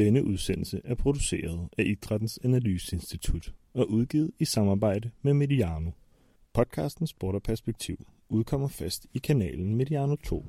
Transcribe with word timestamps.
Denne 0.00 0.24
udsendelse 0.24 0.80
er 0.84 0.94
produceret 0.94 1.68
af 1.78 1.82
Idrættens 1.86 2.38
Analyseinstitut 2.44 3.52
og 3.74 3.90
udgivet 3.90 4.30
i 4.38 4.44
samarbejde 4.44 5.10
med 5.22 5.34
Mediano. 5.34 5.90
Podcasten 6.54 7.06
Sport 7.06 7.34
og 7.34 7.42
Perspektiv 7.42 8.06
udkommer 8.28 8.68
fast 8.68 9.06
i 9.14 9.18
kanalen 9.18 9.74
Mediano 9.74 10.16
2. 10.16 10.46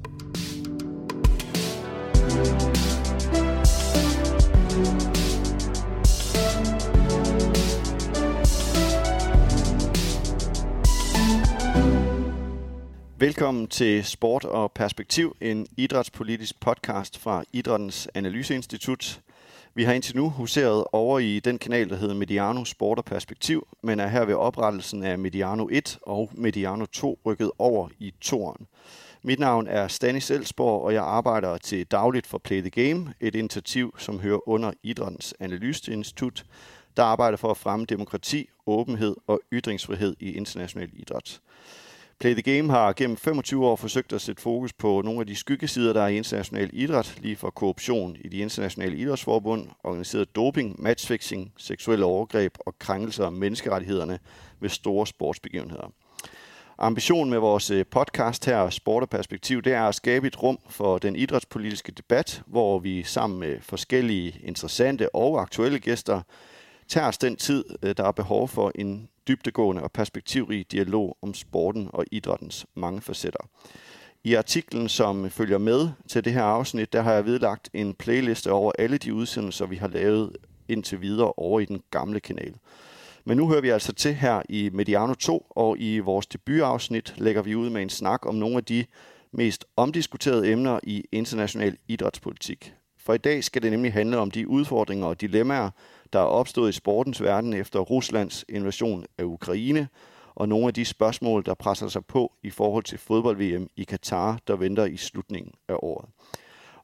Velkommen 13.17 13.67
til 13.67 14.03
Sport 14.03 14.45
og 14.45 14.71
Perspektiv, 14.71 15.35
en 15.41 15.67
idrætspolitisk 15.77 16.59
podcast 16.59 17.17
fra 17.17 17.43
Idrættens 17.53 18.09
Analyseinstitut. 18.13 19.21
Vi 19.73 19.83
har 19.83 19.93
indtil 19.93 20.15
nu 20.15 20.29
huseret 20.29 20.85
over 20.91 21.19
i 21.19 21.39
den 21.39 21.59
kanal, 21.59 21.89
der 21.89 21.95
hedder 21.95 22.15
Mediano 22.15 22.65
Sport 22.65 22.97
og 22.97 23.05
Perspektiv, 23.05 23.67
men 23.83 23.99
er 23.99 24.07
her 24.07 24.25
ved 24.25 24.35
oprettelsen 24.35 25.03
af 25.03 25.19
Mediano 25.19 25.67
1 25.71 25.99
og 26.01 26.29
Mediano 26.33 26.85
2 26.85 27.19
rykket 27.25 27.51
over 27.59 27.89
i 27.99 28.13
toren. 28.21 28.67
Mit 29.23 29.39
navn 29.39 29.67
er 29.67 29.87
Stanis 29.87 30.31
Elsborg, 30.31 30.83
og 30.83 30.93
jeg 30.93 31.03
arbejder 31.03 31.57
til 31.57 31.85
dagligt 31.85 32.27
for 32.27 32.37
Play 32.37 32.61
the 32.61 32.69
Game, 32.69 33.13
et 33.19 33.35
initiativ, 33.35 33.95
som 33.97 34.19
hører 34.19 34.49
under 34.49 34.71
Idrættens 34.83 35.33
Analyseinstitut, 35.39 36.45
der 36.97 37.03
arbejder 37.03 37.37
for 37.37 37.51
at 37.51 37.57
fremme 37.57 37.85
demokrati, 37.85 38.49
åbenhed 38.67 39.15
og 39.27 39.39
ytringsfrihed 39.53 40.15
i 40.19 40.31
international 40.31 40.89
idræt. 40.93 41.41
Play 42.21 42.33
the 42.33 42.57
Game 42.57 42.69
har 42.73 42.93
gennem 42.93 43.17
25 43.17 43.65
år 43.65 43.75
forsøgt 43.75 44.13
at 44.13 44.21
sætte 44.21 44.41
fokus 44.41 44.73
på 44.73 45.01
nogle 45.05 45.19
af 45.19 45.27
de 45.27 45.35
skyggesider, 45.35 45.93
der 45.93 46.01
er 46.01 46.07
i 46.07 46.17
international 46.17 46.69
idræt, 46.73 47.17
lige 47.21 47.35
fra 47.35 47.49
korruption 47.49 48.17
i 48.19 48.27
de 48.27 48.37
internationale 48.37 48.97
idrætsforbund, 48.97 49.67
organiseret 49.83 50.35
doping, 50.35 50.81
matchfixing, 50.81 51.53
seksuelle 51.57 52.05
overgreb 52.05 52.57
og 52.59 52.79
krænkelser 52.79 53.25
af 53.25 53.31
menneskerettighederne 53.31 54.19
ved 54.59 54.69
store 54.69 55.07
sportsbegivenheder. 55.07 55.91
Ambitionen 56.77 57.29
med 57.29 57.39
vores 57.39 57.71
øh, 57.71 57.85
podcast 57.91 58.45
her, 58.45 58.69
Sport 58.69 59.03
og 59.03 59.09
Perspektiv, 59.09 59.61
det 59.61 59.73
er 59.73 59.83
at 59.83 59.95
skabe 59.95 60.27
et 60.27 60.43
rum 60.43 60.59
for 60.69 60.97
den 60.97 61.15
idrætspolitiske 61.15 61.91
debat, 61.91 62.41
hvor 62.47 62.79
vi 62.79 63.03
sammen 63.03 63.39
med 63.39 63.57
forskellige 63.61 64.39
interessante 64.43 65.15
og 65.15 65.41
aktuelle 65.41 65.79
gæster 65.79 66.21
tager 66.87 67.07
os 67.07 67.17
den 67.17 67.35
tid, 67.35 67.65
øh, 67.83 67.97
der 67.97 68.03
er 68.03 68.11
behov 68.11 68.47
for 68.47 68.71
en 68.75 69.09
dybtegående 69.27 69.83
og 69.83 69.91
perspektivrig 69.91 70.71
dialog 70.71 71.17
om 71.21 71.33
sporten 71.33 71.89
og 71.93 72.05
idrættens 72.11 72.65
mange 72.75 73.01
facetter. 73.01 73.49
I 74.23 74.33
artiklen, 74.33 74.89
som 74.89 75.29
følger 75.29 75.57
med 75.57 75.89
til 76.07 76.25
det 76.25 76.33
her 76.33 76.43
afsnit, 76.43 76.93
der 76.93 77.01
har 77.01 77.13
jeg 77.13 77.25
vedlagt 77.25 77.69
en 77.73 77.93
playliste 77.93 78.51
over 78.51 78.71
alle 78.79 78.97
de 78.97 79.13
udsendelser, 79.13 79.65
vi 79.65 79.75
har 79.75 79.87
lavet 79.87 80.37
indtil 80.67 81.01
videre 81.01 81.33
over 81.37 81.59
i 81.59 81.65
den 81.65 81.81
gamle 81.91 82.19
kanal. 82.19 82.53
Men 83.25 83.37
nu 83.37 83.47
hører 83.47 83.61
vi 83.61 83.69
altså 83.69 83.93
til 83.93 84.13
her 84.13 84.41
i 84.49 84.69
Mediano 84.73 85.13
2, 85.13 85.47
og 85.49 85.79
i 85.79 85.99
vores 85.99 86.27
debutafsnit 86.27 87.13
lægger 87.17 87.41
vi 87.41 87.55
ud 87.55 87.69
med 87.69 87.81
en 87.81 87.89
snak 87.89 88.25
om 88.25 88.35
nogle 88.35 88.57
af 88.57 88.63
de 88.63 88.85
mest 89.31 89.65
omdiskuterede 89.75 90.51
emner 90.51 90.79
i 90.83 91.03
international 91.11 91.77
idrætspolitik. 91.87 92.73
For 92.97 93.13
i 93.13 93.17
dag 93.17 93.43
skal 93.43 93.61
det 93.61 93.71
nemlig 93.71 93.93
handle 93.93 94.17
om 94.17 94.31
de 94.31 94.47
udfordringer 94.47 95.07
og 95.07 95.21
dilemmaer, 95.21 95.69
der 96.13 96.19
er 96.19 96.23
opstået 96.23 96.69
i 96.69 96.73
sportens 96.73 97.21
verden 97.21 97.53
efter 97.53 97.79
Ruslands 97.79 98.45
invasion 98.49 99.05
af 99.17 99.23
Ukraine, 99.23 99.87
og 100.35 100.49
nogle 100.49 100.67
af 100.67 100.73
de 100.73 100.85
spørgsmål, 100.85 101.45
der 101.45 101.53
presser 101.53 101.87
sig 101.87 102.05
på 102.05 102.31
i 102.43 102.49
forhold 102.49 102.83
til 102.83 102.97
fodbold-VM 102.97 103.69
i 103.75 103.83
Katar, 103.83 104.39
der 104.47 104.55
venter 104.55 104.85
i 104.85 104.97
slutningen 104.97 105.53
af 105.67 105.75
året. 105.79 106.09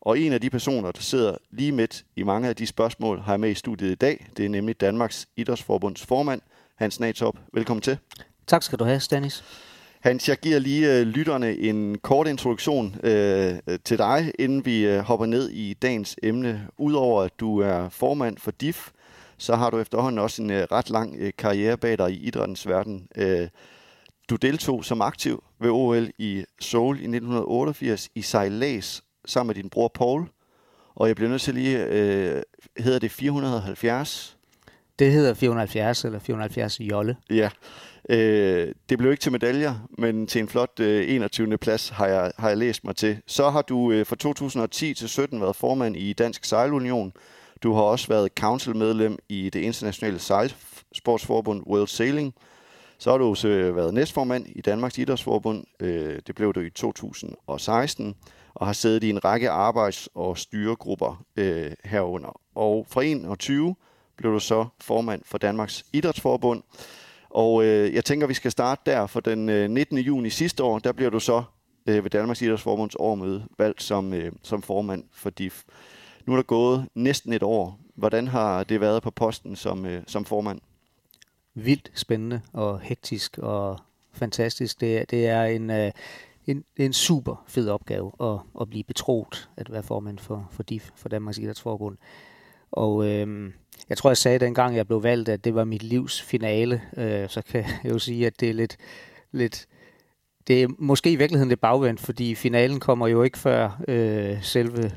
Og 0.01 0.19
en 0.19 0.33
af 0.33 0.41
de 0.41 0.49
personer, 0.49 0.91
der 0.91 1.01
sidder 1.01 1.35
lige 1.51 1.71
midt 1.71 2.05
i 2.15 2.23
mange 2.23 2.49
af 2.49 2.55
de 2.55 2.67
spørgsmål, 2.67 3.19
har 3.19 3.33
jeg 3.33 3.39
med 3.39 3.49
i 3.49 3.53
studiet 3.53 3.91
i 3.91 3.95
dag. 3.95 4.27
Det 4.37 4.45
er 4.45 4.49
nemlig 4.49 4.81
Danmarks 4.81 5.27
Idrætsforbunds 5.35 6.05
formand, 6.05 6.41
Hans 6.75 6.99
Natop. 6.99 7.35
Velkommen 7.53 7.81
til. 7.81 7.97
Tak 8.47 8.63
skal 8.63 8.79
du 8.79 8.83
have, 8.83 8.99
Stanis. 8.99 9.43
Hans, 9.99 10.29
jeg 10.29 10.37
giver 10.37 10.59
lige 10.59 10.99
øh, 10.99 11.07
lytterne 11.07 11.57
en 11.57 11.97
kort 11.97 12.27
introduktion 12.27 12.95
øh, 13.03 13.55
til 13.83 13.97
dig, 13.97 14.31
inden 14.39 14.65
vi 14.65 14.85
øh, 14.85 14.99
hopper 14.99 15.25
ned 15.25 15.49
i 15.49 15.73
dagens 15.73 16.15
emne. 16.23 16.67
Udover 16.77 17.23
at 17.23 17.39
du 17.39 17.59
er 17.59 17.89
formand 17.89 18.37
for 18.37 18.51
DIF, 18.51 18.89
så 19.37 19.55
har 19.55 19.69
du 19.69 19.79
efterhånden 19.79 20.19
også 20.19 20.41
en 20.41 20.49
øh, 20.49 20.67
ret 20.71 20.89
lang 20.89 21.15
øh, 21.19 21.31
karriere 21.37 21.77
bag 21.77 21.97
dig 21.97 22.11
i 22.11 22.27
idrættens 22.27 22.67
verden. 22.67 23.07
Øh, 23.15 23.47
du 24.29 24.35
deltog 24.35 24.85
som 24.85 25.01
aktiv 25.01 25.43
ved 25.59 25.69
OL 25.69 26.09
i 26.17 26.45
Seoul 26.59 26.95
i 26.95 26.99
1988 26.99 28.09
i 28.15 28.21
sejlads 28.21 29.03
sammen 29.25 29.47
med 29.47 29.63
din 29.63 29.69
bror 29.69 29.91
Paul. 29.93 30.27
Og 30.95 31.07
jeg 31.07 31.15
bliver 31.15 31.29
nødt 31.29 31.41
til 31.41 31.53
lige, 31.53 31.85
øh, 31.85 32.41
hedder 32.77 32.99
det 32.99 33.11
470? 33.11 34.37
Det 34.99 35.11
hedder 35.11 35.33
470 35.33 36.05
eller 36.05 36.19
470 36.19 36.79
jolle. 36.79 37.17
Ja, 37.29 37.49
øh, 38.09 38.73
det 38.89 38.97
blev 38.97 39.11
ikke 39.11 39.21
til 39.21 39.31
medaljer, 39.31 39.87
men 39.97 40.27
til 40.27 40.41
en 40.41 40.47
flot 40.47 40.79
øh, 40.79 41.15
21. 41.15 41.57
plads 41.57 41.89
har 41.89 42.07
jeg, 42.07 42.31
har 42.37 42.47
jeg 42.47 42.57
læst 42.57 42.83
mig 42.83 42.95
til. 42.95 43.17
Så 43.27 43.49
har 43.49 43.61
du 43.61 43.91
øh, 43.91 44.05
fra 44.05 44.15
2010 44.15 44.93
til 44.93 45.09
17 45.09 45.41
været 45.41 45.55
formand 45.55 45.97
i 45.97 46.13
Dansk 46.13 46.45
Sejlunion. 46.45 47.13
Du 47.63 47.73
har 47.73 47.81
også 47.81 48.07
været 48.07 48.31
councilmedlem 48.39 49.17
i 49.29 49.49
det 49.49 49.59
internationale 49.59 50.19
sejlsportsforbund 50.19 51.63
World 51.67 51.87
Sailing. 51.87 52.33
Så 52.97 53.11
har 53.11 53.17
du 53.17 53.25
også 53.29 53.47
øh, 53.47 53.75
været 53.75 53.93
næstformand 53.93 54.45
i 54.47 54.61
Danmarks 54.61 54.97
Idrætsforbund. 54.97 55.63
Øh, 55.79 56.19
det 56.27 56.35
blev 56.35 56.53
du 56.53 56.59
i 56.59 56.69
2016 56.69 58.15
og 58.53 58.65
har 58.65 58.73
siddet 58.73 59.03
i 59.03 59.09
en 59.09 59.25
række 59.25 59.49
arbejds- 59.49 60.09
og 60.15 60.37
styregrupper 60.37 61.23
øh, 61.35 61.71
herunder. 61.83 62.41
Og 62.55 62.85
fra 62.89 63.01
21 63.01 63.75
blev 64.17 64.33
du 64.33 64.39
så 64.39 64.65
formand 64.81 65.21
for 65.25 65.37
Danmarks 65.37 65.85
Idrætsforbund. 65.93 66.63
Og 67.29 67.65
øh, 67.65 67.93
jeg 67.93 68.05
tænker, 68.05 68.27
vi 68.27 68.33
skal 68.33 68.51
starte 68.51 68.81
der, 68.85 69.07
for 69.07 69.19
den 69.19 69.49
øh, 69.49 69.69
19. 69.69 69.97
juni 69.97 70.29
sidste 70.29 70.63
år, 70.63 70.79
der 70.79 70.91
bliver 70.91 71.09
du 71.09 71.19
så 71.19 71.43
øh, 71.87 72.03
ved 72.03 72.09
Danmarks 72.09 72.41
Idrætsforbunds 72.41 72.95
årmøde 72.95 73.47
valgt 73.57 73.83
som, 73.83 74.13
øh, 74.13 74.31
som 74.43 74.61
formand 74.61 75.03
for 75.13 75.29
DIF. 75.29 75.63
Nu 76.27 76.33
er 76.33 76.37
der 76.37 76.43
gået 76.43 76.87
næsten 76.95 77.33
et 77.33 77.43
år. 77.43 77.79
Hvordan 77.95 78.27
har 78.27 78.63
det 78.63 78.81
været 78.81 79.03
på 79.03 79.11
posten 79.11 79.55
som, 79.55 79.85
øh, 79.85 80.03
som 80.07 80.25
formand? 80.25 80.61
Vildt 81.53 81.91
spændende 81.95 82.41
og 82.53 82.79
hektisk 82.79 83.37
og 83.37 83.79
fantastisk. 84.13 84.81
Det, 84.81 85.11
det 85.11 85.27
er 85.27 85.43
en, 85.43 85.69
øh, 85.69 85.91
en, 86.47 86.63
en 86.77 86.93
super 86.93 87.43
fed 87.47 87.69
opgave 87.69 88.11
at, 88.21 88.39
at 88.61 88.69
blive 88.69 88.83
betroet 88.83 89.49
at 89.57 89.71
være 89.71 89.83
formand 89.83 90.19
for, 90.19 90.47
for 90.51 90.63
DIF, 90.63 90.89
for 90.95 91.09
Danmarks 91.09 91.37
Idrætsforbund. 91.37 91.97
Og 92.71 93.07
øh, 93.07 93.51
jeg 93.89 93.97
tror, 93.97 94.09
jeg 94.09 94.17
sagde 94.17 94.39
dengang, 94.39 94.75
jeg 94.75 94.87
blev 94.87 95.03
valgt, 95.03 95.29
at 95.29 95.43
det 95.43 95.55
var 95.55 95.63
mit 95.63 95.83
livs 95.83 96.21
finale. 96.21 96.81
Øh, 96.97 97.29
så 97.29 97.41
kan 97.41 97.65
jeg 97.83 97.93
jo 97.93 97.99
sige, 97.99 98.27
at 98.27 98.39
det 98.39 98.49
er 98.49 98.53
lidt, 98.53 98.77
lidt 99.31 99.67
det 100.47 100.63
er 100.63 100.67
måske 100.77 101.11
i 101.11 101.15
virkeligheden 101.15 101.49
lidt 101.49 101.61
bagvendt, 101.61 101.99
fordi 101.99 102.35
finalen 102.35 102.79
kommer 102.79 103.07
jo 103.07 103.23
ikke 103.23 103.37
før 103.37 103.81
øh, 103.87 104.43
selve 104.43 104.91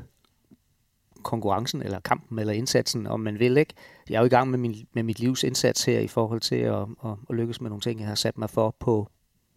konkurrencen, 1.23 1.81
eller 1.81 1.99
kampen, 1.99 2.39
eller 2.39 2.53
indsatsen, 2.53 3.07
om 3.07 3.19
man 3.19 3.39
vil. 3.39 3.57
ikke. 3.57 3.73
Jeg 4.09 4.15
er 4.15 4.19
jo 4.19 4.25
i 4.25 4.29
gang 4.29 4.49
med, 4.49 4.59
min, 4.59 4.75
med 4.93 5.03
mit 5.03 5.19
livs 5.19 5.43
indsats 5.43 5.85
her 5.85 5.99
i 5.99 6.07
forhold 6.07 6.41
til 6.41 6.55
at, 6.55 6.81
at, 7.05 7.11
at 7.29 7.35
lykkes 7.35 7.61
med 7.61 7.69
nogle 7.69 7.81
ting, 7.81 7.99
jeg 7.99 8.07
har 8.07 8.15
sat 8.15 8.37
mig 8.37 8.49
for 8.49 8.75
på, 8.79 9.07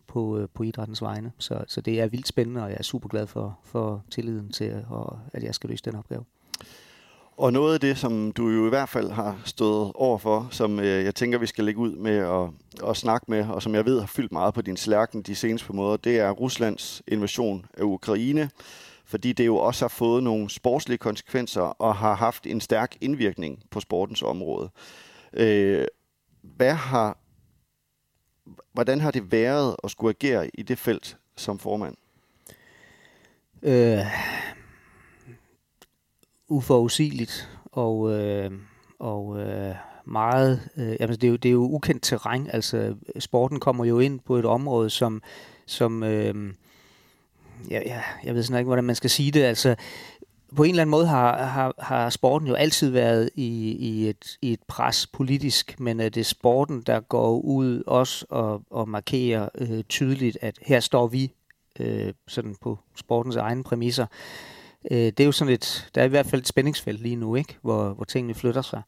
på, 0.06 0.38
øh, 0.38 0.48
på 0.54 0.62
idrættens 0.62 1.02
vegne. 1.02 1.32
Så, 1.38 1.64
så 1.68 1.80
det 1.80 2.00
er 2.00 2.06
vildt 2.06 2.28
spændende, 2.28 2.62
og 2.62 2.70
jeg 2.70 2.76
er 2.78 2.82
super 2.82 3.08
glad 3.08 3.26
for, 3.26 3.58
for 3.64 4.04
tilliden 4.10 4.52
til, 4.52 4.64
at, 4.64 4.84
at 5.32 5.42
jeg 5.42 5.54
skal 5.54 5.70
løse 5.70 5.84
den 5.84 5.96
opgave. 5.96 6.24
Og 7.36 7.52
noget 7.52 7.74
af 7.74 7.80
det, 7.80 7.98
som 7.98 8.32
du 8.32 8.48
jo 8.48 8.66
i 8.66 8.68
hvert 8.68 8.88
fald 8.88 9.10
har 9.10 9.40
stået 9.44 9.92
over 9.94 10.18
for, 10.18 10.48
som 10.50 10.80
øh, 10.80 11.04
jeg 11.04 11.14
tænker, 11.14 11.38
vi 11.38 11.46
skal 11.46 11.64
lægge 11.64 11.80
ud 11.80 11.96
med 11.96 12.16
at, 12.16 12.50
at 12.90 12.96
snakke 12.96 13.26
med, 13.28 13.46
og 13.48 13.62
som 13.62 13.74
jeg 13.74 13.86
ved 13.86 14.00
har 14.00 14.06
fyldt 14.06 14.32
meget 14.32 14.54
på 14.54 14.62
din 14.62 14.76
slærken 14.76 15.22
de 15.22 15.34
seneste 15.34 15.72
måder, 15.72 15.96
det 15.96 16.18
er 16.18 16.30
Ruslands 16.30 17.02
invasion 17.08 17.66
af 17.78 17.82
Ukraine 17.82 18.50
fordi 19.04 19.32
det 19.32 19.46
jo 19.46 19.56
også 19.56 19.84
har 19.84 19.88
fået 19.88 20.22
nogle 20.22 20.50
sportslige 20.50 20.98
konsekvenser 20.98 21.60
og 21.60 21.96
har 21.96 22.14
haft 22.14 22.46
en 22.46 22.60
stærk 22.60 22.96
indvirkning 23.00 23.62
på 23.70 23.80
sportens 23.80 24.22
område. 24.22 24.70
Øh, 25.32 25.86
hvad 26.42 26.74
har, 26.74 27.18
hvordan 28.72 29.00
har 29.00 29.10
det 29.10 29.32
været 29.32 29.76
at 29.84 29.90
skulle 29.90 30.14
agere 30.20 30.50
i 30.54 30.62
det 30.62 30.78
felt 30.78 31.16
som 31.36 31.58
formand? 31.58 31.96
Øh, 33.62 34.06
uforudsigeligt 36.48 37.50
og, 37.64 38.12
øh, 38.12 38.52
og 38.98 39.40
øh, 39.40 39.74
meget, 40.04 40.68
øh, 40.76 40.96
jamen 41.00 41.16
det, 41.16 41.24
er 41.24 41.28
jo, 41.28 41.36
det 41.36 41.48
er 41.48 41.52
jo 41.52 41.68
ukendt 41.70 42.02
terræn. 42.02 42.48
Altså 42.52 42.94
sporten 43.18 43.60
kommer 43.60 43.84
jo 43.84 43.98
ind 43.98 44.20
på 44.20 44.36
et 44.36 44.44
område, 44.44 44.90
som, 44.90 45.22
som 45.66 46.02
øh, 46.02 46.54
jeg, 47.70 47.82
jeg, 47.86 48.02
jeg 48.24 48.34
ved 48.34 48.42
sådan 48.42 48.58
ikke, 48.58 48.68
hvordan 48.68 48.84
man 48.84 48.96
skal 48.96 49.10
sige 49.10 49.30
det. 49.30 49.42
Altså, 49.42 49.74
på 50.56 50.62
en 50.62 50.70
eller 50.70 50.82
anden 50.82 50.90
måde 50.90 51.06
har, 51.06 51.44
har, 51.44 51.74
har 51.78 52.10
sporten 52.10 52.48
jo 52.48 52.54
altid 52.54 52.90
været 52.90 53.30
i, 53.34 53.70
i, 53.72 54.08
et, 54.08 54.38
i 54.42 54.52
et 54.52 54.62
pres 54.68 55.06
politisk, 55.06 55.80
men 55.80 56.00
øh, 56.00 56.06
er 56.06 56.10
det 56.10 56.26
sporten, 56.26 56.82
der 56.82 57.00
går 57.00 57.40
ud 57.40 57.82
også 57.86 58.26
og, 58.28 58.62
og 58.70 58.88
markerer 58.88 59.48
øh, 59.58 59.84
tydeligt, 59.84 60.38
at 60.40 60.58
her 60.62 60.80
står 60.80 61.06
vi 61.06 61.32
øh, 61.80 62.12
sådan 62.28 62.56
på 62.60 62.78
sportens 62.96 63.36
egne 63.36 63.64
præmisser. 63.64 64.06
Øh, 64.90 64.98
det 64.98 65.20
er 65.20 65.24
jo 65.24 65.32
sådan 65.32 65.54
et, 65.54 65.90
der 65.94 66.00
er 66.00 66.04
i 66.04 66.08
hvert 66.08 66.26
fald 66.26 66.40
et 66.40 66.48
spændingsfelt 66.48 67.00
lige 67.00 67.16
nu, 67.16 67.34
ikke? 67.34 67.56
Hvor, 67.62 67.88
hvor 67.88 68.04
tingene 68.04 68.34
flytter 68.34 68.62
sig. 68.62 68.82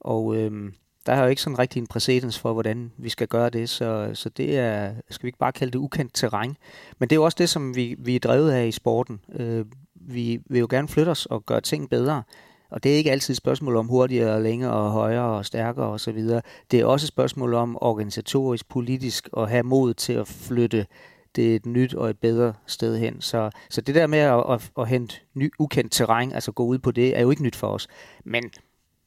Og 0.00 0.36
øh, 0.36 0.72
der 1.06 1.12
er 1.12 1.22
jo 1.22 1.28
ikke 1.28 1.42
sådan 1.42 1.58
rigtig 1.58 1.80
en 1.80 1.86
præcedens 1.86 2.38
for, 2.38 2.52
hvordan 2.52 2.92
vi 2.96 3.08
skal 3.08 3.28
gøre 3.28 3.50
det, 3.50 3.68
så, 3.68 4.10
så 4.14 4.28
det 4.28 4.58
er, 4.58 4.92
skal 5.10 5.22
vi 5.22 5.28
ikke 5.28 5.38
bare 5.38 5.52
kalde 5.52 5.72
det 5.72 5.78
ukendt 5.78 6.14
terræn. 6.14 6.56
Men 6.98 7.08
det 7.08 7.16
er 7.16 7.20
jo 7.20 7.24
også 7.24 7.36
det, 7.38 7.48
som 7.48 7.76
vi, 7.76 7.96
vi 7.98 8.14
er 8.14 8.20
drevet 8.20 8.50
af 8.50 8.66
i 8.66 8.72
sporten. 8.72 9.20
Øh, 9.32 9.64
vi 9.94 10.40
vil 10.50 10.58
jo 10.58 10.66
gerne 10.70 10.88
flytte 10.88 11.10
os 11.10 11.26
og 11.26 11.46
gøre 11.46 11.60
ting 11.60 11.90
bedre. 11.90 12.22
Og 12.70 12.82
det 12.82 12.92
er 12.92 12.96
ikke 12.96 13.10
altid 13.10 13.34
et 13.34 13.38
spørgsmål 13.38 13.76
om 13.76 13.86
hurtigere, 13.86 14.42
længere, 14.42 14.72
og 14.72 14.90
højere 14.90 15.24
og 15.24 15.46
stærkere 15.46 15.86
osv. 15.86 16.18
Det 16.70 16.80
er 16.80 16.84
også 16.84 17.04
et 17.04 17.08
spørgsmål 17.08 17.54
om 17.54 17.78
organisatorisk, 17.80 18.68
politisk 18.68 19.28
at 19.36 19.50
have 19.50 19.62
mod 19.62 19.94
til 19.94 20.12
at 20.12 20.28
flytte 20.28 20.86
det 21.36 21.54
et 21.54 21.66
nyt 21.66 21.94
og 21.94 22.10
et 22.10 22.18
bedre 22.18 22.52
sted 22.66 22.98
hen. 22.98 23.20
Så, 23.20 23.50
så 23.70 23.80
det 23.80 23.94
der 23.94 24.06
med 24.06 24.18
at, 24.18 24.44
at, 24.50 24.70
at 24.78 24.88
hente 24.88 25.16
ny, 25.34 25.52
ukendt 25.58 25.92
terræn, 25.92 26.32
altså 26.32 26.52
gå 26.52 26.64
ud 26.64 26.78
på 26.78 26.90
det, 26.90 27.16
er 27.16 27.22
jo 27.22 27.30
ikke 27.30 27.42
nyt 27.42 27.56
for 27.56 27.68
os. 27.68 27.88
Men, 28.24 28.42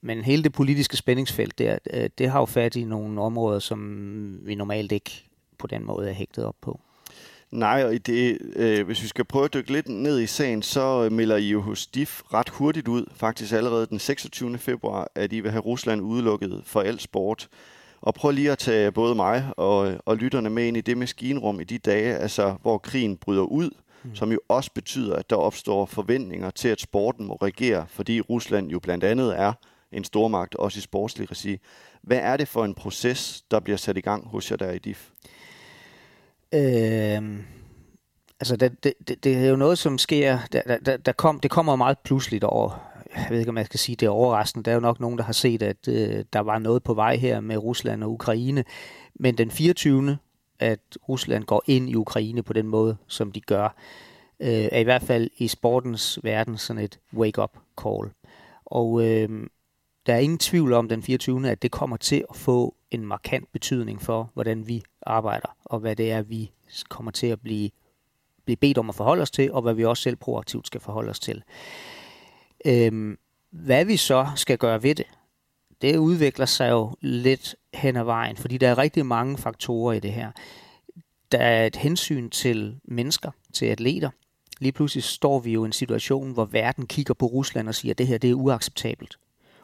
men 0.02 0.22
hele 0.22 0.44
det 0.44 0.54
politiske 0.54 0.98
spændingsfelt, 0.98 1.60
der, 1.60 1.78
øh, 1.94 2.10
det 2.18 2.30
har 2.30 2.40
jo 2.40 2.46
fat 2.46 2.76
i 2.76 2.84
nogle 2.84 3.22
områder, 3.22 3.60
som 3.60 4.40
vi 4.46 4.56
normalt 4.56 4.92
ikke 4.92 5.30
på 5.58 5.68
den 5.68 5.86
måde 5.86 6.10
er 6.10 6.14
hægtet 6.14 6.46
op 6.46 6.56
på. 6.62 6.80
Nej, 7.52 7.84
og 7.84 8.08
det, 8.08 8.38
øh, 8.56 8.86
hvis 8.86 9.04
vi 9.04 9.08
skal 9.08 9.26
prøve 9.26 9.46
at 9.46 9.54
dykke 9.54 9.72
lidt 9.72 9.90
ned 9.90 10.20
i 10.20 10.26
sagen, 10.26 10.62
så 10.62 11.10
melder 11.12 11.38
I 11.38 11.50
jo 11.50 11.62
hos 11.62 11.88
DIF 11.88 12.22
ret 12.34 12.50
hurtigt 12.50 12.88
ud, 12.88 13.06
faktisk 13.16 13.54
allerede 13.54 13.86
den 13.86 14.00
26. 14.00 14.58
februar, 14.58 15.12
at 15.16 15.34
I 15.34 15.40
vil 15.40 15.52
have 15.52 15.62
Rusland 15.62 16.02
udelukket 16.02 16.62
for 16.66 16.82
al 16.82 17.00
sport. 17.00 17.48
Og 18.02 18.14
prøv 18.14 18.32
lige 18.32 18.52
at 18.52 18.58
tage 18.58 18.92
både 18.92 19.16
mig 19.16 19.52
og, 19.58 19.96
og 20.06 20.18
lytterne 20.18 20.50
med 20.50 20.68
ind 20.68 20.78
i 20.78 20.82
det 20.82 20.98
maskinrum 20.98 21.60
i 21.60 21.64
de 21.64 21.78
dage, 21.78 22.16
altså 22.16 22.56
hvor 22.62 22.78
krigen 22.78 23.18
bryder 23.18 23.44
ud, 23.44 23.70
mm. 24.04 24.16
som 24.16 24.32
jo 24.32 24.40
også 24.48 24.72
betyder, 24.76 25.16
at 25.16 25.30
der 25.30 25.36
opstår 25.36 25.86
forventninger 25.86 26.50
til, 26.50 26.68
at 26.68 26.82
sporten 26.82 27.26
må 27.26 27.36
regere, 27.36 27.86
fordi 27.90 28.22
Rusland 28.22 28.70
jo 28.70 28.80
blandt 28.80 29.04
andet 29.04 29.40
er 29.40 29.54
en 29.92 30.04
stormagt, 30.04 30.56
også 30.56 30.78
i 30.78 30.82
sportslig 30.82 31.32
regi. 31.32 31.58
Hvad 32.02 32.18
er 32.18 32.38
det 32.38 32.48
for 32.48 32.66
en 32.66 32.74
proces, 32.74 33.44
der 33.52 33.60
bliver 33.60 33.78
sat 33.78 33.98
i 33.98 34.02
gang 34.02 34.28
hos 34.28 34.52
jer 34.52 34.58
der 34.58 34.72
i 34.72 34.80
DIF? 34.80 35.10
Øh, 36.54 37.40
altså, 38.40 38.56
det, 38.56 38.84
det, 38.84 39.24
det 39.24 39.38
er 39.38 39.50
jo 39.50 39.56
noget, 39.56 39.78
som 39.78 39.98
sker, 39.98 40.40
der, 40.52 40.78
der, 40.78 40.98
der 40.98 41.12
kom, 41.12 41.40
det 41.40 41.52
kommer 41.52 41.76
meget 41.76 42.00
pludseligt 42.00 42.44
over, 42.44 42.90
jeg 43.16 43.28
ved 43.30 43.40
ikke, 43.40 43.50
om 43.50 43.58
jeg 43.58 43.66
skal 43.66 43.80
sige, 43.80 43.96
det 43.96 44.06
er 44.06 44.10
overraskende. 44.10 44.64
Der 44.64 44.72
er 44.72 44.76
jo 44.76 44.82
nok 44.82 45.00
nogen, 45.00 45.18
der 45.18 45.24
har 45.24 45.34
set, 45.34 45.64
at 45.64 45.88
øh, 45.88 46.26
der 46.34 46.40
var 46.40 46.60
noget 46.60 46.84
på 46.84 46.94
vej 46.94 47.16
her 47.16 47.40
med 47.40 47.58
Rusland 47.58 48.04
og 48.04 48.12
Ukraine. 48.12 48.64
Men 49.16 49.38
den 49.38 49.52
24. 49.52 50.18
at 50.60 50.80
Rusland 51.10 51.44
går 51.44 51.64
ind 51.68 51.90
i 51.90 51.96
Ukraine 51.96 52.44
på 52.44 52.54
den 52.54 52.68
måde, 52.68 52.98
som 53.08 53.32
de 53.32 53.42
gør, 53.42 53.76
øh, 54.40 54.70
er 54.72 54.80
i 54.80 54.84
hvert 54.84 55.02
fald 55.02 55.30
i 55.38 55.48
sportens 55.48 56.20
verden 56.24 56.58
sådan 56.58 56.84
et 56.84 57.00
wake-up 57.14 57.58
call. 57.82 58.10
Og 58.66 59.08
øh, 59.08 59.48
der 60.10 60.16
er 60.16 60.20
ingen 60.20 60.38
tvivl 60.38 60.74
om 60.74 60.90
den 60.90 61.04
24. 61.04 61.50
at 61.50 61.62
det 61.62 61.72
kommer 61.72 61.98
til 61.98 62.26
at 62.30 62.36
få 62.36 62.76
en 62.92 63.06
markant 63.06 63.52
betydning 63.52 64.02
for, 64.02 64.32
hvordan 64.34 64.68
vi 64.68 64.84
arbejder, 65.02 65.56
og 65.66 65.80
hvad 65.80 65.96
det 65.96 66.12
er, 66.12 66.22
vi 66.22 66.52
kommer 66.90 67.12
til 67.12 67.28
at 67.28 67.42
blive, 67.42 67.70
blive 68.46 68.58
bedt 68.58 68.78
om 68.78 68.90
at 68.90 68.96
forholde 68.96 69.22
os 69.22 69.32
til, 69.32 69.52
og 69.52 69.62
hvad 69.62 69.74
vi 69.74 69.86
også 69.86 70.04
selv 70.04 70.16
proaktivt 70.16 70.68
skal 70.68 70.82
forholde 70.82 71.10
os 71.10 71.20
til. 71.20 71.44
Øhm, 72.66 73.18
hvad 73.52 73.86
vi 73.86 73.98
så 73.98 74.28
skal 74.36 74.58
gøre 74.58 74.84
ved 74.84 74.96
det, 74.96 75.06
det 75.82 75.98
udvikler 75.98 76.46
sig 76.46 76.70
jo 76.70 76.96
lidt 77.02 77.56
hen 77.74 77.96
ad 77.96 78.04
vejen, 78.04 78.38
fordi 78.38 78.58
der 78.58 78.70
er 78.70 78.78
rigtig 78.78 79.06
mange 79.06 79.38
faktorer 79.38 79.94
i 79.94 80.00
det 80.00 80.14
her. 80.14 80.32
Der 81.32 81.38
er 81.40 81.66
et 81.66 81.76
hensyn 81.76 82.30
til 82.30 82.80
mennesker, 82.84 83.32
til 83.54 83.66
atleter. 83.66 84.10
Lige 84.60 84.72
pludselig 84.72 85.04
står 85.04 85.40
vi 85.40 85.52
jo 85.52 85.64
i 85.64 85.66
en 85.66 85.72
situation, 85.72 86.32
hvor 86.32 86.46
verden 86.46 86.88
kigger 86.88 87.14
på 87.14 87.26
Rusland 87.26 87.68
og 87.68 87.76
siger, 87.76 87.94
at 87.94 87.98
det 87.98 88.08
her 88.08 88.18
det 88.18 88.30
er 88.30 88.34
uacceptabelt. 88.34 89.18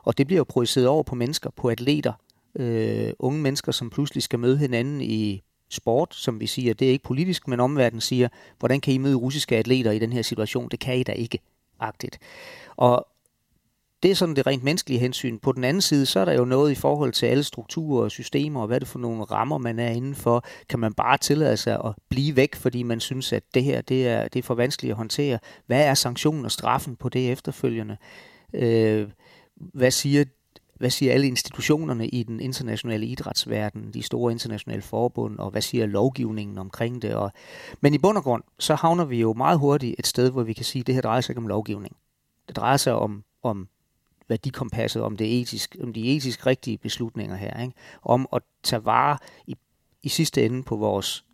Og 0.06 0.18
det 0.18 0.28
bliver 0.28 0.38
jo 0.38 0.44
projiceret 0.44 0.88
over 0.88 1.04
på 1.04 1.16
mennesker, 1.16 1.50
på 1.50 1.70
atleter, 1.70 2.14
øh, 2.56 3.14
unge 3.20 3.42
mennesker, 3.42 3.72
som 3.72 3.90
pludselig 3.90 4.24
skal 4.24 4.40
møde 4.40 4.58
hinanden 4.58 5.02
i 5.02 5.42
sport, 5.70 6.16
som 6.16 6.40
vi 6.40 6.48
siger, 6.48 6.74
det 6.74 6.88
er 6.88 6.92
ikke 6.92 7.04
politisk, 7.04 7.48
men 7.48 7.60
omverdenen 7.60 8.02
siger, 8.02 8.28
hvordan 8.60 8.82
kan 8.82 8.94
I 8.94 8.98
møde 8.98 9.16
russiske 9.16 9.58
atleter 9.58 9.92
i 9.92 10.00
den 10.00 10.14
her 10.14 10.22
situation? 10.22 10.70
Det 10.70 10.80
kan 10.80 10.98
I 10.98 11.04
da 11.04 11.12
ikke, 11.12 11.40
agtigt. 11.80 12.20
Og 12.76 13.08
det 14.04 14.12
er 14.12 14.16
sådan 14.16 14.36
det 14.36 14.48
rent 14.48 14.64
menneskelige 14.64 15.00
hensyn. 15.00 15.40
På 15.40 15.52
den 15.52 15.64
anden 15.64 15.82
side, 15.82 16.06
så 16.06 16.20
er 16.20 16.26
der 16.26 16.34
jo 16.34 16.46
noget 16.46 16.72
i 16.72 16.76
forhold 16.76 17.12
til 17.12 17.26
alle 17.26 17.44
strukturer 17.44 18.04
og 18.04 18.12
systemer, 18.12 18.62
og 18.62 18.68
hvad 18.68 18.78
er 18.78 18.80
det 18.80 18.88
for 18.88 19.00
nogle 19.00 19.24
rammer, 19.24 19.58
man 19.58 19.80
er 19.80 19.90
indenfor. 19.90 20.46
Kan 20.70 20.80
man 20.80 20.94
bare 20.94 21.18
tillade 21.18 21.58
sig 21.58 21.80
at 21.86 21.94
blive 22.10 22.36
væk, 22.36 22.56
fordi 22.56 22.84
man 22.84 23.00
synes, 23.00 23.34
at 23.34 23.44
det 23.54 23.64
her 23.64 23.82
det 23.82 24.08
er, 24.08 24.28
det 24.28 24.40
er 24.40 24.44
for 24.44 24.56
vanskeligt 24.56 24.92
at 24.92 24.98
håndtere? 24.98 25.40
Hvad 25.66 25.86
er 25.86 25.94
sanktionen 25.94 26.46
og 26.46 26.52
straffen 26.52 26.96
på 26.96 27.10
det 27.10 27.32
efterfølgende? 27.32 27.98
Øh, 28.54 29.08
hvad 29.56 29.92
siger 29.92 30.26
hvad 30.76 30.90
siger 30.90 31.14
alle 31.14 31.28
institutionerne 31.28 32.08
i 32.08 32.24
den 32.24 32.40
internationale 32.40 33.06
idrætsverden, 33.06 33.94
de 33.94 34.04
store 34.04 34.32
internationale 34.32 34.82
forbund, 34.82 35.40
og 35.40 35.52
hvad 35.52 35.62
siger 35.62 35.86
lovgivningen 35.86 36.58
omkring 36.58 37.02
det? 37.02 37.16
Og, 37.16 37.32
men 37.82 37.94
i 37.94 37.98
bund 37.98 38.18
og 38.18 38.24
grund, 38.24 38.44
så 38.60 38.76
havner 38.76 39.06
vi 39.06 39.20
jo 39.20 39.34
meget 39.34 39.60
hurtigt 39.60 39.96
et 40.00 40.08
sted, 40.08 40.32
hvor 40.32 40.44
vi 40.44 40.54
kan 40.54 40.66
sige, 40.66 40.80
at 40.80 40.88
det 40.88 40.96
her 40.96 41.02
drejer 41.02 41.22
sig 41.22 41.32
ikke 41.32 41.40
om 41.40 41.48
lovgivning. 41.48 41.96
Det 42.48 42.56
drejer 42.56 42.78
sig 42.78 42.96
om, 42.96 43.24
om 43.44 43.68
værdikompasset, 44.28 45.02
om, 45.02 45.18
det 45.18 45.42
etisk, 45.42 45.76
om 45.84 45.94
de 45.94 46.16
etisk 46.16 46.46
rigtige 46.46 46.78
beslutninger 46.78 47.36
her. 47.36 47.62
Ikke? 47.62 47.74
Om 48.02 48.28
at 48.34 48.42
tage 48.64 48.86
vare 48.86 49.18
i, 49.48 49.56
i 50.04 50.10
sidste 50.10 50.46
ende 50.46 50.64
på 50.64 50.76
vores 50.76 51.26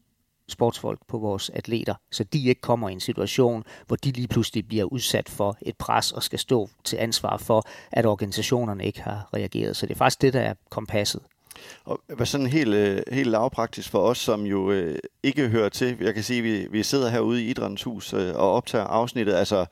sportsfolk, 0.51 0.99
på 1.07 1.17
vores 1.17 1.49
atleter, 1.49 1.95
så 2.11 2.23
de 2.23 2.47
ikke 2.47 2.61
kommer 2.61 2.89
i 2.89 2.93
en 2.93 2.99
situation, 2.99 3.63
hvor 3.87 3.95
de 3.95 4.11
lige 4.11 4.27
pludselig 4.27 4.67
bliver 4.67 4.83
udsat 4.83 5.29
for 5.29 5.57
et 5.61 5.77
pres 5.77 6.11
og 6.11 6.23
skal 6.23 6.39
stå 6.39 6.69
til 6.83 6.97
ansvar 6.97 7.37
for, 7.37 7.63
at 7.91 8.05
organisationerne 8.05 8.85
ikke 8.85 9.01
har 9.01 9.29
reageret. 9.33 9.75
Så 9.75 9.85
det 9.85 9.93
er 9.93 9.97
faktisk 9.97 10.21
det, 10.21 10.33
der 10.33 10.41
er 10.41 10.53
kompasset. 10.69 11.21
Og 11.85 11.99
hvad 12.15 12.25
sådan 12.25 12.47
helt, 12.47 12.73
øh, 12.73 13.01
helt 13.11 13.29
lavpraktisk 13.29 13.89
for 13.89 13.99
os, 13.99 14.17
som 14.17 14.45
jo 14.45 14.71
øh, 14.71 14.99
ikke 15.23 15.47
hører 15.49 15.69
til, 15.69 15.97
jeg 16.01 16.13
kan 16.13 16.23
sige, 16.23 16.37
at 16.37 16.43
vi, 16.43 16.67
vi 16.71 16.83
sidder 16.83 17.09
herude 17.09 17.43
i 17.43 17.49
Idrættens 17.49 17.83
Hus 17.83 18.13
øh, 18.13 18.35
og 18.35 18.51
optager 18.51 18.85
afsnittet, 18.85 19.33
altså 19.33 19.65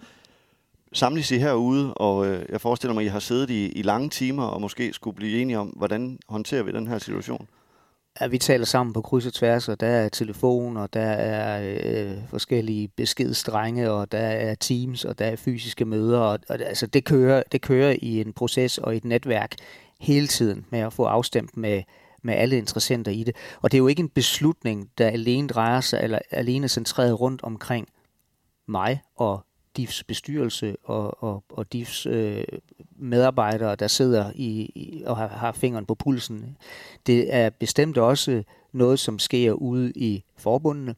samles 0.93 1.31
I 1.31 1.37
herude, 1.37 1.93
og 1.93 2.27
øh, 2.27 2.45
jeg 2.49 2.61
forestiller 2.61 2.93
mig, 2.93 3.01
at 3.01 3.05
I 3.05 3.09
har 3.09 3.19
siddet 3.19 3.49
i, 3.49 3.71
i 3.71 3.81
lange 3.81 4.09
timer 4.09 4.43
og 4.43 4.61
måske 4.61 4.93
skulle 4.93 5.15
blive 5.15 5.41
enige 5.41 5.59
om, 5.59 5.67
hvordan 5.67 6.19
håndterer 6.29 6.63
vi 6.63 6.71
den 6.71 6.87
her 6.87 6.97
situation? 6.97 7.47
Ja, 8.21 8.27
vi 8.27 8.37
taler 8.37 8.65
sammen 8.65 8.93
på 8.93 9.01
kryds 9.01 9.25
og 9.25 9.33
tværs, 9.33 9.69
og 9.69 9.79
der 9.79 9.87
er 9.87 10.09
telefon, 10.09 10.77
og 10.77 10.93
der 10.93 11.01
er 11.01 11.77
øh, 11.85 12.17
forskellige 12.29 12.87
beskedstrenge, 12.87 13.91
og 13.91 14.11
der 14.11 14.17
er 14.17 14.55
teams, 14.55 15.05
og 15.05 15.19
der 15.19 15.25
er 15.25 15.35
fysiske 15.35 15.85
møder. 15.85 16.19
Og, 16.19 16.39
og, 16.49 16.59
altså, 16.59 16.87
det, 16.87 17.05
kører, 17.05 17.43
det 17.51 17.61
kører 17.61 17.95
i 18.01 18.21
en 18.21 18.33
proces 18.33 18.77
og 18.77 18.93
i 18.93 18.97
et 18.97 19.05
netværk 19.05 19.55
hele 19.99 20.27
tiden 20.27 20.65
med 20.69 20.79
at 20.79 20.93
få 20.93 21.03
afstemt 21.03 21.57
med, 21.57 21.83
med 22.23 22.33
alle 22.33 22.57
interessenter 22.57 23.11
i 23.11 23.23
det. 23.23 23.35
Og 23.61 23.71
det 23.71 23.77
er 23.77 23.79
jo 23.79 23.87
ikke 23.87 24.03
en 24.03 24.09
beslutning, 24.09 24.89
der 24.97 25.07
alene 25.07 25.47
drejer 25.47 25.81
sig, 25.81 25.99
eller 26.03 26.19
alene 26.31 26.67
centreret 26.67 27.19
rundt 27.19 27.43
omkring 27.43 27.87
mig 28.67 29.01
og 29.15 29.45
DIFs 29.77 30.03
bestyrelse 30.03 30.75
og, 30.83 31.23
og, 31.23 31.43
og 31.49 31.73
DIFs 31.73 32.05
øh, 32.05 32.43
medarbejdere, 32.95 33.75
der 33.75 33.87
sidder 33.87 34.31
i, 34.35 34.71
i 34.75 35.03
og 35.05 35.17
har, 35.17 35.27
har 35.27 35.51
fingeren 35.51 35.85
på 35.85 35.95
pulsen. 35.95 36.57
Det 37.07 37.33
er 37.35 37.49
bestemt 37.49 37.97
også 37.97 38.43
noget, 38.71 38.99
som 38.99 39.19
sker 39.19 39.51
ude 39.51 39.91
i 39.95 40.23
forbundene, 40.37 40.95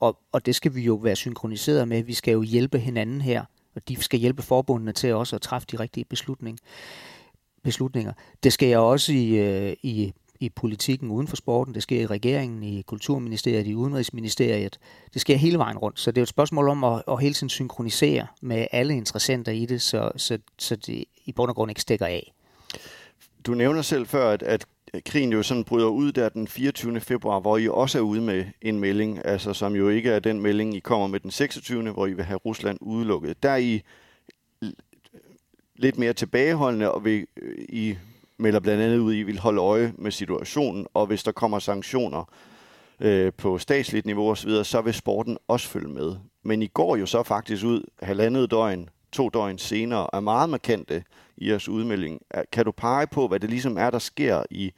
og, 0.00 0.18
og 0.32 0.46
det 0.46 0.54
skal 0.54 0.74
vi 0.74 0.82
jo 0.82 0.94
være 0.94 1.16
synkroniseret 1.16 1.88
med. 1.88 2.02
Vi 2.02 2.14
skal 2.14 2.32
jo 2.32 2.42
hjælpe 2.42 2.78
hinanden 2.78 3.20
her, 3.20 3.44
og 3.74 3.88
DIF 3.88 4.02
skal 4.02 4.20
hjælpe 4.20 4.42
forbundene 4.42 4.92
til 4.92 5.14
også 5.14 5.36
at 5.36 5.42
træffe 5.42 5.68
de 5.72 5.80
rigtige 5.80 6.04
beslutning, 6.04 6.58
beslutninger. 7.62 8.12
Det 8.42 8.52
sker 8.52 8.68
jeg 8.68 8.78
også 8.78 9.12
i, 9.12 9.28
øh, 9.28 9.76
i 9.82 10.12
i 10.40 10.48
politikken 10.48 11.10
uden 11.10 11.28
for 11.28 11.36
sporten, 11.36 11.74
det 11.74 11.82
sker 11.82 12.00
i 12.00 12.06
regeringen, 12.06 12.62
i 12.62 12.82
kulturministeriet, 12.82 13.66
i 13.66 13.74
udenrigsministeriet. 13.74 14.78
Det 15.14 15.20
sker 15.20 15.36
hele 15.36 15.58
vejen 15.58 15.78
rundt, 15.78 16.00
så 16.00 16.10
det 16.10 16.18
er 16.18 16.22
et 16.22 16.28
spørgsmål 16.28 16.68
om 16.68 16.84
at, 16.84 17.02
at 17.08 17.20
hele 17.20 17.34
tiden 17.34 17.48
synkronisere 17.48 18.26
med 18.42 18.66
alle 18.72 18.96
interessenter 18.96 19.52
i 19.52 19.66
det, 19.66 19.82
så, 19.82 20.10
så, 20.16 20.38
så 20.58 20.76
det 20.76 21.04
i 21.24 21.32
bund 21.32 21.48
og 21.48 21.56
grund 21.56 21.70
ikke 21.70 21.80
stikker 21.80 22.06
af. 22.06 22.32
Du 23.46 23.54
nævner 23.54 23.82
selv 23.82 24.06
før, 24.06 24.30
at, 24.30 24.42
at 24.42 24.66
krigen 25.06 25.32
jo 25.32 25.42
sådan 25.42 25.64
bryder 25.64 25.88
ud 25.88 26.12
der 26.12 26.28
den 26.28 26.48
24. 26.48 27.00
februar, 27.00 27.40
hvor 27.40 27.58
I 27.58 27.68
også 27.68 27.98
er 27.98 28.02
ude 28.02 28.20
med 28.20 28.44
en 28.62 28.80
melding, 28.80 29.26
altså 29.26 29.52
som 29.52 29.76
jo 29.76 29.88
ikke 29.88 30.10
er 30.10 30.18
den 30.18 30.40
melding, 30.40 30.76
I 30.76 30.80
kommer 30.80 31.06
med 31.06 31.20
den 31.20 31.30
26. 31.30 31.90
hvor 31.90 32.06
I 32.06 32.12
vil 32.12 32.24
have 32.24 32.38
Rusland 32.38 32.78
udelukket. 32.80 33.42
Der 33.42 33.50
er 33.50 33.56
I 33.56 33.82
lidt 35.76 35.98
mere 35.98 36.12
tilbageholdende, 36.12 36.92
og 36.92 37.04
vil 37.04 37.26
øh, 37.36 37.64
I 37.68 37.96
melder 38.38 38.60
blandt 38.60 38.82
andet 38.82 38.98
ud, 38.98 39.12
at 39.12 39.18
I 39.18 39.22
vil 39.22 39.38
holde 39.38 39.60
øje 39.60 39.92
med 39.98 40.10
situationen, 40.10 40.86
og 40.94 41.06
hvis 41.06 41.22
der 41.22 41.32
kommer 41.32 41.58
sanktioner 41.58 42.30
øh, 43.00 43.32
på 43.32 43.58
statsligt 43.58 44.06
niveau 44.06 44.30
osv., 44.30 44.64
så 44.64 44.80
vil 44.80 44.94
sporten 44.94 45.38
også 45.48 45.68
følge 45.68 45.88
med. 45.88 46.16
Men 46.42 46.62
I 46.62 46.66
går 46.66 46.96
jo 46.96 47.06
så 47.06 47.22
faktisk 47.22 47.64
ud 47.64 47.82
halvandet 48.02 48.50
døgn, 48.50 48.88
to 49.12 49.28
døgn 49.28 49.58
senere, 49.58 50.08
er 50.12 50.20
meget 50.20 50.50
markante 50.50 51.04
i 51.36 51.50
jeres 51.50 51.68
udmelding. 51.68 52.20
Kan 52.52 52.64
du 52.64 52.72
pege 52.72 53.06
på, 53.06 53.28
hvad 53.28 53.40
det 53.40 53.50
ligesom 53.50 53.78
er, 53.78 53.90
der 53.90 53.98
sker 53.98 54.42
i, 54.50 54.72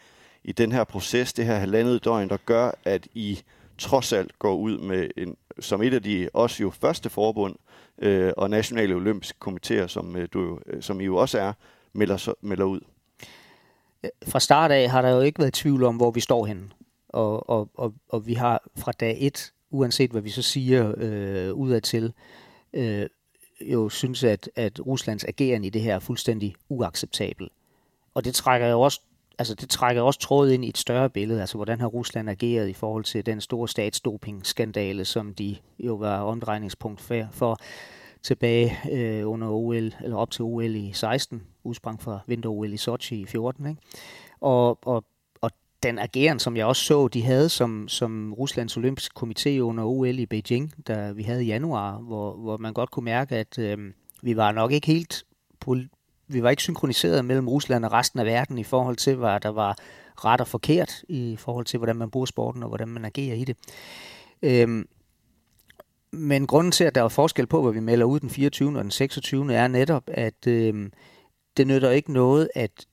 i 0.44 0.52
den 0.52 0.72
her 0.72 0.84
proces, 0.84 1.32
det 1.32 1.44
her 1.44 1.54
halvandet 1.54 2.04
døgn, 2.04 2.28
der 2.28 2.36
gør, 2.46 2.70
at 2.84 3.08
I 3.14 3.42
trods 3.78 4.12
alt 4.12 4.38
går 4.38 4.54
ud 4.54 4.78
med 4.78 5.08
en, 5.16 5.36
som 5.60 5.82
et 5.82 5.94
af 5.94 6.02
de 6.02 6.28
også 6.34 6.62
jo 6.62 6.70
første 6.70 7.10
forbund 7.10 7.56
øh, 8.02 8.32
og 8.36 8.50
nationale 8.50 8.94
olympiske 8.94 9.38
komiteer, 9.38 9.86
som, 9.86 10.16
øh, 10.16 10.28
du, 10.32 10.58
øh, 10.66 10.82
som 10.82 11.00
I 11.00 11.04
jo 11.04 11.16
også 11.16 11.38
er, 11.38 11.52
melder, 11.92 12.34
melder 12.40 12.64
ud? 12.64 12.80
Fra 14.26 14.40
start 14.40 14.70
af 14.70 14.90
har 14.90 15.02
der 15.02 15.10
jo 15.10 15.20
ikke 15.20 15.38
været 15.38 15.52
tvivl 15.52 15.84
om, 15.84 15.96
hvor 15.96 16.10
vi 16.10 16.20
står 16.20 16.46
henne. 16.46 16.68
Og, 17.08 17.50
og, 17.50 17.70
og, 17.74 17.94
og 18.08 18.26
vi 18.26 18.34
har 18.34 18.62
fra 18.76 18.92
dag 18.92 19.16
et, 19.20 19.52
uanset 19.70 20.10
hvad 20.10 20.22
vi 20.22 20.30
så 20.30 20.42
siger 20.42 20.94
øh, 20.96 21.52
udadtil, 21.52 22.12
øh, 22.72 23.06
jo 23.60 23.88
synes, 23.88 24.24
at, 24.24 24.50
at 24.56 24.86
Ruslands 24.86 25.24
ageren 25.24 25.64
i 25.64 25.70
det 25.70 25.82
her 25.82 25.94
er 25.94 25.98
fuldstændig 25.98 26.54
uacceptabel. 26.68 27.48
Og 28.14 28.24
det 28.24 28.34
trækker 28.34 28.66
jo 28.68 28.80
også 28.80 29.00
altså 29.38 29.54
det 29.54 29.70
trækker 29.70 30.02
også 30.02 30.20
trådet 30.20 30.52
ind 30.52 30.64
i 30.64 30.68
et 30.68 30.78
større 30.78 31.10
billede, 31.10 31.40
altså 31.40 31.58
hvordan 31.58 31.80
har 31.80 31.86
Rusland 31.86 32.30
ageret 32.30 32.68
i 32.68 32.72
forhold 32.72 33.04
til 33.04 33.26
den 33.26 33.40
store 33.40 33.68
statsdoping-skandale, 33.68 35.04
som 35.04 35.34
de 35.34 35.56
jo 35.78 35.94
var 35.94 36.20
omdrejningspunkt 36.20 37.00
for, 37.00 37.26
for 37.32 37.58
tilbage 38.26 38.76
øh, 38.92 39.30
under 39.30 39.48
OL, 39.48 39.74
eller 39.74 40.16
op 40.16 40.30
til 40.30 40.42
OL 40.42 40.74
i 40.76 40.92
16, 40.92 41.42
udsprang 41.64 42.02
fra 42.02 42.18
vinter-OL 42.26 42.72
i 42.72 42.76
Sochi 42.76 43.20
i 43.20 43.26
14. 43.26 43.66
Ikke? 43.66 43.80
Og, 44.40 44.78
og, 44.86 45.04
og 45.40 45.50
den 45.82 45.98
ageren, 45.98 46.38
som 46.38 46.56
jeg 46.56 46.66
også 46.66 46.84
så, 46.84 47.08
de 47.08 47.22
havde 47.22 47.48
som, 47.48 47.88
som 47.88 48.34
Ruslands 48.34 48.76
olympiske 48.76 49.12
komité 49.22 49.58
under 49.58 49.84
OL 49.84 50.18
i 50.18 50.26
Beijing, 50.26 50.72
der 50.86 51.12
vi 51.12 51.22
havde 51.22 51.44
i 51.44 51.46
januar, 51.46 51.98
hvor, 51.98 52.36
hvor 52.36 52.56
man 52.56 52.72
godt 52.72 52.90
kunne 52.90 53.04
mærke, 53.04 53.36
at 53.36 53.58
øh, 53.58 53.78
vi 54.22 54.36
var 54.36 54.52
nok 54.52 54.72
ikke 54.72 54.86
helt 54.86 55.24
vi 56.28 56.42
var 56.42 56.50
ikke 56.50 56.62
synkroniseret 56.62 57.24
mellem 57.24 57.48
Rusland 57.48 57.84
og 57.84 57.92
resten 57.92 58.20
af 58.20 58.26
verden 58.26 58.58
i 58.58 58.64
forhold 58.64 58.96
til, 58.96 59.16
hvad 59.16 59.40
der 59.40 59.48
var 59.48 59.76
ret 60.24 60.40
og 60.40 60.48
forkert 60.48 61.04
i 61.08 61.36
forhold 61.38 61.64
til, 61.64 61.78
hvordan 61.78 61.96
man 61.96 62.10
bruger 62.10 62.26
sporten 62.26 62.62
og 62.62 62.68
hvordan 62.68 62.88
man 62.88 63.04
agerer 63.04 63.34
i 63.34 63.44
det. 63.44 63.56
Øhm, 64.42 64.88
men 66.10 66.46
grunden 66.46 66.72
til, 66.72 66.84
at 66.84 66.94
der 66.94 67.02
er 67.02 67.08
forskel 67.08 67.46
på, 67.46 67.62
hvad 67.62 67.72
vi 67.72 67.80
melder 67.80 68.06
ud 68.06 68.20
den 68.20 68.30
24. 68.30 68.78
og 68.78 68.84
den 68.84 68.90
26. 68.90 69.54
er 69.54 69.68
netop, 69.68 70.04
at 70.06 70.46
øh, 70.46 70.90
det 71.56 71.66
nytter 71.66 71.90
ikke 71.90 72.12
noget, 72.12 72.48
at, 72.54 72.86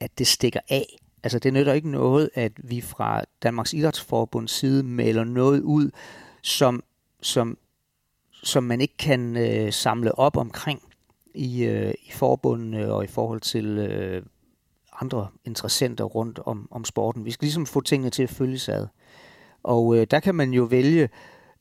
at 0.00 0.18
det 0.18 0.26
stikker 0.26 0.60
af. 0.68 0.98
Altså 1.22 1.38
det 1.38 1.52
nytter 1.52 1.72
ikke 1.72 1.90
noget, 1.90 2.30
at 2.34 2.52
vi 2.56 2.80
fra 2.80 3.24
Danmarks 3.42 3.72
Idrætsforbunds 3.72 4.50
side 4.50 4.82
melder 4.82 5.24
noget 5.24 5.60
ud, 5.60 5.90
som, 6.42 6.82
som, 7.22 7.58
som 8.30 8.64
man 8.64 8.80
ikke 8.80 8.96
kan 8.96 9.36
øh, 9.36 9.72
samle 9.72 10.18
op 10.18 10.36
omkring 10.36 10.82
i, 11.34 11.64
øh, 11.64 11.94
i 12.02 12.12
forbundene 12.12 12.92
og 12.92 13.04
i 13.04 13.06
forhold 13.06 13.40
til 13.40 13.66
øh, 13.66 14.22
andre 15.00 15.28
interessenter 15.44 16.04
rundt 16.04 16.38
om, 16.46 16.68
om 16.70 16.84
sporten. 16.84 17.24
Vi 17.24 17.30
skal 17.30 17.46
ligesom 17.46 17.66
få 17.66 17.80
tingene 17.80 18.10
til 18.10 18.22
at 18.22 18.30
følges 18.30 18.68
ad. 18.68 18.86
Og 19.62 19.96
øh, 19.96 20.06
der 20.10 20.20
kan 20.20 20.34
man 20.34 20.52
jo 20.52 20.62
vælge 20.62 21.08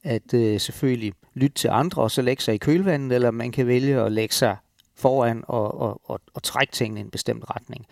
at 0.03 0.33
øh, 0.33 0.59
selvfølgelig 0.59 1.13
lytte 1.33 1.55
til 1.55 1.67
andre 1.67 2.01
og 2.01 2.11
så 2.11 2.21
lægge 2.21 2.43
sig 2.43 2.53
i 2.53 2.57
kølvandet, 2.57 3.15
eller 3.15 3.31
man 3.31 3.51
kan 3.51 3.67
vælge 3.67 4.01
at 4.01 4.11
lægge 4.11 4.35
sig 4.35 4.57
foran 4.95 5.43
og, 5.47 5.81
og, 5.81 6.01
og, 6.03 6.21
og 6.33 6.43
trække 6.43 6.73
tingene 6.73 6.99
i 6.99 7.03
en 7.03 7.09
bestemt 7.09 7.43
retning. 7.55 7.85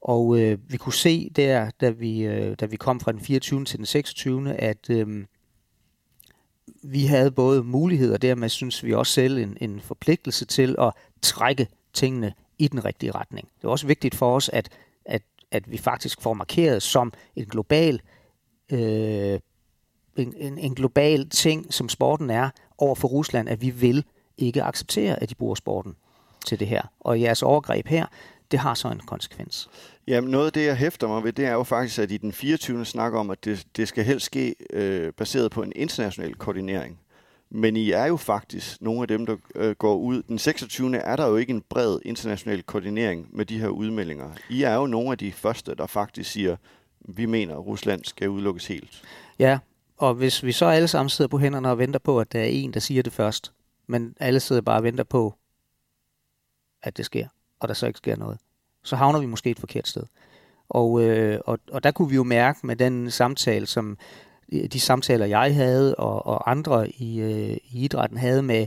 Og 0.00 0.38
øh, 0.40 0.58
vi 0.68 0.76
kunne 0.76 0.92
se 0.92 1.30
der, 1.36 1.70
da 1.80 1.90
vi, 1.90 2.22
øh, 2.22 2.56
da 2.60 2.66
vi 2.66 2.76
kom 2.76 3.00
fra 3.00 3.12
den 3.12 3.20
24. 3.20 3.64
til 3.64 3.78
den 3.78 3.86
26., 3.86 4.54
at 4.54 4.90
øh, 4.90 5.24
vi 6.82 7.04
havde 7.04 7.30
både 7.30 7.62
muligheder, 7.62 8.14
og 8.14 8.22
dermed 8.22 8.48
synes 8.48 8.84
vi 8.84 8.94
også 8.94 9.12
selv 9.12 9.38
en, 9.38 9.56
en 9.60 9.80
forpligtelse 9.80 10.44
til 10.44 10.76
at 10.78 10.92
trække 11.22 11.68
tingene 11.92 12.32
i 12.58 12.68
den 12.68 12.84
rigtige 12.84 13.12
retning. 13.12 13.48
Det 13.58 13.64
er 13.64 13.68
også 13.68 13.86
vigtigt 13.86 14.14
for 14.14 14.36
os, 14.36 14.48
at, 14.48 14.68
at, 15.04 15.22
at 15.50 15.70
vi 15.70 15.78
faktisk 15.78 16.20
får 16.20 16.34
markeret 16.34 16.82
som 16.82 17.12
en 17.36 17.44
global, 17.44 18.00
øh, 18.72 19.40
en, 20.16 20.58
en, 20.58 20.74
global 20.74 21.28
ting, 21.28 21.74
som 21.74 21.88
sporten 21.88 22.30
er, 22.30 22.50
over 22.78 22.94
for 22.94 23.08
Rusland, 23.08 23.48
at 23.48 23.62
vi 23.62 23.70
vil 23.70 24.04
ikke 24.38 24.62
acceptere, 24.62 25.22
at 25.22 25.30
de 25.30 25.34
bruger 25.34 25.54
sporten 25.54 25.96
til 26.46 26.60
det 26.60 26.68
her. 26.68 26.82
Og 27.00 27.20
jeres 27.20 27.42
overgreb 27.42 27.86
her, 27.86 28.06
det 28.50 28.58
har 28.58 28.74
så 28.74 28.88
en 28.88 29.00
konsekvens. 29.00 29.70
Jamen 30.06 30.30
noget 30.30 30.46
af 30.46 30.52
det, 30.52 30.66
jeg 30.66 30.76
hæfter 30.76 31.08
mig 31.08 31.24
ved, 31.24 31.32
det 31.32 31.44
er 31.44 31.52
jo 31.52 31.62
faktisk, 31.62 31.98
at 31.98 32.10
i 32.10 32.16
den 32.16 32.32
24. 32.32 32.84
snakker 32.84 33.18
om, 33.18 33.30
at 33.30 33.44
det, 33.44 33.66
det 33.76 33.88
skal 33.88 34.04
helst 34.04 34.26
ske 34.26 34.54
øh, 34.72 35.12
baseret 35.12 35.50
på 35.50 35.62
en 35.62 35.72
international 35.76 36.34
koordinering. 36.34 36.98
Men 37.50 37.76
I 37.76 37.90
er 37.90 38.06
jo 38.06 38.16
faktisk 38.16 38.82
nogle 38.82 39.02
af 39.02 39.08
dem, 39.08 39.26
der 39.26 39.36
øh, 39.54 39.74
går 39.74 39.96
ud. 39.96 40.22
Den 40.22 40.38
26. 40.38 40.96
er 40.96 41.16
der 41.16 41.26
jo 41.26 41.36
ikke 41.36 41.50
en 41.50 41.62
bred 41.68 41.98
international 42.04 42.62
koordinering 42.62 43.28
med 43.32 43.46
de 43.46 43.58
her 43.58 43.68
udmeldinger. 43.68 44.30
I 44.50 44.62
er 44.62 44.74
jo 44.74 44.86
nogle 44.86 45.10
af 45.10 45.18
de 45.18 45.32
første, 45.32 45.74
der 45.74 45.86
faktisk 45.86 46.30
siger, 46.30 46.56
vi 47.00 47.26
mener, 47.26 47.54
at 47.54 47.66
Rusland 47.66 48.04
skal 48.04 48.28
udelukkes 48.28 48.66
helt. 48.66 49.02
Ja, 49.38 49.58
og 50.02 50.14
hvis 50.14 50.44
vi 50.44 50.52
så 50.52 50.66
alle 50.66 50.88
sammen 50.88 51.10
sidder 51.10 51.28
på 51.28 51.38
hænderne 51.38 51.70
og 51.70 51.78
venter 51.78 51.98
på, 51.98 52.20
at 52.20 52.32
der 52.32 52.40
er 52.40 52.44
en, 52.44 52.74
der 52.74 52.80
siger 52.80 53.02
det 53.02 53.12
først, 53.12 53.52
men 53.86 54.16
alle 54.20 54.40
sidder 54.40 54.62
bare 54.62 54.76
og 54.76 54.82
venter 54.82 55.04
på, 55.04 55.34
at 56.82 56.96
det 56.96 57.04
sker, 57.04 57.28
og 57.60 57.68
der 57.68 57.74
så 57.74 57.86
ikke 57.86 57.96
sker 57.96 58.16
noget, 58.16 58.38
så 58.82 58.96
havner 58.96 59.20
vi 59.20 59.26
måske 59.26 59.50
et 59.50 59.58
forkert 59.58 59.88
sted. 59.88 60.02
Og, 60.68 61.02
øh, 61.02 61.40
og, 61.44 61.58
og 61.72 61.84
der 61.84 61.90
kunne 61.90 62.08
vi 62.08 62.14
jo 62.14 62.22
mærke 62.22 62.66
med 62.66 62.76
den 62.76 63.10
samtale, 63.10 63.66
som 63.66 63.98
øh, 64.52 64.64
de 64.64 64.80
samtaler, 64.80 65.26
jeg 65.26 65.54
havde, 65.54 65.94
og, 65.94 66.26
og 66.26 66.50
andre 66.50 66.90
i, 66.90 67.20
øh, 67.20 67.56
i 67.70 67.84
idrætten 67.84 68.18
havde 68.18 68.42
med 68.42 68.66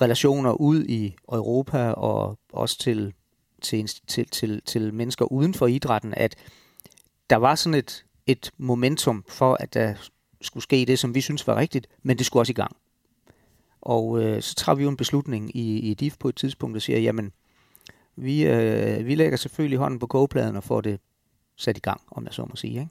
relationer 0.00 0.52
ud 0.52 0.84
i 0.84 1.16
Europa 1.32 1.90
og 1.90 2.38
også 2.52 2.78
til, 2.78 3.14
til, 3.62 3.88
til, 4.06 4.28
til, 4.28 4.62
til 4.66 4.94
mennesker 4.94 5.24
uden 5.24 5.54
for 5.54 5.66
idrætten, 5.66 6.14
at 6.16 6.36
der 7.30 7.36
var 7.36 7.54
sådan 7.54 7.78
et, 7.78 8.04
et 8.26 8.50
momentum 8.58 9.24
for, 9.28 9.56
at 9.60 9.74
der 9.74 9.94
skulle 10.42 10.64
ske 10.64 10.84
det, 10.86 10.98
som 10.98 11.14
vi 11.14 11.20
synes 11.20 11.46
var 11.46 11.56
rigtigt, 11.56 11.86
men 12.02 12.18
det 12.18 12.26
skulle 12.26 12.40
også 12.40 12.50
i 12.50 12.54
gang. 12.54 12.76
Og 13.82 14.22
øh, 14.22 14.42
så 14.42 14.54
træffer 14.54 14.78
vi 14.78 14.82
jo 14.82 14.90
en 14.90 14.96
beslutning 14.96 15.56
i, 15.56 15.78
i 15.78 15.94
DIF 15.94 16.16
på 16.18 16.28
et 16.28 16.36
tidspunkt, 16.36 16.74
der 16.74 16.80
siger, 16.80 16.98
jamen, 16.98 17.32
vi, 18.16 18.46
øh, 18.46 19.06
vi 19.06 19.14
lægger 19.14 19.36
selvfølgelig 19.36 19.78
hånden 19.78 19.98
på 19.98 20.06
kogepladen 20.06 20.56
og 20.56 20.64
får 20.64 20.80
det 20.80 21.00
sat 21.56 21.76
i 21.76 21.80
gang, 21.80 22.00
om 22.10 22.24
jeg 22.24 22.34
så 22.34 22.42
må 22.42 22.56
sige. 22.56 22.80
Ikke? 22.80 22.88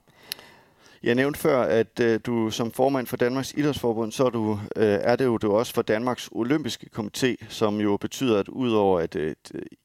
Jeg 1.03 1.15
nævnte 1.15 1.39
før, 1.39 1.61
at 1.61 1.99
øh, 1.99 2.19
du 2.25 2.49
som 2.49 2.71
formand 2.71 3.07
for 3.07 3.17
Danmarks 3.17 3.53
Idrætsforbund, 3.57 4.11
så 4.11 4.25
er, 4.25 4.29
du, 4.29 4.59
øh, 4.75 4.99
er 5.01 5.15
det 5.15 5.25
jo 5.25 5.37
du 5.37 5.51
også 5.51 5.73
for 5.73 5.81
Danmarks 5.81 6.29
Olympiske 6.31 6.89
Komité, 6.99 7.35
som 7.49 7.81
jo 7.81 7.97
betyder, 7.97 8.39
at 8.39 8.47
udover 8.47 8.99
at 8.99 9.15
øh, 9.15 9.35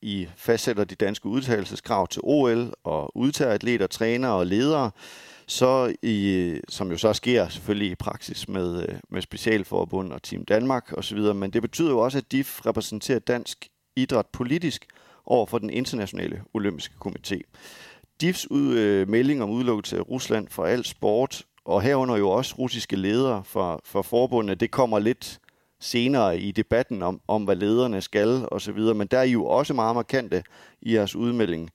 I 0.03 0.29
fastsætter 0.37 0.85
de 0.85 0.95
danske 0.95 1.27
udtalelseskrav 1.27 2.09
til 2.09 2.23
OL 2.25 2.73
og 2.85 3.17
udtager 3.17 3.51
atleter, 3.51 3.87
trænere 3.87 4.33
og 4.33 4.47
ledere, 4.47 4.91
så 5.49 5.95
i, 6.03 6.61
som 6.69 6.91
jo 6.91 6.97
så 6.97 7.13
sker 7.13 7.49
selvfølgelig 7.49 7.91
i 7.91 7.95
praksis 7.95 8.49
med, 8.49 8.83
øh, 8.83 8.95
med 9.09 9.23
Specialforbund 9.23 10.13
og 10.13 10.23
Team 10.23 10.45
Danmark 10.45 10.93
osv., 10.99 11.19
men 11.19 11.51
det 11.51 11.63
betyder 11.63 11.91
jo 11.91 11.99
også, 11.99 12.19
at 12.19 12.33
DIF 12.33 12.67
repræsenterer 12.67 13.19
dansk 13.19 13.69
idræt 13.97 14.27
politisk 14.27 14.87
over 15.27 15.47
for 15.47 15.59
den 15.59 15.71
internationale 15.71 16.43
olympiske 16.55 16.95
komité. 17.07 17.41
DIFs 18.21 18.51
ud, 18.51 18.75
øh, 18.75 19.09
melding 19.09 19.43
om 19.43 19.51
udelukkelse 19.51 19.97
af 19.97 20.09
Rusland 20.09 20.49
fra 20.49 20.69
al 20.69 20.85
sport, 20.85 21.45
og 21.65 21.83
herunder 21.83 22.17
jo 22.17 22.31
også 22.31 22.55
russiske 22.59 22.97
ledere 22.97 23.45
for, 23.45 23.81
for 23.85 24.03
forbundene, 24.03 24.55
det 24.55 24.71
kommer 24.71 24.99
lidt 24.99 25.39
senere 25.81 26.39
i 26.39 26.53
debatten 26.53 27.03
om, 27.03 27.21
om 27.29 27.45
hvad 27.45 27.57
lederne 27.57 28.01
skal 28.01 28.49
osv., 28.51 28.79
men 28.79 29.07
der 29.07 29.19
er 29.19 29.23
I 29.23 29.31
jo 29.31 29.47
også 29.47 29.75
meget 29.75 29.95
markante 29.95 30.43
i 30.83 30.95
jeres 30.95 31.17
udmelding, 31.17 31.71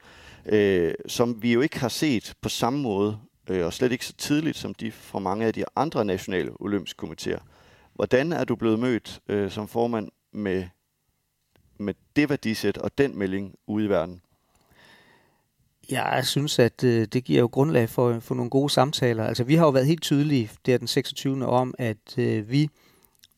øh, 0.45 0.93
som 1.07 1.43
vi 1.43 1.53
jo 1.53 1.61
ikke 1.61 1.79
har 1.79 1.89
set 1.89 2.33
på 2.41 2.49
samme 2.49 2.79
måde, 2.79 3.17
øh, 3.51 3.65
og 3.65 3.73
slet 3.73 3.91
ikke 3.91 4.05
så 4.05 4.13
tidligt 4.13 4.57
som 4.57 4.73
de 4.73 4.91
fra 4.91 5.19
mange 5.19 5.45
af 5.45 5.53
de 5.53 5.63
andre 5.75 6.05
nationale 6.05 6.51
olympiske 6.59 6.97
komiteer. 6.97 7.39
Hvordan 7.93 8.33
er 8.33 8.43
du 8.43 8.55
blevet 8.55 8.79
mødt 8.79 9.19
øh, 9.27 9.51
som 9.51 9.67
formand 9.67 10.09
med, 10.31 10.65
med 11.77 11.93
det 12.15 12.29
værdisæt 12.29 12.77
og 12.77 12.97
den 12.97 13.17
melding 13.17 13.55
ude 13.67 13.85
i 13.85 13.89
verden? 13.89 14.21
Jeg 15.89 16.21
synes, 16.25 16.59
at 16.59 16.83
øh, 16.83 17.07
det 17.13 17.23
giver 17.23 17.39
jo 17.39 17.49
grundlag 17.51 17.89
for, 17.89 18.19
for 18.19 18.35
nogle 18.35 18.49
gode 18.49 18.69
samtaler. 18.69 19.23
Altså, 19.23 19.43
vi 19.43 19.55
har 19.55 19.65
jo 19.65 19.71
været 19.71 19.87
helt 19.87 20.01
tydelige 20.01 20.51
der 20.65 20.77
den 20.77 20.87
26. 20.87 21.45
om, 21.45 21.73
at 21.77 22.17
øh, 22.17 22.49
vi, 22.51 22.69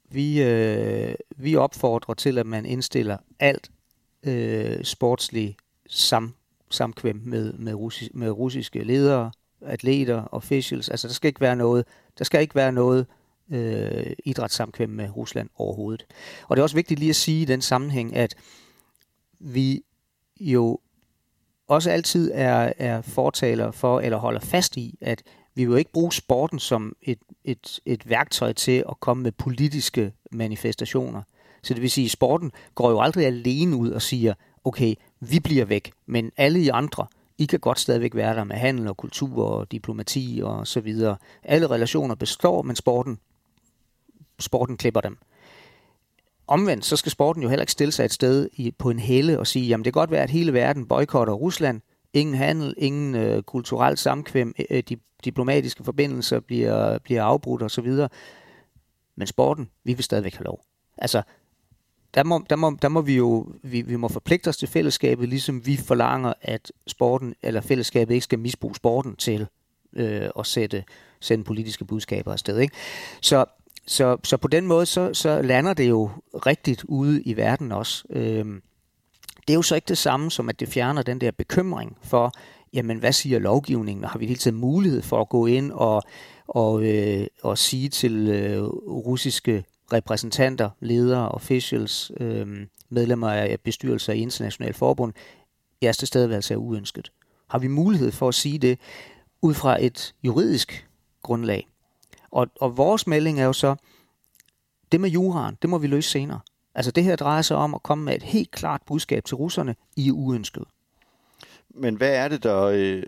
vi, 0.09 0.43
øh, 0.43 1.15
vi 1.35 1.55
opfordrer 1.55 2.13
til, 2.13 2.37
at 2.37 2.45
man 2.45 2.65
indstiller 2.65 3.17
alt 3.39 3.71
øh, 4.23 4.83
sportslig 4.83 5.57
sam, 5.87 6.33
samkvem 6.69 7.21
med, 7.25 7.53
med, 7.53 7.73
russi, 7.73 8.09
med 8.13 8.31
russiske 8.31 8.83
ledere, 8.83 9.31
atleter, 9.65 10.23
officials. 10.31 10.89
Altså, 10.89 11.07
der 11.07 11.13
skal 11.13 11.27
ikke 11.27 11.41
være 11.41 11.55
noget, 11.55 11.85
der 12.17 12.23
skal 12.23 12.41
ikke 12.41 12.55
være 12.55 12.71
noget 12.71 13.05
øh, 13.51 14.11
idrætssamkvem 14.25 14.89
med 14.89 15.09
Rusland 15.15 15.49
overhovedet. 15.55 16.05
Og 16.47 16.55
det 16.55 16.61
er 16.61 16.63
også 16.63 16.75
vigtigt 16.75 16.99
lige 16.99 17.09
at 17.09 17.15
sige 17.15 17.41
i 17.41 17.45
den 17.45 17.61
sammenhæng, 17.61 18.15
at 18.15 18.35
vi 19.39 19.83
jo 20.39 20.79
også 21.67 21.91
altid 21.91 22.31
er, 22.33 22.73
er 22.77 23.01
fortaler 23.01 23.71
for, 23.71 23.99
eller 23.99 24.17
holder 24.17 24.39
fast 24.39 24.77
i, 24.77 24.97
at 25.01 25.23
vi 25.55 25.65
vil 25.65 25.77
ikke 25.77 25.91
bruge 25.91 26.13
sporten 26.13 26.59
som 26.59 26.95
et, 27.01 27.19
et, 27.43 27.79
et 27.85 28.09
værktøj 28.09 28.53
til 28.53 28.83
at 28.89 28.99
komme 28.99 29.23
med 29.23 29.31
politiske 29.31 30.13
manifestationer. 30.31 31.21
Så 31.63 31.73
det 31.73 31.81
vil 31.81 31.91
sige, 31.91 32.05
at 32.05 32.11
sporten 32.11 32.51
går 32.75 32.89
jo 32.89 33.01
aldrig 33.01 33.25
alene 33.25 33.75
ud 33.75 33.91
og 33.91 34.01
siger, 34.01 34.33
okay, 34.63 34.95
vi 35.19 35.39
bliver 35.39 35.65
væk, 35.65 35.91
men 36.05 36.31
alle 36.37 36.59
I 36.59 36.69
andre, 36.69 37.07
i 37.37 37.45
kan 37.45 37.59
godt 37.59 37.79
stadigvæk 37.79 38.15
være 38.15 38.35
der 38.35 38.43
med 38.43 38.55
handel 38.55 38.87
og 38.87 38.97
kultur 38.97 39.45
og 39.45 39.71
diplomati 39.71 40.41
og 40.43 40.67
så 40.67 40.79
videre. 40.79 41.17
Alle 41.43 41.67
relationer 41.67 42.15
består, 42.15 42.61
men 42.61 42.75
sporten, 42.75 43.19
sporten 44.39 44.77
klipper 44.77 45.01
dem. 45.01 45.17
Omvendt, 46.47 46.85
så 46.85 46.95
skal 46.95 47.11
sporten 47.11 47.43
jo 47.43 47.49
heller 47.49 47.63
ikke 47.63 47.71
stille 47.71 47.91
sig 47.91 48.05
et 48.05 48.13
sted 48.13 48.49
i, 48.53 48.71
på 48.71 48.89
en 48.89 48.99
helle 48.99 49.39
og 49.39 49.47
sige, 49.47 49.67
jamen 49.67 49.85
det 49.85 49.93
kan 49.93 49.99
godt 49.99 50.11
være, 50.11 50.23
at 50.23 50.29
hele 50.29 50.53
verden 50.53 50.87
boykotter 50.87 51.33
Rusland, 51.33 51.81
ingen 52.13 52.35
handel, 52.35 52.73
ingen 52.77 53.15
øh, 53.15 53.43
kulturelt 53.43 53.99
samkvem, 53.99 54.53
øh, 54.59 54.65
øh 54.69 54.83
de 54.89 54.97
diplomatiske 55.25 55.83
forbindelser 55.83 56.39
bliver, 56.39 56.97
bliver 56.97 57.23
afbrudt 57.23 57.61
osv. 57.61 58.07
Men 59.15 59.27
sporten, 59.27 59.69
vi 59.83 59.93
vil 59.93 60.03
stadigvæk 60.03 60.33
have 60.33 60.45
lov. 60.45 60.63
Altså, 60.97 61.21
der 62.13 62.23
må, 62.23 62.45
der 62.49 62.55
må, 62.55 62.77
der 62.81 62.87
må 62.87 63.01
vi 63.01 63.15
jo 63.15 63.47
vi, 63.63 63.81
vi 63.81 63.95
må 63.95 64.07
forpligte 64.07 64.47
os 64.47 64.57
til 64.57 64.67
fællesskabet, 64.67 65.29
ligesom 65.29 65.65
vi 65.65 65.77
forlanger, 65.77 66.33
at 66.41 66.71
sporten 66.87 67.35
eller 67.41 67.61
fællesskabet 67.61 68.13
ikke 68.13 68.23
skal 68.23 68.39
misbruge 68.39 68.75
sporten 68.75 69.15
til 69.15 69.47
øh, 69.93 70.29
at 70.39 70.45
sætte, 70.45 70.83
sende 71.19 71.43
politiske 71.43 71.85
budskaber 71.85 72.31
afsted. 72.31 72.59
Ikke? 72.59 72.75
Så, 73.21 73.45
så, 73.87 74.17
så 74.23 74.37
på 74.37 74.47
den 74.47 74.67
måde, 74.67 74.85
så, 74.85 75.13
så 75.13 75.41
lander 75.41 75.73
det 75.73 75.89
jo 75.89 76.09
rigtigt 76.45 76.83
ude 76.83 77.21
i 77.21 77.37
verden 77.37 77.71
også. 77.71 78.03
Øh, 78.09 78.45
det 79.47 79.53
er 79.53 79.55
jo 79.55 79.61
så 79.61 79.75
ikke 79.75 79.87
det 79.87 79.97
samme 79.97 80.31
som, 80.31 80.49
at 80.49 80.59
det 80.59 80.67
fjerner 80.67 81.01
den 81.01 81.21
der 81.21 81.31
bekymring 81.31 81.97
for, 82.03 82.31
jamen 82.73 82.97
hvad 82.97 83.11
siger 83.11 83.39
lovgivningen, 83.39 84.03
og 84.03 84.09
har 84.09 84.19
vi 84.19 84.25
hele 84.25 84.39
tiden 84.39 84.57
mulighed 84.57 85.01
for 85.01 85.21
at 85.21 85.29
gå 85.29 85.45
ind 85.45 85.71
og, 85.71 86.03
og, 86.47 86.83
øh, 86.83 87.27
og 87.43 87.57
sige 87.57 87.89
til 87.89 88.29
øh, 88.29 88.63
russiske 88.87 89.63
repræsentanter, 89.93 90.69
ledere, 90.79 91.29
officials, 91.29 92.11
øh, 92.19 92.67
medlemmer 92.89 93.29
af 93.29 93.59
bestyrelser 93.63 94.13
i 94.13 94.19
internationale 94.19 94.73
forbund, 94.73 95.13
jeres 95.83 95.97
tilstedeværelse 95.97 96.53
er 96.53 96.57
uønsket. 96.57 97.11
Har 97.49 97.59
vi 97.59 97.67
mulighed 97.67 98.11
for 98.11 98.27
at 98.27 98.35
sige 98.35 98.59
det 98.59 98.79
ud 99.41 99.53
fra 99.53 99.83
et 99.83 100.15
juridisk 100.23 100.87
grundlag? 101.21 101.67
Og, 102.31 102.47
og 102.59 102.77
vores 102.77 103.07
melding 103.07 103.39
er 103.39 103.45
jo 103.45 103.53
så, 103.53 103.75
det 104.91 105.01
med 105.01 105.09
juraen, 105.09 105.57
det 105.61 105.69
må 105.69 105.77
vi 105.77 105.87
løse 105.87 106.09
senere. 106.09 106.39
Altså 106.75 106.91
det 106.91 107.03
her 107.03 107.15
drejer 107.15 107.41
sig 107.41 107.57
om 107.57 107.73
at 107.73 107.83
komme 107.83 108.05
med 108.05 108.15
et 108.15 108.23
helt 108.23 108.51
klart 108.51 108.81
budskab 108.87 109.25
til 109.25 109.35
russerne, 109.35 109.75
I 109.95 110.07
er 110.07 110.11
uønsket. 110.11 110.63
Men 111.69 111.95
hvad 111.95 112.15
er 112.15 112.27
det, 112.27 112.43
der 112.43 112.61
øh, 112.61 113.03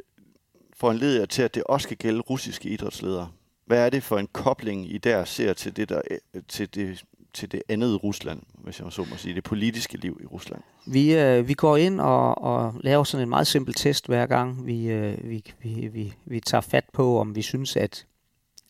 får 0.77 0.91
en 0.91 0.98
leder 0.98 1.25
til, 1.25 1.41
at 1.41 1.55
det 1.55 1.63
også 1.63 1.84
skal 1.84 1.98
gælde 1.98 2.20
russiske 2.20 2.70
idrætsledere? 2.70 3.32
Hvad 3.65 3.86
er 3.86 3.89
det 3.89 4.03
for 4.03 4.17
en 4.17 4.27
kobling, 4.27 4.93
I 4.93 4.98
der 4.98 5.25
ser 5.25 5.53
til 5.53 5.75
det, 5.75 5.89
der, 5.89 6.01
øh, 6.34 6.41
til 6.48 6.75
det, 6.75 7.05
til 7.34 7.51
det 7.51 7.62
andet 7.69 8.03
Rusland, 8.03 8.41
hvis 8.53 8.79
jeg 8.79 8.91
så 8.91 9.05
må 9.10 9.17
sige, 9.17 9.36
det 9.36 9.43
politiske 9.43 9.98
liv 9.98 10.19
i 10.24 10.25
Rusland? 10.25 10.62
Vi, 10.88 11.15
øh, 11.15 11.48
vi 11.48 11.53
går 11.53 11.77
ind 11.77 12.01
og, 12.01 12.41
og 12.41 12.74
laver 12.81 13.03
sådan 13.03 13.24
en 13.24 13.29
meget 13.29 13.48
simpel 13.48 13.74
test 13.74 14.07
hver 14.07 14.25
gang, 14.25 14.65
vi, 14.65 14.88
øh, 14.88 15.29
vi, 15.29 15.43
vi, 15.63 15.88
vi, 15.88 16.13
vi 16.25 16.39
tager 16.39 16.62
fat 16.62 16.86
på, 16.93 17.19
om 17.19 17.36
vi 17.36 17.41
synes, 17.41 17.75
at 17.75 18.05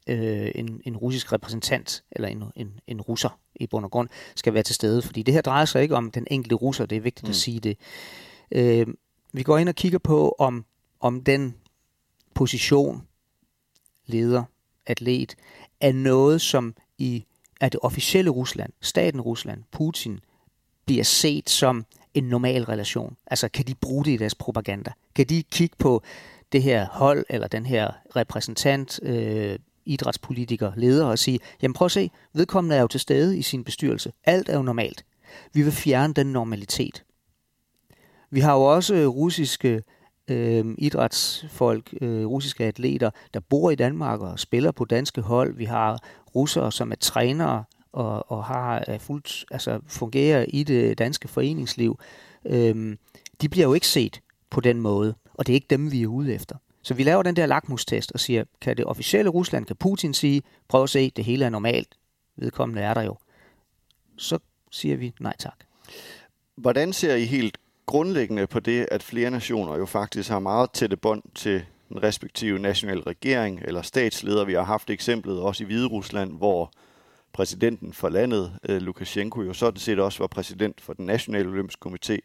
øh, 0.07 0.51
en, 0.55 0.81
en 0.85 0.97
russisk 0.97 1.33
repræsentant, 1.33 2.03
eller 2.11 2.27
en, 2.27 2.43
en, 2.55 2.79
en 2.87 3.01
russer 3.01 3.39
i 3.55 3.67
bund 3.67 3.85
og 3.85 3.91
grund, 3.91 4.09
skal 4.35 4.53
være 4.53 4.63
til 4.63 4.75
stede. 4.75 5.01
Fordi 5.01 5.23
det 5.23 5.33
her 5.33 5.41
drejer 5.41 5.65
sig 5.65 5.81
ikke 5.81 5.95
om 5.95 6.11
den 6.11 6.27
enkelte 6.31 6.55
russer, 6.55 6.85
det 6.85 6.95
er 6.95 7.01
vigtigt 7.01 7.27
mm. 7.27 7.29
at 7.29 7.35
sige 7.35 7.59
det. 7.59 7.77
Øh, 8.51 8.87
vi 9.33 9.43
går 9.43 9.57
ind 9.57 9.69
og 9.69 9.75
kigger 9.75 9.99
på, 9.99 10.35
om, 10.39 10.65
om 10.99 11.23
den 11.23 11.55
position, 12.33 13.07
leder, 14.05 14.43
atlet, 14.87 15.35
er 15.81 15.91
noget, 15.91 16.41
som 16.41 16.75
i 16.97 17.25
er 17.61 17.69
det 17.69 17.79
officielle 17.83 18.31
Rusland, 18.31 18.73
staten 18.81 19.21
Rusland, 19.21 19.63
Putin, 19.71 20.19
bliver 20.85 21.03
set 21.03 21.49
som 21.49 21.85
en 22.13 22.23
normal 22.23 22.63
relation. 22.63 23.17
Altså, 23.27 23.49
kan 23.49 23.65
de 23.65 23.75
bruge 23.75 24.05
det 24.05 24.11
i 24.11 24.17
deres 24.17 24.35
propaganda? 24.35 24.91
Kan 25.15 25.25
de 25.25 25.43
kigge 25.43 25.75
på 25.79 26.03
det 26.51 26.63
her 26.63 26.87
hold, 26.91 27.25
eller 27.29 27.47
den 27.47 27.65
her 27.65 27.91
repræsentant, 28.15 28.99
øh, 29.03 29.59
idrætspolitiker, 29.85 30.71
leder, 30.75 31.05
og 31.05 31.19
sige, 31.19 31.39
jamen 31.61 31.73
prøv 31.73 31.85
at 31.85 31.91
se, 31.91 32.11
vedkommende 32.33 32.75
er 32.75 32.81
jo 32.81 32.87
til 32.87 32.99
stede 32.99 33.37
i 33.37 33.41
sin 33.41 33.63
bestyrelse. 33.63 34.11
Alt 34.23 34.49
er 34.49 34.55
jo 34.55 34.61
normalt. 34.61 35.05
Vi 35.53 35.61
vil 35.61 35.71
fjerne 35.71 36.13
den 36.13 36.27
normalitet. 36.27 37.03
Vi 38.29 38.39
har 38.39 38.53
jo 38.53 38.61
også 38.61 38.95
russiske 38.95 39.83
øh, 40.27 40.65
idrætsfolk, 40.77 41.93
øh, 42.01 42.25
russiske 42.25 42.65
atleter, 42.65 43.09
der 43.33 43.39
bor 43.39 43.71
i 43.71 43.75
Danmark 43.75 44.21
og 44.21 44.39
spiller 44.39 44.71
på 44.71 44.85
danske 44.85 45.21
hold. 45.21 45.55
Vi 45.55 45.65
har 45.65 45.99
russere, 46.35 46.71
som 46.71 46.91
er 46.91 46.95
trænere 46.95 47.63
og, 47.91 48.31
og 48.31 48.43
har 48.45 48.83
er 48.87 48.97
fuldt, 48.97 49.45
altså 49.51 49.79
fungerer 49.87 50.45
i 50.47 50.63
det 50.63 50.97
danske 50.97 51.27
foreningsliv. 51.27 51.99
Øh, 52.45 52.97
de 53.41 53.49
bliver 53.49 53.67
jo 53.67 53.73
ikke 53.73 53.87
set 53.87 54.21
på 54.49 54.61
den 54.61 54.81
måde, 54.81 55.15
og 55.33 55.47
det 55.47 55.53
er 55.53 55.55
ikke 55.55 55.67
dem, 55.69 55.91
vi 55.91 56.03
er 56.03 56.07
ude 56.07 56.33
efter. 56.33 56.55
Så 56.81 56.93
vi 56.93 57.03
laver 57.03 57.23
den 57.23 57.35
der 57.35 57.45
lakmustest 57.45 58.11
og 58.11 58.19
siger, 58.19 58.43
kan 58.61 58.77
det 58.77 58.85
officielle 58.85 59.29
Rusland, 59.29 59.65
kan 59.65 59.75
Putin 59.75 60.13
sige, 60.13 60.41
prøv 60.67 60.83
at 60.83 60.89
se, 60.89 61.09
det 61.09 61.25
hele 61.25 61.45
er 61.45 61.49
normalt, 61.49 61.97
vedkommende 62.37 62.81
er 62.81 62.93
der 62.93 63.01
jo. 63.01 63.17
Så 64.17 64.39
siger 64.71 64.97
vi 64.97 65.13
nej 65.19 65.33
tak. 65.39 65.59
Hvordan 66.55 66.93
ser 66.93 67.15
I 67.15 67.25
helt 67.25 67.57
grundlæggende 67.85 68.47
på 68.47 68.59
det, 68.59 68.87
at 68.91 69.03
flere 69.03 69.31
nationer 69.31 69.77
jo 69.77 69.85
faktisk 69.85 70.29
har 70.29 70.39
meget 70.39 70.71
tætte 70.71 70.97
bånd 70.97 71.23
til 71.35 71.65
den 71.89 72.03
respektive 72.03 72.59
nationale 72.59 73.01
regering 73.01 73.61
eller 73.65 73.81
statsleder. 73.81 74.45
Vi 74.45 74.53
har 74.53 74.63
haft 74.63 74.89
eksemplet 74.89 75.39
også 75.39 75.63
i 75.63 75.65
Hvide 75.65 75.87
Rusland, 75.87 76.37
hvor 76.37 76.71
præsidenten 77.33 77.93
for 77.93 78.09
landet, 78.09 78.59
øh, 78.69 78.81
Lukashenko, 78.81 79.41
jo 79.41 79.53
sådan 79.53 79.79
set 79.79 79.99
også 79.99 80.19
var 80.19 80.27
præsident 80.27 80.81
for 80.81 80.93
den 80.93 81.05
nationale 81.05 81.49
olympiske 81.49 81.89
komité. 81.89 82.17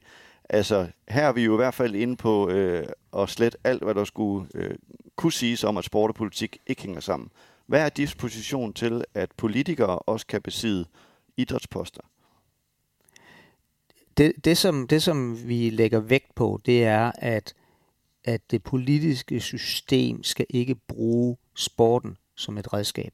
Altså, 0.49 0.87
her 1.09 1.23
er 1.29 1.33
vi 1.33 1.45
jo 1.45 1.53
i 1.53 1.57
hvert 1.57 1.75
fald 1.75 1.95
inde 1.95 2.17
på 2.17 2.49
øh, 2.49 2.87
at 3.19 3.29
slet 3.29 3.57
alt, 3.65 3.83
hvad 3.83 3.95
der 3.95 4.05
skulle 4.05 4.49
øh, 4.55 4.75
kunne 5.17 5.33
siges 5.33 5.65
om, 5.65 5.77
at 5.77 5.85
sport 5.85 6.11
og 6.11 6.15
politik 6.15 6.59
ikke 6.67 6.83
hænger 6.83 7.01
sammen. 7.01 7.31
Hvad 7.67 7.85
er 7.85 7.89
disposition 7.89 8.73
til, 8.73 9.05
at 9.15 9.31
politikere 9.37 9.99
også 9.99 10.27
kan 10.27 10.43
besidde 10.43 10.85
idrætsposter? 11.37 12.03
Det, 14.21 14.45
det, 14.45 14.59
som, 14.59 14.89
det, 14.89 15.03
som 15.03 15.49
vi 15.49 15.71
lægger 15.71 16.01
vægt 16.01 16.35
på, 16.35 16.61
det 16.67 16.85
er, 16.85 17.13
at, 17.15 17.55
at 18.25 18.41
det 18.51 18.63
politiske 18.63 19.41
system 19.41 20.23
skal 20.23 20.47
ikke 20.49 20.75
bruge 20.75 21.37
sporten 21.55 22.17
som 22.37 22.59
et 22.59 22.73
redskab. 22.73 23.13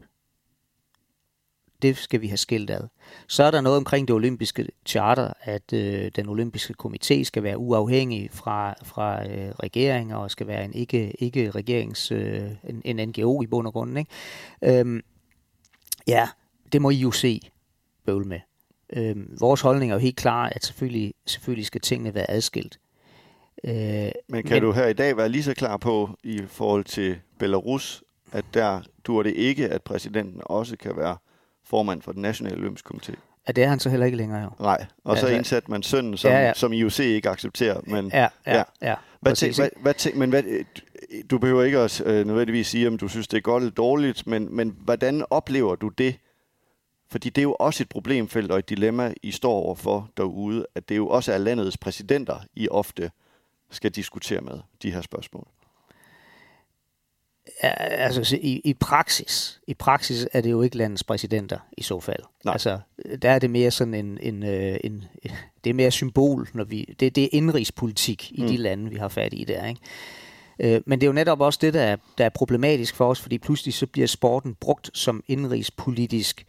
Det 1.83 1.97
skal 1.97 2.21
vi 2.21 2.27
have 2.27 2.37
skilt 2.37 2.71
ad. 2.71 2.89
Så 3.29 3.45
er 3.45 3.51
der 3.51 3.61
noget 3.61 3.77
omkring 3.77 4.09
det 4.09 4.15
olympiske 4.15 4.69
charter, 4.87 5.33
at 5.41 5.73
øh, 5.73 6.11
den 6.17 6.29
olympiske 6.29 6.75
komité 6.85 7.23
skal 7.23 7.43
være 7.43 7.59
uafhængig 7.59 8.31
fra, 8.31 8.75
fra 8.83 9.29
øh, 9.29 9.51
regeringer 9.51 10.17
og 10.17 10.31
skal 10.31 10.47
være 10.47 10.65
en 10.65 10.75
ikke, 10.75 11.11
ikke 11.11 11.51
regerings, 11.51 12.13
øh, 12.13 12.51
en, 12.65 12.83
en 12.85 13.09
NGO 13.09 13.43
i 13.43 13.47
bund 13.47 13.67
og 13.67 13.73
grund. 13.73 13.99
Ikke? 13.99 14.11
Øhm, 14.63 15.03
ja, 16.09 16.29
det 16.73 16.83
må 16.83 16.91
I 16.91 16.97
jo 16.97 17.11
se 17.11 17.41
bøvl 18.07 18.27
med. 18.27 18.41
Øh, 18.93 19.41
vores 19.41 19.61
holdning 19.61 19.91
er 19.93 19.95
jo 19.95 20.01
helt 20.01 20.17
klar, 20.17 20.49
at 20.49 20.65
selvfølgelig, 20.65 21.15
selvfølgelig 21.27 21.67
skal 21.67 21.81
tingene 21.81 22.15
være 22.15 22.31
adskilt. 22.31 22.79
Øh, 23.65 23.73
men 24.29 24.43
kan 24.43 24.55
men, 24.55 24.63
du 24.63 24.73
her 24.73 24.87
i 24.87 24.93
dag 24.93 25.17
være 25.17 25.29
lige 25.29 25.43
så 25.43 25.55
klar 25.55 25.77
på, 25.77 26.11
i 26.23 26.43
forhold 26.49 26.85
til 26.85 27.17
Belarus, 27.39 28.03
at 28.33 28.45
der 28.55 28.81
dur 29.05 29.23
det 29.23 29.35
ikke, 29.35 29.69
at 29.69 29.83
præsidenten 29.83 30.41
også 30.45 30.77
kan 30.77 30.97
være 30.97 31.17
formand 31.65 32.03
for 32.03 32.13
den 32.13 32.23
nationale 32.23 32.57
olympiske 32.57 32.89
komité? 32.95 33.15
Ja, 33.49 33.53
det 33.53 33.65
er 33.65 33.69
han 33.69 33.81
så 33.81 33.91
heller 33.91 34.07
ikke 34.07 34.19
længere 34.19 34.43
jo. 34.43 34.51
Nej, 34.61 34.87
og 35.05 35.11
altså, 35.11 35.27
så 35.27 35.33
indsat 35.33 35.69
man 35.69 35.83
sønnen, 35.83 36.17
som, 36.17 36.31
ja, 36.31 36.47
ja. 36.47 36.53
som 36.55 36.73
IOC 36.73 37.01
ikke 37.01 37.29
accepterer. 37.29 37.81
Men, 37.87 38.11
ja, 38.15 38.29
ja, 38.47 38.57
ja. 38.57 38.63
ja 38.83 38.95
hvad 39.21 39.37
tænk, 39.37 39.57
hvad, 39.57 39.69
hvad 39.81 39.95
tænk, 39.95 40.17
men 40.17 40.31
hvad, 40.31 40.43
du 41.31 41.39
behøver 41.39 41.63
ikke 41.63 41.79
at 41.79 42.01
øh, 42.07 42.27
nødvendigvis 42.27 42.67
sige, 42.67 42.89
om 42.89 42.99
du 42.99 43.09
synes, 43.09 43.29
det 43.29 43.37
er 43.37 43.41
godt 43.41 43.63
eller 43.63 43.75
dårligt, 43.75 44.27
men, 44.27 44.57
men 44.57 44.77
hvordan 44.79 45.25
oplever 45.31 45.77
du 45.77 45.89
det, 45.89 46.17
fordi 47.09 47.31
det 47.31 47.41
er 47.41 47.43
jo 47.43 47.57
også 47.61 47.83
et 47.83 47.89
problemfelt 47.89 48.53
og 48.53 48.59
et 48.59 48.69
dilemma, 48.69 49.15
I 49.23 49.31
står 49.31 49.53
overfor 49.53 50.11
derude, 50.17 50.67
at 50.75 50.89
det 50.89 50.97
jo 50.97 51.09
også 51.09 51.33
er 51.33 51.39
landets 51.39 51.77
præsidenter, 51.77 52.39
I 52.57 52.69
ofte 52.69 53.11
skal 53.71 53.91
diskutere 53.91 54.41
med 54.41 54.59
de 54.83 54.91
her 54.91 55.01
spørgsmål. 55.01 55.47
Ja, 57.63 57.69
altså 57.79 58.37
i, 58.41 58.61
i 58.65 58.75
praksis, 58.75 59.61
i 59.67 59.75
praksis 59.75 60.29
er 60.33 60.41
det 60.41 60.51
jo 60.51 60.63
ikke 60.63 60.77
landets 60.77 61.05
præsidenter 61.05 61.59
i 61.77 61.83
så 61.83 62.01
fald. 62.01 62.23
Nej. 62.45 62.53
Altså 62.53 62.79
der 63.23 63.31
er 63.31 63.39
det 63.39 63.51
mere 63.51 63.71
sådan 63.71 63.95
en, 63.95 64.19
en, 64.23 64.43
øh, 64.43 64.79
en, 64.85 65.05
en 65.23 65.31
det 65.65 65.71
er 65.71 65.75
mere 65.75 65.91
symbol, 65.91 66.49
når 66.55 66.65
vi 66.65 66.95
det, 67.01 67.17
det 67.17 67.25
er 67.25 67.29
indrigspolitik 67.33 68.33
i 68.33 68.43
mm. 68.43 68.49
de 68.49 68.57
lande 68.57 68.91
vi 68.91 68.97
har 68.97 69.09
fat 69.09 69.33
i 69.35 69.45
der, 69.45 69.67
ikke? 69.67 69.81
Øh, 70.59 70.83
men 70.87 71.01
det 71.01 71.07
er 71.07 71.09
jo 71.09 71.13
netop 71.13 71.41
også 71.41 71.59
det 71.63 71.75
der 71.75 71.83
er, 71.83 71.97
der 72.19 72.25
er 72.25 72.29
problematisk 72.29 72.97
for 72.97 73.11
os, 73.11 73.21
fordi 73.21 73.39
pludselig 73.39 73.75
så 73.75 73.87
bliver 73.87 74.07
sporten 74.07 74.55
brugt 74.55 74.91
som 74.95 75.25
indrigspolitisk 75.29 76.47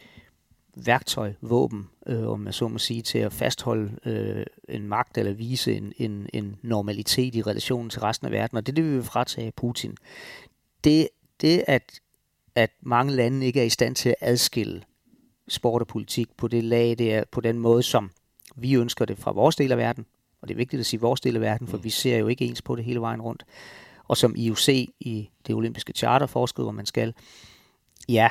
værktøj, 0.86 1.34
våben, 1.42 1.90
øh, 2.08 2.28
om 2.28 2.40
man 2.40 2.54
så 2.54 2.68
må 2.68 2.78
sige, 2.78 3.02
til 3.02 3.20
at 3.20 3.34
fastholde 3.34 3.92
øh, 4.06 4.46
en 4.70 4.88
magt 4.88 5.18
eller 5.18 5.34
vise 5.34 5.74
en, 5.74 5.94
en, 5.98 6.30
en 6.34 6.56
normalitet 6.62 7.36
i 7.36 7.42
relationen 7.42 7.90
til 7.90 8.02
resten 8.02 8.26
af 8.28 8.32
verden. 8.32 8.58
Og 8.58 8.66
det 8.66 8.72
er 8.72 8.76
det, 8.76 8.84
vi 8.84 8.90
vil 8.90 9.04
fratage 9.04 9.52
Putin. 9.52 9.98
Det, 10.84 11.10
det 11.42 11.64
at, 11.68 12.00
at 12.56 12.72
mange 12.82 13.14
lande 13.14 13.46
ikke 13.46 13.60
er 13.60 13.66
i 13.66 13.70
stand 13.70 13.96
til 13.96 14.10
at 14.10 14.16
adskille 14.22 14.84
sport 15.48 15.82
og 15.82 15.88
politik 15.88 16.28
på 16.38 16.48
det 16.48 16.64
lag, 16.64 16.96
det 16.98 17.14
er 17.14 17.24
på 17.32 17.42
den 17.42 17.60
måde, 17.60 17.84
som 17.84 18.12
vi 18.56 18.74
ønsker 18.74 19.06
det 19.06 19.18
fra 19.18 19.32
vores 19.32 19.56
del 19.56 19.72
af 19.72 19.78
verden, 19.78 20.06
Og 20.42 20.48
det 20.48 20.54
er 20.54 20.58
vigtigt 20.58 20.80
at 20.80 20.86
sige 20.86 21.00
vores 21.00 21.22
del 21.22 21.36
af 21.36 21.42
verden, 21.42 21.68
for 21.68 21.78
mm. 21.78 21.84
vi 21.84 21.90
ser 21.90 22.18
jo 22.18 22.28
ikke 22.28 22.46
ens 22.46 22.62
på 22.62 22.76
det 22.76 22.86
hele 22.86 23.02
vejen 23.02 23.22
rundt. 23.22 23.46
Og 24.04 24.18
som 24.18 24.36
IOC 24.36 24.70
i 25.00 25.30
det 25.48 25.56
olympiske 25.56 25.94
charter 25.94 26.26
foreskriver, 26.26 26.72
man 26.72 26.86
skal, 26.86 27.14
ja, 28.10 28.30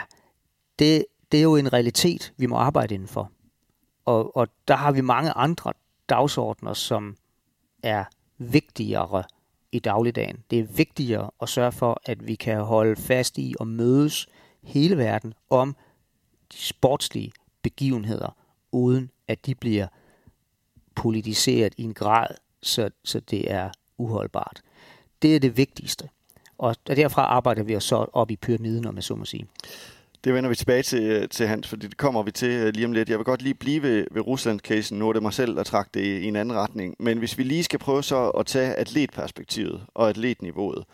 det, 0.79 1.05
det 1.33 1.39
er 1.39 1.43
jo 1.43 1.57
en 1.57 1.73
realitet, 1.73 2.33
vi 2.37 2.47
må 2.47 2.57
arbejde 2.57 2.95
indenfor. 2.95 3.31
Og, 4.05 4.37
og 4.37 4.49
der 4.69 4.77
har 4.77 4.93
vi 4.93 5.01
mange 5.01 5.31
andre 5.31 5.73
dagsordner, 6.09 6.73
som 6.73 7.17
er 7.83 8.05
vigtigere 8.39 9.25
i 9.73 9.79
dagligdagen. 9.79 10.45
Det 10.51 10.59
er 10.59 10.65
vigtigere 10.65 11.31
at 11.43 11.49
sørge 11.49 11.73
for, 11.73 12.01
at 12.05 12.27
vi 12.27 12.35
kan 12.35 12.61
holde 12.61 12.97
fast 12.97 13.39
i 13.39 13.55
og 13.61 13.67
mødes 13.67 14.27
hele 14.62 14.97
verden 14.97 15.35
om 15.51 15.77
de 16.53 16.59
sportslige 16.59 17.33
begivenheder, 17.62 18.37
uden 18.73 19.11
at 19.29 19.47
de 19.47 19.55
bliver 19.55 19.87
politiseret 20.95 21.75
i 21.77 21.83
en 21.83 21.95
grad, 21.95 22.27
så, 22.62 22.91
så 23.05 23.21
det 23.21 23.53
er 23.53 23.71
uholdbart. 23.99 24.62
Det 25.23 25.37
er 25.37 25.41
det 25.41 25.57
vigtigste. 25.57 26.09
Og 26.59 26.77
derfra 26.87 27.23
arbejder 27.23 27.62
vi 27.62 27.77
os 27.77 27.85
så 27.85 27.97
op 28.12 28.31
i 28.31 28.37
pyramiden, 28.37 28.87
om 28.87 28.97
jeg 28.97 29.05
så 29.05 29.15
må 29.15 29.25
sige. 29.25 29.47
Det 30.27 30.35
vender 30.35 30.51
vi 30.51 30.57
tilbage 30.57 30.83
til, 30.83 31.03
øh, 31.03 31.29
til 31.29 31.47
Hans, 31.47 31.69
fordi 31.69 31.87
det 31.87 31.97
kommer 31.97 32.23
vi 32.23 32.31
til 32.31 32.49
øh, 32.49 32.75
lige 32.75 32.87
om 32.87 32.93
lidt. 32.93 33.09
Jeg 33.09 33.19
vil 33.19 33.25
godt 33.25 33.43
lige 33.43 33.55
blive 33.55 33.83
ved, 33.83 34.07
ved 34.11 34.23
Rusland-casen. 34.27 34.99
Nu 34.99 35.09
er 35.09 35.12
det 35.12 35.23
mig 35.23 35.33
selv, 35.33 35.57
der 35.57 35.62
trak 35.62 35.95
det 35.95 36.01
i 36.01 36.25
en 36.25 36.37
anden 36.37 36.57
retning. 36.57 36.97
Men 36.99 37.19
hvis 37.19 37.39
vi 37.39 37.43
lige 37.43 37.65
skal 37.65 37.79
prøve 37.79 38.03
så 38.03 38.31
at 38.31 38.47
tage 38.47 38.75
atletperspektivet 38.75 39.83
og 39.95 40.09
atletniveauet. 40.09 40.85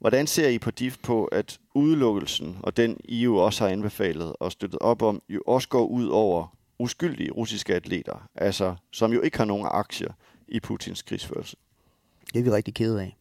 Hvordan 0.00 0.26
ser 0.26 0.48
I 0.48 0.58
på 0.58 0.70
DIF 0.70 0.96
på, 1.02 1.24
at 1.24 1.58
udelukkelsen, 1.74 2.56
og 2.62 2.76
den 2.76 2.96
I 3.04 3.22
jo 3.22 3.36
også 3.36 3.64
har 3.64 3.70
anbefalet 3.70 4.32
og 4.40 4.52
støttet 4.52 4.78
op 4.80 5.02
om, 5.02 5.22
jo 5.28 5.42
også 5.46 5.68
går 5.68 5.86
ud 5.86 6.06
over 6.06 6.56
uskyldige 6.78 7.30
russiske 7.30 7.74
atleter, 7.74 8.28
altså 8.34 8.74
som 8.92 9.12
jo 9.12 9.20
ikke 9.20 9.38
har 9.38 9.44
nogen 9.44 9.66
aktier 9.70 10.12
i 10.48 10.60
Putins 10.60 11.02
krigsførelse? 11.02 11.56
Det 12.34 12.38
er 12.38 12.44
vi 12.44 12.50
rigtig 12.50 12.74
kede 12.74 13.02
af. 13.02 13.16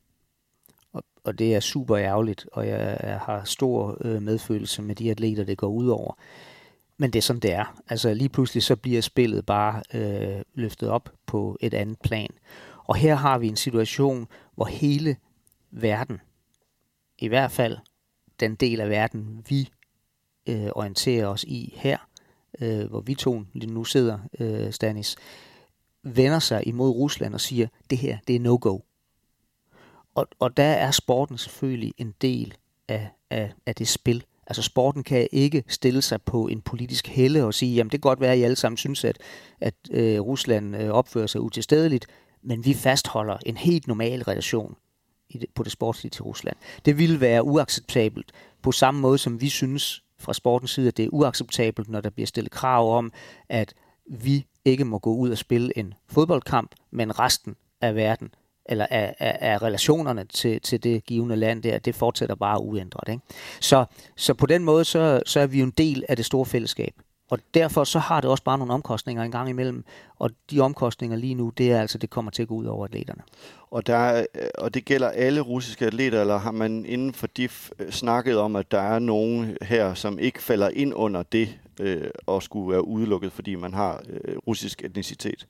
Og, 0.96 1.04
og 1.24 1.40
det 1.40 1.56
er 1.56 1.60
super 1.60 1.98
ærgerligt, 1.98 2.48
og 2.52 2.68
jeg, 2.68 3.00
jeg 3.04 3.20
har 3.20 3.44
stor 3.44 3.98
øh, 4.02 4.22
medfølelse 4.22 4.82
med 4.82 4.96
de 4.96 5.12
atleter, 5.12 5.44
det 5.44 5.58
går 5.58 5.68
ud 5.68 5.88
over. 5.88 6.14
Men 6.98 7.14
det 7.14 7.20
er 7.20 7.22
sådan, 7.22 7.40
det 7.40 7.54
er. 7.54 7.82
Altså 7.90 8.14
lige 8.14 8.30
pludselig 8.30 8.64
så 8.64 8.76
bliver 8.76 9.02
spillet 9.02 9.46
bare 9.46 9.84
øh, 9.94 10.42
løftet 10.54 10.90
op 10.90 11.10
på 11.26 11.58
et 11.62 11.74
andet 11.74 12.00
plan. 12.04 12.30
Og 12.84 12.96
her 12.96 13.16
har 13.16 13.38
vi 13.38 13.48
en 13.48 13.56
situation, 13.56 14.28
hvor 14.56 14.66
hele 14.66 15.18
verden, 15.72 16.22
i 17.20 17.28
hvert 17.28 17.52
fald 17.52 17.78
den 18.40 18.56
del 18.56 18.82
af 18.82 18.90
verden, 18.90 19.46
vi 19.50 19.70
øh, 20.50 20.70
orienterer 20.76 21.28
os 21.28 21.44
i 21.44 21.74
her, 21.78 21.98
øh, 22.62 22.90
hvor 22.90 23.02
vi 23.02 23.16
to 23.16 23.44
lige 23.54 23.74
nu 23.74 23.84
sidder, 23.84 24.20
øh, 24.40 24.74
Stanis, 24.74 25.16
vender 26.04 26.40
sig 26.40 26.68
imod 26.68 26.90
Rusland 26.90 27.34
og 27.34 27.42
siger, 27.42 27.68
det 27.90 27.98
her, 27.98 28.18
det 28.28 28.36
er 28.36 28.40
no-go. 28.40 28.80
Og, 30.16 30.28
og 30.40 30.58
der 30.58 30.64
er 30.64 30.92
sporten 30.92 31.38
selvfølgelig 31.38 31.94
en 31.98 32.14
del 32.22 32.54
af, 32.88 33.10
af, 33.30 33.54
af 33.66 33.76
det 33.76 33.88
spil. 33.88 34.24
Altså 34.48 34.62
sporten 34.62 35.04
kan 35.04 35.28
ikke 35.32 35.64
stille 35.68 36.02
sig 36.02 36.22
på 36.22 36.48
en 36.48 36.62
politisk 36.62 37.08
helle 37.08 37.46
og 37.46 37.54
sige, 37.54 37.76
jamen 37.76 37.92
det 37.92 38.02
kan 38.02 38.10
godt 38.10 38.20
være, 38.20 38.32
at 38.32 38.38
I 38.38 38.44
alle 38.44 38.56
sammen 38.56 38.78
synes, 38.78 39.04
at, 39.04 39.18
at 39.62 39.76
øh, 39.92 40.20
Rusland 40.20 40.76
øh, 40.76 40.90
opfører 40.90 41.28
sig 41.28 41.42
utilstedeligt, 41.42 42.08
men 42.44 42.66
vi 42.66 42.74
fastholder 42.74 43.38
en 43.46 43.58
helt 43.58 43.88
normal 43.88 44.24
relation 44.24 44.76
i 45.30 45.38
det, 45.38 45.50
på 45.56 45.64
det 45.64 45.72
sportslige 45.72 46.10
til 46.12 46.24
Rusland. 46.24 46.56
Det 46.86 46.98
ville 46.98 47.20
være 47.20 47.44
uacceptabelt 47.44 48.32
på 48.62 48.72
samme 48.72 49.02
måde, 49.02 49.18
som 49.18 49.42
vi 49.42 49.50
synes 49.50 50.04
fra 50.20 50.34
sportens 50.34 50.72
side, 50.72 50.88
at 50.88 50.98
det 50.98 51.06
er 51.06 51.10
uacceptabelt, 51.10 51.90
når 51.90 52.02
der 52.02 52.10
bliver 52.10 52.28
stillet 52.28 52.52
krav 52.52 52.98
om, 52.98 53.12
at 53.50 53.74
vi 54.10 54.46
ikke 54.66 54.86
må 54.86 55.00
gå 55.00 55.16
ud 55.16 55.30
og 55.30 55.38
spille 55.38 55.78
en 55.78 55.94
fodboldkamp, 56.10 56.76
men 56.92 57.20
resten 57.20 57.56
af 57.82 57.96
verden 57.96 58.30
eller 58.66 58.86
af, 58.90 59.16
af, 59.20 59.38
af 59.42 59.62
relationerne 59.62 60.24
til, 60.24 60.62
til 60.62 60.84
det 60.84 61.06
givende 61.06 61.36
land 61.36 61.64
der, 61.64 61.80
det 61.80 61.96
fortsætter 61.96 62.36
bare 62.36 62.62
uændret. 62.62 63.10
Ikke? 63.12 63.24
Så, 63.62 63.86
så 64.16 64.34
på 64.34 64.46
den 64.46 64.64
måde, 64.64 64.86
så, 64.86 65.22
så 65.26 65.40
er 65.40 65.48
vi 65.48 65.60
jo 65.60 65.66
en 65.66 65.74
del 65.78 66.04
af 66.10 66.16
det 66.16 66.26
store 66.26 66.46
fællesskab. 66.46 66.94
Og 67.30 67.40
derfor 67.54 67.84
så 67.84 68.00
har 68.00 68.22
det 68.22 68.30
også 68.30 68.44
bare 68.44 68.58
nogle 68.58 68.74
omkostninger 68.74 69.24
en 69.24 69.32
gang 69.32 69.50
imellem. 69.50 69.84
Og 70.20 70.32
de 70.52 70.60
omkostninger 70.60 71.18
lige 71.18 71.36
nu, 71.36 71.50
det 71.58 71.72
er 71.72 71.82
altså, 71.82 71.98
det 71.98 72.10
kommer 72.10 72.32
til 72.32 72.42
at 72.42 72.48
gå 72.48 72.56
ud 72.56 72.66
over 72.66 72.86
atleterne. 72.86 73.22
Og, 73.72 73.88
der, 73.88 74.26
øh, 74.36 74.48
og 74.58 74.74
det 74.74 74.86
gælder 74.86 75.10
alle 75.10 75.42
russiske 75.42 75.86
atleter, 75.86 76.22
eller 76.22 76.38
har 76.38 76.52
man 76.52 76.86
inden 76.86 77.14
for 77.14 77.28
de 77.28 77.44
øh, 77.80 77.92
snakket 77.92 78.38
om, 78.38 78.56
at 78.56 78.72
der 78.72 78.80
er 78.80 79.00
nogen 79.00 79.58
her, 79.62 79.94
som 79.94 80.20
ikke 80.20 80.44
falder 80.44 80.70
ind 80.70 80.94
under 80.94 81.24
det, 81.24 81.60
øh, 81.80 82.10
og 82.26 82.44
skulle 82.44 82.72
være 82.72 82.88
udelukket, 82.88 83.32
fordi 83.32 83.56
man 83.56 83.74
har 83.74 84.04
øh, 84.10 84.38
russisk 84.48 84.84
etnicitet? 84.84 85.48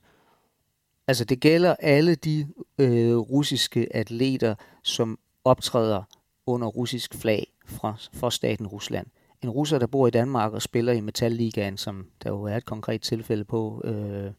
Altså 1.08 1.24
det 1.24 1.40
gælder 1.40 1.74
alle 1.78 2.14
de 2.14 2.46
øh, 2.78 3.16
russiske 3.16 3.96
atleter, 3.96 4.54
som 4.82 5.18
optræder 5.44 6.02
under 6.46 6.66
russisk 6.66 7.14
flag 7.14 7.46
fra, 7.66 7.94
fra 8.12 8.30
staten 8.30 8.66
Rusland. 8.66 9.06
En 9.42 9.50
russer, 9.50 9.78
der 9.78 9.86
bor 9.86 10.06
i 10.06 10.10
Danmark 10.10 10.52
og 10.52 10.62
spiller 10.62 10.92
i 10.92 11.00
Metalligaen, 11.00 11.76
som 11.76 12.06
der 12.22 12.30
jo 12.30 12.42
er 12.42 12.56
et 12.56 12.64
konkret 12.64 13.00
tilfælde 13.00 13.44
på, 13.44 13.82
øh, 13.84 14.30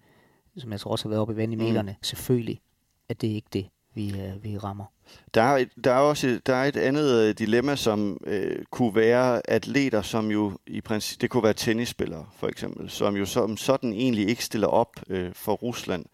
som 0.57 0.71
jeg 0.71 0.79
tror 0.79 0.91
også 0.91 1.05
har 1.05 1.09
været 1.09 1.21
oppe 1.21 1.33
i 1.33 1.37
vand 1.37 1.53
i 1.53 1.55
mm. 1.55 1.63
medierne, 1.63 1.91
mm. 1.91 2.03
selvfølgelig 2.03 2.61
er 3.09 3.13
det 3.13 3.27
ikke 3.27 3.47
det, 3.53 3.67
vi, 3.93 4.09
øh, 4.09 4.43
vi 4.43 4.57
rammer. 4.57 4.85
Der 5.33 5.41
er, 5.41 5.57
et, 5.57 5.69
der 5.83 5.91
er 5.91 5.99
også 5.99 6.39
der 6.45 6.55
er 6.55 6.65
et 6.65 6.77
andet 6.77 7.15
øh, 7.15 7.35
dilemma, 7.37 7.75
som 7.75 8.17
øh, 8.23 8.65
kunne 8.71 8.95
være 8.95 9.49
atleter, 9.49 10.01
som 10.01 10.31
jo 10.31 10.51
i 10.67 10.81
princippet, 10.81 11.21
det 11.21 11.29
kunne 11.29 11.43
være 11.43 11.53
tennisspillere 11.53 12.25
for 12.35 12.47
eksempel, 12.47 12.89
som 12.89 13.15
jo 13.15 13.25
som 13.25 13.57
sådan 13.57 13.93
egentlig 13.93 14.29
ikke 14.29 14.43
stiller 14.43 14.67
op 14.67 14.95
øh, 15.09 15.33
for 15.33 15.53
Rusland. 15.53 16.05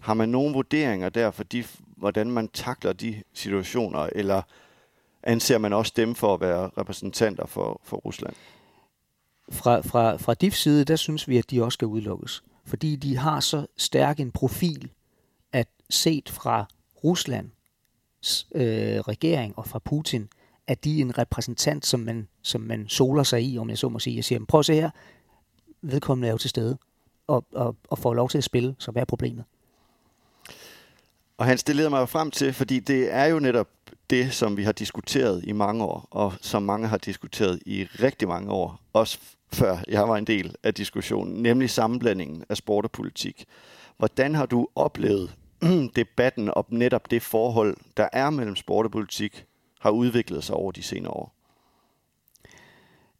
Har 0.00 0.14
man 0.14 0.28
nogle 0.28 0.54
vurderinger 0.54 1.08
der 1.08 1.30
for 1.30 1.44
de, 1.44 1.64
hvordan 1.96 2.30
man 2.30 2.48
takler 2.48 2.92
de 2.92 3.22
situationer, 3.34 4.08
eller 4.12 4.42
anser 5.22 5.58
man 5.58 5.72
også 5.72 5.92
dem 5.96 6.14
for 6.14 6.34
at 6.34 6.40
være 6.40 6.70
repræsentanter 6.78 7.46
for, 7.46 7.80
for 7.84 7.96
Rusland? 7.96 8.34
Fra, 9.50 9.80
fra, 9.80 10.16
fra 10.16 10.34
DIFs 10.34 10.58
side, 10.58 10.84
der 10.84 10.96
synes 10.96 11.28
vi, 11.28 11.38
at 11.38 11.50
de 11.50 11.64
også 11.64 11.74
skal 11.76 11.88
udelukkes. 11.88 12.42
Fordi 12.64 12.96
de 12.96 13.16
har 13.16 13.40
så 13.40 13.66
stærk 13.76 14.20
en 14.20 14.30
profil, 14.30 14.90
at 15.52 15.68
set 15.90 16.28
fra 16.28 16.66
Ruslands 17.04 18.46
øh, 18.54 18.98
regering 18.98 19.58
og 19.58 19.66
fra 19.66 19.78
Putin, 19.78 20.28
at 20.66 20.84
de 20.84 20.98
er 20.98 21.00
en 21.00 21.18
repræsentant, 21.18 21.86
som 21.86 22.00
man, 22.00 22.28
som 22.42 22.60
man 22.60 22.88
soler 22.88 23.22
sig 23.22 23.42
i, 23.42 23.58
om 23.58 23.70
jeg 23.70 23.78
så 23.78 23.88
må 23.88 23.98
sige. 23.98 24.16
Jeg 24.16 24.24
siger, 24.24 24.44
prøv 24.48 24.58
at 24.58 24.66
se 24.66 24.74
her, 24.74 24.90
vedkommende 25.82 26.28
er 26.28 26.32
jo 26.32 26.38
til 26.38 26.50
stede, 26.50 26.78
og, 27.26 27.44
og, 27.52 27.76
og 27.88 27.98
får 27.98 28.14
lov 28.14 28.28
til 28.28 28.38
at 28.38 28.44
spille, 28.44 28.74
så 28.78 28.90
hvad 28.90 29.02
er 29.02 29.06
problemet? 29.06 29.44
Og 31.40 31.46
han 31.46 31.58
stillede 31.58 31.90
mig 31.90 32.08
frem 32.08 32.30
til, 32.30 32.52
fordi 32.52 32.80
det 32.80 33.14
er 33.14 33.24
jo 33.24 33.38
netop 33.38 33.68
det, 34.10 34.32
som 34.32 34.56
vi 34.56 34.62
har 34.62 34.72
diskuteret 34.72 35.44
i 35.44 35.52
mange 35.52 35.84
år, 35.84 36.08
og 36.10 36.32
som 36.40 36.62
mange 36.62 36.88
har 36.88 36.98
diskuteret 36.98 37.60
i 37.66 37.84
rigtig 37.84 38.28
mange 38.28 38.52
år, 38.52 38.80
også 38.92 39.18
før 39.52 39.76
jeg 39.88 40.08
var 40.08 40.16
en 40.16 40.26
del 40.26 40.54
af 40.62 40.74
diskussionen, 40.74 41.42
nemlig 41.42 41.70
sammenblandingen 41.70 42.44
af 42.48 42.56
sport 42.56 42.84
og 42.84 42.90
politik. 42.90 43.44
Hvordan 43.96 44.34
har 44.34 44.46
du 44.46 44.68
oplevet 44.74 45.36
debatten 45.96 46.50
om 46.56 46.64
netop 46.68 47.10
det 47.10 47.22
forhold, 47.22 47.76
der 47.96 48.08
er 48.12 48.30
mellem 48.30 48.56
sport 48.56 48.86
og 48.86 48.92
politik, 48.92 49.44
har 49.80 49.90
udviklet 49.90 50.44
sig 50.44 50.54
over 50.56 50.72
de 50.72 50.82
senere 50.82 51.12
år? 51.12 51.39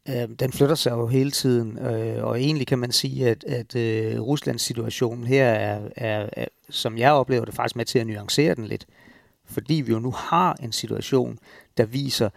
Øh, 0.09 0.29
den 0.39 0.51
flytter 0.51 0.75
sig 0.75 0.91
jo 0.91 1.07
hele 1.07 1.31
tiden, 1.31 1.77
øh, 1.77 2.23
og 2.23 2.41
egentlig 2.41 2.67
kan 2.67 2.79
man 2.79 2.91
sige, 2.91 3.29
at, 3.29 3.43
at 3.43 3.75
uh, 3.75 4.27
Ruslands 4.27 4.61
situation 4.61 5.23
her 5.23 5.45
er, 5.45 5.89
er, 5.95 6.29
er, 6.33 6.45
som 6.69 6.97
jeg 6.97 7.11
oplever 7.11 7.45
det, 7.45 7.53
faktisk 7.53 7.75
med 7.75 7.85
til 7.85 7.99
at 7.99 8.07
nuancere 8.07 8.55
den 8.55 8.65
lidt. 8.65 8.85
Fordi 9.45 9.73
vi 9.73 9.91
jo 9.91 9.99
nu 9.99 10.11
har 10.11 10.53
en 10.63 10.71
situation, 10.71 11.39
der 11.77 11.85
viser 11.85 12.29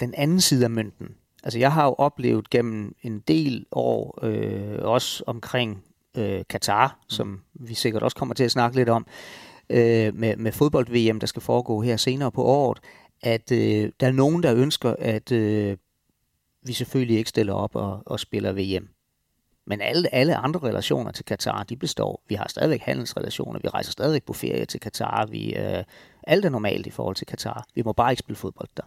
den 0.00 0.14
anden 0.14 0.40
side 0.40 0.64
af 0.64 0.70
mønten. 0.70 1.08
Altså 1.42 1.58
jeg 1.58 1.72
har 1.72 1.84
jo 1.84 1.94
oplevet 1.98 2.50
gennem 2.50 2.94
en 3.02 3.20
del 3.28 3.66
år, 3.72 4.18
øh, 4.22 4.78
også 4.80 5.24
omkring 5.26 5.84
øh, 6.16 6.42
Katar, 6.48 6.98
mm. 7.02 7.10
som 7.10 7.40
vi 7.54 7.74
sikkert 7.74 8.02
også 8.02 8.16
kommer 8.16 8.34
til 8.34 8.44
at 8.44 8.50
snakke 8.50 8.76
lidt 8.76 8.88
om, 8.88 9.06
øh, 9.70 10.14
med, 10.14 10.36
med 10.36 10.52
fodbold-VM, 10.52 11.20
der 11.20 11.26
skal 11.26 11.42
foregå 11.42 11.80
her 11.82 11.96
senere 11.96 12.32
på 12.32 12.44
året, 12.44 12.78
at 13.22 13.52
øh, 13.52 13.92
der 14.00 14.06
er 14.06 14.12
nogen, 14.12 14.42
der 14.42 14.54
ønsker, 14.54 14.94
at 14.98 15.32
øh, 15.32 15.76
vi 16.62 16.72
selvfølgelig 16.72 17.18
ikke 17.18 17.30
stiller 17.30 17.52
op 17.52 17.76
og, 17.76 18.02
og 18.06 18.20
spiller 18.20 18.52
VM. 18.52 18.88
Men 19.66 19.80
alle, 19.80 20.14
alle 20.14 20.36
andre 20.36 20.60
relationer 20.60 21.12
til 21.12 21.24
Katar, 21.24 21.62
de 21.62 21.76
består. 21.76 22.22
Vi 22.28 22.34
har 22.34 22.46
stadigvæk 22.48 22.80
handelsrelationer, 22.80 23.60
vi 23.62 23.68
rejser 23.68 23.92
stadigvæk 23.92 24.22
på 24.22 24.32
ferie 24.32 24.64
til 24.64 24.80
Katar, 24.80 25.26
vi, 25.26 25.54
øh, 25.54 25.84
alt 26.22 26.44
er 26.44 26.48
normalt 26.48 26.86
i 26.86 26.90
forhold 26.90 27.16
til 27.16 27.26
Katar. 27.26 27.66
Vi 27.74 27.82
må 27.82 27.92
bare 27.92 28.12
ikke 28.12 28.20
spille 28.20 28.36
fodbold 28.36 28.68
der. 28.76 28.82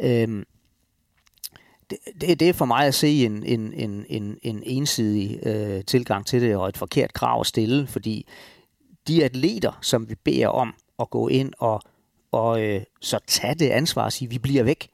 Øhm, 0.00 0.44
det, 1.90 1.98
det, 2.20 2.40
det 2.40 2.48
er 2.48 2.52
for 2.52 2.64
mig 2.64 2.86
at 2.86 2.94
se 2.94 3.24
en, 3.24 3.44
en, 3.44 3.72
en, 3.72 4.06
en, 4.08 4.38
en 4.42 4.62
ensidig 4.66 5.46
øh, 5.46 5.84
tilgang 5.84 6.26
til 6.26 6.42
det, 6.42 6.56
og 6.56 6.68
et 6.68 6.76
forkert 6.76 7.12
krav 7.12 7.40
at 7.40 7.46
stille, 7.46 7.86
fordi 7.86 8.26
de 9.08 9.24
atleter, 9.24 9.78
som 9.82 10.08
vi 10.08 10.14
beder 10.14 10.48
om 10.48 10.74
at 10.98 11.10
gå 11.10 11.28
ind 11.28 11.52
og, 11.58 11.82
og 12.32 12.62
øh, 12.62 12.82
så 13.00 13.18
tage 13.26 13.54
det 13.54 13.70
ansvar 13.70 14.04
og 14.04 14.12
sige, 14.12 14.30
vi 14.30 14.38
bliver 14.38 14.62
væk, 14.62 14.88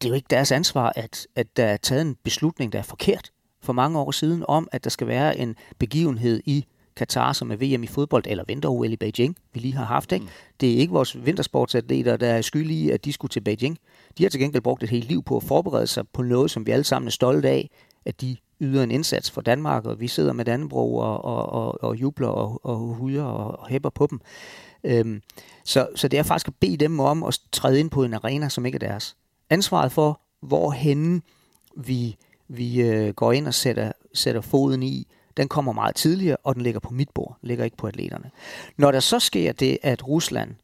det 0.00 0.08
er 0.08 0.08
jo 0.08 0.14
ikke 0.14 0.26
deres 0.30 0.52
ansvar, 0.52 0.92
at, 0.96 1.26
at 1.36 1.56
der 1.56 1.64
er 1.64 1.76
taget 1.76 2.02
en 2.02 2.16
beslutning, 2.24 2.72
der 2.72 2.78
er 2.78 2.82
forkert 2.82 3.30
for 3.62 3.72
mange 3.72 3.98
år 3.98 4.10
siden, 4.10 4.44
om 4.48 4.68
at 4.72 4.84
der 4.84 4.90
skal 4.90 5.06
være 5.06 5.38
en 5.38 5.56
begivenhed 5.78 6.42
i 6.44 6.66
Katar, 6.96 7.32
som 7.32 7.50
er 7.50 7.56
VM 7.56 7.82
i 7.82 7.86
fodbold, 7.86 8.24
eller 8.26 8.44
vinter-OL 8.46 8.92
i 8.92 8.96
Beijing, 8.96 9.36
vi 9.52 9.60
lige 9.60 9.74
har 9.74 9.84
haft. 9.84 10.12
Ikke? 10.12 10.24
Mm. 10.24 10.30
Det 10.60 10.72
er 10.72 10.76
ikke 10.76 10.92
vores 10.92 11.26
vintersportsatleter, 11.26 12.16
der 12.16 12.28
er 12.28 12.42
skyldige 12.42 12.84
i, 12.84 12.90
at 12.90 13.04
de 13.04 13.12
skulle 13.12 13.30
til 13.30 13.40
Beijing. 13.40 13.78
De 14.18 14.22
har 14.22 14.30
til 14.30 14.40
gengæld 14.40 14.62
brugt 14.62 14.82
et 14.82 14.90
helt 14.90 15.08
liv 15.08 15.22
på 15.22 15.36
at 15.36 15.42
forberede 15.42 15.86
sig 15.86 16.04
på 16.08 16.22
noget, 16.22 16.50
som 16.50 16.66
vi 16.66 16.70
alle 16.70 16.84
sammen 16.84 17.06
er 17.06 17.12
stolte 17.12 17.48
af, 17.48 17.70
at 18.06 18.20
de 18.20 18.36
yder 18.60 18.82
en 18.82 18.90
indsats 18.90 19.30
for 19.30 19.40
Danmark, 19.40 19.84
og 19.84 20.00
vi 20.00 20.08
sidder 20.08 20.32
med 20.32 20.44
Dannebro 20.44 20.96
og, 20.96 21.24
og, 21.24 21.46
og, 21.46 21.82
og 21.82 21.96
jubler 21.96 22.28
og, 22.28 22.60
og 22.62 22.76
huder 22.76 23.24
og, 23.24 23.60
og 23.60 23.68
hæpper 23.68 23.90
på 23.90 24.06
dem. 24.10 24.20
Øhm, 24.84 25.22
så, 25.64 25.88
så 25.94 26.08
det 26.08 26.18
er 26.18 26.22
faktisk 26.22 26.48
at 26.48 26.54
bede 26.60 26.76
dem 26.76 27.00
om 27.00 27.22
at 27.22 27.38
træde 27.52 27.80
ind 27.80 27.90
på 27.90 28.04
en 28.04 28.14
arena, 28.14 28.48
som 28.48 28.66
ikke 28.66 28.76
er 28.76 28.88
deres. 28.88 29.16
Ansvaret 29.50 29.92
for, 29.92 30.20
hvorhen 30.40 31.22
vi, 31.76 32.16
vi 32.48 32.80
øh, 32.80 33.14
går 33.14 33.32
ind 33.32 33.46
og 33.46 33.54
sætter, 33.54 33.92
sætter 34.14 34.40
foden 34.40 34.82
i, 34.82 35.06
den 35.36 35.48
kommer 35.48 35.72
meget 35.72 35.94
tidligere, 35.94 36.36
og 36.44 36.54
den 36.54 36.62
ligger 36.62 36.80
på 36.80 36.94
mit 36.94 37.10
bord, 37.10 37.38
ligger 37.42 37.64
ikke 37.64 37.76
på 37.76 37.86
atleterne. 37.86 38.30
Når 38.76 38.92
der 38.92 39.00
så 39.00 39.18
sker 39.18 39.52
det, 39.52 39.78
at 39.82 40.08
Rusland 40.08 40.54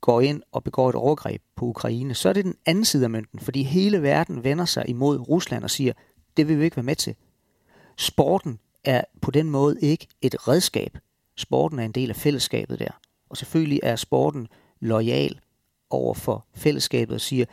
går 0.00 0.20
ind 0.20 0.42
og 0.52 0.64
begår 0.64 0.88
et 0.88 0.94
overgreb 0.94 1.42
på 1.56 1.64
Ukraine, 1.64 2.14
så 2.14 2.28
er 2.28 2.32
det 2.32 2.44
den 2.44 2.56
anden 2.66 2.84
side 2.84 3.04
af 3.04 3.10
mønten, 3.10 3.40
fordi 3.40 3.62
hele 3.62 4.02
verden 4.02 4.44
vender 4.44 4.64
sig 4.64 4.88
imod 4.88 5.28
Rusland 5.28 5.64
og 5.64 5.70
siger, 5.70 5.92
det 6.36 6.48
vil 6.48 6.58
vi 6.58 6.64
ikke 6.64 6.76
være 6.76 6.84
med 6.84 6.96
til. 6.96 7.14
Sporten 7.96 8.58
er 8.84 9.02
på 9.20 9.30
den 9.30 9.50
måde 9.50 9.80
ikke 9.80 10.06
et 10.20 10.48
redskab. 10.48 10.98
Sporten 11.36 11.78
er 11.78 11.84
en 11.84 11.92
del 11.92 12.10
af 12.10 12.16
fællesskabet 12.16 12.78
der. 12.78 13.00
Og 13.30 13.36
selvfølgelig 13.36 13.80
er 13.82 13.96
sporten 13.96 14.48
lojal 14.80 15.40
over 15.90 16.14
for 16.14 16.46
fællesskabet 16.54 17.14
og 17.14 17.20
siger, 17.20 17.44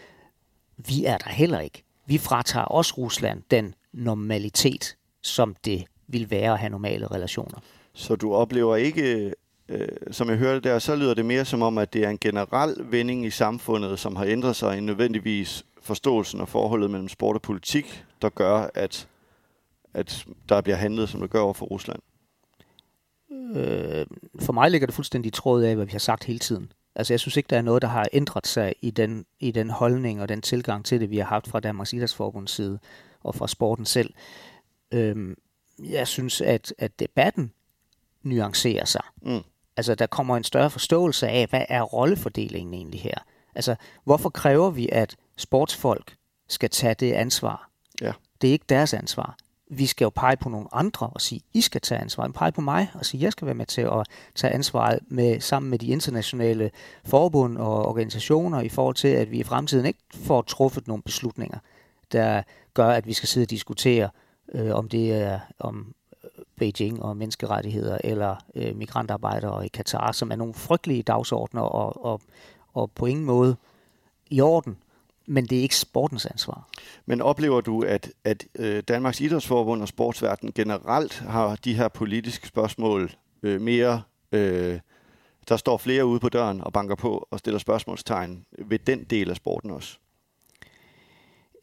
vi 0.78 1.06
er 1.06 1.18
der 1.18 1.30
heller 1.30 1.60
ikke. 1.60 1.84
Vi 2.06 2.18
fratager 2.18 2.66
også 2.66 2.94
Rusland 2.98 3.44
den 3.52 3.76
normalitet, 3.94 4.98
som 5.22 5.56
det 5.66 5.84
vil 6.08 6.32
være 6.32 6.52
at 6.52 6.60
have 6.60 6.70
normale 6.70 7.08
relationer. 7.08 7.60
Så 7.94 8.16
du 8.16 8.34
oplever 8.34 8.76
ikke, 8.76 9.34
øh, 9.70 9.88
som 10.12 10.30
jeg 10.30 10.38
hørte 10.38 10.70
der, 10.70 10.80
så 10.80 10.96
lyder 10.96 11.14
det 11.14 11.26
mere 11.26 11.46
som 11.46 11.62
om, 11.62 11.78
at 11.78 11.94
det 11.94 12.04
er 12.04 12.10
en 12.10 12.18
generel 12.18 12.76
vending 12.92 13.26
i 13.26 13.30
samfundet, 13.30 14.00
som 14.00 14.16
har 14.16 14.26
ændret 14.26 14.56
sig 14.56 14.78
i 14.78 14.82
nødvendigvis 14.82 15.66
forståelsen 15.82 16.42
og 16.42 16.48
forholdet 16.48 16.92
mellem 16.92 17.10
sport 17.10 17.36
og 17.36 17.42
politik, 17.42 18.06
der 18.22 18.30
gør, 18.30 18.70
at, 18.74 19.08
at 19.94 20.26
der 20.50 20.62
bliver 20.62 20.76
handlet, 20.76 21.10
som 21.10 21.22
det 21.22 21.30
gør 21.30 21.42
over 21.42 21.54
for 21.54 21.66
Rusland. 21.66 22.00
Øh, 23.56 24.06
for 24.40 24.54
mig 24.54 24.72
ligger 24.72 24.88
det 24.88 24.96
fuldstændig 24.96 25.28
i 25.28 25.32
tråd 25.32 25.64
af, 25.64 25.76
hvad 25.76 25.86
vi 25.86 25.92
har 25.92 26.00
sagt 26.00 26.24
hele 26.24 26.40
tiden. 26.40 26.72
Altså 26.96 27.14
jeg 27.14 27.20
synes 27.20 27.38
ikke, 27.38 27.48
der 27.48 27.58
er 27.58 27.62
noget, 27.62 27.82
der 27.82 27.88
har 27.88 28.08
ændret 28.14 28.48
sig 28.48 28.76
i 28.82 28.92
den, 28.92 29.26
i 29.40 29.52
den 29.52 29.70
holdning 29.70 30.22
og 30.22 30.30
den 30.30 30.42
tilgang 30.42 30.86
til 30.86 31.00
det, 31.00 31.10
vi 31.10 31.18
har 31.18 31.26
haft 31.26 31.48
fra 31.48 31.60
Danmarks 31.60 31.94
Idrætsforbunds 31.94 32.52
side 32.52 32.80
og 33.24 33.36
fra 33.36 33.48
sporten 33.48 33.86
selv. 33.86 34.14
Øhm, 34.92 35.36
jeg 35.80 36.08
synes, 36.08 36.42
at, 36.42 36.74
at 36.78 37.00
debatten 37.00 37.52
nuancerer 38.24 38.86
sig. 38.86 39.04
Mm. 39.22 39.42
Altså 39.78 39.96
der 39.96 40.08
kommer 40.08 40.38
en 40.38 40.44
større 40.44 40.70
forståelse 40.70 41.28
af, 41.28 41.48
hvad 41.50 41.66
er 41.70 41.82
rollefordelingen 41.82 42.74
egentlig 42.74 43.02
her? 43.02 43.18
Altså 43.56 43.76
hvorfor 44.04 44.30
kræver 44.30 44.70
vi, 44.70 44.90
at 44.92 45.16
sportsfolk 45.38 46.16
skal 46.48 46.70
tage 46.70 46.94
det 46.94 47.14
ansvar? 47.14 47.70
Ja. 48.02 48.14
Det 48.42 48.48
er 48.48 48.52
ikke 48.52 48.66
deres 48.70 48.94
ansvar 48.94 49.38
vi 49.78 49.86
skal 49.86 50.06
jo 50.06 50.10
pege 50.10 50.38
på 50.38 50.50
nogle 50.50 50.68
andre 50.72 51.08
og 51.08 51.22
sige, 51.22 51.42
I 51.54 51.62
skal 51.62 51.82
tage 51.82 52.02
ansvar. 52.02 52.28
Pege 52.28 52.52
på 52.52 52.62
mig 52.62 52.92
og 52.94 53.06
sige, 53.06 53.24
jeg 53.24 53.32
skal 53.32 53.46
være 53.46 53.56
med 53.56 53.66
til 53.66 53.82
at 53.82 54.08
tage 54.36 54.54
ansvaret 54.54 55.00
med, 55.08 55.40
sammen 55.40 55.70
med 55.70 55.80
de 55.80 55.88
internationale 55.88 56.72
forbund 57.06 57.58
og 57.58 57.86
organisationer 57.86 58.62
i 58.62 58.70
forhold 58.70 58.96
til, 58.96 59.08
at 59.08 59.32
vi 59.32 59.40
i 59.40 59.44
fremtiden 59.44 59.86
ikke 59.86 60.00
får 60.14 60.42
truffet 60.42 60.88
nogle 60.88 61.04
beslutninger, 61.04 61.58
der 62.12 62.44
gør, 62.74 62.90
at 62.90 63.08
vi 63.08 63.14
skal 63.14 63.30
sidde 63.30 63.46
og 63.46 63.50
diskutere, 63.50 64.10
øh, 64.54 64.76
om 64.76 64.90
det 64.90 65.14
er 65.14 65.40
om 65.60 65.94
øh, 66.24 66.30
Beijing 66.58 67.04
og 67.04 67.18
menneskerettigheder 67.18 67.98
eller 68.04 68.36
øh, 68.56 68.76
migrantarbejdere 68.76 69.66
i 69.66 69.68
Katar, 69.68 70.12
som 70.12 70.32
er 70.32 70.36
nogle 70.36 70.54
frygtelige 70.54 71.04
dagsordner 71.04 71.62
og, 71.62 72.06
og, 72.06 72.22
og 72.74 72.92
på 72.92 73.06
ingen 73.06 73.26
måde 73.26 73.56
i 74.30 74.42
orden 74.42 74.78
men 75.26 75.46
det 75.46 75.58
er 75.58 75.62
ikke 75.62 75.76
sportens 75.76 76.26
ansvar. 76.26 76.70
Men 77.06 77.22
oplever 77.22 77.62
du, 77.62 77.82
at, 77.82 78.12
at 78.24 78.46
øh, 78.56 78.84
Danmarks 78.88 79.22
Idrætsforbund 79.22 79.82
og 79.82 79.88
sportsverden 79.88 80.52
generelt 80.52 81.20
har 81.20 81.56
de 81.56 81.74
her 81.74 81.88
politiske 81.88 82.48
spørgsmål 82.48 83.12
øh, 83.44 83.62
mere... 83.62 84.02
Øh, 84.32 84.80
der 85.50 85.58
står 85.58 85.78
flere 85.78 86.06
ude 86.06 86.20
på 86.20 86.30
døren 86.30 86.62
og 86.62 86.74
banker 86.74 86.96
på 86.96 87.28
og 87.32 87.40
stiller 87.40 87.60
spørgsmålstegn 87.60 88.46
ved 88.58 88.80
den 88.80 89.04
del 89.04 89.30
af 89.30 89.36
sporten 89.36 89.72
også? 89.72 89.98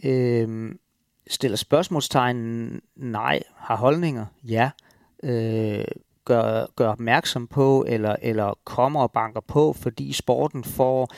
Øhm, 0.04 0.78
stiller 1.26 1.56
spørgsmålstegn? 1.56 2.80
Nej. 2.96 3.42
Har 3.56 3.76
holdninger? 3.76 4.26
Ja. 4.44 4.70
Øh, 5.22 5.84
gør, 6.24 6.66
gør 6.76 6.88
opmærksom 6.88 7.46
på, 7.46 7.84
eller, 7.88 8.16
eller 8.22 8.58
kommer 8.64 9.02
og 9.02 9.12
banker 9.12 9.40
på, 9.40 9.72
fordi 9.72 10.12
sporten 10.12 10.64
får 10.64 11.08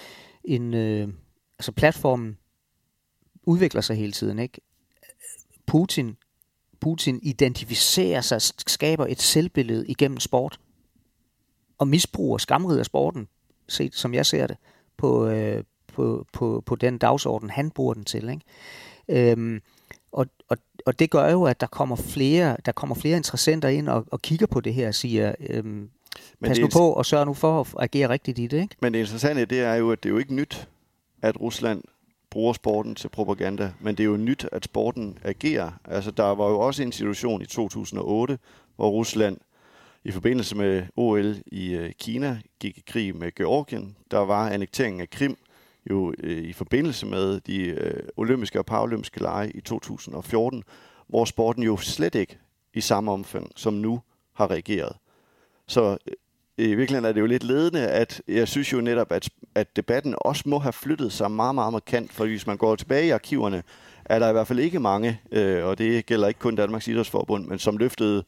en, 0.44 0.74
øh, 0.74 1.08
altså 1.62 1.72
platformen 1.72 2.38
udvikler 3.42 3.80
sig 3.80 3.96
hele 3.96 4.12
tiden, 4.12 4.38
ikke? 4.38 4.60
Putin, 5.66 6.16
Putin 6.80 7.20
identificerer 7.22 8.20
sig, 8.20 8.42
skaber 8.42 9.06
et 9.06 9.20
selvbillede 9.20 9.86
igennem 9.86 10.20
sport, 10.20 10.60
og 11.78 11.88
misbruger 11.88 12.38
skamrider 12.38 12.82
sporten, 12.82 13.28
set 13.68 13.94
som 13.94 14.14
jeg 14.14 14.26
ser 14.26 14.46
det, 14.46 14.56
på, 14.96 15.26
øh, 15.26 15.64
på, 15.94 16.26
på, 16.32 16.62
på 16.66 16.76
den 16.76 16.98
dagsorden, 16.98 17.50
han 17.50 17.70
bruger 17.70 17.94
den 17.94 18.04
til. 18.04 18.28
Ikke? 18.28 19.30
Øhm, 19.30 19.60
og, 20.12 20.26
og, 20.48 20.56
og 20.86 20.98
det 20.98 21.10
gør 21.10 21.30
jo, 21.30 21.44
at 21.44 21.60
der 21.60 21.66
kommer 21.66 21.96
flere, 21.96 22.56
der 22.64 22.72
kommer 22.72 22.94
flere 22.94 23.16
interessenter 23.16 23.68
ind 23.68 23.88
og, 23.88 24.06
og 24.10 24.22
kigger 24.22 24.46
på 24.46 24.60
det 24.60 24.74
her 24.74 24.88
og 24.88 24.94
siger, 24.94 25.34
øhm, 25.40 25.90
pas 26.44 26.56
det 26.56 26.62
nu 26.62 26.68
på 26.72 26.92
og 26.92 27.06
sørg 27.06 27.26
nu 27.26 27.34
for 27.34 27.60
at 27.60 27.66
agere 27.78 28.08
rigtigt 28.08 28.38
i 28.38 28.46
det. 28.46 28.62
Ikke? 28.62 28.76
Men 28.80 28.94
det 28.94 28.98
interessante 28.98 29.44
det 29.44 29.60
er 29.60 29.74
jo, 29.74 29.92
at 29.92 30.02
det 30.02 30.08
er 30.08 30.12
jo 30.12 30.18
ikke 30.18 30.34
nyt, 30.34 30.68
at 31.22 31.40
Rusland 31.40 31.82
bruger 32.30 32.52
sporten 32.52 32.94
til 32.94 33.08
propaganda, 33.08 33.72
men 33.80 33.94
det 33.96 34.02
er 34.02 34.08
jo 34.08 34.16
nyt, 34.16 34.46
at 34.52 34.64
sporten 34.64 35.18
agerer. 35.22 35.70
Altså, 35.84 36.10
der 36.10 36.24
var 36.24 36.48
jo 36.48 36.60
også 36.60 36.82
en 36.82 36.92
situation 36.92 37.42
i 37.42 37.46
2008, 37.46 38.38
hvor 38.76 38.90
Rusland 38.90 39.38
i 40.04 40.10
forbindelse 40.10 40.56
med 40.56 40.82
OL 40.96 41.36
i 41.46 41.74
øh, 41.74 41.92
Kina 41.92 42.40
gik 42.60 42.78
i 42.78 42.82
krig 42.86 43.16
med 43.16 43.34
Georgien. 43.34 43.96
Der 44.10 44.18
var 44.18 44.50
annekteringen 44.50 45.00
af 45.00 45.10
Krim 45.10 45.36
jo 45.90 46.14
øh, 46.18 46.44
i 46.44 46.52
forbindelse 46.52 47.06
med 47.06 47.40
de 47.40 47.66
øh, 47.66 48.08
olympiske 48.16 48.58
og 48.58 48.66
paralympiske 48.66 49.20
lege 49.20 49.50
i 49.50 49.60
2014, 49.60 50.62
hvor 51.06 51.24
sporten 51.24 51.62
jo 51.62 51.76
slet 51.76 52.14
ikke 52.14 52.38
i 52.74 52.80
samme 52.80 53.12
omfang 53.12 53.52
som 53.56 53.74
nu 53.74 54.00
har 54.32 54.50
reageret. 54.50 54.96
Så 55.66 55.98
øh, 56.06 56.12
i 56.58 56.74
virkeligheden 56.74 57.04
er 57.04 57.12
det 57.12 57.20
jo 57.20 57.26
lidt 57.26 57.44
ledende, 57.44 57.88
at 57.88 58.22
jeg 58.28 58.48
synes 58.48 58.72
jo 58.72 58.80
netop, 58.80 59.12
at, 59.12 59.30
at 59.54 59.76
debatten 59.76 60.14
også 60.18 60.42
må 60.46 60.58
have 60.58 60.72
flyttet 60.72 61.12
sig 61.12 61.30
meget, 61.30 61.54
meget 61.54 61.72
markant, 61.72 62.12
for 62.12 62.26
hvis 62.26 62.46
man 62.46 62.56
går 62.56 62.76
tilbage 62.76 63.06
i 63.06 63.10
arkiverne, 63.10 63.62
er 64.04 64.18
der 64.18 64.28
i 64.28 64.32
hvert 64.32 64.46
fald 64.46 64.58
ikke 64.58 64.80
mange, 64.80 65.20
øh, 65.32 65.64
og 65.64 65.78
det 65.78 66.06
gælder 66.06 66.28
ikke 66.28 66.40
kun 66.40 66.56
Danmarks 66.56 66.88
Idrætsforbund, 66.88 67.46
men 67.46 67.58
som 67.58 67.76
løftede 67.76 68.24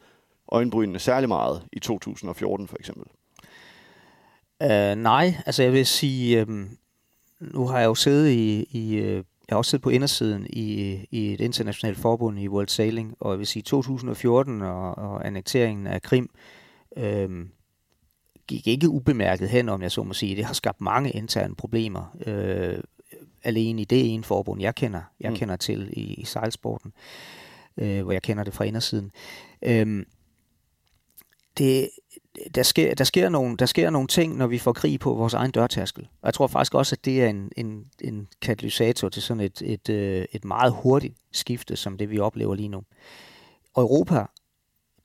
øjenbrynene 0.53 0.99
særlig 0.99 1.29
meget 1.29 1.63
i 1.73 1.81
2014 1.81 2.69
for 2.69 2.77
eksempel. 2.81 3.05
Uh, 4.61 5.03
nej, 5.03 5.35
altså 5.47 5.63
jeg 5.63 5.73
vil 5.73 5.87
sige, 5.87 6.41
øh, 6.41 6.67
nu 7.41 7.67
har 7.67 7.79
jeg 7.79 7.87
jo 7.87 7.95
siddet 7.95 8.31
i, 8.31 8.67
i 8.71 8.95
øh, 8.95 9.25
jeg 9.49 9.55
har 9.55 9.57
også 9.57 9.71
siddet 9.71 9.83
på 9.83 9.91
indersiden 9.91 10.47
i, 10.51 10.99
i 11.11 11.33
et 11.33 11.41
internationalt 11.41 11.99
forbund 11.99 12.39
i 12.39 12.49
World 12.49 12.69
Sailing, 12.69 13.15
og 13.21 13.31
jeg 13.31 13.39
vil 13.39 13.47
sige 13.47 13.63
2014 13.63 14.63
og, 14.63 14.99
og 14.99 15.27
annekteringen 15.27 15.87
af 15.87 16.03
Krim, 16.03 16.31
øh, 16.97 17.47
gik 18.47 18.67
ikke 18.67 18.89
ubemærket 18.89 19.49
hen, 19.49 19.69
om 19.69 19.83
jeg 19.83 19.93
så 19.93 20.03
må 20.03 20.13
sige. 20.13 20.37
Det 20.37 20.45
har 20.45 20.55
skabt 20.55 20.81
mange 20.81 21.11
interne 21.11 21.55
problemer 21.55 22.17
øh, 22.27 22.79
alene 23.45 23.83
i 23.83 23.85
det 23.85 24.15
ene 24.15 24.25
forbund, 24.25 24.61
jeg 24.61 24.75
kender, 24.75 25.03
jeg 25.21 25.31
mm. 25.31 25.37
kender 25.37 25.57
til 25.57 25.91
i, 25.93 26.15
i 26.15 26.25
sejlsporten, 26.25 26.93
øh, 27.77 28.03
hvor 28.03 28.13
jeg 28.13 28.23
kender 28.23 28.45
det 28.45 28.55
fra 28.55 28.65
indersiden. 28.65 29.13
Øh, 29.63 30.05
det, 31.59 31.91
der, 32.55 32.63
sker, 32.63 32.95
der, 32.95 33.05
sker 33.05 33.29
nogle, 33.29 33.57
der 33.57 33.67
sker 33.67 33.91
nogle 33.91 34.09
ting, 34.09 34.37
når 34.37 34.47
vi 34.47 34.59
får 34.59 34.73
krig 34.73 35.01
på 35.01 35.15
vores 35.15 35.35
egen 35.35 35.51
dørtærskel. 35.51 36.09
Og 36.23 36.27
jeg 36.27 36.35
tror 36.35 36.47
faktisk 36.47 36.75
også, 36.75 36.95
at 36.95 37.05
det 37.05 37.23
er 37.23 37.29
en, 37.29 37.51
en, 37.57 37.85
en 38.01 38.29
katalysator 38.43 39.09
til 39.09 39.23
sådan 39.23 39.41
et, 39.41 39.63
et, 39.65 39.89
øh, 39.89 40.25
et 40.33 40.45
meget 40.45 40.73
hurtigt 40.73 41.15
skifte, 41.33 41.77
som 41.77 41.99
det 41.99 42.11
vi 42.11 42.19
oplever 42.19 42.55
lige 42.55 42.69
nu. 42.69 42.83
Og 43.75 43.83
Europa 43.83 44.25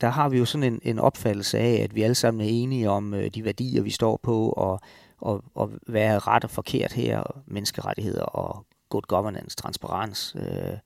der 0.01 0.09
har 0.09 0.29
vi 0.29 0.37
jo 0.37 0.45
sådan 0.45 0.73
en, 0.73 0.79
en 0.83 0.99
opfattelse 0.99 1.59
af, 1.59 1.81
at 1.83 1.95
vi 1.95 2.01
alle 2.01 2.15
sammen 2.15 2.41
er 2.41 2.49
enige 2.49 2.89
om 2.89 3.13
øh, 3.13 3.29
de 3.35 3.45
værdier, 3.45 3.81
vi 3.81 3.89
står 3.89 4.19
på, 4.23 4.49
og, 4.49 4.79
og, 5.17 5.43
og 5.55 5.71
hvad 5.87 6.01
er 6.01 6.27
ret 6.27 6.43
og 6.43 6.49
forkert 6.49 6.93
her, 6.93 7.19
og 7.19 7.41
menneskerettigheder 7.47 8.23
og 8.23 8.65
good 8.89 9.03
governance, 9.07 9.55
transparens. 9.55 10.35
Øh, 10.39 10.77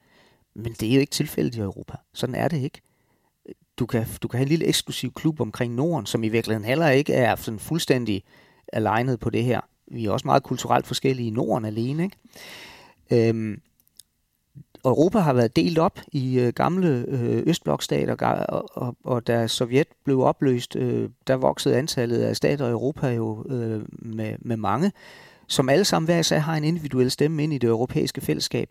men 0.56 0.73
det 0.73 0.89
er 0.89 0.93
jo 0.93 0.99
ikke 0.99 1.12
tilfældet 1.12 1.56
i 1.56 1.60
Europa. 1.60 1.97
Sådan 2.13 2.36
er 2.36 2.47
det 2.47 2.62
ikke. 2.62 2.82
Du 3.80 3.86
kan, 3.86 4.06
du 4.21 4.28
kan 4.28 4.38
have 4.38 4.43
en 4.43 4.49
lille 4.49 4.65
eksklusiv 4.65 5.13
klub 5.13 5.41
omkring 5.41 5.76
Norden, 5.76 6.06
som 6.06 6.23
i 6.23 6.30
virkeligheden 6.30 6.67
heller 6.67 6.89
ikke 6.89 7.13
er 7.13 7.36
sådan 7.36 7.60
fuldstændig 7.60 8.23
alignet 8.73 9.19
på 9.19 9.30
det 9.30 9.43
her. 9.43 9.62
Vi 9.88 10.06
er 10.06 10.12
også 10.12 10.28
meget 10.28 10.43
kulturelt 10.43 10.88
forskellige 10.88 11.28
i 11.28 11.32
Norden 11.32 11.65
alene. 11.65 12.04
Ikke? 12.04 13.30
Øhm, 13.30 13.62
Europa 14.86 15.19
har 15.19 15.34
været 15.34 15.56
delt 15.56 15.80
op 15.80 16.00
i 16.12 16.39
øh, 16.39 16.54
gamle 16.54 17.06
øh, 17.08 17.43
østblokstater, 17.46 18.46
og, 18.50 18.69
og, 18.74 18.96
og 19.04 19.28
da 19.28 19.48
Sovjet 19.48 19.88
blev 20.04 20.22
opløst, 20.22 20.76
øh, 20.76 21.10
der 21.28 21.36
voksede 21.36 21.78
antallet 21.78 22.22
af 22.22 22.36
stater 22.36 22.67
i 22.67 22.72
Europa 22.72 23.08
jo 23.08 23.46
øh, 23.50 23.82
med, 23.89 24.36
med 24.39 24.58
mange, 24.58 24.91
som 25.48 25.69
alle 25.69 25.86
sammen 25.86 26.08
hver 26.08 26.22
sag 26.22 26.43
har 26.43 26.56
en 26.56 26.63
individuel 26.63 27.12
stemme 27.12 27.43
ind 27.43 27.54
i 27.54 27.58
det 27.58 27.67
europæiske 27.67 28.22
fællesskab. 28.22 28.69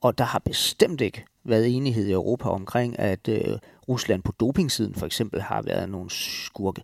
Og 0.00 0.18
der 0.18 0.24
har 0.24 0.38
bestemt 0.38 1.00
ikke 1.00 1.24
været 1.44 1.76
enighed 1.76 2.06
i 2.06 2.12
Europa 2.12 2.48
omkring, 2.48 2.98
at 2.98 3.28
øh, 3.28 3.58
Rusland 3.88 4.22
på 4.22 4.32
dopingsiden 4.32 4.94
for 4.94 5.06
eksempel 5.06 5.40
har 5.40 5.62
været 5.62 5.88
nogle 5.88 6.10
skurke. 6.10 6.82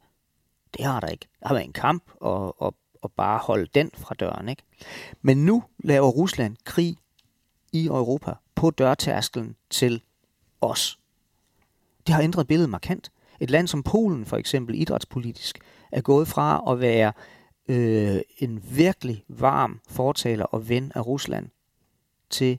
Det 0.76 0.84
har 0.84 1.00
der 1.00 1.08
ikke. 1.08 1.26
Der 1.40 1.48
har 1.48 1.54
været 1.54 1.66
en 1.66 1.72
kamp 1.72 2.02
og, 2.20 2.62
og, 2.62 2.74
og 3.02 3.12
bare 3.16 3.38
holde 3.38 3.66
den 3.74 3.90
fra 3.94 4.14
døren. 4.14 4.48
Ikke? 4.48 4.62
Men 5.22 5.44
nu 5.44 5.62
laver 5.78 6.08
Rusland 6.08 6.56
krig 6.64 6.96
i 7.72 7.86
Europa 7.86 8.32
på 8.54 8.70
dørtærskelen 8.70 9.56
til 9.70 10.02
os. 10.60 10.98
Det 12.06 12.14
har 12.14 12.22
ændret 12.22 12.46
billedet 12.46 12.70
markant. 12.70 13.12
Et 13.40 13.50
land 13.50 13.68
som 13.68 13.82
Polen 13.82 14.26
for 14.26 14.36
eksempel 14.36 14.80
idrætspolitisk 14.80 15.58
er 15.92 16.00
gået 16.00 16.28
fra 16.28 16.72
at 16.72 16.80
være 16.80 17.12
øh, 17.68 18.20
en 18.38 18.64
virkelig 18.70 19.24
varm 19.28 19.80
fortaler 19.88 20.44
og 20.44 20.68
ven 20.68 20.92
af 20.94 21.06
Rusland 21.06 21.48
til 22.30 22.58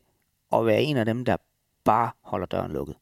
at 0.54 0.65
være 0.65 0.82
en 0.82 0.97
af 0.97 1.06
dem, 1.06 1.26
der 1.26 1.38
bare 1.84 2.12
holder 2.21 2.45
døren 2.45 2.71
lukket. 2.71 2.95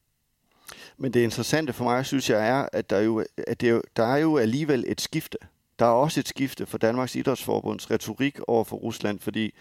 Men 0.96 1.14
det 1.14 1.20
interessante 1.20 1.72
for 1.72 1.84
mig, 1.84 2.06
synes 2.06 2.30
jeg, 2.30 2.48
er, 2.48 2.68
at 2.72 2.90
der, 2.90 3.00
jo, 3.00 3.24
at 3.46 3.60
det 3.60 3.70
jo, 3.70 3.82
der 3.96 4.04
er 4.04 4.16
jo 4.16 4.36
alligevel 4.36 4.84
et 4.88 5.00
skifte. 5.00 5.38
Der 5.78 5.86
er 5.86 5.90
også 5.90 6.20
et 6.20 6.28
skifte 6.28 6.66
for 6.66 6.78
Danmarks 6.78 7.16
Idrætsforbunds 7.16 7.90
retorik 7.90 8.40
over 8.46 8.64
for 8.64 8.76
Rusland, 8.76 9.18
fordi 9.18 9.54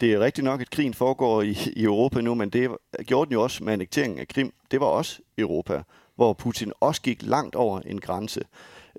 det 0.00 0.12
er 0.12 0.20
rigtigt 0.20 0.44
nok, 0.44 0.60
at 0.60 0.70
krigen 0.70 0.94
foregår 0.94 1.42
i, 1.42 1.56
i 1.76 1.84
Europa 1.84 2.20
nu, 2.20 2.34
men 2.34 2.50
det 2.50 2.70
gjorde 3.06 3.28
den 3.28 3.32
jo 3.32 3.42
også 3.42 3.64
med 3.64 3.72
annekteringen 3.72 4.18
af 4.18 4.28
Krim. 4.28 4.52
Det 4.70 4.80
var 4.80 4.86
også 4.86 5.20
Europa, 5.38 5.82
hvor 6.14 6.32
Putin 6.32 6.72
også 6.80 7.02
gik 7.02 7.22
langt 7.22 7.54
over 7.54 7.80
en 7.80 8.00
grænse. 8.00 8.40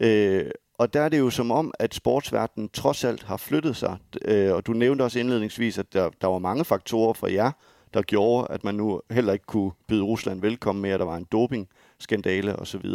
Øh, 0.01 0.51
og 0.77 0.93
der 0.93 1.01
er 1.01 1.09
det 1.09 1.19
jo 1.19 1.29
som 1.29 1.51
om, 1.51 1.73
at 1.79 1.93
sportsverdenen 1.93 2.69
trods 2.69 3.03
alt 3.03 3.23
har 3.23 3.37
flyttet 3.37 3.75
sig. 3.75 3.97
Øh, 4.25 4.53
og 4.53 4.67
du 4.67 4.73
nævnte 4.73 5.03
også 5.03 5.19
indledningsvis, 5.19 5.77
at 5.77 5.93
der, 5.93 6.09
der 6.21 6.27
var 6.27 6.39
mange 6.39 6.65
faktorer 6.65 7.13
for 7.13 7.27
jer, 7.27 7.51
der 7.93 8.01
gjorde, 8.01 8.47
at 8.49 8.63
man 8.63 8.75
nu 8.75 9.01
heller 9.11 9.33
ikke 9.33 9.45
kunne 9.45 9.71
byde 9.87 10.03
Rusland 10.03 10.41
velkommen 10.41 10.81
med, 10.81 10.89
at 10.89 10.99
der 10.99 11.05
var 11.05 11.17
en 11.17 11.27
dopingskandale 11.31 12.55
osv. 12.55 12.85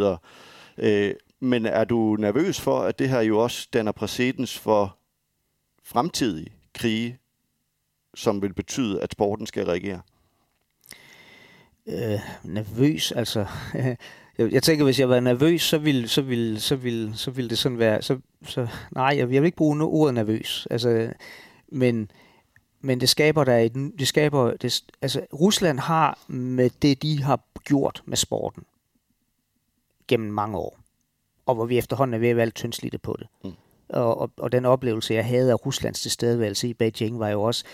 Øh, 0.79 1.15
men 1.41 1.67
er 1.67 1.85
du 1.85 2.17
nervøs 2.19 2.61
for, 2.61 2.81
at 2.81 2.99
det 2.99 3.09
her 3.09 3.21
jo 3.21 3.39
også 3.39 3.69
danner 3.73 3.93
præcedens 3.93 4.59
for 4.59 4.97
fremtidige 5.85 6.53
krige, 6.75 7.19
som 8.17 8.43
vil 8.43 8.55
betyde, 8.55 9.03
at 9.03 9.13
sporten 9.13 9.47
skal 9.47 9.67
reagere? 9.67 10.01
Øh, 11.87 12.21
nervøs, 12.45 13.13
altså... 13.13 13.47
jeg, 14.39 14.53
jeg 14.53 14.63
tænker, 14.63 14.85
hvis 14.85 15.01
jeg 15.01 15.09
var 15.09 15.21
nervøs, 15.21 15.63
så 15.63 15.79
ville, 15.79 16.09
så 16.09 16.23
ville, 16.23 16.61
så 16.61 16.77
ville, 16.77 17.17
så 17.17 17.31
ville 17.31 17.51
det 17.51 17.59
sådan 17.59 17.79
være... 17.79 18.03
Så, 18.03 18.19
så, 18.45 18.69
nej, 18.91 19.05
jeg, 19.07 19.19
jeg 19.19 19.43
vil 19.43 19.45
ikke 19.45 19.57
bruge 19.57 19.85
ordet 19.85 20.15
nervøs. 20.15 20.67
Altså, 20.71 21.13
men, 21.69 22.11
men 22.81 23.01
det 23.01 23.09
skaber 23.09 23.45
der 23.45 23.57
et, 23.57 23.75
det 23.99 24.09
skaber, 24.09 24.57
det, 24.57 24.85
altså 25.03 25.27
Rusland 25.33 25.79
har 25.79 26.19
med 26.29 26.71
det, 26.83 27.03
de 27.03 27.23
har 27.23 27.41
gjort 27.65 28.03
med 28.07 28.17
sporten 28.17 28.65
gennem 30.09 30.33
mange 30.33 30.59
år, 30.59 30.79
og 31.47 31.55
hvor 31.55 31.67
vi 31.67 31.79
efterhånden 31.79 32.15
er 32.15 32.19
ved 32.19 32.29
at 32.29 32.37
være 32.37 32.51
tyndslidte 32.51 32.99
på 32.99 33.17
det. 33.19 33.27
Mm. 33.45 33.53
Og, 33.89 34.19
og, 34.19 34.31
og 34.37 34.53
den 34.53 34.65
oplevelse, 34.65 35.15
jeg 35.15 35.27
havde 35.27 35.51
af 35.51 35.67
Ruslands 35.67 36.01
tilstedeværelse 36.03 36.69
i 36.69 36.75
Beijing, 36.75 37.19
var 37.19 37.29
jo 37.29 37.43
også, 37.43 37.65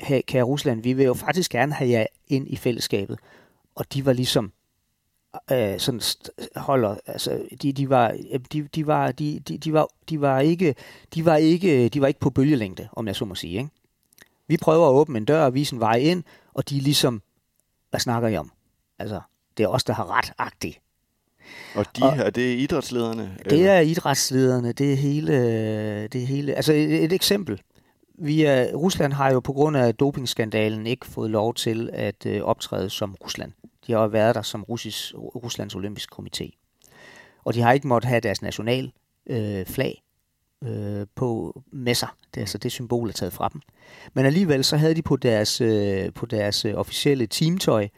hey, 0.00 0.20
kære 0.26 0.42
Rusland, 0.42 0.82
vi 0.82 0.92
vil 0.92 1.04
jo 1.04 1.14
faktisk 1.14 1.50
gerne 1.50 1.72
have 1.72 1.90
jer 1.90 2.06
ind 2.28 2.48
i 2.48 2.56
fællesskabet. 2.56 3.18
Og 3.74 3.92
de 3.94 4.06
var 4.06 4.12
ligesom, 4.12 4.52
øh, 5.52 5.80
sådan 5.80 6.00
holder, 6.56 6.96
altså 7.06 7.42
de, 7.62 7.72
de 7.72 7.88
var, 7.90 8.16
de, 8.52 8.62
de 8.62 8.86
var, 8.86 9.12
de, 9.12 9.40
de, 9.40 9.58
de 9.58 9.72
var, 9.72 9.88
de 10.08 10.20
var 10.20 10.40
ikke, 10.40 10.74
de 11.14 11.24
var 11.24 11.36
ikke, 11.36 11.88
de 11.88 12.00
var 12.00 12.06
ikke 12.06 12.20
på 12.20 12.30
bølgelængde, 12.30 12.88
om 12.92 13.06
jeg 13.06 13.16
så 13.16 13.24
må 13.24 13.34
sige, 13.34 13.58
ikke? 13.58 13.70
Vi 14.46 14.56
prøver 14.56 14.88
at 14.88 14.92
åbne 14.92 15.18
en 15.18 15.24
dør 15.24 15.44
og 15.44 15.54
vise 15.54 15.74
en 15.74 15.80
vej 15.80 15.96
ind, 15.96 16.22
og 16.54 16.68
de 16.68 16.76
er 16.76 16.80
ligesom, 16.82 17.22
hvad 17.90 18.00
snakker 18.00 18.28
I 18.28 18.36
om? 18.36 18.52
Altså, 18.98 19.20
det 19.56 19.64
er 19.64 19.68
os, 19.68 19.84
der 19.84 19.92
har 19.92 20.18
ret 20.18 20.32
agtigt. 20.38 20.80
Og 21.74 21.86
de 21.96 22.02
og 22.02 22.16
her, 22.16 22.30
det 22.30 22.52
er 22.52 22.56
idrætslederne? 22.56 23.36
Det 23.44 23.52
eller? 23.52 23.72
er 23.72 23.80
idrætslederne, 23.80 24.72
det 24.72 24.92
er 24.92 24.96
hele, 24.96 25.32
det 26.08 26.22
er 26.22 26.26
hele 26.26 26.54
altså 26.54 26.72
et, 26.72 27.04
et 27.04 27.12
eksempel. 27.12 27.62
Vi 28.20 28.42
er, 28.42 28.74
Rusland 28.74 29.12
har 29.12 29.32
jo 29.32 29.40
på 29.40 29.52
grund 29.52 29.76
af 29.76 29.94
dopingskandalen 29.94 30.86
ikke 30.86 31.06
fået 31.06 31.30
lov 31.30 31.54
til 31.54 31.90
at 31.92 32.26
øh, 32.26 32.42
optræde 32.42 32.90
som 32.90 33.16
Rusland. 33.24 33.52
De 33.86 33.92
har 33.92 34.00
jo 34.00 34.06
været 34.06 34.34
der 34.34 34.42
som 34.42 34.62
Russis, 34.62 35.14
Ruslands 35.16 35.74
olympiske 35.74 36.16
komité. 36.18 36.50
Og 37.44 37.54
de 37.54 37.60
har 37.60 37.72
ikke 37.72 37.88
måttet 37.88 38.08
have 38.08 38.20
deres 38.20 38.42
national 38.42 38.92
øh, 39.26 39.66
flag 39.66 40.02
øh, 40.64 41.06
på 41.14 41.62
med 41.72 41.94
sig. 41.94 42.08
Det 42.34 42.40
er 42.40 42.42
altså 42.42 42.58
det 42.58 42.72
symbol, 42.72 43.08
er 43.08 43.12
taget 43.12 43.32
fra 43.32 43.48
dem. 43.52 43.60
Men 44.14 44.26
alligevel 44.26 44.64
så 44.64 44.76
havde 44.76 44.94
de 44.94 45.02
på 45.02 45.16
deres, 45.16 45.60
øh, 45.60 46.12
på 46.12 46.26
deres 46.26 46.64
øh, 46.64 46.74
officielle 46.74 47.26
teamtøj 47.26 47.88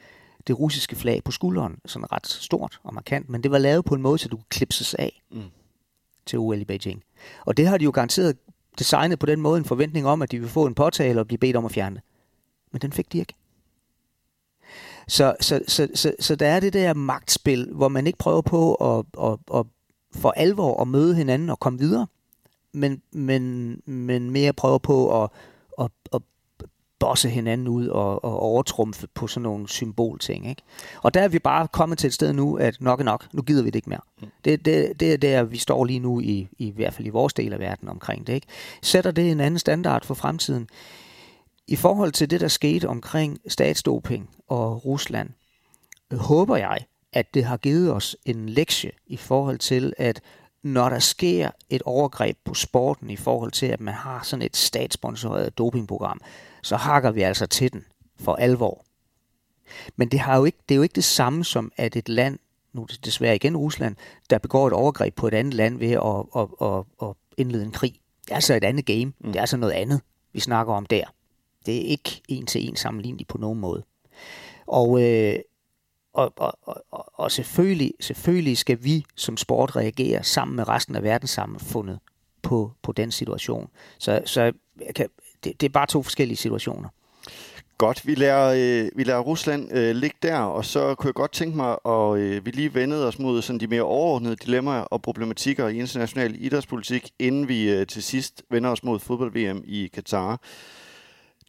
det 0.46 0.59
russiske 0.59 0.96
flag 0.96 1.24
på 1.24 1.30
skulderen, 1.30 1.78
sådan 1.87 2.12
ret 2.12 2.26
stort 2.26 2.80
og 2.83 2.94
markant, 2.94 3.28
men 3.28 3.42
det 3.42 3.50
var 3.50 3.59
lavet 3.59 3.85
på 3.85 3.94
en 3.94 4.02
måde, 4.02 4.18
så 4.18 4.28
du 4.28 4.37
kunne 4.37 4.44
klipses 4.50 4.94
af 4.94 5.22
mm. 5.30 5.42
til 6.26 6.38
OL 6.38 6.61
i 6.61 6.64
Beijing. 6.64 7.02
Og 7.46 7.56
det 7.56 7.66
har 7.66 7.78
de 7.78 7.85
jo 7.85 7.90
garanteret 7.90 8.37
designet 8.78 9.18
på 9.18 9.26
den 9.26 9.40
måde 9.40 9.59
en 9.59 9.64
forventning 9.64 10.06
om, 10.06 10.22
at 10.22 10.30
de 10.30 10.40
vil 10.40 10.48
få 10.48 10.66
en 10.66 10.74
påtale 10.74 11.20
og 11.20 11.26
blive 11.26 11.38
bedt 11.38 11.56
om 11.56 11.64
at 11.64 11.72
fjerne 11.72 11.94
det. 11.96 12.04
Men 12.72 12.80
den 12.83 12.92
fik 12.92 13.12
de 13.12 13.18
ikke. 13.18 13.35
Så, 15.09 15.37
så, 15.40 15.61
så, 15.68 15.88
så, 15.94 16.14
så 16.20 16.37
der 16.37 16.46
er 16.46 16.61
det 16.61 16.72
der 16.72 16.94
magtspil, 16.94 17.68
hvor 17.72 17.88
man 17.88 18.06
ikke 18.06 18.18
prøver 18.18 18.40
på 18.40 18.74
at, 18.74 19.04
at, 19.22 19.38
at 19.54 19.66
for 20.14 20.30
alvor 20.30 20.83
at 20.83 20.88
møde 20.88 21.14
hinanden 21.14 21.50
og 21.50 21.61
komme 21.61 21.78
videre, 21.78 22.06
men, 22.72 23.02
men, 23.12 23.74
men 23.87 24.30
mere 24.30 24.52
prøver 24.52 24.78
på 24.78 25.22
at, 25.22 25.30
at, 25.78 25.90
at 26.12 26.22
bosse 27.00 27.28
hinanden 27.28 27.68
ud 27.68 27.88
og, 27.88 28.24
og 28.24 28.40
overtrumfe 28.40 29.06
på 29.14 29.26
sådan 29.26 29.42
nogle 29.42 29.68
symbolting. 29.68 30.48
Ikke? 30.48 30.62
Og 31.02 31.14
der 31.14 31.20
er 31.20 31.28
vi 31.28 31.38
bare 31.38 31.68
kommet 31.68 31.98
til 31.98 32.06
et 32.06 32.14
sted 32.14 32.32
nu, 32.32 32.56
at 32.56 32.76
nok 32.80 33.00
er 33.00 33.04
nok, 33.04 33.26
nu 33.32 33.42
gider 33.42 33.62
vi 33.62 33.70
det 33.70 33.74
ikke 33.74 33.90
mere. 33.90 34.00
Mm. 34.20 34.28
Det, 34.44 34.64
det, 34.64 35.00
det 35.00 35.12
er 35.12 35.16
der, 35.16 35.42
vi 35.42 35.58
står 35.58 35.84
lige 35.84 35.98
nu, 35.98 36.20
i, 36.20 36.48
i 36.58 36.70
hvert 36.70 36.94
fald 36.94 37.06
i 37.06 37.10
vores 37.10 37.34
del 37.34 37.52
af 37.52 37.58
verden 37.58 37.88
omkring 37.88 38.26
det. 38.26 38.32
Ikke? 38.32 38.46
Sætter 38.82 39.10
det 39.10 39.30
en 39.30 39.40
anden 39.40 39.58
standard 39.58 40.04
for 40.04 40.14
fremtiden? 40.14 40.68
I 41.68 41.76
forhold 41.76 42.12
til 42.12 42.30
det, 42.30 42.40
der 42.40 42.48
skete 42.48 42.88
omkring 42.88 43.38
statsdoping 43.48 44.30
og 44.48 44.84
Rusland, 44.84 45.30
håber 46.12 46.56
jeg, 46.56 46.78
at 47.12 47.34
det 47.34 47.44
har 47.44 47.56
givet 47.56 47.92
os 47.92 48.16
en 48.24 48.48
lektie 48.48 48.92
i 49.06 49.16
forhold 49.16 49.58
til, 49.58 49.92
at 49.98 50.20
når 50.62 50.88
der 50.88 50.98
sker 50.98 51.50
et 51.70 51.82
overgreb 51.82 52.36
på 52.44 52.54
sporten 52.54 53.10
i 53.10 53.16
forhold 53.16 53.50
til, 53.50 53.66
at 53.66 53.80
man 53.80 53.94
har 53.94 54.20
sådan 54.22 54.42
et 54.42 54.56
statssponsoreret 54.56 55.58
dopingprogram, 55.58 56.20
så 56.62 56.76
hakker 56.76 57.10
vi 57.10 57.22
altså 57.22 57.46
til 57.46 57.72
den 57.72 57.84
for 58.20 58.34
alvor. 58.34 58.84
Men 59.96 60.08
det, 60.08 60.20
har 60.20 60.36
jo 60.36 60.44
ikke, 60.44 60.58
det 60.68 60.74
er 60.74 60.76
jo 60.76 60.82
ikke 60.82 60.94
det 60.94 61.04
samme 61.04 61.44
som, 61.44 61.72
at 61.76 61.96
et 61.96 62.08
land, 62.08 62.38
nu 62.72 62.82
er 62.82 62.86
det 62.86 63.04
desværre 63.04 63.36
igen 63.36 63.56
Rusland, 63.56 63.96
der 64.30 64.38
begår 64.38 64.66
et 64.66 64.72
overgreb 64.72 65.14
på 65.14 65.28
et 65.28 65.34
andet 65.34 65.54
land 65.54 65.78
ved 65.78 65.90
at, 65.90 66.42
at, 66.42 66.68
at, 66.68 67.08
at 67.08 67.16
indlede 67.36 67.64
en 67.64 67.72
krig. 67.72 68.00
Det 68.24 68.30
er 68.30 68.34
altså 68.34 68.54
et 68.54 68.64
andet 68.64 68.86
game. 68.86 69.04
Mm. 69.04 69.14
Det 69.26 69.36
er 69.36 69.40
altså 69.40 69.56
noget 69.56 69.72
andet, 69.72 70.00
vi 70.32 70.40
snakker 70.40 70.74
om 70.74 70.86
der. 70.86 71.04
Det 71.66 71.76
er 71.76 71.80
ikke 71.82 72.22
en 72.28 72.46
til 72.46 72.68
en 72.68 72.76
sammenlignet 72.76 73.26
på 73.26 73.38
nogen 73.38 73.60
måde. 73.60 73.84
Og, 74.66 75.02
øh, 75.02 75.38
og, 76.12 76.32
og, 76.36 76.58
og, 76.90 77.12
og 77.14 77.32
selvfølgelig, 77.32 77.92
selvfølgelig 78.00 78.58
skal 78.58 78.84
vi 78.84 79.04
som 79.16 79.36
sport 79.36 79.76
reagere 79.76 80.24
sammen 80.24 80.56
med 80.56 80.68
resten 80.68 80.96
af 80.96 81.02
verdenssamfundet 81.02 81.98
på, 82.42 82.72
på 82.82 82.92
den 82.92 83.10
situation. 83.10 83.70
Så, 83.98 84.22
så 84.24 84.52
jeg 84.86 84.94
kan, 84.94 85.08
det, 85.44 85.61
det 85.61 85.66
er 85.66 85.72
bare 85.72 85.87
to 85.87 86.03
forskellige 86.03 86.37
situationer. 86.37 86.88
Godt, 87.79 88.07
vi 88.07 88.14
lader, 88.14 88.53
øh, 88.57 88.90
vi 88.96 89.05
lader 89.05 89.20
Rusland 89.20 89.72
øh, 89.72 89.96
ligge 89.96 90.16
der, 90.22 90.38
og 90.38 90.64
så 90.64 90.94
kunne 90.94 91.09
jeg 91.09 91.14
godt 91.14 91.33
tænke 91.33 91.57
mig, 91.57 91.76
at 91.87 92.18
øh, 92.18 92.46
vi 92.46 92.50
lige 92.50 92.74
vendede 92.74 93.07
os 93.07 93.18
mod 93.18 93.42
sådan 93.42 93.61
de 93.61 93.66
mere 93.66 93.83
overordnede 93.83 94.37
dilemmaer 94.37 94.81
og 94.81 95.03
problematikker 95.03 95.68
i 95.68 95.79
international 95.79 96.37
idrætspolitik, 96.38 97.11
inden 97.18 97.48
vi 97.48 97.70
øh, 97.70 97.87
til 97.87 98.03
sidst 98.03 98.42
vender 98.50 98.70
os 98.70 98.85
mod 98.85 98.98
fodbold-VM 98.98 99.62
i 99.66 99.90
Katar. 99.94 100.40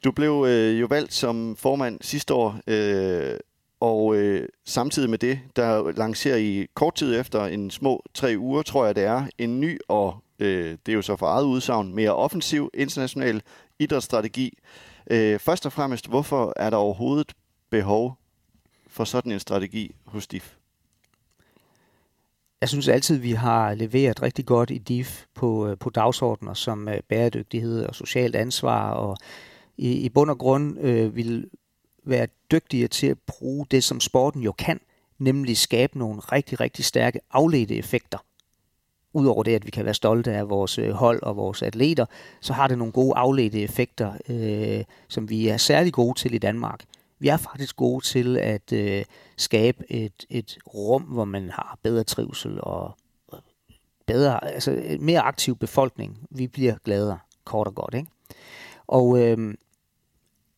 Du 0.03 0.11
blev 0.11 0.45
øh, 0.47 0.81
jo 0.81 0.85
valgt 0.85 1.13
som 1.13 1.55
formand 1.55 1.97
sidste 2.01 2.33
år, 2.33 2.59
øh, 2.67 3.39
og 3.79 4.15
øh, 4.15 4.47
samtidig 4.65 5.09
med 5.09 5.17
det, 5.17 5.39
der 5.55 5.91
lancerer 5.91 6.37
I 6.37 6.67
kort 6.73 6.95
tid 6.95 7.19
efter, 7.19 7.45
en 7.45 7.71
små 7.71 8.03
tre 8.13 8.35
uger, 8.37 8.61
tror 8.61 8.85
jeg 8.85 8.95
det 8.95 9.03
er, 9.03 9.25
en 9.37 9.59
ny 9.59 9.79
og 9.87 10.23
øh, 10.39 10.77
det 10.85 10.91
er 10.91 10.95
jo 10.95 11.01
så 11.01 11.15
for 11.15 11.27
eget 11.27 11.45
udsagn, 11.45 11.95
mere 11.95 12.15
offensiv 12.15 12.69
international 12.73 13.41
idrætsstrategi. 13.81 14.57
Øh, 15.11 15.39
først 15.39 15.65
og 15.65 15.73
fremmest, 15.73 16.07
hvorfor 16.07 16.53
er 16.55 16.69
der 16.69 16.77
overhovedet 16.77 17.33
behov 17.69 18.17
for 18.87 19.03
sådan 19.03 19.31
en 19.31 19.39
strategi 19.39 19.95
hos 20.05 20.27
DIF? 20.27 20.55
Jeg 22.61 22.69
synes 22.69 22.87
altid, 22.87 23.17
vi 23.17 23.31
har 23.31 23.73
leveret 23.73 24.21
rigtig 24.21 24.45
godt 24.45 24.71
i 24.71 24.77
DIF 24.77 25.25
på, 25.35 25.67
øh, 25.67 25.77
på 25.77 25.89
dagsordner 25.89 26.53
som 26.53 26.87
øh, 26.87 27.01
bæredygtighed 27.09 27.85
og 27.85 27.95
socialt 27.95 28.35
ansvar, 28.35 28.91
og 28.91 29.17
i, 29.77 29.91
i 29.91 30.09
bund 30.09 30.29
og 30.29 30.37
grund 30.37 30.79
øh, 30.79 31.15
vil 31.15 31.49
være 32.03 32.27
dygtigere 32.51 32.87
til 32.87 33.07
at 33.07 33.17
bruge 33.27 33.65
det, 33.71 33.83
som 33.83 33.99
sporten 33.99 34.41
jo 34.41 34.51
kan, 34.51 34.79
nemlig 35.17 35.57
skabe 35.57 35.97
nogle 35.99 36.19
rigtig, 36.19 36.59
rigtig 36.59 36.85
stærke 36.85 37.19
afledte 37.31 37.75
effekter. 37.75 38.17
Udover 39.13 39.43
det, 39.43 39.55
at 39.55 39.65
vi 39.65 39.71
kan 39.71 39.85
være 39.85 39.93
stolte 39.93 40.31
af 40.31 40.49
vores 40.49 40.79
øh, 40.79 40.91
hold 40.91 41.23
og 41.23 41.35
vores 41.35 41.61
atleter, 41.61 42.05
så 42.41 42.53
har 42.53 42.67
det 42.67 42.77
nogle 42.77 42.93
gode 42.93 43.13
afledte 43.15 43.61
effekter, 43.61 44.13
øh, 44.29 44.83
som 45.07 45.29
vi 45.29 45.47
er 45.47 45.57
særlig 45.57 45.93
gode 45.93 46.19
til 46.19 46.33
i 46.33 46.37
Danmark. 46.37 46.83
Vi 47.19 47.27
er 47.27 47.37
faktisk 47.37 47.75
gode 47.75 48.05
til 48.05 48.37
at 48.37 48.73
øh, 48.73 49.05
skabe 49.37 49.91
et, 49.91 50.25
et 50.29 50.57
rum, 50.73 51.01
hvor 51.01 51.25
man 51.25 51.49
har 51.49 51.79
bedre 51.83 52.03
trivsel 52.03 52.59
og 52.61 52.97
bedre, 54.07 54.53
altså 54.53 54.71
en 54.71 55.05
mere 55.05 55.21
aktiv 55.21 55.57
befolkning. 55.57 56.27
Vi 56.29 56.47
bliver 56.47 56.75
gladere, 56.83 57.19
kort 57.45 57.67
og 57.67 57.75
godt. 57.75 57.93
Ikke? 57.93 58.07
Og 58.87 59.19
øh, 59.19 59.53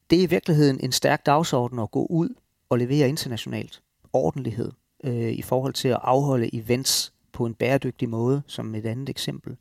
det 0.10 0.20
er 0.20 0.24
i 0.24 0.30
virkeligheden 0.30 0.80
en 0.84 0.92
stærk 0.92 1.26
dagsorden 1.26 1.80
at 1.80 1.92
gå 1.92 2.06
ud 2.06 2.30
og 2.70 2.78
levere 2.78 3.10
internationalt 3.10 3.82
ordentlighed 4.14 4.72
øh, 5.04 5.32
i 5.32 5.42
forhold 5.42 5.74
til 5.74 5.88
at 5.88 6.00
afholde 6.02 6.56
events 6.56 7.13
på 7.34 7.46
en 7.46 7.54
bæredygtig 7.54 8.10
måde, 8.10 8.42
som 8.48 8.76
et 8.76 8.86
andet 8.86 9.10
eksempel. 9.10 9.58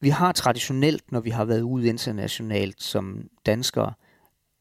Vi 0.00 0.08
har 0.08 0.32
traditionelt, 0.32 1.12
når 1.12 1.20
vi 1.20 1.30
har 1.30 1.44
været 1.44 1.60
ude 1.60 1.88
internationalt 1.88 2.82
som 2.82 3.28
danskere, 3.46 3.92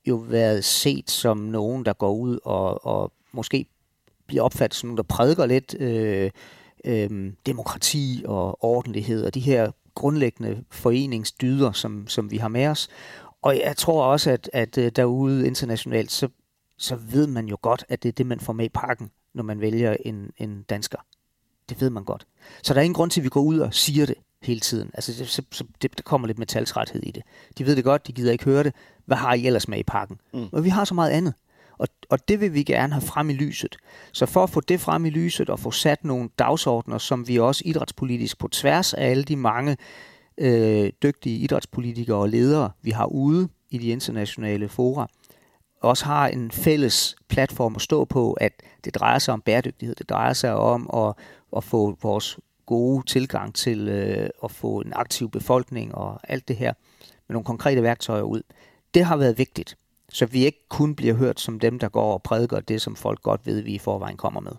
jo 0.08 0.16
været 0.16 0.66
set 0.66 1.12
som 1.12 1.38
nogen, 1.38 1.86
der 1.86 1.94
går 1.94 2.14
ud 2.14 2.40
og, 2.44 2.86
og 2.86 3.14
måske 3.32 3.66
bliver 4.28 4.44
opfattet 4.44 4.76
som 4.76 4.88
nogen, 4.88 4.98
der 4.98 5.04
prædiker 5.04 5.46
lidt 5.46 5.76
øh, 5.80 6.32
øh, 6.86 7.34
demokrati 7.46 8.24
og 8.26 8.64
ordentlighed 8.64 9.26
og 9.26 9.34
de 9.34 9.40
her 9.40 9.72
grundlæggende 9.96 10.64
foreningsdyder, 10.72 11.72
som, 11.72 12.08
som 12.08 12.32
vi 12.32 12.38
har 12.38 12.48
med 12.48 12.68
os. 12.68 12.90
Og 13.42 13.58
jeg 13.58 13.78
tror 13.78 14.04
også, 14.04 14.32
at, 14.32 14.50
at 14.54 14.78
øh, 14.78 14.92
derude 14.96 15.48
internationalt, 15.48 16.12
så, 16.12 16.28
så 16.78 16.96
ved 16.96 17.28
man 17.28 17.48
jo 17.48 17.58
godt, 17.62 17.86
at 17.90 18.04
det 18.04 18.10
er 18.10 18.14
det, 18.14 18.26
man 18.26 18.40
får 18.40 18.54
med 18.54 18.66
i 18.66 18.70
pakken, 18.70 19.12
når 19.34 19.44
man 19.44 19.62
vælger 19.62 19.96
en, 20.06 20.32
en 20.38 20.64
dansker. 20.64 20.98
Det 21.74 21.82
ved 21.82 21.90
man 21.90 22.04
godt. 22.04 22.28
Så 22.64 22.74
der 22.74 22.80
er 22.80 22.84
ingen 22.84 22.94
grund 22.94 23.12
til, 23.12 23.20
at 23.20 23.24
vi 23.24 23.30
går 23.30 23.42
ud 23.42 23.60
og 23.60 23.74
siger 23.74 24.06
det 24.06 24.16
hele 24.42 24.60
tiden. 24.60 24.92
Altså, 24.94 25.14
det, 25.20 25.30
så, 25.30 25.42
så 25.52 25.64
det, 25.82 25.98
der 25.98 26.04
kommer 26.04 26.28
lidt 26.28 26.40
metaltræthed 26.40 27.04
i 27.04 27.12
det. 27.12 27.24
De 27.58 27.66
ved 27.66 27.76
det 27.76 27.84
godt, 27.84 28.08
de 28.08 28.12
gider 28.12 28.32
ikke 28.32 28.44
høre 28.44 28.64
det. 28.64 28.74
Hvad 29.06 29.18
har 29.18 29.34
I 29.34 29.46
ellers 29.46 29.68
med 29.68 29.78
i 29.78 29.84
pakken? 29.84 30.18
Mm. 30.34 30.48
Og 30.52 30.64
vi 30.64 30.70
har 30.70 30.86
så 30.86 30.94
meget 30.94 31.12
andet. 31.12 31.34
Og, 31.78 31.88
og 32.10 32.28
det 32.28 32.42
vil 32.42 32.54
vi 32.54 32.64
gerne 32.64 32.94
have 32.94 33.02
frem 33.02 33.30
i 33.30 33.34
lyset. 33.34 33.76
Så 34.12 34.26
for 34.26 34.44
at 34.44 34.50
få 34.50 34.62
det 34.62 34.80
frem 34.82 35.06
i 35.06 35.10
lyset 35.10 35.50
og 35.50 35.60
få 35.60 35.72
sat 35.72 36.04
nogle 36.04 36.30
dagsordner, 36.40 36.98
som 36.98 37.28
vi 37.28 37.40
også 37.40 37.62
idrætspolitisk 37.66 38.38
på 38.38 38.48
tværs 38.48 38.94
af 38.94 39.10
alle 39.10 39.24
de 39.24 39.36
mange 39.36 39.78
øh, 40.38 40.92
dygtige 41.04 41.38
idrætspolitikere 41.40 42.18
og 42.18 42.30
ledere, 42.30 42.72
vi 42.82 42.92
har 42.92 43.06
ude 43.06 43.50
i 43.70 43.78
de 43.78 43.88
internationale 43.88 44.70
fora, 44.70 45.08
også 45.82 46.06
har 46.06 46.28
en 46.28 46.52
fælles 46.52 47.16
platform 47.30 47.76
at 47.76 47.82
stå 47.82 48.06
på, 48.06 48.34
at 48.34 48.54
det 48.86 48.96
drejer 48.96 49.20
sig 49.20 49.34
om 49.34 49.42
bæredygtighed, 49.42 49.96
det 49.96 50.10
drejer 50.10 50.34
sig 50.34 50.54
om 50.54 50.90
at, 50.94 51.14
at 51.58 51.64
få 51.64 51.98
vores 52.02 52.40
gode 52.66 53.06
tilgang 53.06 53.56
til 53.56 53.88
øh, 53.88 54.30
at 54.44 54.52
få 54.52 54.82
en 54.82 54.94
aktiv 54.96 55.30
befolkning 55.30 55.96
og 55.96 56.20
alt 56.24 56.48
det 56.48 56.56
her 56.56 56.74
med 57.28 57.34
nogle 57.34 57.46
konkrete 57.46 57.84
værktøjer 57.84 58.22
ud. 58.22 58.42
Det 58.94 59.06
har 59.06 59.18
været 59.18 59.38
vigtigt, 59.38 59.78
så 60.10 60.26
vi 60.26 60.46
ikke 60.46 60.66
kun 60.70 60.96
bliver 60.96 61.14
hørt 61.14 61.40
som 61.40 61.60
dem, 61.60 61.80
der 61.80 61.90
går 61.90 62.14
og 62.14 62.24
prædiker 62.24 62.60
det, 62.60 62.82
som 62.82 62.96
folk 62.96 63.22
godt 63.22 63.42
ved, 63.46 63.62
vi 63.62 63.74
i 63.74 63.80
forvejen 63.80 64.18
kommer 64.18 64.42
med. 64.42 64.52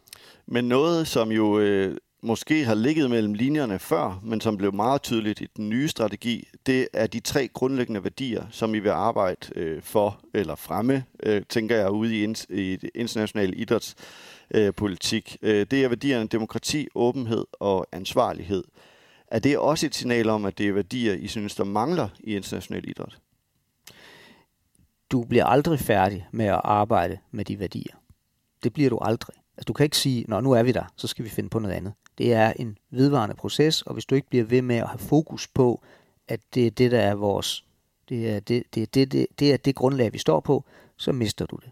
Men 0.47 0.64
noget, 0.64 1.07
som 1.07 1.32
jo 1.32 1.59
øh, 1.59 1.97
måske 2.22 2.64
har 2.64 2.74
ligget 2.74 3.11
mellem 3.11 3.34
linjerne 3.34 3.78
før, 3.78 4.20
men 4.22 4.40
som 4.40 4.57
blev 4.57 4.74
meget 4.74 5.03
tydeligt 5.03 5.40
i 5.40 5.47
den 5.57 5.68
nye 5.68 5.88
strategi, 5.88 6.49
det 6.66 6.88
er 6.92 7.07
de 7.07 7.20
tre 7.20 7.49
grundlæggende 7.49 8.05
værdier, 8.05 8.45
som 8.51 8.74
I 8.74 8.78
vil 8.78 8.90
arbejde 8.90 9.49
øh, 9.57 9.82
for 9.82 10.20
eller 10.34 10.55
fremme, 10.55 11.05
øh, 11.22 11.42
tænker 11.49 11.76
jeg, 11.76 11.90
ude 11.90 12.16
i, 12.16 12.26
ins- 12.26 12.55
i 12.55 12.76
det 12.76 12.90
internationale 12.95 13.55
idræts 13.55 13.95
Øh, 14.51 14.72
øh, 15.42 15.66
det 15.70 15.84
er 15.84 15.88
værdierne 15.88 16.26
demokrati, 16.28 16.88
åbenhed 16.95 17.47
og 17.53 17.86
ansvarlighed. 17.92 18.64
Er 19.26 19.38
det 19.38 19.59
også 19.59 19.86
et 19.86 19.95
signal 19.95 20.28
om, 20.28 20.45
at 20.45 20.59
det 20.59 20.68
er 20.68 20.72
værdier, 20.72 21.12
I 21.14 21.26
synes, 21.26 21.55
der 21.55 21.64
mangler 21.64 22.09
i 22.20 22.36
international 22.36 22.88
idræt? 22.88 23.18
Du 25.11 25.24
bliver 25.24 25.45
aldrig 25.45 25.80
færdig 25.80 26.26
med 26.30 26.47
at 26.47 26.61
arbejde 26.64 27.18
med 27.30 27.45
de 27.45 27.61
værdier. 27.61 27.95
Det 28.62 28.72
bliver 28.72 28.90
du 28.90 28.99
aldrig. 28.99 29.36
Altså, 29.57 29.64
du 29.64 29.72
kan 29.72 29.84
ikke 29.84 29.97
sige, 29.97 30.24
når 30.28 30.40
nu 30.40 30.53
er 30.53 30.62
vi 30.62 30.72
der, 30.72 30.84
så 30.97 31.07
skal 31.07 31.24
vi 31.24 31.30
finde 31.30 31.51
på 31.51 31.59
noget 31.59 31.74
andet. 31.74 31.92
Det 32.18 32.32
er 32.32 32.53
en 32.53 32.78
vedvarende 32.90 33.34
proces, 33.34 33.82
og 33.82 33.92
hvis 33.92 34.07
du 34.07 34.14
ikke 34.14 34.28
bliver 34.28 34.45
ved 34.45 34.62
med 34.62 34.76
at 34.76 34.88
have 34.88 34.99
fokus 34.99 35.49
på, 35.49 35.82
at 36.28 36.40
det 36.55 36.66
er 36.66 36.70
det, 36.70 36.90
der 36.90 37.01
er 37.01 37.14
vores, 37.14 37.64
det 38.09 38.30
er 38.30 38.40
det, 38.40 38.62
det, 38.74 38.95
det, 38.95 39.12
det, 39.12 39.26
det, 39.38 39.53
er 39.53 39.57
det 39.57 39.74
grundlag, 39.74 40.12
vi 40.12 40.18
står 40.18 40.40
på, 40.40 40.64
så 40.97 41.12
mister 41.12 41.47
du 41.47 41.57
det. 41.57 41.70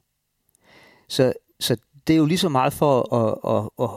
Så, 1.08 1.32
så 1.60 1.76
det 2.06 2.14
er 2.14 2.18
jo 2.18 2.26
lige 2.26 2.38
så 2.38 2.48
meget 2.48 2.72
for 2.72 3.14
at, 3.14 3.68
at, 3.78 3.88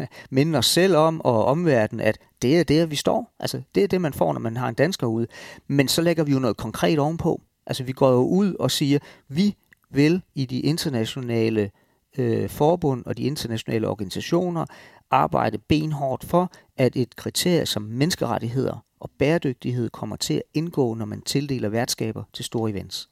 at 0.00 0.08
minde 0.30 0.58
os 0.58 0.66
selv 0.66 0.96
om 0.96 1.20
og 1.20 1.44
omverdenen, 1.44 2.06
at 2.06 2.18
det 2.42 2.58
er 2.58 2.64
det, 2.64 2.90
vi 2.90 2.96
står. 2.96 3.34
Altså, 3.40 3.62
det 3.74 3.84
er 3.84 3.88
det, 3.88 4.00
man 4.00 4.12
får, 4.12 4.32
når 4.32 4.40
man 4.40 4.56
har 4.56 4.68
en 4.68 4.74
dansker 4.74 5.06
ude. 5.06 5.26
Men 5.66 5.88
så 5.88 6.02
lægger 6.02 6.24
vi 6.24 6.32
jo 6.32 6.38
noget 6.38 6.56
konkret 6.56 6.98
ovenpå. 6.98 7.40
Altså, 7.66 7.84
vi 7.84 7.92
går 7.92 8.10
jo 8.10 8.22
ud 8.22 8.54
og 8.54 8.70
siger, 8.70 8.98
vi 9.28 9.56
vil 9.90 10.22
i 10.34 10.46
de 10.46 10.60
internationale 10.60 11.70
øh, 12.18 12.48
forbund 12.48 13.04
og 13.06 13.16
de 13.16 13.22
internationale 13.22 13.88
organisationer 13.88 14.66
arbejde 15.10 15.58
benhårdt 15.58 16.24
for, 16.24 16.52
at 16.76 16.96
et 16.96 17.16
kriterie 17.16 17.66
som 17.66 17.82
menneskerettigheder 17.82 18.84
og 19.00 19.10
bæredygtighed 19.18 19.90
kommer 19.90 20.16
til 20.16 20.34
at 20.34 20.42
indgå, 20.54 20.94
når 20.94 21.04
man 21.04 21.22
tildeler 21.22 21.68
værtskaber 21.68 22.22
til 22.32 22.44
store 22.44 22.70
events. 22.70 23.08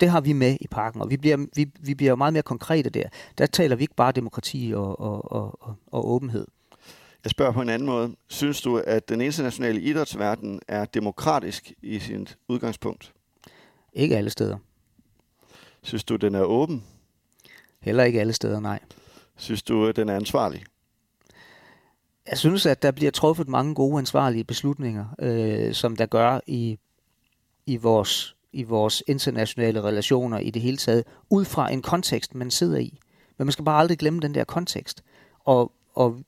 Det 0.00 0.10
har 0.10 0.20
vi 0.20 0.32
med 0.32 0.56
i 0.60 0.66
parken, 0.66 1.00
og 1.00 1.10
vi 1.10 1.16
bliver, 1.16 1.46
vi, 1.56 1.70
vi 1.80 1.94
bliver 1.94 2.14
meget 2.14 2.32
mere 2.32 2.42
konkrete 2.42 2.90
der. 2.90 3.08
Der 3.38 3.46
taler 3.46 3.76
vi 3.76 3.82
ikke 3.82 3.94
bare 3.94 4.12
demokrati 4.12 4.72
og, 4.76 5.00
og, 5.00 5.32
og, 5.32 5.62
og, 5.62 5.74
og 5.86 6.10
åbenhed. 6.10 6.46
Jeg 7.24 7.30
spørger 7.30 7.52
på 7.52 7.62
en 7.62 7.68
anden 7.68 7.86
måde. 7.86 8.16
Synes 8.28 8.62
du, 8.62 8.76
at 8.78 9.08
den 9.08 9.20
internationale 9.20 9.80
idrætsverden 9.80 10.60
er 10.68 10.84
demokratisk 10.84 11.72
i 11.82 11.98
sit 11.98 12.38
udgangspunkt? 12.48 13.12
Ikke 13.92 14.16
alle 14.16 14.30
steder. 14.30 14.56
Synes 15.82 16.04
du, 16.04 16.16
den 16.16 16.34
er 16.34 16.42
åben? 16.42 16.84
Heller 17.80 18.04
ikke 18.04 18.20
alle 18.20 18.32
steder, 18.32 18.60
nej. 18.60 18.78
Synes 19.36 19.62
du, 19.62 19.86
at 19.86 19.96
den 19.96 20.08
er 20.08 20.16
ansvarlig? 20.16 20.64
Jeg 22.30 22.38
synes, 22.38 22.66
at 22.66 22.82
der 22.82 22.90
bliver 22.90 23.10
truffet 23.10 23.48
mange 23.48 23.74
gode 23.74 23.98
ansvarlige 23.98 24.44
beslutninger, 24.44 25.06
øh, 25.18 25.74
som 25.74 25.96
der 25.96 26.06
gør 26.06 26.40
i, 26.46 26.78
i, 27.66 27.76
vores, 27.76 28.36
i 28.52 28.62
vores 28.62 29.02
internationale 29.06 29.82
relationer 29.82 30.38
i 30.38 30.50
det 30.50 30.62
hele 30.62 30.76
taget, 30.76 31.04
ud 31.30 31.44
fra 31.44 31.72
en 31.72 31.82
kontekst, 31.82 32.34
man 32.34 32.50
sidder 32.50 32.78
i. 32.78 32.98
Men 33.38 33.46
man 33.46 33.52
skal 33.52 33.64
bare 33.64 33.80
aldrig 33.80 33.98
glemme 33.98 34.20
den 34.20 34.34
der 34.34 34.44
kontekst. 34.44 35.02
Og, 35.44 35.72
og 35.94 36.18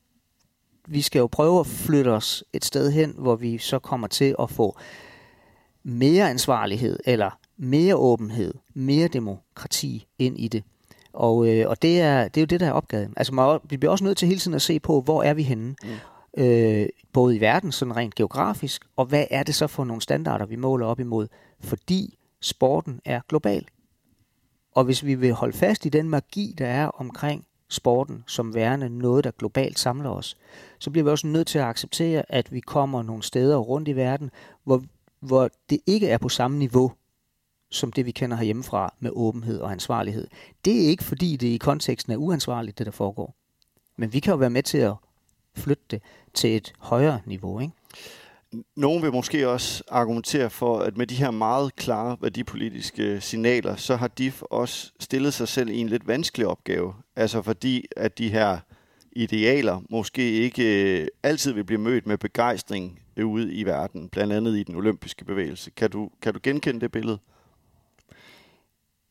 vi 0.87 1.01
skal 1.01 1.19
jo 1.19 1.27
prøve 1.27 1.59
at 1.59 1.67
flytte 1.67 2.09
os 2.09 2.43
et 2.53 2.65
sted 2.65 2.91
hen, 2.91 3.15
hvor 3.17 3.35
vi 3.35 3.57
så 3.57 3.79
kommer 3.79 4.07
til 4.07 4.35
at 4.39 4.49
få 4.49 4.77
mere 5.83 6.29
ansvarlighed, 6.29 6.99
eller 7.05 7.39
mere 7.57 7.95
åbenhed, 7.95 8.53
mere 8.73 9.07
demokrati 9.07 10.07
ind 10.19 10.39
i 10.39 10.47
det. 10.47 10.63
Og, 11.13 11.47
øh, 11.47 11.69
og 11.69 11.81
det, 11.81 12.01
er, 12.01 12.27
det 12.27 12.37
er 12.37 12.41
jo 12.41 12.45
det, 12.45 12.59
der 12.59 12.67
er 12.67 12.71
opgaven. 12.71 13.13
Altså, 13.17 13.33
man, 13.33 13.59
vi 13.69 13.77
bliver 13.77 13.91
også 13.91 14.03
nødt 14.03 14.17
til 14.17 14.27
hele 14.27 14.39
tiden 14.39 14.55
at 14.55 14.61
se 14.61 14.79
på, 14.79 15.01
hvor 15.01 15.23
er 15.23 15.33
vi 15.33 15.43
henne? 15.43 15.75
Mm. 15.83 16.43
Øh, 16.43 16.87
både 17.13 17.35
i 17.35 17.39
verden, 17.41 17.71
sådan 17.71 17.95
rent 17.95 18.15
geografisk, 18.15 18.85
og 18.95 19.05
hvad 19.05 19.25
er 19.31 19.43
det 19.43 19.55
så 19.55 19.67
for 19.67 19.83
nogle 19.83 20.01
standarder, 20.01 20.45
vi 20.45 20.55
måler 20.55 20.85
op 20.85 20.99
imod? 20.99 21.27
Fordi 21.63 22.17
sporten 22.41 23.01
er 23.05 23.21
global. 23.27 23.67
Og 24.71 24.83
hvis 24.83 25.05
vi 25.05 25.15
vil 25.15 25.33
holde 25.33 25.57
fast 25.57 25.85
i 25.85 25.89
den 25.89 26.09
magi, 26.09 26.55
der 26.57 26.67
er 26.67 26.87
omkring 26.87 27.45
sporten 27.69 28.23
som 28.27 28.53
værende 28.53 28.89
noget, 28.89 29.23
der 29.23 29.31
globalt 29.31 29.79
samler 29.79 30.09
os, 30.09 30.37
så 30.79 30.91
bliver 30.91 31.03
vi 31.03 31.09
også 31.09 31.27
nødt 31.27 31.47
til 31.47 31.59
at 31.59 31.65
acceptere, 31.65 32.23
at 32.29 32.51
vi 32.51 32.59
kommer 32.59 33.03
nogle 33.03 33.23
steder 33.23 33.57
rundt 33.57 33.87
i 33.87 33.95
verden, 33.95 34.31
hvor, 34.63 34.83
hvor 35.19 35.49
det 35.69 35.79
ikke 35.87 36.07
er 36.07 36.17
på 36.17 36.29
samme 36.29 36.57
niveau 36.57 36.91
som 37.71 37.91
det, 37.91 38.05
vi 38.05 38.11
kender 38.11 38.37
herhjemmefra 38.37 38.93
med 38.99 39.11
åbenhed 39.13 39.59
og 39.59 39.71
ansvarlighed. 39.71 40.27
Det 40.65 40.83
er 40.83 40.87
ikke, 40.87 41.03
fordi 41.03 41.35
det 41.35 41.47
i 41.47 41.57
konteksten 41.57 42.13
er 42.13 42.17
uansvarligt, 42.17 42.77
det 42.77 42.85
der 42.85 42.91
foregår. 42.91 43.35
Men 43.97 44.13
vi 44.13 44.19
kan 44.19 44.31
jo 44.31 44.37
være 44.37 44.49
med 44.49 44.63
til 44.63 44.77
at 44.77 44.93
flytte 45.55 45.83
det 45.91 46.01
til 46.33 46.55
et 46.55 46.73
højere 46.79 47.21
niveau, 47.25 47.59
ikke? 47.59 47.73
Nogen 48.75 49.03
vil 49.03 49.11
måske 49.11 49.49
også 49.49 49.83
argumentere 49.87 50.49
for, 50.49 50.79
at 50.79 50.97
med 50.97 51.07
de 51.07 51.15
her 51.15 51.31
meget 51.31 51.75
klare 51.75 52.17
værdipolitiske 52.21 53.03
øh, 53.03 53.21
signaler, 53.21 53.75
så 53.75 53.95
har 53.95 54.07
DIF 54.07 54.41
også 54.41 54.91
stillet 54.99 55.33
sig 55.33 55.47
selv 55.47 55.69
i 55.69 55.77
en 55.77 55.89
lidt 55.89 56.07
vanskelig 56.07 56.47
opgave. 56.47 56.93
Altså 57.15 57.41
fordi, 57.41 57.85
at 57.97 58.17
de 58.17 58.29
her 58.29 58.57
idealer 59.11 59.81
måske 59.89 60.31
ikke 60.31 61.01
øh, 61.01 61.07
altid 61.23 61.51
vil 61.51 61.63
blive 61.63 61.81
mødt 61.81 62.07
med 62.07 62.17
begejstring 62.17 62.99
øh, 63.17 63.27
ude 63.27 63.53
i 63.53 63.65
verden, 63.65 64.09
blandt 64.09 64.33
andet 64.33 64.57
i 64.57 64.63
den 64.63 64.75
olympiske 64.75 65.25
bevægelse. 65.25 65.71
Kan 65.71 65.89
du, 65.89 66.09
kan 66.21 66.33
du 66.33 66.39
genkende 66.43 66.81
det 66.81 66.91
billede? 66.91 67.19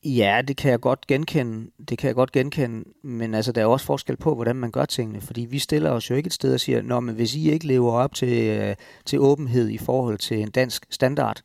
Ja, 0.05 0.41
det 0.47 0.57
kan 0.57 0.71
jeg 0.71 0.79
godt 0.79 1.07
genkende. 1.07 1.71
Det 1.89 1.97
kan 1.97 2.07
jeg 2.07 2.15
godt 2.15 2.31
genkende, 2.31 2.89
men 3.03 3.33
altså 3.33 3.51
der 3.51 3.61
er 3.61 3.65
også 3.65 3.85
forskel 3.85 4.17
på, 4.17 4.35
hvordan 4.35 4.55
man 4.55 4.71
gør 4.71 4.85
tingene, 4.85 5.21
fordi 5.21 5.41
vi 5.41 5.59
stiller 5.59 5.91
os 5.91 6.09
jo 6.09 6.15
ikke 6.15 6.27
et 6.27 6.33
sted 6.33 6.53
og 6.53 6.59
siger, 6.59 6.81
Nå, 6.81 6.99
men 6.99 7.15
hvis 7.15 7.35
I 7.35 7.51
ikke 7.51 7.67
lever 7.67 7.91
op 7.91 8.13
til, 8.13 8.47
øh, 8.47 8.75
til 9.05 9.19
åbenhed 9.19 9.69
i 9.69 9.77
forhold 9.77 10.17
til 10.17 10.39
en 10.39 10.51
dansk 10.51 10.85
standard, 10.89 11.41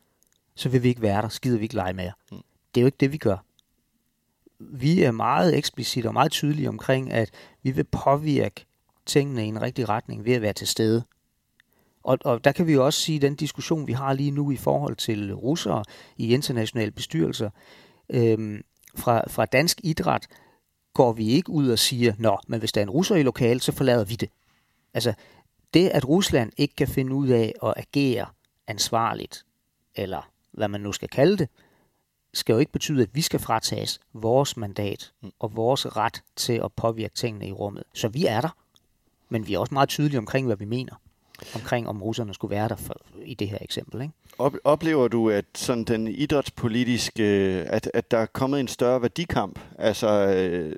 så 0.55 0.69
vil 0.69 0.83
vi 0.83 0.89
ikke 0.89 1.03
være 1.03 1.23
der, 1.23 1.29
skider 1.29 1.59
vi 1.59 1.63
ikke 1.63 1.75
lege 1.75 1.93
med 1.93 2.05
jer. 2.05 2.13
Mm. 2.33 2.39
Det 2.75 2.81
er 2.81 2.83
jo 2.83 2.87
ikke 2.87 2.99
det, 3.01 3.13
vi 3.13 3.19
gør. 3.19 3.45
vi 4.59 5.03
er 5.03 5.11
meget 5.11 5.57
eksplicit 5.57 6.07
og 6.07 6.13
meget 6.13 6.33
tydelige 6.33 6.69
omkring, 6.69 7.13
at 7.13 7.31
vi 7.63 7.71
vil 7.71 7.85
påvirke 7.85 8.67
tingene 9.07 9.45
i 9.45 9.49
en 9.49 9.63
rigtig 9.63 9.89
retning 9.89 10.25
ved 10.25 10.33
at 10.33 10.43
være 10.43 10.53
til 10.53 10.67
stede. 10.67 11.05
Og, 12.03 12.19
og 12.25 12.45
der 12.45 12.53
kan 12.53 12.67
vi 12.67 12.73
jo 12.73 12.87
også 12.87 13.01
sige, 13.01 13.17
at 13.17 13.23
den 13.23 13.35
diskussion, 13.35 13.87
vi 13.87 13.93
har 13.93 14.13
lige 14.13 14.31
nu 14.31 14.51
i 14.51 14.57
forhold 14.57 14.97
til 14.97 15.35
russere 15.35 15.85
i 16.17 16.35
internationale 16.35 16.91
bestyrelser, 16.91 17.51
øhm, 18.11 18.65
fra, 18.95 19.23
fra 19.29 19.47
dansk 19.47 19.81
idræt, 19.83 20.27
går 20.95 21.13
vi 21.13 21.29
ikke 21.29 21.51
ud 21.51 21.69
og 21.69 21.79
siger, 21.79 22.15
nå, 22.19 22.39
men 22.47 22.59
hvis 22.59 22.73
der 22.73 22.81
er 22.81 22.83
en 22.83 22.91
russer 22.91 23.17
i 23.17 23.23
lokalet, 23.23 23.63
så 23.63 23.73
forlader 23.73 24.05
vi 24.05 24.15
det. 24.15 24.31
Altså, 24.95 25.15
det 25.75 25.89
at 25.89 26.09
Rusland 26.09 26.53
ikke 26.57 26.77
kan 26.77 26.89
finde 26.89 27.15
ud 27.15 27.29
af 27.29 27.55
at 27.63 27.75
agere 27.77 28.27
ansvarligt, 28.67 29.45
eller 29.95 30.31
hvad 30.53 30.69
man 30.69 30.81
nu 30.81 30.93
skal 30.93 31.09
kalde 31.09 31.37
det, 31.37 31.49
skal 32.35 32.53
jo 32.53 32.59
ikke 32.59 32.73
betyde, 32.73 33.03
at 33.03 33.09
vi 33.13 33.21
skal 33.21 33.41
fratages 33.41 34.01
vores 34.13 34.57
mandat 34.57 35.13
mm. 35.23 35.33
og 35.39 35.57
vores 35.57 35.97
ret 35.97 36.23
til 36.37 36.53
at 36.53 36.73
påvirke 36.73 37.15
tingene 37.15 37.49
i 37.49 37.53
rummet. 37.53 37.85
Så 37.95 38.09
vi 38.09 38.27
er 38.27 38.41
der, 38.41 38.57
men 39.29 39.47
vi 39.47 39.55
er 39.55 39.59
også 39.59 39.75
meget 39.75 39.89
tydelige 39.89 40.19
omkring, 40.19 40.47
hvad 40.47 40.57
vi 40.57 40.65
mener 40.65 40.95
omkring, 41.55 41.89
om 41.89 42.03
russerne 42.03 42.35
skulle 42.35 42.51
være 42.51 42.69
der 42.69 42.77
for, 42.77 42.97
i 43.25 43.35
det 43.35 43.49
her 43.49 43.59
eksempel. 43.61 44.03
Ikke? 44.03 44.15
Oplever 44.65 45.09
du, 45.09 45.31
at 45.31 45.45
sådan 45.55 45.85
den 45.85 46.09
idrætspolitiske, 46.09 47.25
at, 47.67 47.91
at 47.95 48.11
der 48.11 48.19
er 48.19 48.27
kommet 48.27 48.61
en 48.61 48.69
større 48.69 49.03
værdikamp? 49.03 49.59
Altså, 49.79 50.09
øh, 50.09 50.77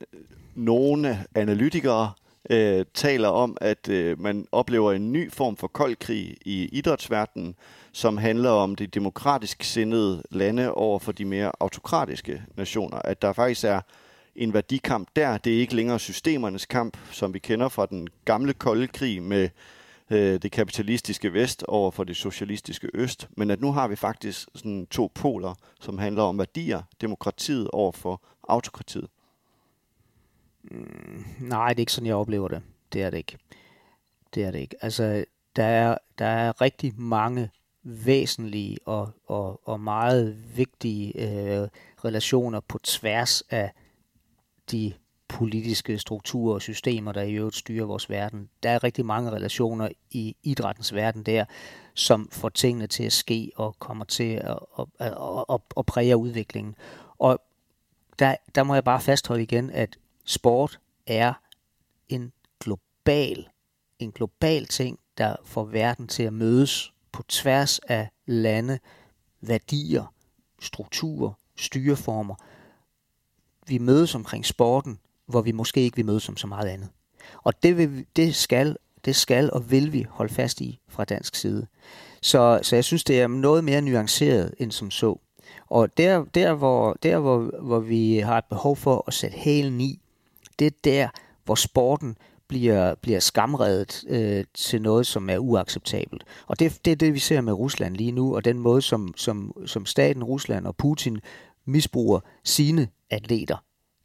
nogle 0.54 1.18
analytikere 1.34 2.12
øh, 2.50 2.84
taler 2.94 3.28
om, 3.28 3.56
at 3.60 3.88
øh, 3.88 4.20
man 4.20 4.46
oplever 4.52 4.92
en 4.92 5.12
ny 5.12 5.32
form 5.32 5.56
for 5.56 5.66
kold 5.66 5.96
krig 5.96 6.36
i 6.44 6.68
idrætsverdenen, 6.72 7.54
som 7.92 8.16
handler 8.16 8.50
om 8.50 8.74
de 8.74 8.86
demokratisk 8.86 9.62
sindede 9.62 10.22
lande 10.30 10.72
over 10.72 10.98
for 10.98 11.12
de 11.12 11.24
mere 11.24 11.52
autokratiske 11.60 12.42
nationer. 12.56 12.98
At 13.04 13.22
der 13.22 13.32
faktisk 13.32 13.64
er 13.64 13.80
en 14.36 14.54
værdikamp 14.54 15.08
der. 15.16 15.36
Det 15.36 15.54
er 15.54 15.58
ikke 15.58 15.76
længere 15.76 15.98
systemernes 15.98 16.66
kamp, 16.66 16.96
som 17.10 17.34
vi 17.34 17.38
kender 17.38 17.68
fra 17.68 17.86
den 17.86 18.08
gamle 18.24 18.52
kolde 18.52 18.86
krig 18.86 19.22
med 19.22 19.48
øh, 20.10 20.42
det 20.42 20.52
kapitalistiske 20.52 21.32
vest 21.32 21.62
over 21.62 21.90
for 21.90 22.04
det 22.04 22.16
socialistiske 22.16 22.90
øst, 22.94 23.28
men 23.36 23.50
at 23.50 23.60
nu 23.60 23.72
har 23.72 23.88
vi 23.88 23.96
faktisk 23.96 24.48
sådan 24.54 24.86
to 24.86 25.10
poler, 25.14 25.54
som 25.80 25.98
handler 25.98 26.22
om 26.22 26.38
værdier, 26.38 26.82
demokratiet 27.00 27.68
over 27.68 27.92
for 27.92 28.22
autokratiet. 28.48 29.08
Mm, 30.62 31.24
nej, 31.40 31.68
det 31.68 31.78
er 31.78 31.82
ikke 31.82 31.92
sådan, 31.92 32.06
jeg 32.06 32.14
oplever 32.14 32.48
det. 32.48 32.62
Det 32.92 33.02
er 33.02 33.10
det 33.10 33.18
ikke. 33.18 33.38
Det 34.34 34.44
er 34.44 34.50
det 34.50 34.58
ikke. 34.58 34.76
Altså, 34.80 35.24
der 35.56 35.64
er, 35.64 35.98
der 36.18 36.26
er 36.26 36.60
rigtig 36.60 37.00
mange 37.00 37.50
væsentlige 37.82 38.78
og, 38.86 39.10
og, 39.26 39.68
og 39.68 39.80
meget 39.80 40.56
vigtige 40.56 41.12
øh, 41.16 41.68
relationer 42.04 42.60
på 42.60 42.78
tværs 42.78 43.42
af 43.50 43.72
de 44.70 44.92
politiske 45.30 45.98
strukturer 45.98 46.54
og 46.54 46.62
systemer, 46.62 47.12
der 47.12 47.22
i 47.22 47.32
øvrigt 47.32 47.56
styrer 47.56 47.86
vores 47.86 48.10
verden. 48.10 48.48
Der 48.62 48.70
er 48.70 48.84
rigtig 48.84 49.06
mange 49.06 49.30
relationer 49.30 49.88
i 50.10 50.36
idrættens 50.42 50.94
verden 50.94 51.22
der, 51.22 51.44
som 51.94 52.28
får 52.32 52.48
tingene 52.48 52.86
til 52.86 53.04
at 53.04 53.12
ske 53.12 53.52
og 53.56 53.76
kommer 53.78 54.04
til 54.04 54.32
at, 54.32 54.58
at, 54.78 54.86
at, 54.98 55.44
at, 55.50 55.60
at 55.76 55.86
præge 55.86 56.16
udviklingen. 56.16 56.74
Og 57.18 57.38
der, 58.18 58.36
der 58.54 58.62
må 58.62 58.74
jeg 58.74 58.84
bare 58.84 59.00
fastholde 59.00 59.42
igen, 59.42 59.70
at 59.70 59.98
sport 60.24 60.80
er 61.06 61.32
en 62.08 62.32
global, 62.60 63.48
en 63.98 64.12
global 64.12 64.66
ting, 64.66 64.98
der 65.18 65.36
får 65.44 65.64
verden 65.64 66.08
til 66.08 66.22
at 66.22 66.32
mødes 66.32 66.92
på 67.12 67.22
tværs 67.22 67.78
af 67.78 68.08
lande, 68.26 68.78
værdier, 69.40 70.14
strukturer, 70.60 71.32
styreformer. 71.56 72.34
Vi 73.66 73.78
mødes 73.78 74.14
omkring 74.14 74.46
sporten, 74.46 74.98
hvor 75.30 75.40
vi 75.40 75.52
måske 75.52 75.80
ikke 75.80 75.96
vil 75.96 76.06
mødes 76.06 76.28
om 76.28 76.36
så 76.36 76.46
meget 76.46 76.68
andet. 76.68 76.88
Og 77.42 77.62
det, 77.62 77.76
vil, 77.76 78.06
det, 78.16 78.34
skal, 78.34 78.76
det 79.04 79.16
skal 79.16 79.50
og 79.52 79.70
vil 79.70 79.92
vi 79.92 80.06
holde 80.10 80.34
fast 80.34 80.60
i 80.60 80.80
fra 80.88 81.04
dansk 81.04 81.34
side. 81.34 81.66
Så, 82.22 82.60
så 82.62 82.76
jeg 82.76 82.84
synes, 82.84 83.04
det 83.04 83.20
er 83.20 83.26
noget 83.26 83.64
mere 83.64 83.80
nuanceret 83.82 84.54
end 84.58 84.72
som 84.72 84.90
så. 84.90 85.18
Og 85.68 85.96
der, 85.96 86.24
der, 86.24 86.54
hvor, 86.54 86.96
der 87.02 87.18
hvor, 87.18 87.50
hvor 87.62 87.80
vi 87.80 88.18
har 88.18 88.38
et 88.38 88.44
behov 88.44 88.76
for 88.76 89.04
at 89.06 89.14
sætte 89.14 89.36
hælen 89.36 89.80
i, 89.80 90.00
det 90.58 90.66
er 90.66 90.70
der, 90.84 91.08
hvor 91.44 91.54
sporten 91.54 92.16
bliver, 92.48 92.94
bliver 92.94 93.20
skamredet 93.20 94.04
øh, 94.08 94.44
til 94.54 94.82
noget, 94.82 95.06
som 95.06 95.30
er 95.30 95.38
uacceptabelt. 95.38 96.24
Og 96.46 96.58
det, 96.58 96.84
det 96.84 96.90
er 96.90 96.96
det, 96.96 97.14
vi 97.14 97.18
ser 97.18 97.40
med 97.40 97.52
Rusland 97.52 97.96
lige 97.96 98.12
nu, 98.12 98.34
og 98.36 98.44
den 98.44 98.58
måde, 98.58 98.82
som, 98.82 99.14
som, 99.16 99.66
som 99.66 99.86
staten 99.86 100.24
Rusland 100.24 100.66
og 100.66 100.76
Putin 100.76 101.20
misbruger 101.64 102.20
sine 102.44 102.88
atleter 103.10 103.56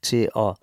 til 0.02 0.30
at, 0.38 0.54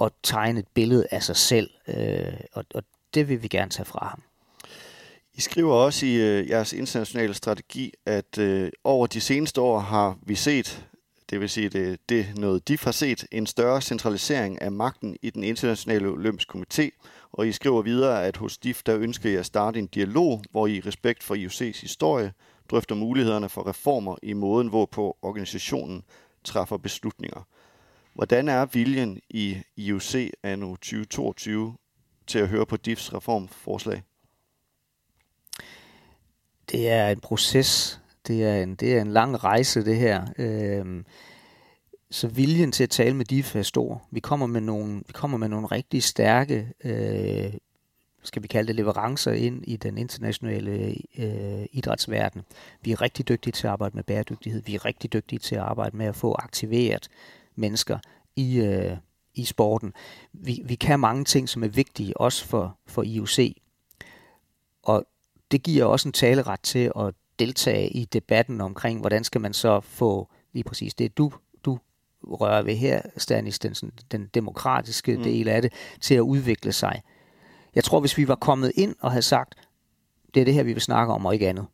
at 0.00 0.12
tegne 0.22 0.60
et 0.60 0.68
billede 0.74 1.06
af 1.10 1.22
sig 1.22 1.36
selv, 1.36 1.70
øh, 1.88 2.32
og, 2.52 2.64
og 2.74 2.82
det 3.14 3.28
vil 3.28 3.42
vi 3.42 3.48
gerne 3.48 3.70
tage 3.70 3.86
fra 3.86 4.08
ham. 4.10 4.22
I 5.34 5.40
skriver 5.40 5.74
også 5.74 6.06
i 6.06 6.14
øh, 6.14 6.48
jeres 6.48 6.72
internationale 6.72 7.34
strategi, 7.34 7.92
at 8.06 8.38
øh, 8.38 8.70
over 8.84 9.06
de 9.06 9.20
seneste 9.20 9.60
år 9.60 9.78
har 9.78 10.18
vi 10.22 10.34
set, 10.34 10.86
det 11.30 11.40
vil 11.40 11.48
sige, 11.48 11.68
det, 11.68 12.00
det 12.08 12.26
noget 12.38 12.68
de 12.68 12.78
har 12.82 12.92
set, 12.92 13.26
en 13.32 13.46
større 13.46 13.80
centralisering 13.80 14.62
af 14.62 14.72
magten 14.72 15.16
i 15.22 15.30
den 15.30 15.44
internationale 15.44 16.08
olympiske 16.08 16.58
komité, 16.58 16.90
og 17.32 17.48
I 17.48 17.52
skriver 17.52 17.82
videre, 17.82 18.26
at 18.26 18.36
hos 18.36 18.58
DIF 18.58 18.82
der 18.82 18.98
ønsker 18.98 19.30
I 19.30 19.34
at 19.34 19.46
starte 19.46 19.78
en 19.78 19.86
dialog, 19.86 20.42
hvor 20.50 20.66
I 20.66 20.76
i 20.76 20.80
respekt 20.80 21.22
for 21.22 21.34
IOC's 21.34 21.80
historie 21.80 22.32
drøfter 22.70 22.94
mulighederne 22.94 23.48
for 23.48 23.68
reformer 23.68 24.16
i 24.22 24.32
måden, 24.32 24.68
hvorpå 24.68 25.16
organisationen 25.22 26.02
træffer 26.44 26.76
beslutninger. 26.76 27.46
Hvordan 28.14 28.48
er 28.48 28.64
viljen 28.64 29.20
i 29.30 29.56
IOC 29.76 30.14
anno 30.42 30.76
2022 30.76 31.76
til 32.26 32.38
at 32.38 32.48
høre 32.48 32.66
på 32.66 32.76
DIFs 32.76 33.14
reformforslag? 33.14 34.02
Det 36.70 36.90
er 36.90 37.08
en 37.08 37.20
proces. 37.20 38.00
Det 38.26 38.44
er 38.44 38.62
en, 38.62 38.74
det 38.74 38.96
er 38.96 39.00
en 39.00 39.12
lang 39.12 39.44
rejse, 39.44 39.84
det 39.84 39.96
her. 39.96 40.26
Øhm, 40.38 41.04
så 42.10 42.28
viljen 42.28 42.72
til 42.72 42.82
at 42.84 42.90
tale 42.90 43.16
med 43.16 43.24
DIF 43.24 43.56
er 43.56 43.62
stor. 43.62 44.08
Vi 44.10 44.20
kommer 44.20 44.46
med 44.46 44.60
nogle, 44.60 45.02
vi 45.06 45.12
kommer 45.12 45.38
med 45.38 45.48
nogle 45.48 45.66
rigtig 45.66 46.02
stærke, 46.02 46.72
øh, 46.84 47.54
skal 48.22 48.42
vi 48.42 48.48
kalde 48.48 48.66
det, 48.66 48.76
leverancer 48.76 49.32
ind 49.32 49.64
i 49.66 49.76
den 49.76 49.98
internationale 49.98 50.96
øh, 51.18 51.66
idrætsverden. 51.72 52.42
Vi 52.82 52.92
er 52.92 53.02
rigtig 53.02 53.28
dygtige 53.28 53.52
til 53.52 53.66
at 53.66 53.72
arbejde 53.72 53.96
med 53.96 54.04
bæredygtighed. 54.04 54.62
Vi 54.62 54.74
er 54.74 54.84
rigtig 54.84 55.12
dygtige 55.12 55.38
til 55.38 55.54
at 55.54 55.60
arbejde 55.60 55.96
med 55.96 56.06
at 56.06 56.16
få 56.16 56.34
aktiveret 56.38 57.08
mennesker 57.56 57.98
i, 58.36 58.58
øh, 58.60 58.96
i 59.34 59.44
sporten. 59.44 59.92
Vi, 60.32 60.62
vi 60.64 60.74
kan 60.74 61.00
mange 61.00 61.24
ting, 61.24 61.48
som 61.48 61.64
er 61.64 61.68
vigtige, 61.68 62.16
også 62.16 62.44
for, 62.44 62.78
for 62.86 63.02
IOC. 63.02 63.38
Og 64.82 65.06
det 65.50 65.62
giver 65.62 65.84
også 65.84 66.08
en 66.08 66.12
taleret 66.12 66.60
til 66.60 66.92
at 66.96 67.14
deltage 67.38 67.88
i 67.88 68.04
debatten 68.04 68.60
omkring, 68.60 69.00
hvordan 69.00 69.24
skal 69.24 69.40
man 69.40 69.52
så 69.52 69.80
få 69.80 70.28
lige 70.52 70.64
præcis 70.64 70.94
det, 70.94 71.18
du, 71.18 71.32
du 71.64 71.78
rører 72.22 72.62
ved 72.62 72.76
her, 72.76 73.02
Stanis, 73.16 73.58
den, 73.58 73.74
den 74.12 74.30
demokratiske 74.34 75.16
mm. 75.16 75.22
del 75.22 75.48
af 75.48 75.62
det, 75.62 75.72
til 76.00 76.14
at 76.14 76.20
udvikle 76.20 76.72
sig. 76.72 77.02
Jeg 77.74 77.84
tror, 77.84 78.00
hvis 78.00 78.18
vi 78.18 78.28
var 78.28 78.34
kommet 78.34 78.72
ind 78.74 78.96
og 79.00 79.10
havde 79.10 79.22
sagt, 79.22 79.54
det 80.34 80.40
er 80.40 80.44
det 80.44 80.54
her, 80.54 80.62
vi 80.62 80.72
vil 80.72 80.82
snakke 80.82 81.12
om, 81.12 81.26
og 81.26 81.34
ikke 81.34 81.48
andet, 81.48 81.66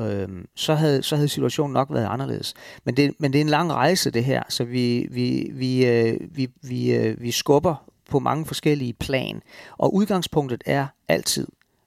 øh, 0.00 0.28
så, 0.54 0.74
havde, 0.74 1.02
så 1.02 1.16
havde 1.16 1.28
situationen 1.28 1.72
nok 1.72 1.88
været 1.90 2.06
anderledes. 2.06 2.54
Men 2.84 2.96
det, 2.96 3.14
men 3.18 3.32
det 3.32 3.38
er 3.38 3.42
en 3.42 3.48
lang 3.48 3.72
rejse, 3.72 4.10
det 4.10 4.24
her, 4.24 4.42
så 4.48 4.64
vi, 4.64 5.08
vi, 5.10 5.50
vi, 5.52 5.86
øh, 5.86 6.20
vi, 6.30 6.48
vi, 6.62 6.94
øh, 6.94 7.22
vi 7.22 7.30
skubber 7.30 7.90
på 8.10 8.18
mange 8.18 8.46
forskellige 8.46 8.92
plan. 8.92 9.42
Og 9.78 9.94
udgangspunktet 9.94 10.62
er 10.66 10.86
altid, 11.08 11.46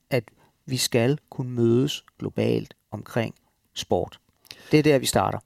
at 0.10 0.24
vi 0.66 0.78
skal 0.78 1.20
kunne 1.30 1.52
mødes 1.52 2.04
globalt 2.20 2.74
omkring 2.92 3.36
sport. 3.74 4.20
Det 4.72 4.80
er 4.80 4.84
der, 4.84 4.98
vi 5.00 5.06
starter. 5.06 5.40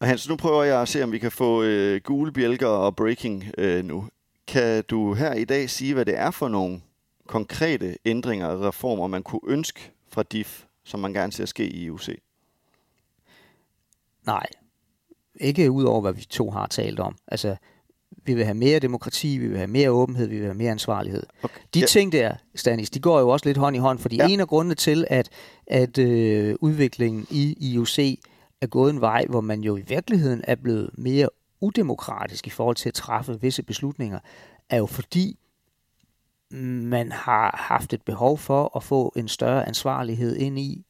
Og 0.00 0.06
Hans, 0.06 0.28
nu 0.28 0.36
prøver 0.36 0.64
jeg 0.64 0.82
at 0.82 0.88
se, 0.88 1.02
om 1.02 1.12
vi 1.12 1.18
kan 1.18 1.32
få 1.32 1.62
øh, 1.62 2.00
gule 2.04 2.32
bjælker 2.32 2.66
og 2.66 2.96
breaking 2.96 3.44
øh, 3.58 3.84
nu. 3.84 4.08
Kan 4.46 4.84
du 4.90 5.14
her 5.14 5.32
i 5.32 5.44
dag 5.44 5.70
sige, 5.70 5.94
hvad 5.94 6.04
det 6.04 6.18
er 6.18 6.30
for 6.30 6.48
nogle 6.48 6.80
konkrete 7.26 7.96
ændringer 8.04 8.46
og 8.46 8.60
reformer, 8.60 9.06
man 9.06 9.22
kunne 9.22 9.40
ønske 9.46 9.90
fra 10.08 10.22
DIF 10.22 10.64
som 10.88 11.00
man 11.00 11.12
gerne 11.12 11.32
ser 11.32 11.46
ske 11.46 11.68
i 11.68 11.90
UC? 11.90 12.08
Nej, 14.26 14.46
ikke 15.34 15.70
ud 15.70 15.84
over, 15.84 16.00
hvad 16.00 16.12
vi 16.12 16.24
to 16.24 16.50
har 16.50 16.66
talt 16.66 17.00
om. 17.00 17.16
Altså, 17.26 17.56
vi 18.24 18.34
vil 18.34 18.44
have 18.44 18.54
mere 18.54 18.78
demokrati, 18.78 19.38
vi 19.38 19.48
vil 19.48 19.56
have 19.56 19.66
mere 19.66 19.90
åbenhed, 19.90 20.26
vi 20.26 20.36
vil 20.36 20.44
have 20.44 20.54
mere 20.54 20.70
ansvarlighed. 20.70 21.22
Okay. 21.42 21.60
De 21.74 21.80
ja. 21.80 21.86
ting 21.86 22.12
der, 22.12 22.34
Stanis, 22.54 22.90
de 22.90 23.00
går 23.00 23.20
jo 23.20 23.28
også 23.28 23.46
lidt 23.48 23.58
hånd 23.58 23.76
i 23.76 23.78
hånd, 23.78 23.98
fordi 23.98 24.16
ja. 24.16 24.28
en 24.28 24.40
af 24.40 24.48
grundene 24.48 24.74
til, 24.74 25.06
at, 25.10 25.28
at 25.66 25.98
øh, 25.98 26.56
udviklingen 26.60 27.26
i 27.30 27.56
IOC 27.60 27.98
er 28.60 28.66
gået 28.66 28.92
en 28.92 29.00
vej, 29.00 29.26
hvor 29.28 29.40
man 29.40 29.60
jo 29.60 29.76
i 29.76 29.80
virkeligheden 29.80 30.44
er 30.44 30.54
blevet 30.54 30.90
mere 30.98 31.28
udemokratisk 31.60 32.46
i 32.46 32.50
forhold 32.50 32.76
til 32.76 32.88
at 32.88 32.94
træffe 32.94 33.40
visse 33.40 33.62
beslutninger, 33.62 34.18
er 34.70 34.76
jo 34.76 34.86
fordi, 34.86 35.38
man 36.50 37.12
har 37.12 37.64
haft 37.68 37.92
et 37.92 38.02
behov 38.02 38.38
for 38.38 38.76
at 38.76 38.82
få 38.82 39.12
en 39.16 39.28
større 39.28 39.68
ansvarlighed 39.68 40.36
ind 40.36 40.58
i, 40.58 40.84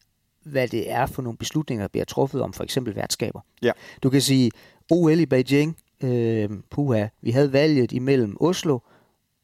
hvad 0.44 0.68
det 0.68 0.90
er 0.90 1.06
for 1.06 1.22
nogle 1.22 1.38
beslutninger, 1.38 1.82
der 1.82 1.88
bliver 1.88 2.04
truffet 2.04 2.42
om 2.42 2.52
for 2.52 2.64
eksempel 2.64 2.96
værtskaber. 2.96 3.40
Ja. 3.62 3.72
Du 4.02 4.10
kan 4.10 4.20
sige, 4.20 4.50
OL 4.90 5.20
i 5.20 5.26
Beijing 5.26 5.76
Øh, 6.02 6.50
puha, 6.70 7.06
vi 7.20 7.30
havde 7.30 7.52
valget 7.52 7.92
imellem 7.92 8.36
Oslo, 8.40 8.78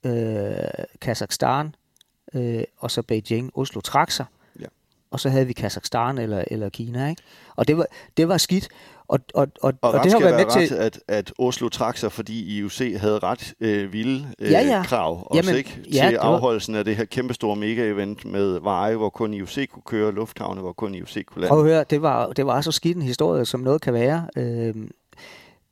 øh, 0.07 0.55
Kazakhstan 1.01 1.75
øh, 2.35 2.63
og 2.77 2.91
så 2.91 3.03
Beijing. 3.03 3.51
Oslo 3.55 3.81
trak 3.81 4.11
sig, 4.11 4.27
Ja. 4.27 4.44
Og 5.15 5.21
så 5.21 5.29
havde 5.29 5.47
vi 5.47 5.53
Kazakhstan 5.53 6.19
eller, 6.19 6.45
eller 6.51 6.69
Kina. 6.69 7.09
Ikke? 7.09 7.23
Og 7.57 7.69
det 7.69 7.77
var, 7.77 7.87
det 8.17 8.29
var 8.29 8.37
skidt. 8.37 8.69
Og, 9.09 9.19
og, 9.35 9.47
og, 9.63 9.73
Og, 9.73 9.75
og 9.83 9.95
ret 9.95 10.05
det 10.05 10.13
har 10.13 10.21
været 10.21 10.35
med 10.35 10.45
være 10.57 10.67
til... 10.67 10.77
ret, 10.77 10.85
at, 10.85 11.01
at 11.09 11.33
Oslo 11.39 11.69
trak 11.69 11.97
sig, 11.97 12.13
fordi 12.13 12.57
IOC 12.59 12.79
havde 12.97 13.19
ret 13.19 13.55
øh, 13.61 13.93
vilde 13.93 14.27
øh, 14.39 14.51
Ja, 14.51 14.61
ja. 14.61 14.83
krav 14.87 15.27
også, 15.31 15.37
Jamen, 15.51 15.59
ikke? 15.59 15.81
ja, 15.95 16.07
til 16.09 16.17
var- 16.19 16.23
afholdelsen 16.35 16.75
af 16.75 16.85
det 16.85 16.97
her 16.97 17.05
kæmpestore 17.05 17.57
mega-event 17.57 18.29
med 18.29 18.61
veje, 18.61 18.97
hvor 18.97 19.11
kun 19.11 19.35
IOC 19.35 19.69
kunne 19.73 19.83
køre, 19.87 20.13
lufthavne, 20.13 20.61
hvor 20.61 20.73
kun 20.73 20.95
IOC 20.95 21.25
kunne 21.27 21.41
lande. 21.41 21.49
Prøv 21.49 21.59
at 21.59 21.65
høre, 21.65 21.85
det 21.91 22.03
var, 22.03 22.33
det 22.33 22.47
var 22.47 22.61
så 22.61 22.73
skidt 22.73 22.97
en 22.97 23.03
historie, 23.03 23.45
som 23.45 23.61
noget 23.61 23.81
kan 23.81 23.95
være. 23.95 24.29
Øhm, 24.37 24.91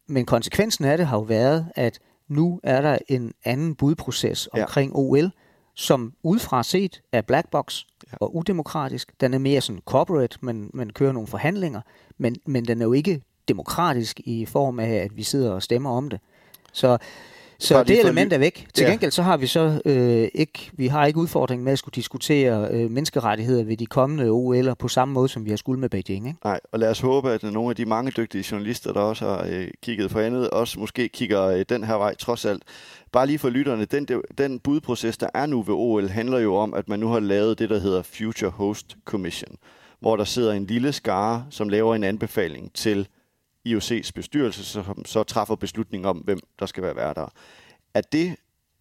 men 0.08 0.26
konsekvensen 0.26 0.84
af 0.84 0.96
det 0.98 1.06
har 1.06 1.16
jo 1.16 1.22
været, 1.22 1.66
at 1.74 1.98
nu 2.28 2.60
er 2.62 2.80
der 2.80 2.98
en 3.08 3.32
anden 3.44 3.74
budproces 3.74 4.48
Ja. 4.56 4.62
omkring 4.62 4.92
OL, 4.94 5.30
som 5.74 6.12
udefra 6.22 6.62
set 6.62 7.02
er 7.12 7.20
black 7.22 7.50
box 7.50 7.82
Ja. 8.12 8.16
og 8.20 8.36
udemokratisk. 8.36 9.12
Den 9.20 9.34
er 9.34 9.38
mere 9.38 9.60
sådan 9.60 9.82
corporate, 9.86 10.38
men 10.40 10.70
man 10.74 10.90
kører 10.90 11.12
nogle 11.12 11.26
forhandlinger, 11.26 11.80
men, 12.18 12.36
men 12.46 12.64
den 12.64 12.80
er 12.80 12.86
jo 12.86 12.92
ikke 12.92 13.22
demokratisk 13.48 14.20
i 14.24 14.46
form 14.46 14.80
af, 14.80 14.88
at 14.94 15.16
vi 15.16 15.22
sidder 15.22 15.52
og 15.52 15.62
stemmer 15.62 15.90
om 15.90 16.10
det. 16.10 16.20
Så, 16.72 16.98
så 17.62 17.84
det 17.84 18.00
element 18.00 18.32
er 18.32 18.38
væk. 18.38 18.66
Til 18.74 18.84
Ja. 18.84 18.90
gengæld 18.90 19.10
så 19.10 19.22
har 19.22 19.36
vi 19.36 19.46
så 19.46 19.80
øh, 19.84 20.28
ikke, 20.34 20.70
vi 20.72 20.86
har 20.86 21.06
ikke 21.06 21.18
udfordringen 21.18 21.64
med 21.64 21.72
at 21.72 21.78
skulle 21.78 21.92
diskutere 21.94 22.68
øh, 22.70 22.90
menneskerettigheder 22.90 23.64
ved 23.64 23.76
de 23.76 23.86
kommende 23.86 24.24
OL'er 24.70 24.74
på 24.74 24.88
samme 24.88 25.14
måde, 25.14 25.28
som 25.28 25.44
vi 25.44 25.50
har 25.50 25.56
skulle 25.56 25.80
med 25.80 25.88
Beijing. 25.88 26.26
Ikke? 26.26 26.38
Nej, 26.44 26.60
og 26.72 26.78
lad 26.78 26.90
os 26.90 27.00
håbe, 27.00 27.30
at 27.30 27.42
nogle 27.42 27.70
af 27.70 27.76
de 27.76 27.84
mange 27.84 28.10
dygtige 28.16 28.44
journalister, 28.50 28.92
der 28.92 29.00
også 29.00 29.24
har 29.24 29.46
øh, 29.50 29.68
kigget 29.82 30.10
for 30.10 30.20
andet, 30.20 30.50
også 30.50 30.80
måske 30.80 31.08
kigger 31.08 31.42
øh, 31.42 31.64
den 31.68 31.84
her 31.84 31.94
vej 31.94 32.14
trods 32.14 32.44
alt. 32.44 32.62
Bare 33.12 33.26
lige 33.26 33.38
for 33.38 33.48
lytterne, 33.50 33.84
den, 33.84 34.08
den 34.38 34.58
budproces, 34.58 35.16
der 35.18 35.28
er 35.34 35.46
nu 35.46 35.62
ved 35.62 35.74
OL, 35.74 36.08
handler 36.08 36.38
jo 36.38 36.54
om, 36.54 36.74
at 36.74 36.88
man 36.88 37.00
nu 37.00 37.08
har 37.08 37.20
lavet 37.20 37.58
det, 37.58 37.70
der 37.70 37.78
hedder 37.78 38.02
Future 38.02 38.50
Host 38.50 38.96
Commission, 39.04 39.56
hvor 40.00 40.16
der 40.16 40.24
sidder 40.24 40.52
en 40.52 40.66
lille 40.66 40.92
skare, 40.92 41.44
som 41.50 41.68
laver 41.68 41.94
en 41.94 42.04
anbefaling 42.04 42.70
til 42.74 43.08
IOC's 43.68 44.10
bestyrelse, 44.14 44.64
som 44.64 45.04
så 45.04 45.22
træffer 45.22 45.54
beslutning 45.54 46.06
om, 46.06 46.18
hvem 46.18 46.38
der 46.58 46.66
skal 46.66 46.82
være 46.82 46.96
værter. 46.96 47.28
Er 47.94 48.00
det 48.00 48.36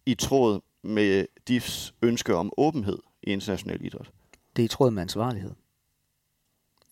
i 0.06 0.14
tråd 0.14 0.60
med 0.82 1.26
DIFs 1.48 1.94
ønske 2.02 2.34
om 2.34 2.52
åbenhed 2.56 2.98
i 3.22 3.30
international 3.30 3.84
idræt? 3.84 4.10
Det 4.56 4.62
er 4.62 4.64
i 4.64 4.68
tråd 4.68 4.90
med 4.90 5.02
ansvarlighed. 5.02 5.50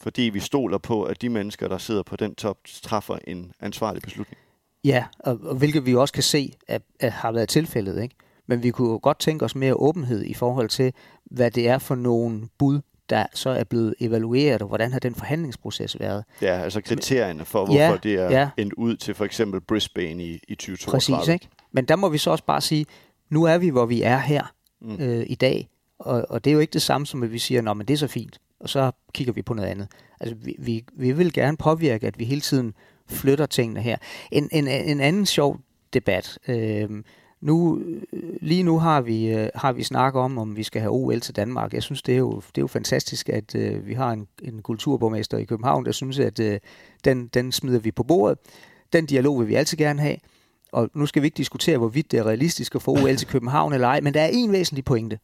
fordi 0.01 0.23
vi 0.23 0.41
stoler 0.41 0.79
på, 0.79 1.03
at 1.03 1.23
de 1.23 1.29
mennesker, 1.29 1.69
der 1.69 1.79
sidder 1.79 2.03
på 2.03 2.17
den 2.17 2.35
top, 2.35 2.59
træffer 2.65 3.19
en 3.27 3.53
ansvarlig 3.61 4.03
beslutning. 4.03 4.39
Ja, 4.85 5.05
og, 5.19 5.41
og 5.43 5.57
hvilket 5.57 5.87
vi 5.87 5.95
også 5.95 6.15
kan 6.15 6.23
se, 6.23 6.55
at, 6.69 6.83
at 7.01 7.13
har 7.13 7.33
været 7.33 7.49
tilfældet. 7.49 8.03
Ikke? 8.03 8.15
Men 8.47 8.63
vi 8.63 8.71
kunne 8.71 8.99
godt 8.99 9.19
tænke 9.19 9.45
os 9.45 9.55
mere 9.55 9.75
åbenhed 9.75 10.25
i 10.25 10.35
forhold 10.35 10.69
til, 10.69 10.93
hvad 11.25 11.51
det 11.51 11.69
er 11.69 11.79
for 11.79 11.95
nogle 11.95 12.49
bud, 12.59 12.81
der 13.11 13.27
så 13.35 13.51
er 13.51 13.65
blevet 13.65 13.95
evalueret, 14.01 14.63
og 14.63 14.69
hvordan 14.69 14.93
har 14.93 14.99
den 14.99 15.15
forhandlingsproces 15.15 16.01
været. 16.01 16.25
Ja, 16.43 16.61
altså 16.61 16.81
kriterierne 16.81 17.45
for, 17.45 17.65
hvorfor 17.65 17.81
Ja, 17.81 17.97
det 18.03 18.15
er 18.15 18.31
ja. 18.31 18.51
endt 18.57 18.73
ud 18.73 18.97
til 18.97 19.15
for 19.15 19.25
eksempel 19.25 19.61
Brisbane 19.61 20.25
i, 20.25 20.41
i 20.49 20.55
2032. 20.55 21.17
Præcis, 21.19 21.33
ikke? 21.33 21.49
Men 21.73 21.85
der 21.85 21.97
må 21.97 22.09
vi 22.09 22.19
så 22.19 22.31
også 22.31 22.45
bare 22.45 22.61
sige, 22.61 22.87
nu 23.31 23.45
er 23.45 23.59
vi, 23.59 23.69
hvor 23.69 23.87
vi 23.87 24.03
er 24.03 24.19
her 24.19 24.53
Mm. 24.83 24.97
øh, 25.01 25.27
i 25.27 25.35
dag, 25.35 25.69
og, 25.99 26.27
og 26.29 26.45
det 26.45 26.51
er 26.51 26.55
jo 26.55 26.61
ikke 26.61 26.73
det 26.73 26.83
samme 26.83 27.07
som, 27.07 27.23
at 27.23 27.33
vi 27.33 27.39
siger, 27.39 27.75
men 27.75 27.87
det 27.89 27.95
er 27.95 27.99
så 27.99 28.07
fint, 28.07 28.41
og 28.61 28.69
så 28.69 28.91
kigger 29.15 29.33
vi 29.33 29.43
på 29.43 29.55
noget 29.55 29.69
andet. 29.69 29.89
Altså, 30.21 30.37
vi, 30.45 30.57
vi, 30.59 30.85
vi 30.93 31.13
vil 31.13 31.33
gerne 31.33 31.57
påvirke, 31.57 32.07
at 32.07 32.19
vi 32.19 32.25
hele 32.25 32.41
tiden 32.41 32.75
flytter 33.09 33.47
tingene 33.47 33.81
her. 33.81 33.97
En, 34.33 34.49
en, 34.53 34.69
en 34.69 35.01
anden 35.01 35.27
sjov 35.27 35.61
debat. 35.93 36.39
Øh, 36.49 36.89
nu, 37.41 37.83
lige 38.41 38.63
nu 38.63 38.79
har 38.79 39.01
vi, 39.01 39.29
øh, 39.29 39.49
har 39.55 39.73
vi 39.73 39.83
snakket 39.83 40.23
om, 40.23 40.39
om 40.39 40.57
vi 40.57 40.63
skal 40.63 40.81
have 40.81 40.93
OL 40.93 41.21
til 41.21 41.37
Danmark. 41.37 41.75
Jeg 41.75 41.83
synes, 41.83 42.03
det 42.03 42.15
er 42.15 42.19
jo, 42.19 42.35
det 42.35 42.59
er 42.59 42.63
jo 42.63 42.67
fantastisk, 42.67 43.29
at 43.29 43.55
øh, 43.55 43.87
vi 43.87 43.95
har 43.95 44.11
en, 44.13 44.29
en 44.43 44.63
kulturborgmester 44.63 45.39
i 45.39 45.45
København, 45.45 45.85
der 45.85 45.93
synes, 45.93 46.19
at 46.19 46.41
øh, 46.41 46.61
den, 47.05 47.27
den 47.27 47.53
smider 47.53 47.79
vi 47.79 47.91
på 47.91 48.03
bordet. 48.03 48.39
Den 48.93 49.07
dialog 49.07 49.41
vil 49.41 49.49
vi 49.49 49.55
altid 49.55 49.79
gerne 49.79 50.01
have. 50.01 50.17
Og 50.73 50.91
nu 50.95 51.07
skal 51.07 51.23
vi 51.23 51.27
ikke 51.27 51.37
diskutere, 51.37 51.79
hvorvidt 51.79 52.11
det 52.11 52.19
er 52.19 52.27
realistisk 52.27 52.75
at 52.75 52.83
få 52.83 52.91
OL 52.91 53.17
til 53.17 53.29
København 53.29 53.73
eller 53.73 53.89
ej, 53.89 54.01
men 54.01 54.15
der 54.15 54.21
er 54.21 54.31
en 54.33 54.53
væsentlig 54.53 54.85
pointe. 54.85 55.19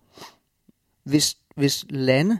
Hvis, 1.04 1.36
hvis 1.56 1.86
lande, 1.90 2.38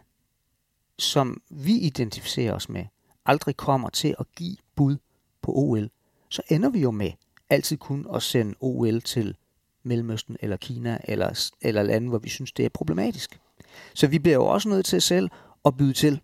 som 0.98 1.42
vi 1.50 1.72
identificerer 1.72 2.52
os 2.52 2.68
med, 2.68 2.84
aldrig 3.26 3.56
kommer 3.56 3.88
til 3.88 4.14
at 4.18 4.26
give 4.36 4.56
bud 4.76 4.96
på 5.42 5.52
OL, 5.54 5.90
så 6.28 6.42
ender 6.48 6.70
vi 6.70 6.80
jo 6.80 6.90
med 6.90 7.10
altid 7.50 7.76
kun 7.76 8.06
at 8.14 8.22
sende 8.22 8.54
OL 8.60 9.00
til 9.00 9.36
Mellemøsten 9.86 10.36
eller 10.40 10.56
Kina 10.56 10.98
eller, 11.04 11.50
eller 11.62 11.82
lande, 11.82 12.08
hvor 12.08 12.18
vi 12.18 12.28
synes, 12.28 12.52
det 12.52 12.64
er 12.64 12.68
problematisk. 12.68 13.38
Så 13.94 14.06
vi 14.06 14.18
bliver 14.18 14.34
jo 14.34 14.46
også 14.46 14.68
nødt 14.68 14.86
til 14.86 15.02
selv 15.02 15.28
at 15.64 15.76
byde 15.76 15.92
til 15.92 16.20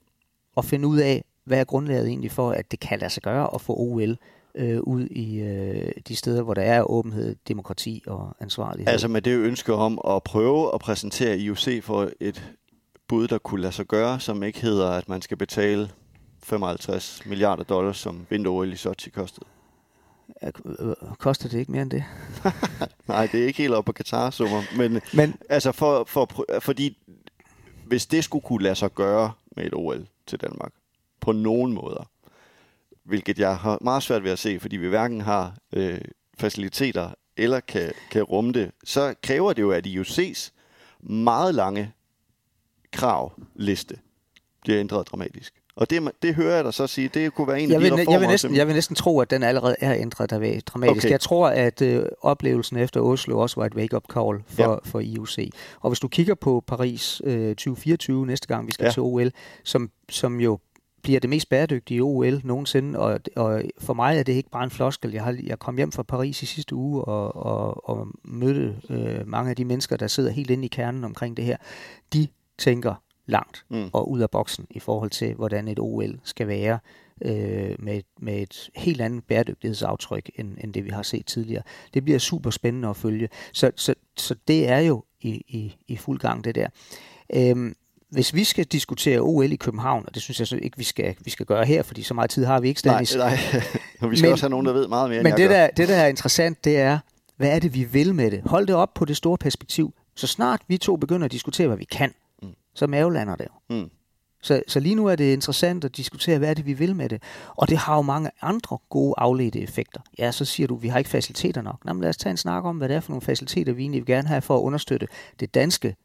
og 0.56 0.64
finde 0.64 0.88
ud 0.88 0.98
af, 0.98 1.24
hvad 1.44 1.60
er 1.60 1.64
grundlaget 1.64 2.08
egentlig 2.08 2.30
for, 2.30 2.50
at 2.50 2.70
det 2.70 2.80
kan 2.80 2.98
lade 2.98 3.10
sig 3.10 3.22
gøre 3.22 3.54
at 3.54 3.60
få 3.60 3.74
OL 3.76 4.16
øh, 4.54 4.80
ud 4.80 5.06
i 5.06 5.40
øh, 5.40 5.92
de 6.08 6.16
steder, 6.16 6.42
hvor 6.42 6.54
der 6.54 6.62
er 6.62 6.82
åbenhed, 6.82 7.36
demokrati 7.48 8.02
og 8.06 8.36
ansvarlighed. 8.40 8.92
Altså 8.92 9.08
med 9.08 9.22
det 9.22 9.36
ønske 9.36 9.74
om 9.74 10.00
at 10.08 10.22
prøve 10.22 10.74
at 10.74 10.80
præsentere 10.80 11.38
IOC 11.38 11.82
for 11.82 12.10
et 12.20 12.52
bud, 13.08 13.28
der 13.28 13.38
kunne 13.38 13.60
lade 13.60 13.72
sig 13.72 13.86
gøre, 13.86 14.20
som 14.20 14.42
ikke 14.42 14.60
hedder, 14.60 14.90
at 14.90 15.08
man 15.08 15.22
skal 15.22 15.36
betale 15.36 15.90
55 16.42 17.22
milliarder 17.26 17.64
dollars, 17.64 17.96
som 17.96 18.26
vinter-OL 18.30 18.72
i 18.72 18.76
Sochi 18.76 19.10
kostede. 19.10 19.46
Koster 21.18 21.48
det 21.48 21.58
ikke 21.58 21.72
mere 21.72 21.82
end 21.82 21.90
det? 21.90 22.04
Nej, 23.08 23.28
det 23.32 23.42
er 23.42 23.46
ikke 23.46 23.58
helt 23.62 23.74
op 23.74 23.84
på 23.84 23.92
Katar-summer, 23.92 24.76
men 24.76 25.00
Men 25.14 25.34
altså 25.48 25.72
for, 25.72 26.04
for, 26.04 26.44
fordi 26.60 26.98
hvis 27.86 28.06
det 28.06 28.24
skulle 28.24 28.42
kunne 28.42 28.62
lade 28.62 28.74
sig 28.74 28.94
gøre 28.94 29.32
med 29.56 29.64
et 29.64 29.74
OL 29.74 30.06
til 30.26 30.40
Danmark, 30.40 30.72
på 31.20 31.32
nogen 31.32 31.72
måder, 31.72 32.10
hvilket 33.04 33.38
jeg 33.38 33.56
har 33.56 33.78
meget 33.80 34.02
svært 34.02 34.24
ved 34.24 34.30
at 34.30 34.38
se, 34.38 34.60
fordi 34.60 34.76
vi 34.76 34.88
hverken 34.88 35.20
har 35.20 35.54
øh, 35.72 36.00
faciliteter 36.38 37.10
eller 37.36 37.60
kan, 37.60 37.92
kan 38.10 38.22
rumme 38.22 38.52
det, 38.52 38.70
så 38.84 39.14
kræver 39.22 39.52
det 39.52 39.62
jo, 39.62 39.70
at 39.70 39.86
IOC's 39.86 40.50
meget 41.00 41.54
lange 41.54 41.92
kravliste 42.92 43.98
bliver 44.62 44.80
ændret 44.80 45.08
dramatisk. 45.08 45.61
Og 45.76 45.90
det, 45.90 46.10
det 46.22 46.34
hører 46.34 46.54
jeg 46.54 46.64
dig 46.64 46.74
så 46.74 46.86
sige, 46.86 47.08
det 47.14 47.34
kunne 47.34 47.48
være 47.48 47.60
en 47.60 47.68
jeg 47.68 47.74
af 47.74 47.80
de 47.80 47.84
vil, 47.84 47.92
reformer, 47.92 48.12
jeg, 48.12 48.20
vil 48.20 48.28
næsten, 48.28 48.56
jeg 48.56 48.66
vil 48.66 48.74
næsten 48.74 48.96
tro, 48.96 49.20
at 49.20 49.30
den 49.30 49.42
allerede 49.42 49.76
er 49.80 49.94
ændret 49.94 50.30
der 50.30 50.60
dramatisk. 50.66 51.04
Okay. 51.04 51.10
Jeg 51.10 51.20
tror, 51.20 51.48
at 51.48 51.82
øh, 51.82 52.04
oplevelsen 52.22 52.76
efter 52.76 53.00
Oslo 53.00 53.38
også 53.38 53.60
var 53.60 53.66
et 53.66 53.74
wake-up 53.74 54.04
call 54.12 54.38
for, 54.46 54.62
Ja. 54.72 54.76
for 54.84 55.00
IOC. 55.00 55.38
Og 55.80 55.90
hvis 55.90 56.00
du 56.00 56.08
kigger 56.08 56.34
på 56.34 56.64
Paris 56.66 57.22
øh, 57.24 57.48
2024 57.48 58.26
næste 58.26 58.48
gang, 58.48 58.66
vi 58.66 58.72
skal 58.72 58.84
ja. 58.84 58.90
til 58.90 59.02
OL, 59.02 59.30
som, 59.64 59.90
som 60.10 60.40
jo 60.40 60.58
bliver 61.02 61.20
det 61.20 61.30
mest 61.30 61.48
bæredygtige 61.48 62.00
OL 62.02 62.40
nogensinde, 62.44 62.98
og, 62.98 63.20
og 63.36 63.62
for 63.78 63.94
mig 63.94 64.18
er 64.18 64.22
det 64.22 64.32
ikke 64.32 64.50
bare 64.50 64.64
en 64.64 64.70
floskel. 64.70 65.12
Jeg, 65.12 65.24
har, 65.24 65.36
jeg 65.44 65.58
kom 65.58 65.76
hjem 65.76 65.92
fra 65.92 66.02
Paris 66.02 66.42
i 66.42 66.46
sidste 66.46 66.74
uge 66.74 67.04
og, 67.04 67.36
og, 67.36 67.88
og 67.90 68.08
mødte 68.24 68.76
øh, 68.90 69.28
mange 69.28 69.50
af 69.50 69.56
de 69.56 69.64
mennesker, 69.64 69.96
der 69.96 70.06
sidder 70.06 70.30
helt 70.30 70.50
inde 70.50 70.64
i 70.64 70.68
kernen 70.68 71.04
omkring 71.04 71.36
det 71.36 71.44
her. 71.44 71.56
De 72.12 72.26
tænker 72.58 72.94
langt 73.26 73.64
Mm. 73.68 73.90
og 73.92 74.10
ud 74.10 74.20
af 74.20 74.30
boksen 74.30 74.66
i 74.70 74.78
forhold 74.80 75.10
til, 75.10 75.34
hvordan 75.34 75.68
et 75.68 75.78
OL 75.78 76.18
skal 76.24 76.48
være 76.48 76.78
øh, 77.24 77.74
med, 77.78 77.96
et- 77.98 78.04
med 78.20 78.42
et 78.42 78.70
helt 78.76 79.00
andet 79.00 79.24
bæredygtighedsaftryk, 79.24 80.30
end, 80.34 80.56
end 80.64 80.74
det 80.74 80.84
vi 80.84 80.90
har 80.90 81.02
set 81.02 81.26
tidligere. 81.26 81.62
Det 81.94 82.04
bliver 82.04 82.18
super 82.18 82.50
spændende 82.50 82.88
at 82.88 82.96
følge. 82.96 83.28
Så, 83.52 83.70
så, 83.76 83.94
så 84.16 84.34
det 84.48 84.68
er 84.68 84.78
jo 84.78 85.04
i, 85.20 85.30
i, 85.48 85.76
i 85.88 85.96
fuld 85.96 86.18
gang, 86.18 86.44
det 86.44 86.54
der. 86.54 86.66
Øhm, 87.34 87.74
hvis 88.10 88.34
vi 88.34 88.44
skal 88.44 88.64
diskutere 88.64 89.18
OL 89.20 89.52
i 89.52 89.56
København, 89.56 90.04
og 90.08 90.14
det 90.14 90.22
synes 90.22 90.38
jeg 90.38 90.46
så 90.46 90.56
ikke, 90.56 90.78
vi 90.78 90.84
skal, 90.84 91.14
vi 91.24 91.30
skal 91.30 91.46
gøre 91.46 91.64
her, 91.64 91.82
fordi 91.82 92.02
så 92.02 92.14
meget 92.14 92.30
tid 92.30 92.44
har 92.44 92.60
vi 92.60 92.68
ikke, 92.68 92.80
Nej, 92.86 93.04
Stanis. 93.04 93.16
nej. 93.16 93.62
Og 94.00 94.10
vi 94.10 94.16
skal 94.16 94.26
Men- 94.26 94.32
også 94.32 94.44
have 94.44 94.50
nogen, 94.50 94.66
der 94.66 94.72
ved 94.72 94.88
meget 94.88 95.10
mere, 95.10 95.20
end 95.20 95.28
Men 95.28 95.36
det 95.36 95.48
gør. 95.48 95.56
der, 95.56 95.68
det, 95.68 95.88
der 95.88 95.96
er 95.96 96.06
interessant, 96.08 96.64
det 96.64 96.76
er, 96.78 96.98
hvad 97.36 97.48
er 97.54 97.58
det, 97.58 97.74
vi 97.74 97.84
vil 97.84 98.14
med 98.14 98.30
det? 98.30 98.42
Hold 98.46 98.66
det 98.66 98.74
op 98.74 98.94
på 98.94 99.04
det 99.04 99.16
store 99.16 99.38
perspektiv. 99.38 99.94
Så 100.14 100.26
snart 100.26 100.60
vi 100.68 100.78
to 100.78 100.96
begynder 100.96 101.24
at 101.24 101.32
diskutere, 101.32 101.66
hvad 101.66 101.76
vi 101.76 101.84
kan. 101.84 102.14
Så 102.74 102.86
mavelander 102.86 103.36
det 103.36 103.46
jo. 103.70 103.76
Mm. 103.76 103.90
Så, 104.44 104.62
så 104.68 104.80
lige 104.80 104.94
nu 104.94 105.06
er 105.06 105.16
det 105.16 105.32
interessant 105.32 105.84
at 105.84 105.96
diskutere, 105.96 106.38
hvad 106.38 106.50
er 106.50 106.54
det, 106.54 106.66
vi 106.66 106.72
vil 106.72 106.96
med 106.96 107.08
det. 107.08 107.22
Og 107.48 107.68
det 107.68 107.78
har 107.78 107.96
jo 107.96 108.02
mange 108.02 108.30
andre 108.42 108.78
gode 108.90 109.14
afledte 109.18 109.60
effekter. 109.60 110.00
Ja, 110.18 110.32
så 110.32 110.44
siger 110.44 110.66
du, 110.66 110.74
vi 110.76 110.88
har 110.88 110.98
ikke 110.98 111.10
faciliteter 111.10 111.62
nok. 111.62 111.84
Nå, 111.84 111.92
men 111.92 112.02
lad 112.02 112.08
os 112.10 112.16
tage 112.16 112.30
en 112.30 112.36
snak 112.36 112.64
om, 112.64 112.76
hvad 112.76 112.88
det 112.88 112.96
er 112.96 113.00
for 113.00 113.10
nogle 113.10 113.22
faciliteter, 113.22 113.72
vi 113.72 113.82
egentlig 113.82 114.00
vil 114.00 114.06
gerne 114.14 114.28
have 114.28 114.40
for 114.42 114.56
at 114.58 114.62
understøtte 114.62 115.08
det 115.40 115.54
danske 115.54 115.96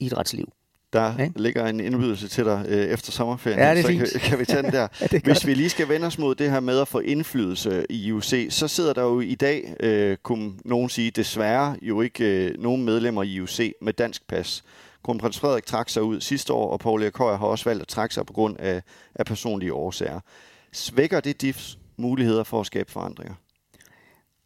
idrætsliv. 0.00 0.52
Der 0.92 1.18
Ikke? 1.18 1.42
ligger 1.42 1.66
en 1.66 1.80
indbydelse 1.80 2.28
til 2.28 2.44
dig 2.44 2.64
øh, 2.68 2.76
efter 2.84 3.12
sommerferien, 3.12 3.58
Ja, 3.60 3.70
det 3.70 3.78
er 3.78 3.82
så 3.82 3.88
fint. 3.88 4.10
kan, 4.10 4.20
kan 4.20 4.38
vi 4.38 4.44
tage 4.44 4.62
den 4.62 4.72
der. 4.72 4.88
Ja, 5.12 5.18
Hvis 5.24 5.46
vi 5.46 5.54
lige 5.54 5.68
skal 5.70 5.88
vende 5.88 6.06
os 6.06 6.18
mod 6.18 6.34
det 6.34 6.50
her 6.50 6.60
med 6.60 6.78
at 6.80 6.88
få 6.88 6.98
indflydelse 6.98 7.86
i 7.90 8.06
IOC, 8.06 8.32
så 8.50 8.68
sidder 8.68 8.92
der 8.92 9.02
jo 9.02 9.20
i 9.20 9.34
dag, 9.34 9.74
øh, 9.80 10.16
kunne 10.22 10.52
nogen 10.64 10.88
sige, 10.88 11.10
desværre 11.10 11.76
jo 11.82 12.00
ikke 12.00 12.24
øh, 12.24 12.62
nogen 12.62 12.84
medlemmer 12.84 13.22
i 13.22 13.28
IOC 13.28 13.60
med 13.82 13.92
dansk 13.92 14.28
pas. 14.28 14.64
Kronprins 15.06 15.38
Frederik 15.38 15.66
trak 15.66 15.88
sig 15.88 16.02
ud 16.02 16.20
sidste 16.20 16.52
år, 16.52 16.70
og 16.72 16.80
Paul 16.80 17.02
Erik 17.02 17.16
har 17.16 17.36
også 17.36 17.64
valgt 17.64 17.82
at 17.82 17.88
trække 17.88 18.14
sig 18.14 18.26
på 18.26 18.32
grund 18.32 18.56
af, 18.58 18.82
af 19.14 19.26
personlige 19.26 19.72
årsager. 19.72 20.20
Svækker 20.72 21.20
det 21.20 21.42
DIFs 21.42 21.78
muligheder 21.96 22.44
for 22.44 22.60
at 22.60 22.66
skabe 22.66 22.92
forandringer? 22.92 23.34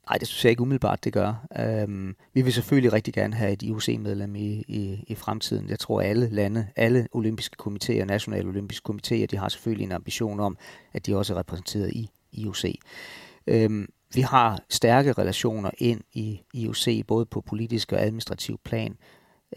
Nej, 0.08 0.18
det 0.18 0.28
synes 0.28 0.44
jeg 0.44 0.50
ikke 0.50 0.62
umiddelbart, 0.62 1.04
det 1.04 1.12
gør. 1.12 1.46
Øhm, 1.58 2.16
vi 2.34 2.42
vil 2.42 2.52
selvfølgelig 2.52 2.92
rigtig 2.92 3.14
gerne 3.14 3.34
have 3.34 3.52
et 3.52 3.62
IOC-medlem 3.62 4.36
i, 4.36 4.64
i, 4.68 5.04
i 5.06 5.14
fremtiden. 5.14 5.68
Jeg 5.68 5.78
tror, 5.78 6.00
alle 6.00 6.28
lande, 6.28 6.66
alle 6.76 7.08
olympiske 7.12 7.56
komitéer, 7.62 8.04
nationale 8.04 8.48
olympiske 8.48 8.92
komitéer, 8.92 9.26
de 9.26 9.36
har 9.36 9.48
selvfølgelig 9.48 9.84
en 9.84 9.92
ambition 9.92 10.40
om, 10.40 10.58
at 10.92 11.06
de 11.06 11.16
også 11.16 11.34
er 11.34 11.38
repræsenteret 11.38 11.92
i 11.92 12.10
IOC. 12.32 12.64
Øhm, 13.46 13.88
vi 14.14 14.20
har 14.20 14.60
stærke 14.68 15.12
relationer 15.12 15.70
ind 15.78 16.00
i 16.12 16.40
IOC, 16.54 17.06
både 17.06 17.26
på 17.26 17.40
politisk 17.40 17.92
og 17.92 18.02
administrativ 18.02 18.60
plan. 18.64 18.96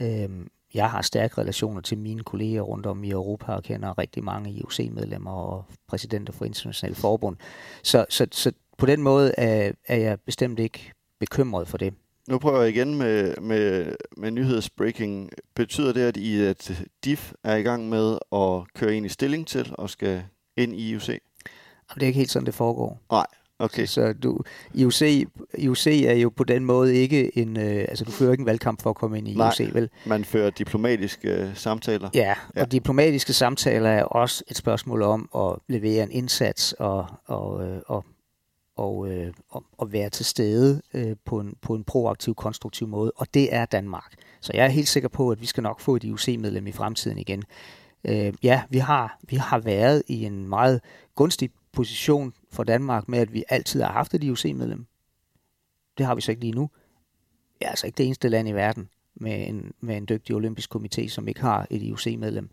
Øhm, 0.02 0.48
jeg 0.74 0.92
har 0.92 1.02
stærke 1.02 1.38
relationer 1.38 1.82
til 1.82 1.98
mine 1.98 2.24
kolleger 2.24 2.62
rundt 2.62 2.86
om 2.86 3.04
i 3.04 3.12
Europa 3.12 3.52
og 3.52 3.64
kender 3.64 3.98
rigtig 3.98 4.24
mange 4.24 4.52
IOC-medlemmer 4.52 5.32
og 5.32 5.66
præsidenter 5.88 6.34
for 6.34 6.46
internationale 6.46 6.96
forbund. 6.96 7.38
Så, 7.84 8.06
så, 8.10 8.28
så 8.32 8.52
på 8.78 8.86
den 8.86 9.02
måde 9.02 9.34
er, 9.38 9.72
er 9.88 9.98
jeg 9.98 10.20
bestemt 10.20 10.60
ikke 10.60 10.92
bekymret 11.20 11.68
for 11.68 11.78
det. 11.78 11.94
Nu 12.30 12.40
prøver 12.40 12.62
jeg 12.62 12.70
igen 12.70 12.96
med, 12.96 13.36
med, 13.42 13.96
med 14.18 14.32
nyhedsbreaking. 14.32 15.32
Betyder 15.56 15.94
det, 15.94 16.02
at 16.02 16.18
I 16.18 16.44
at 16.44 16.84
DIF 17.04 17.34
er 17.44 17.56
i 17.56 17.62
gang 17.62 17.90
med 17.90 18.18
at 18.32 18.74
køre 18.76 18.96
ind 18.96 19.06
i 19.06 19.10
stilling 19.10 19.48
til 19.48 19.74
og 19.78 19.90
skal 19.90 20.24
ind 20.58 20.76
i 20.76 20.90
IOC? 20.90 21.08
Det 21.96 22.04
er 22.04 22.08
ikke 22.08 22.18
helt 22.18 22.32
sådan, 22.32 22.46
det 22.46 22.54
foregår. 22.54 23.00
Nej, 23.12 23.26
okay. 23.64 23.86
Så, 23.86 24.14
du, 24.14 24.40
IOC, 24.74 25.02
IOC 25.58 25.88
er 25.88 26.14
jo 26.14 26.30
på 26.30 26.44
den 26.44 26.66
måde 26.66 26.96
ikke 26.96 27.38
en... 27.38 27.58
Øh, 27.58 27.86
altså, 27.90 28.06
du 28.06 28.12
fører 28.12 28.32
ikke 28.32 28.42
en 28.42 28.46
valgkamp 28.46 28.82
for 28.82 28.90
at 28.90 28.96
komme 28.96 29.18
ind 29.18 29.28
i 29.28 29.34
Nej, 29.34 29.54
IOC, 29.60 29.74
vel? 29.74 29.90
man 30.06 30.26
fører 30.26 30.50
diplomatiske 30.50 31.30
øh, 31.30 31.56
samtaler. 31.56 32.10
Ja, 32.14 32.34
og 32.50 32.56
ja. 32.56 32.66
diplomatiske 32.66 33.34
samtaler 33.34 33.90
er 33.90 34.04
også 34.04 34.44
et 34.48 34.58
spørgsmål 34.58 35.02
om 35.02 35.30
at 35.36 35.56
levere 35.68 36.04
en 36.04 36.12
indsats 36.12 36.74
og, 36.80 37.06
og, 37.26 37.68
øh, 37.68 37.82
og 37.86 38.06
og, 38.76 39.08
øh, 39.12 39.34
og, 39.50 39.64
og 39.78 39.94
være 39.94 40.10
til 40.10 40.26
stede 40.26 40.82
øh, 40.94 41.16
på, 41.26 41.40
en, 41.40 41.56
på 41.62 41.76
en 41.76 41.84
proaktiv, 41.84 42.36
konstruktiv 42.36 42.88
måde, 42.88 43.12
og 43.16 43.28
det 43.34 43.56
er 43.56 43.66
Danmark. 43.66 44.14
Så 44.42 44.52
jeg 44.56 44.66
er 44.66 44.70
helt 44.70 44.88
sikker 44.88 45.10
på, 45.10 45.30
at 45.30 45.42
vi 45.42 45.46
skal 45.46 45.64
nok 45.64 45.80
få 45.80 45.96
et 45.96 46.04
IOC-medlem 46.04 46.68
i 46.68 46.72
fremtiden 46.72 47.18
igen. 47.18 47.44
Øh, 48.06 48.34
ja, 48.44 48.62
vi 48.70 48.78
har, 48.78 49.20
vi 49.30 49.36
har 49.36 49.60
været 49.60 50.04
i 50.08 50.26
en 50.26 50.50
meget 50.50 50.82
gunstig 51.16 51.50
position 51.74 52.34
for 52.54 52.64
Danmark 52.64 53.08
med, 53.10 53.20
at 53.20 53.34
vi 53.34 53.44
altid 53.50 53.82
har 53.82 53.92
haft 53.92 54.14
et 54.14 54.24
IOC-medlem. 54.24 54.86
Det 55.98 56.06
har 56.06 56.16
vi 56.16 56.22
så 56.22 56.32
ikke 56.32 56.42
lige 56.42 56.56
nu. 56.56 56.70
Vi 57.60 57.66
er 57.66 57.70
altså 57.70 57.88
ikke 57.88 57.98
det 57.98 58.06
eneste 58.06 58.30
land 58.30 58.50
i 58.50 58.52
verden 58.52 58.90
med 59.16 59.48
en, 59.48 59.74
med 59.82 59.98
en 59.98 60.06
dygtig 60.10 60.36
olympisk 60.36 60.76
komité, 60.76 61.08
som 61.08 61.28
ikke 61.28 61.42
har 61.42 61.68
et 61.70 61.82
IOC-medlem 61.82 62.50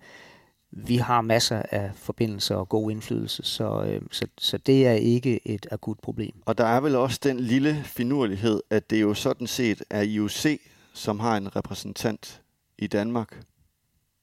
vi 0.72 0.96
har 0.96 1.20
masser 1.20 1.62
af 1.70 1.90
forbindelser 1.94 2.54
og 2.54 2.68
god 2.68 2.90
indflydelse, 2.90 3.42
så, 3.42 3.84
øh, 3.84 4.02
så, 4.10 4.26
så 4.38 4.58
det 4.58 4.86
er 4.86 4.92
ikke 4.92 5.48
et 5.48 5.66
akut 5.70 5.98
problem. 6.02 6.42
Og 6.46 6.58
der 6.58 6.64
er 6.64 6.80
vel 6.80 6.96
også 6.96 7.20
den 7.22 7.40
lille 7.40 7.82
finurlighed, 7.84 8.62
at 8.70 8.90
det 8.90 9.00
jo 9.00 9.14
sådan 9.14 9.46
set 9.46 9.82
er 9.90 10.02
IOC, 10.02 10.60
som 10.94 11.20
har 11.20 11.36
en 11.36 11.56
repræsentant 11.56 12.42
i 12.78 12.86
Danmark. 12.86 13.40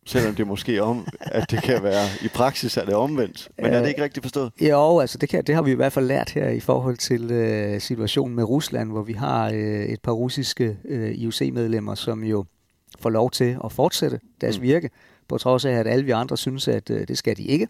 Selvom 0.07 0.35
det 0.35 0.47
måske 0.47 0.83
om, 0.83 1.07
at 1.19 1.51
det 1.51 1.63
kan 1.63 1.83
være, 1.83 2.05
i 2.21 2.27
praksis 2.27 2.77
er 2.77 2.85
det 2.85 2.93
omvendt. 2.93 3.49
Men 3.57 3.65
er 3.65 3.81
det 3.81 3.89
ikke 3.89 4.03
rigtigt 4.03 4.23
forstået? 4.23 4.51
Jo, 4.61 4.99
altså 4.99 5.17
det, 5.17 5.29
kan, 5.29 5.43
det 5.43 5.55
har 5.55 5.61
vi 5.61 5.71
i 5.71 5.75
hvert 5.75 5.93
fald 5.93 6.05
lært 6.05 6.29
her 6.29 6.49
i 6.49 6.59
forhold 6.59 6.97
til 6.97 7.31
øh, 7.31 7.81
situationen 7.81 8.35
med 8.35 8.43
Rusland, 8.43 8.91
hvor 8.91 9.01
vi 9.01 9.13
har 9.13 9.49
øh, 9.49 9.85
et 9.85 10.01
par 10.01 10.11
russiske 10.11 10.77
øh, 10.85 11.11
IOC-medlemmer, 11.11 11.95
som 11.95 12.23
jo 12.23 12.45
får 12.99 13.09
lov 13.09 13.31
til 13.31 13.57
at 13.63 13.71
fortsætte 13.71 14.19
deres 14.41 14.57
mm. 14.57 14.63
virke 14.63 14.89
på 15.27 15.37
trods 15.37 15.65
af, 15.65 15.71
at 15.71 15.87
alle 15.87 16.05
vi 16.05 16.11
andre 16.11 16.37
synes, 16.37 16.67
at 16.67 16.89
øh, 16.89 17.07
det 17.07 17.17
skal 17.17 17.37
de 17.37 17.43
ikke. 17.43 17.67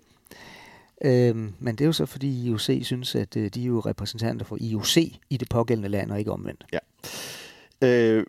Øhm, 1.06 1.54
men 1.60 1.76
det 1.76 1.82
er 1.82 1.86
jo 1.86 1.92
så, 1.92 2.06
fordi 2.06 2.48
IOC 2.48 2.70
synes, 2.82 3.16
at 3.16 3.38
øh, 3.38 3.50
de 3.50 3.62
er 3.62 3.66
jo 3.66 3.80
repræsentanter 3.80 4.46
for 4.46 4.58
IOC 4.60 4.98
i 5.30 5.38
det 5.38 5.50
pågældende 5.50 5.90
land, 5.90 6.12
og 6.12 6.20
ikke 6.20 6.32
omvendt. 6.32 6.66
Ja. 6.74 6.80
Øh, 7.88 8.26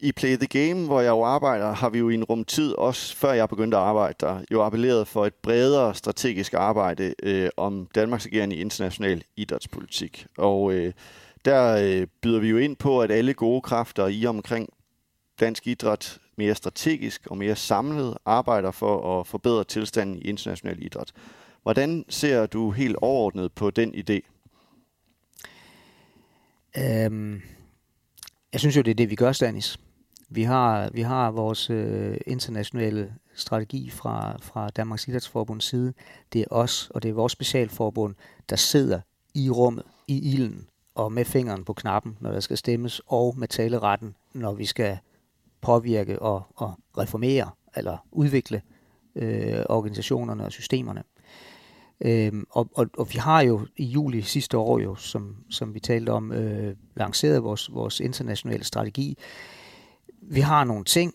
i 0.00 0.12
Play 0.12 0.36
the 0.36 0.46
Game, 0.46 0.86
hvor 0.86 1.00
jeg 1.00 1.10
jo 1.10 1.22
arbejder, 1.22 1.72
har 1.72 1.90
vi 1.90 1.98
jo 1.98 2.08
i 2.08 2.14
en 2.14 2.24
rum 2.24 2.44
tid, 2.44 2.72
også 2.72 3.16
før 3.16 3.32
jeg 3.32 3.48
begyndte 3.48 3.76
at 3.76 3.82
arbejde 3.82 4.16
der, 4.20 4.40
jo 4.52 4.62
appelleret 4.62 5.08
for 5.08 5.26
et 5.26 5.34
bredere 5.34 5.94
strategisk 5.94 6.54
arbejde 6.54 7.14
øh, 7.22 7.48
om 7.56 7.88
Danmarks 7.94 8.26
agerende 8.26 8.56
i 8.56 8.60
international 8.60 9.24
idrætspolitik. 9.36 10.26
Og 10.38 10.72
øh, 10.72 10.92
der 11.44 11.76
øh, 11.76 12.06
byder 12.22 12.40
vi 12.40 12.48
jo 12.48 12.58
ind 12.58 12.76
på, 12.76 13.00
at 13.00 13.10
alle 13.10 13.34
gode 13.34 13.60
kræfter 13.60 14.06
i 14.06 14.26
omkring 14.26 14.68
dansk 15.40 15.66
idræt 15.66 16.18
mere 16.36 16.54
strategisk 16.54 17.26
og 17.26 17.38
mere 17.38 17.56
samlet 17.56 18.16
arbejder 18.24 18.70
for 18.70 19.20
at 19.20 19.26
forbedre 19.26 19.64
tilstanden 19.64 20.16
i 20.16 20.20
international 20.20 20.82
idræt. 20.82 21.12
Hvordan 21.62 22.04
ser 22.08 22.46
du 22.46 22.70
helt 22.70 22.96
overordnet 22.96 23.52
på 23.52 23.70
den 23.70 23.94
idé? 23.94 24.20
Øhm, 26.78 27.42
jeg 28.52 28.60
synes 28.60 28.76
jo, 28.76 28.82
det 28.82 28.90
er 28.90 28.94
det, 28.94 29.10
vi 29.10 29.14
gør, 29.14 29.32
Stanis. 29.32 29.78
Vi 30.28 30.42
har, 30.42 30.90
vi 30.92 31.00
har 31.00 31.30
vores 31.30 31.70
øh, 31.70 32.16
internationale 32.26 33.14
strategi 33.34 33.90
fra, 33.90 34.36
fra 34.42 34.68
Danmarks 34.68 35.08
Idrætsforbunds 35.08 35.64
side. 35.64 35.92
Det 36.32 36.40
er 36.40 36.46
os, 36.50 36.90
og 36.94 37.02
det 37.02 37.08
er 37.08 37.12
vores 37.12 37.32
specialforbund, 37.32 38.14
der 38.50 38.56
sidder 38.56 39.00
i 39.34 39.50
rummet, 39.50 39.84
i 40.06 40.34
ilden, 40.34 40.66
og 40.94 41.12
med 41.12 41.24
fingeren 41.24 41.64
på 41.64 41.72
knappen, 41.72 42.16
når 42.20 42.32
der 42.32 42.40
skal 42.40 42.56
stemmes, 42.56 43.00
og 43.06 43.34
med 43.38 43.48
taleretten, 43.48 44.14
når 44.34 44.54
vi 44.54 44.64
skal 44.64 44.98
påvirke 45.60 46.22
og, 46.22 46.42
og 46.56 46.74
reformere 46.98 47.50
eller 47.76 48.06
udvikle 48.12 48.62
øh, 49.14 49.64
organisationerne 49.68 50.44
og 50.44 50.52
systemerne. 50.52 51.02
Øhm, 52.00 52.46
og, 52.50 52.70
og, 52.74 52.86
og 52.98 53.08
vi 53.12 53.18
har 53.18 53.40
jo 53.40 53.66
i 53.76 53.84
juli 53.84 54.22
sidste 54.22 54.58
år, 54.58 54.78
jo, 54.78 54.94
som, 54.94 55.36
som 55.50 55.74
vi 55.74 55.80
talte 55.80 56.10
om, 56.10 56.32
øh, 56.32 56.76
lanceret 56.96 57.44
vores, 57.44 57.74
vores 57.74 58.00
internationale 58.00 58.64
strategi. 58.64 59.18
Vi 60.30 60.40
har 60.40 60.64
nogle 60.64 60.84
ting 60.84 61.14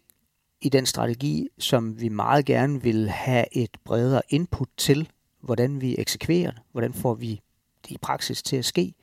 i 0.62 0.70
den 0.70 0.86
strategi, 0.86 1.48
som 1.60 2.02
vi 2.02 2.10
meget 2.10 2.46
gerne 2.46 2.82
vil 2.82 3.10
have 3.10 3.46
et 3.52 3.78
bredere 3.84 4.22
input 4.30 4.70
til, 4.78 5.10
hvordan 5.42 5.82
vi 5.82 5.96
eksekverer 5.98 6.52
det, 6.52 6.62
hvordan 6.72 6.94
får 6.94 7.14
vi 7.14 7.42
det 7.84 7.92
i 7.92 7.98
praksis 8.02 8.44
til 8.44 8.56
at 8.56 8.66
ske. 8.66 8.94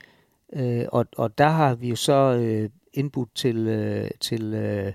Øh, 0.52 0.84
og, 0.92 1.06
og 1.16 1.38
der 1.38 1.48
har 1.48 1.74
vi 1.74 1.88
jo 1.88 1.96
så 1.96 2.12
øh, 2.12 2.70
input 2.92 3.28
til, 3.34 3.56
øh, 3.56 4.10
til 4.20 4.54
øh, 4.54 4.92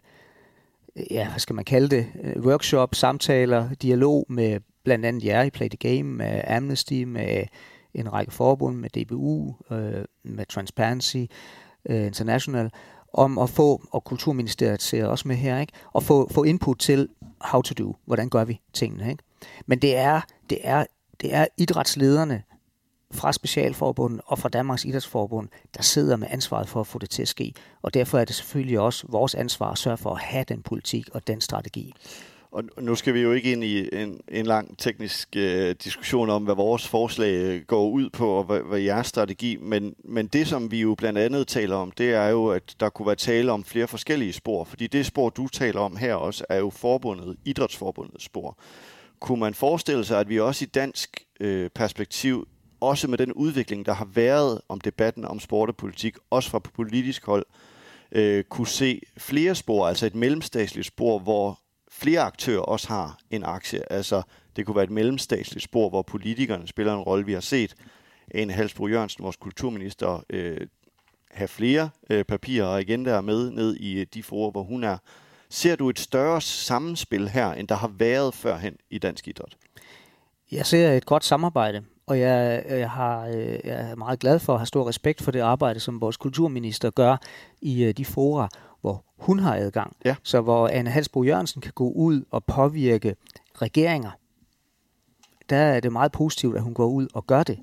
ja, 1.11 1.29
hvad 1.29 1.39
skal 1.39 1.55
man 1.55 1.65
kalde 1.65 1.95
det, 1.95 2.07
øh, 2.23 2.43
workshop, 2.45 2.95
samtaler, 2.95 3.73
dialog 3.73 4.25
med 4.29 4.59
blandt 4.83 5.05
andet 5.05 5.25
jer 5.25 5.43
i 5.43 5.49
Play 5.49 5.69
the 5.69 5.77
Game, 5.77 6.09
med 6.09 6.41
Amnesty, 6.47 7.03
med 7.03 7.43
en 7.93 8.13
række 8.13 8.31
forbund, 8.31 8.77
med 8.77 8.89
DBU, 8.89 9.55
øh, 9.71 10.05
med 10.23 10.45
Transparency 10.45 11.25
øh, 11.85 12.05
International, 12.05 12.71
om 13.13 13.37
at 13.37 13.49
få, 13.49 13.81
og 13.91 14.03
Kulturministeriet 14.03 14.81
ser 14.81 15.05
også 15.05 15.27
med 15.27 15.35
her, 15.35 15.59
ikke? 15.59 15.73
at 15.95 16.03
få, 16.03 16.29
få 16.31 16.43
input 16.43 16.79
til 16.79 17.09
how 17.41 17.61
to 17.61 17.73
do, 17.83 17.95
hvordan 18.05 18.29
gør 18.29 18.43
vi 18.43 18.61
tingene. 18.73 19.09
Ikke? 19.09 19.23
Men 19.65 19.79
det 19.79 19.97
er, 19.97 20.21
det 20.49 20.57
er, 20.61 20.85
det 21.21 21.33
er 21.33 21.47
idrætslederne, 21.57 22.43
fra 23.13 23.33
Specialforbundet 23.33 24.21
og 24.25 24.39
fra 24.39 24.49
Danmarks 24.49 24.85
Idrætsforbund, 24.85 25.49
der 25.75 25.81
sidder 25.81 26.15
med 26.17 26.27
ansvaret 26.31 26.69
for 26.69 26.79
at 26.79 26.87
få 26.87 26.99
det 26.99 27.09
til 27.09 27.21
at 27.21 27.27
ske. 27.27 27.53
Og 27.81 27.93
derfor 27.93 28.17
er 28.17 28.25
det 28.25 28.35
selvfølgelig 28.35 28.79
også 28.79 29.05
vores 29.09 29.35
ansvar 29.35 29.71
at 29.71 29.77
sørge 29.77 29.97
for 29.97 30.09
at 30.09 30.21
have 30.21 30.45
den 30.47 30.61
politik 30.61 31.09
og 31.13 31.27
den 31.27 31.41
strategi. 31.41 31.93
Og 32.53 32.63
nu 32.81 32.95
skal 32.95 33.13
vi 33.13 33.19
jo 33.19 33.31
ikke 33.31 33.51
ind 33.51 33.63
i 33.63 34.01
en, 34.01 34.19
en 34.27 34.45
lang 34.45 34.77
teknisk 34.77 35.29
øh, 35.35 35.75
diskussion 35.83 36.29
om, 36.29 36.43
hvad 36.43 36.55
vores 36.55 36.87
forslag 36.87 37.33
øh, 37.33 37.61
går 37.61 37.89
ud 37.89 38.09
på, 38.09 38.29
og 38.29 38.43
hvad, 38.43 38.59
hvad 38.59 38.79
jeres 38.79 39.07
strategi, 39.07 39.57
men, 39.61 39.95
men 40.03 40.27
det, 40.27 40.47
som 40.47 40.71
vi 40.71 40.81
jo 40.81 40.95
blandt 40.95 41.19
andet 41.19 41.47
taler 41.47 41.75
om, 41.75 41.91
det 41.91 42.13
er 42.13 42.27
jo, 42.27 42.47
at 42.47 42.75
der 42.79 42.89
kunne 42.89 43.05
være 43.05 43.15
tale 43.15 43.51
om 43.51 43.63
flere 43.63 43.87
forskellige 43.87 44.33
spor, 44.33 44.63
fordi 44.63 44.87
det 44.87 45.05
spor, 45.05 45.29
du 45.29 45.47
taler 45.47 45.79
om 45.79 45.97
her 45.97 46.15
også, 46.15 46.45
er 46.49 46.57
jo 46.57 46.69
forbundet, 46.69 47.37
idrætsforbundets 47.45 48.23
spor. 48.23 48.57
Kunne 49.19 49.39
man 49.39 49.53
forestille 49.53 50.05
sig, 50.05 50.19
at 50.19 50.29
vi 50.29 50.39
også 50.39 50.65
i 50.65 50.67
dansk 50.67 51.23
øh, 51.39 51.69
perspektiv 51.69 52.47
også 52.79 53.07
med 53.07 53.17
den 53.17 53.33
udvikling, 53.33 53.85
der 53.85 53.93
har 53.93 54.07
været 54.13 54.61
om 54.69 54.81
debatten 54.81 55.25
om 55.25 55.39
sport 55.39 55.69
og 55.69 55.75
politik, 55.75 56.15
også 56.29 56.49
fra 56.49 56.59
politisk 56.59 57.25
hold, 57.25 57.45
øh, 58.11 58.43
kunne 58.43 58.67
se 58.67 59.01
flere 59.17 59.55
spor, 59.55 59.87
altså 59.87 60.05
et 60.05 60.15
mellemstatsligt 60.15 60.87
spor, 60.87 61.19
hvor 61.19 61.62
flere 61.93 62.21
aktører 62.21 62.61
også 62.61 62.87
har 62.87 63.17
en 63.31 63.43
aktie. 63.43 63.93
Altså, 63.93 64.21
det 64.55 64.65
kunne 64.65 64.75
være 64.75 64.83
et 64.83 64.89
mellemstatsligt 64.89 65.63
spor, 65.63 65.89
hvor 65.89 66.01
politikerne 66.01 66.67
spiller 66.67 66.93
en 66.93 66.99
rolle. 67.01 67.25
Vi 67.25 67.33
har 67.33 67.39
set 67.39 67.75
en 68.31 68.49
Halsbro 68.49 68.87
Jørgensen, 68.87 69.23
vores 69.23 69.35
kulturminister, 69.35 70.23
øh, 70.29 70.67
have 71.31 71.47
flere 71.47 71.89
øh, 72.09 72.23
papirer 72.23 72.65
og 72.65 72.79
agendaer 72.79 73.21
med 73.21 73.51
ned 73.51 73.75
i 73.75 73.99
øh, 73.99 74.05
de 74.13 74.23
forer, 74.23 74.51
hvor 74.51 74.63
hun 74.63 74.83
er. 74.83 74.97
Ser 75.49 75.75
du 75.75 75.89
et 75.89 75.99
større 75.99 76.41
sammenspil 76.41 77.29
her, 77.29 77.53
end 77.53 77.67
der 77.67 77.75
har 77.75 77.87
været 77.87 78.33
førhen 78.33 78.75
i 78.89 78.97
dansk 78.97 79.27
idræt? 79.27 79.57
Jeg 80.51 80.65
ser 80.65 80.91
et 80.91 81.05
godt 81.05 81.23
samarbejde 81.23 81.83
og 82.07 82.19
jeg, 82.19 82.63
jeg, 82.69 82.89
har, 82.89 83.27
øh, 83.27 83.59
jeg 83.63 83.91
er 83.91 83.95
meget 83.95 84.19
glad 84.19 84.39
for 84.39 84.53
at 84.53 84.59
have 84.59 84.65
stor 84.65 84.87
respekt 84.87 85.21
for 85.21 85.31
det 85.31 85.39
arbejde, 85.39 85.79
som 85.79 86.01
vores 86.01 86.17
kulturminister 86.17 86.89
gør 86.89 87.17
i 87.61 87.83
øh, 87.83 87.93
de 87.93 88.05
fora, 88.05 88.49
hvor 88.83 89.05
hun 89.17 89.39
har 89.39 89.55
adgang. 89.55 89.95
Ja. 90.05 90.15
Så 90.23 90.41
hvor 90.41 90.67
Anne 90.67 90.89
Halsbro 90.89 91.23
Jørgensen 91.23 91.61
kan 91.61 91.71
gå 91.75 91.91
ud 91.91 92.23
og 92.31 92.43
påvirke 92.43 93.15
regeringer. 93.55 94.11
Der 95.49 95.57
er 95.57 95.79
det 95.79 95.91
meget 95.91 96.11
positivt, 96.11 96.55
at 96.55 96.61
hun 96.61 96.73
går 96.73 96.87
ud 96.87 97.07
og 97.13 97.27
gør 97.27 97.43
det. 97.43 97.59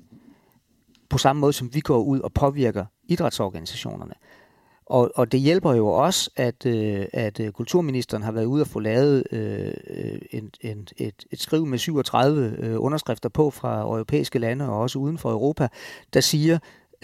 På 1.09 1.17
samme 1.17 1.39
måde 1.39 1.53
som 1.53 1.73
vi 1.73 1.79
går 1.79 2.03
ud 2.03 2.19
og 2.19 2.33
påvirker 2.33 2.85
idrætsorganisationerne. 3.03 4.13
Og, 4.85 5.11
og 5.15 5.31
det 5.31 5.39
hjælper 5.39 5.73
jo 5.73 5.87
også, 5.87 6.29
at, 6.35 6.65
øh, 6.65 7.05
at 7.13 7.39
øh, 7.39 7.51
kulturministeren 7.51 8.23
har 8.23 8.31
været 8.31 8.45
ude 8.45 8.61
og 8.61 8.67
få 8.67 8.79
lavet 8.79 9.23
øh, 9.31 9.73
en, 10.31 10.51
en, 10.61 10.87
et, 10.97 11.25
et 11.31 11.39
skriv 11.39 11.65
med 11.65 11.77
37 11.77 12.55
øh, 12.57 12.75
underskrifter 12.83 13.29
på 13.29 13.49
fra 13.49 13.81
europæiske 13.81 14.39
lande 14.39 14.69
og 14.69 14.79
også 14.79 14.99
uden 14.99 15.17
for 15.17 15.31
Europa, 15.31 15.67
der 16.13 16.21
siger, 16.21 16.59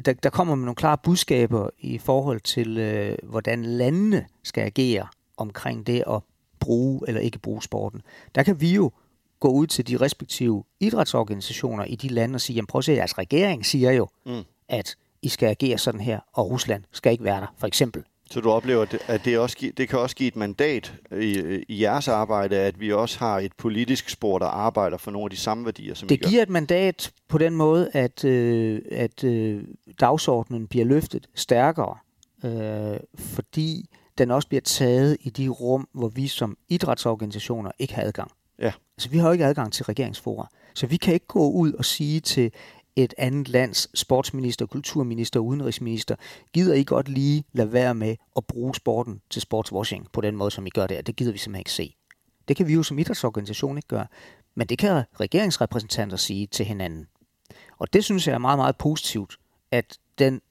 der, 0.05 0.13
der 0.13 0.29
kommer 0.29 0.55
med 0.55 0.65
nogle 0.65 0.75
klare 0.75 0.97
budskaber 1.03 1.69
i 1.79 1.97
forhold 1.97 2.39
til, 2.39 2.77
øh, 2.77 3.17
hvordan 3.23 3.65
landene 3.65 4.25
skal 4.43 4.61
agere 4.61 5.07
omkring 5.37 5.87
det 5.87 6.03
at 6.07 6.21
bruge 6.59 7.01
eller 7.07 7.21
ikke 7.21 7.39
bruge 7.39 7.63
sporten. 7.63 8.01
Der 8.35 8.43
kan 8.43 8.61
vi 8.61 8.73
jo 8.73 8.91
gå 9.39 9.47
ud 9.47 9.67
til 9.67 9.87
de 9.87 9.97
respektive 9.97 10.63
idrætsorganisationer 10.79 11.83
i 11.83 11.95
de 11.95 12.07
lande 12.07 12.35
og 12.35 12.41
sige, 12.41 12.55
jamen 12.55 12.67
prøv 12.67 12.79
at 12.79 12.85
se, 12.85 12.91
jeres 12.91 13.17
regering 13.17 13.65
siger 13.65 13.91
jo, 13.91 14.07
mm. 14.25 14.43
at 14.67 14.95
I 15.21 15.29
skal 15.29 15.49
agere 15.49 15.77
sådan 15.77 16.01
her, 16.01 16.19
og 16.33 16.49
Rusland 16.49 16.83
skal 16.91 17.11
ikke 17.11 17.23
være 17.23 17.41
der, 17.41 17.53
for 17.57 17.67
eksempel. 17.67 18.03
Så 18.31 18.41
du 18.41 18.51
oplever, 18.51 18.85
at 19.07 19.25
det, 19.25 19.39
også, 19.39 19.71
det 19.77 19.89
kan 19.89 19.99
også 19.99 20.15
give 20.15 20.27
et 20.27 20.35
mandat 20.35 20.93
i, 21.11 21.63
i 21.67 21.81
jeres 21.81 22.07
arbejde, 22.07 22.57
at 22.57 22.79
vi 22.79 22.93
også 22.93 23.19
har 23.19 23.39
et 23.39 23.53
politisk 23.57 24.09
spor, 24.09 24.39
der 24.39 24.45
arbejder 24.45 24.97
for 24.97 25.11
nogle 25.11 25.25
af 25.25 25.29
de 25.29 25.37
samme 25.37 25.65
værdier, 25.65 25.93
som 25.93 26.07
Det 26.07 26.21
giver 26.21 26.41
et 26.41 26.49
mandat 26.49 27.11
på 27.27 27.37
den 27.37 27.55
måde, 27.55 27.89
at, 27.93 28.25
øh, 28.25 28.81
at 28.91 29.23
øh, 29.23 29.63
dagsordenen 29.99 30.67
bliver 30.67 30.85
løftet 30.85 31.27
stærkere, 31.35 31.97
øh, 32.45 32.99
fordi 33.15 33.85
den 34.17 34.31
også 34.31 34.47
bliver 34.47 34.61
taget 34.61 35.17
i 35.21 35.29
de 35.29 35.47
rum, 35.47 35.87
hvor 35.93 36.07
vi 36.07 36.27
som 36.27 36.57
idrætsorganisationer 36.69 37.71
ikke 37.79 37.95
har 37.95 38.03
adgang. 38.03 38.31
Ja. 38.59 38.71
Altså, 38.97 39.09
vi 39.09 39.17
har 39.17 39.27
jo 39.27 39.31
ikke 39.31 39.45
adgang 39.45 39.73
til 39.73 39.85
regeringsfora. 39.85 40.47
Så 40.73 40.87
vi 40.87 40.97
kan 40.97 41.13
ikke 41.13 41.27
gå 41.27 41.51
ud 41.51 41.73
og 41.73 41.85
sige 41.85 42.19
til 42.19 42.51
et 42.97 43.13
andet 43.17 43.49
lands 43.49 43.99
sportsminister, 43.99 44.65
kulturminister, 44.65 45.39
udenrigsminister, 45.39 46.15
gider 46.53 46.73
I 46.73 46.83
godt 46.83 47.09
lige 47.09 47.43
lade 47.53 47.73
være 47.73 47.95
med 47.95 48.15
at 48.37 48.45
bruge 48.45 48.75
sporten 48.75 49.21
til 49.29 49.41
sportswashing 49.41 50.07
på 50.13 50.21
den 50.21 50.35
måde, 50.35 50.51
som 50.51 50.67
I 50.67 50.69
gør 50.69 50.87
det, 50.87 51.07
det 51.07 51.15
gider 51.15 51.31
vi 51.31 51.37
simpelthen 51.37 51.61
ikke 51.61 51.71
se. 51.71 51.95
Det 52.47 52.55
kan 52.55 52.67
vi 52.67 52.73
jo 52.73 52.83
som 52.83 52.99
idrætsorganisation 52.99 53.77
ikke 53.77 53.87
gøre, 53.87 54.07
men 54.55 54.67
det 54.67 54.77
kan 54.77 55.03
regeringsrepræsentanter 55.19 56.17
sige 56.17 56.47
til 56.47 56.65
hinanden. 56.65 57.07
Og 57.77 57.93
det 57.93 58.03
synes 58.03 58.27
jeg 58.27 58.33
er 58.33 58.37
meget, 58.37 58.59
meget 58.59 58.77
positivt, 58.77 59.37
at 59.71 59.97
den 60.19 60.41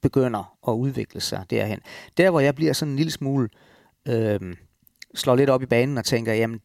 begynder 0.00 0.56
at 0.68 0.72
udvikle 0.72 1.20
sig 1.20 1.44
derhen. 1.50 1.80
Der, 2.16 2.30
hvor 2.30 2.40
jeg 2.40 2.54
bliver 2.54 2.72
sådan 2.72 2.92
en 2.92 2.96
lille 2.96 3.12
smule, 3.12 3.48
øh, 4.06 4.56
slår 5.14 5.36
lidt 5.36 5.50
op 5.50 5.62
i 5.62 5.66
banen 5.66 5.98
og 5.98 6.04
tænker, 6.04 6.32
jamen, 6.32 6.60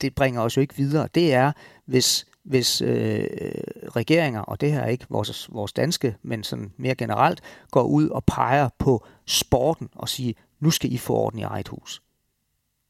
det 0.00 0.14
bringer 0.14 0.40
os 0.40 0.56
jo 0.56 0.60
ikke 0.60 0.76
videre, 0.76 1.08
det 1.14 1.34
er, 1.34 1.52
hvis, 1.84 2.26
hvis 2.44 2.82
øh, 2.82 3.24
regeringer, 3.96 4.40
og 4.40 4.60
det 4.60 4.72
her 4.72 4.80
er 4.80 4.88
ikke 4.88 5.06
vores, 5.08 5.48
vores 5.52 5.72
danske, 5.72 6.16
men 6.22 6.44
sådan 6.44 6.72
mere 6.76 6.94
generelt, 6.94 7.40
går 7.70 7.82
ud 7.82 8.08
og 8.08 8.24
peger 8.24 8.68
på 8.78 9.06
sporten 9.26 9.88
og 9.94 10.08
siger, 10.08 10.32
nu 10.60 10.70
skal 10.70 10.92
I 10.92 10.98
få 10.98 11.14
orden 11.14 11.38
i 11.38 11.42
eget 11.42 11.68
hus. 11.68 12.02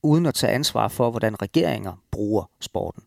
Uden 0.03 0.27
at 0.27 0.35
tage 0.35 0.53
ansvar 0.53 0.89
for, 0.89 1.11
hvordan 1.11 1.43
regeringer 1.43 1.93
bruger 2.11 2.51
sporten. 2.61 3.03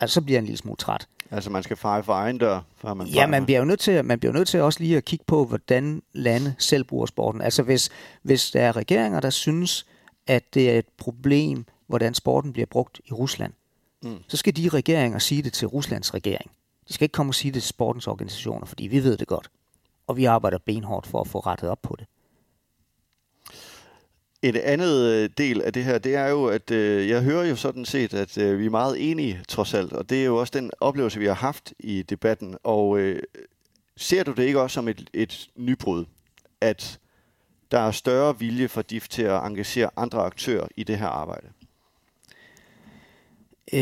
Altså, 0.00 0.14
så 0.14 0.20
bliver 0.20 0.36
jeg 0.36 0.40
en 0.40 0.46
lille 0.46 0.58
smule 0.58 0.76
træt. 0.76 1.08
Altså, 1.30 1.50
man 1.50 1.62
skal 1.62 1.76
feje 1.76 2.02
for 2.02 2.12
egen 2.12 2.38
dør, 2.38 2.60
før 2.76 2.94
man 2.94 3.06
Ja, 3.06 3.26
man 3.26 3.44
bliver 3.44 3.58
jo 3.58 3.64
nødt 3.64 3.80
til, 3.80 4.04
man 4.04 4.18
bliver 4.18 4.32
nødt 4.32 4.48
til 4.48 4.60
også 4.60 4.80
lige 4.80 4.96
at 4.96 5.04
kigge 5.04 5.24
på, 5.28 5.44
hvordan 5.44 6.02
lande 6.12 6.54
selv 6.58 6.84
bruger 6.84 7.06
sporten. 7.06 7.40
Altså, 7.40 7.62
hvis, 7.62 7.90
hvis 8.22 8.50
der 8.50 8.60
er 8.60 8.76
regeringer, 8.76 9.20
der 9.20 9.30
synes, 9.30 9.86
at 10.26 10.54
det 10.54 10.70
er 10.70 10.78
et 10.78 10.88
problem, 10.98 11.64
hvordan 11.86 12.14
sporten 12.14 12.52
bliver 12.52 12.66
brugt 12.66 13.00
i 13.06 13.12
Rusland, 13.12 13.52
mm. 14.02 14.18
så 14.28 14.36
skal 14.36 14.56
de 14.56 14.68
regeringer 14.68 15.18
sige 15.18 15.42
det 15.42 15.52
til 15.52 15.68
Ruslands 15.68 16.14
regering. 16.14 16.50
De 16.88 16.92
skal 16.92 17.04
ikke 17.04 17.12
komme 17.12 17.30
og 17.30 17.34
sige 17.34 17.52
det 17.52 17.62
til 17.62 17.68
sportens 17.68 18.06
organisationer, 18.06 18.66
fordi 18.66 18.86
vi 18.86 19.04
ved 19.04 19.16
det 19.16 19.28
godt. 19.28 19.50
Og 20.06 20.16
vi 20.16 20.24
arbejder 20.24 20.58
benhårdt 20.58 21.06
for 21.06 21.20
at 21.20 21.28
få 21.28 21.38
rettet 21.38 21.68
op 21.68 21.82
på 21.82 21.96
det. 21.98 22.06
Et 24.42 24.56
andet 24.56 25.04
øh, 25.04 25.30
del 25.38 25.62
af 25.62 25.72
det 25.72 25.84
her, 25.84 25.98
det 25.98 26.14
er 26.14 26.26
jo, 26.26 26.46
at 26.46 26.70
øh, 26.70 27.08
jeg 27.08 27.22
hører 27.22 27.44
jo 27.44 27.56
sådan 27.56 27.84
set, 27.84 28.14
at 28.14 28.38
øh, 28.38 28.58
vi 28.58 28.66
er 28.66 28.70
meget 28.70 29.10
enige 29.10 29.40
trods 29.48 29.74
alt, 29.74 29.92
og 29.92 30.10
det 30.10 30.20
er 30.20 30.24
jo 30.24 30.36
også 30.36 30.50
den 30.56 30.70
oplevelse, 30.80 31.18
vi 31.18 31.26
har 31.26 31.34
haft 31.34 31.72
i 31.78 32.02
debatten. 32.02 32.56
Og 32.62 32.98
øh, 32.98 33.22
ser 33.96 34.24
du 34.24 34.32
det 34.32 34.42
ikke 34.42 34.60
også 34.60 34.74
som 34.74 34.88
et, 34.88 35.10
et 35.12 35.48
nybrud, 35.56 36.04
at 36.60 36.98
der 37.70 37.78
er 37.78 37.90
større 37.90 38.38
vilje 38.38 38.68
for 38.68 38.82
DIF 38.82 39.08
til 39.08 39.22
at 39.22 39.46
engagere 39.46 39.90
andre 39.96 40.18
aktører 40.18 40.68
i 40.76 40.84
det 40.84 40.98
her 40.98 41.06
arbejde? 41.06 41.48
Øh... 43.72 43.80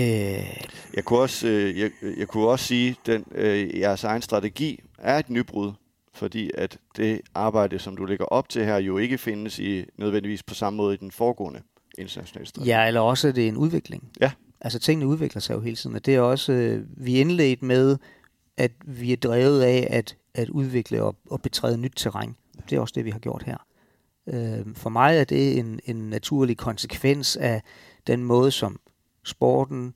Jeg, 0.94 1.04
kunne 1.04 1.18
også, 1.18 1.48
øh, 1.48 1.78
jeg, 1.78 1.90
jeg 2.18 2.28
kunne 2.28 2.48
også 2.48 2.64
sige, 2.64 2.90
at 2.90 3.06
den, 3.06 3.24
øh, 3.34 3.78
jeres 3.78 4.04
egen 4.04 4.22
strategi 4.22 4.80
er 4.98 5.18
et 5.18 5.30
nybrud, 5.30 5.72
fordi 6.14 6.50
at 6.54 6.78
det 6.96 7.20
arbejde, 7.34 7.78
som 7.78 7.96
du 7.96 8.04
lægger 8.04 8.24
op 8.24 8.48
til 8.48 8.64
her, 8.64 8.76
jo 8.76 8.98
ikke 8.98 9.18
findes 9.18 9.58
i 9.58 9.84
nødvendigvis 9.98 10.42
på 10.42 10.54
samme 10.54 10.76
måde 10.76 10.94
i 10.94 10.96
den 10.96 11.10
foregående 11.10 11.60
internationale 11.98 12.46
strategi. 12.46 12.70
Ja, 12.70 12.86
eller 12.86 13.00
også 13.00 13.28
er 13.28 13.32
det 13.32 13.48
en 13.48 13.56
udvikling. 13.56 14.08
Ja. 14.20 14.30
Altså 14.60 14.78
tingene 14.78 15.06
udvikler 15.06 15.40
sig 15.40 15.54
jo 15.54 15.60
hele 15.60 15.76
tiden, 15.76 15.96
og 15.96 16.06
det 16.06 16.14
er 16.14 16.20
også, 16.20 16.52
øh, 16.52 16.84
vi 16.96 17.16
er 17.16 17.20
indledt 17.20 17.62
med, 17.62 17.96
at 18.56 18.72
vi 18.84 19.12
er 19.12 19.16
drevet 19.16 19.62
af 19.62 19.86
at, 19.90 20.16
at 20.34 20.48
udvikle 20.48 21.02
og, 21.02 21.16
og 21.30 21.42
betræde 21.42 21.78
nyt 21.78 21.92
terræn. 21.96 22.36
Det 22.70 22.76
er 22.76 22.80
også 22.80 22.92
det, 22.96 23.04
vi 23.04 23.10
har 23.10 23.18
gjort 23.18 23.42
her. 23.42 23.56
Øh, 24.26 24.74
for 24.74 24.90
mig 24.90 25.16
er 25.16 25.24
det 25.24 25.58
en, 25.58 25.80
en 25.84 25.96
naturlig 25.96 26.56
konsekvens 26.56 27.36
af 27.36 27.62
den 28.06 28.24
måde, 28.24 28.50
som 28.50 28.80
sporten, 29.26 29.94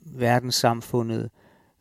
verdenssamfundet 0.00 1.30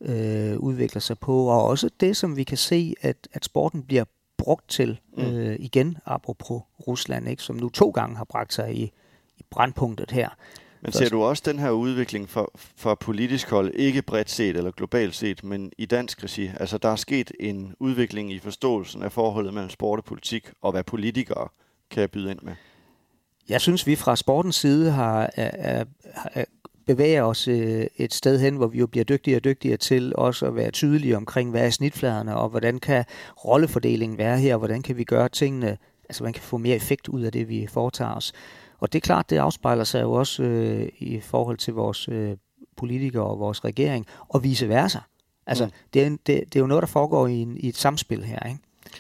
øh, 0.02 0.58
udvikler 0.58 1.02
sig 1.02 1.20
på, 1.20 1.46
og 1.46 1.64
også 1.64 1.90
det, 2.00 2.18
som 2.18 2.38
vi 2.38 2.44
kan 2.44 2.58
se, 2.58 2.96
at, 3.02 3.28
at 3.34 3.46
sporten 3.46 3.84
bliver 3.84 4.04
brugt 4.38 4.70
til 4.70 5.00
mm. 5.18 5.24
øh, 5.24 5.56
igen, 5.60 5.98
apropos 6.06 6.62
Rusland, 6.88 7.30
ikke, 7.30 7.44
som 7.44 7.56
nu 7.56 7.70
to 7.70 7.90
gange 7.90 8.18
har 8.18 8.24
bragt 8.24 8.54
sig 8.54 8.76
i, 8.76 8.84
i 9.38 9.44
brandpunktet 9.50 10.12
her. 10.12 10.30
Men 10.82 10.92
ser 10.92 11.10
du 11.10 11.24
også 11.24 11.44
den 11.46 11.60
her 11.60 11.70
udvikling 11.70 12.30
for, 12.30 12.52
for 12.56 12.96
politisk 12.96 13.50
hold, 13.50 13.72
ikke 13.76 14.02
bredt 14.02 14.30
set 14.30 14.58
eller 14.58 14.72
globalt 14.72 15.16
set, 15.16 15.44
men 15.44 15.72
i 15.78 15.86
dansk 15.86 16.24
regi? 16.24 16.52
Altså, 16.60 16.78
der 16.78 16.90
er 16.90 16.96
sket 16.96 17.32
en 17.40 17.76
udvikling 17.80 18.34
i 18.34 18.40
forståelsen 18.40 19.04
af 19.04 19.12
forholdet 19.12 19.54
mellem 19.54 19.70
sport 19.70 20.00
og 20.00 20.06
politik, 20.06 20.52
og 20.62 20.72
hvad 20.72 20.84
politikere 20.84 21.48
kan 21.90 22.10
byde 22.10 22.32
ind 22.32 22.40
med. 22.42 22.54
Jeg 23.50 23.62
synes, 23.62 23.88
vi 23.88 23.96
fra 23.96 24.16
sportens 24.16 24.56
side 24.56 24.92
har, 24.92 25.30
er, 25.36 25.86
er, 26.34 26.46
bevæger 26.86 27.24
os 27.24 27.48
øh, 27.48 27.86
et 27.98 28.14
sted 28.14 28.40
hen, 28.40 28.56
hvor 28.56 28.68
vi 28.68 28.80
jo 28.80 28.88
bliver 28.88 29.04
dygtigere 29.04 29.40
og 29.40 29.44
dygtigere 29.44 29.78
til 29.78 30.14
også 30.16 30.46
at 30.46 30.56
være 30.56 30.72
tydelige 30.72 31.18
omkring, 31.18 31.52
hvad 31.52 31.66
er 31.66 31.70
snitfladerne, 31.70 32.36
og 32.36 32.50
hvordan 32.50 32.80
kan 32.80 33.06
rollefordelingen 33.46 34.18
være 34.18 34.40
her, 34.40 34.54
og 34.54 34.60
hvordan 34.60 34.82
kan 34.82 34.98
vi 34.98 35.04
gøre 35.04 35.30
tingene, 35.30 35.78
altså 36.10 36.24
man 36.24 36.34
kan 36.34 36.44
få 36.44 36.58
mere 36.58 36.76
effekt 36.76 37.08
ud 37.08 37.22
af 37.22 37.32
det, 37.32 37.50
vi 37.50 37.68
foretager 37.68 38.14
os. 38.14 38.34
Og 38.80 38.94
det 38.94 39.00
er 39.00 39.02
klart, 39.02 39.30
det 39.30 39.38
afspejler 39.38 39.84
sig 39.84 40.02
jo 40.02 40.12
også 40.12 40.44
øh, 40.44 40.90
i 41.00 41.20
forhold 41.20 41.58
til 41.58 41.74
vores 41.74 42.10
øh, 42.10 42.38
politikere 42.78 43.24
og 43.24 43.40
vores 43.40 43.66
regering, 43.66 44.06
og 44.30 44.44
vice 44.44 44.70
versa. 44.70 45.00
Altså, 45.48 45.66
mm. 45.66 45.72
det, 45.94 46.04
er, 46.04 46.10
det, 46.10 46.28
det 46.28 46.56
er 46.56 46.60
jo 46.60 46.68
noget, 46.68 46.82
der 46.82 46.88
foregår 46.88 47.28
i, 47.28 47.36
en, 47.36 47.58
i 47.58 47.68
et 47.68 47.78
samspil 47.78 48.24
her, 48.24 48.48
ikke? 48.48 48.60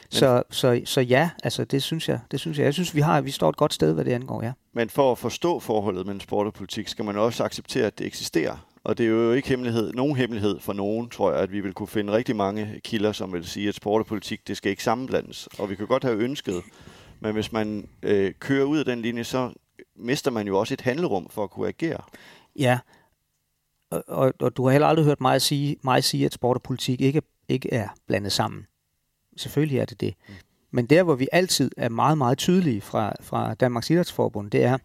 Så, 0.10 0.44
så, 0.50 0.82
så 0.86 1.02
ja, 1.02 1.30
altså 1.44 1.66
det 1.66 1.84
synes 1.84 2.10
jeg. 2.10 2.20
Det 2.32 2.40
synes 2.40 2.58
jeg. 2.58 2.66
Jeg 2.66 2.74
synes, 2.74 2.96
vi 2.96 3.02
har 3.02 3.22
vi 3.22 3.32
står 3.32 3.50
et 3.50 3.58
godt 3.58 3.74
sted, 3.74 3.94
hvad 3.94 4.06
det 4.06 4.12
angår, 4.12 4.44
ja. 4.44 4.52
Men 4.74 4.90
for 4.90 5.12
at 5.12 5.18
forstå 5.18 5.60
forholdet 5.60 6.06
mellem 6.06 6.20
sport 6.20 6.48
og 6.48 6.54
politik, 6.54 6.88
skal 6.88 7.06
man 7.06 7.18
også 7.18 7.44
acceptere, 7.44 7.86
at 7.86 8.00
det 8.00 8.08
eksisterer. 8.08 8.68
Og 8.84 8.98
det 8.98 9.06
er 9.06 9.10
jo 9.10 9.32
ikke 9.32 9.50
hemmelighed, 9.50 9.94
nogen 9.94 10.16
hemmelighed 10.16 10.60
for 10.60 10.74
nogen, 10.74 11.10
tror 11.10 11.32
jeg, 11.32 11.42
at 11.42 11.52
vi 11.52 11.60
vil 11.60 11.74
kunne 11.74 11.88
finde 11.88 12.14
rigtig 12.14 12.36
mange 12.36 12.80
kilder, 12.84 13.12
som 13.12 13.34
vil 13.34 13.46
sige, 13.46 13.68
at 13.68 13.76
sport 13.76 14.00
og 14.00 14.06
politik, 14.06 14.48
det 14.48 14.58
skal 14.58 14.70
ikke 14.70 14.84
sammenblandes. 14.84 15.48
Og 15.60 15.70
vi 15.70 15.76
kan 15.76 15.88
godt 15.88 16.04
have 16.04 16.18
ønsket, 16.18 16.62
men 17.20 17.34
hvis 17.34 17.52
man 17.52 17.88
øh, 18.04 18.34
kører 18.40 18.66
ud 18.66 18.78
af 18.78 18.86
den 18.86 19.02
linje, 19.02 19.24
så 19.24 19.54
mister 19.96 20.32
man 20.32 20.48
jo 20.48 20.60
også 20.60 20.74
et 20.74 20.82
handlerum 20.82 21.30
for 21.30 21.44
at 21.44 21.50
kunne 21.50 21.68
agere. 21.68 22.02
Ja, 22.56 22.80
og, 23.92 24.04
og, 24.08 24.34
og 24.40 24.58
du 24.58 24.66
har 24.66 24.72
heller 24.72 24.88
aldrig 24.88 25.06
hørt 25.06 25.22
mig 25.22 25.42
sige, 25.42 25.76
mig 25.84 26.04
sige, 26.04 26.26
at 26.26 26.34
sport 26.34 26.58
og 26.58 26.64
politik 26.64 27.02
ikke, 27.02 27.22
ikke 27.50 27.74
er 27.74 27.88
blandet 28.08 28.32
sammen. 28.32 28.66
Selvfølgelig 29.38 29.80
er 29.80 29.86
det 29.86 30.02
det. 30.02 30.14
Mm. 30.28 30.34
Men 30.72 30.86
der, 30.86 31.04
hvor 31.04 31.16
vi 31.16 31.28
altid 31.32 31.72
er 31.78 31.90
meget, 31.90 32.18
meget 32.18 32.38
tydelige 32.38 32.82
fra, 32.82 33.14
fra 33.22 33.54
Danmarks 33.54 33.90
Idrætsforbund, 33.90 34.52
det 34.52 34.64
er, 34.64 34.78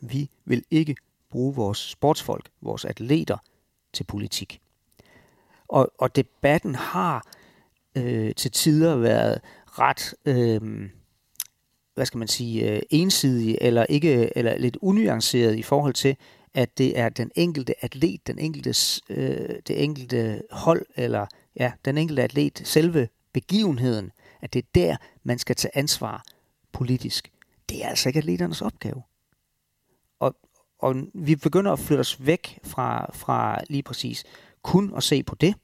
vi 0.00 0.30
vil 0.44 0.64
ikke 0.70 0.96
bruge 1.30 1.54
vores 1.54 1.78
sportsfolk, 1.78 2.50
vores 2.62 2.84
atleter, 2.84 3.36
til 3.92 4.04
politik. 4.04 4.60
Og, 5.68 5.92
og 5.98 6.16
debatten 6.16 6.74
har 6.74 7.26
øh, 7.96 8.34
til 8.34 8.50
tider 8.50 8.96
været 8.96 9.40
ret, 9.66 10.14
øh, 10.24 10.90
hvad 11.94 12.06
skal 12.06 12.18
man 12.18 12.28
sige, 12.28 12.70
øh, 12.70 12.82
ensidig 12.90 13.58
eller 13.60 13.86
ikke 13.88 14.38
eller 14.38 14.58
lidt 14.58 14.76
unuanceret 14.80 15.56
i 15.56 15.62
forhold 15.62 15.94
til, 15.94 16.16
at 16.54 16.78
det 16.78 16.98
er 16.98 17.08
den 17.08 17.30
enkelte 17.34 17.84
atlet, 17.84 18.26
den 18.26 18.38
enkelte, 18.38 19.00
øh, 19.08 19.56
det 19.68 19.82
enkelte 19.84 20.42
hold 20.50 20.86
eller 20.96 21.26
ja, 21.56 21.72
den 21.84 21.98
enkelte 21.98 22.22
atlet, 22.22 22.62
selve 22.64 23.08
begivenheden, 23.34 24.10
at 24.40 24.52
det 24.52 24.58
er 24.64 24.68
der, 24.74 24.96
man 25.22 25.38
skal 25.38 25.56
tage 25.56 25.76
ansvar 25.78 26.24
politisk. 26.72 27.30
Det 27.68 27.84
er 27.84 27.88
altså 27.88 28.08
ikke 28.08 28.18
atleternes 28.18 28.62
opgave. 28.62 29.02
Og, 30.20 30.36
og 30.78 30.96
vi 31.14 31.36
begynder 31.36 31.72
at 31.72 31.78
flytte 31.78 32.00
os 32.00 32.26
væk 32.26 32.58
fra, 32.64 33.10
fra 33.14 33.60
lige 33.70 33.82
præcis 33.82 34.24
kun 34.62 34.94
at 34.96 35.02
se 35.02 35.22
på 35.22 35.34
det, 35.34 35.54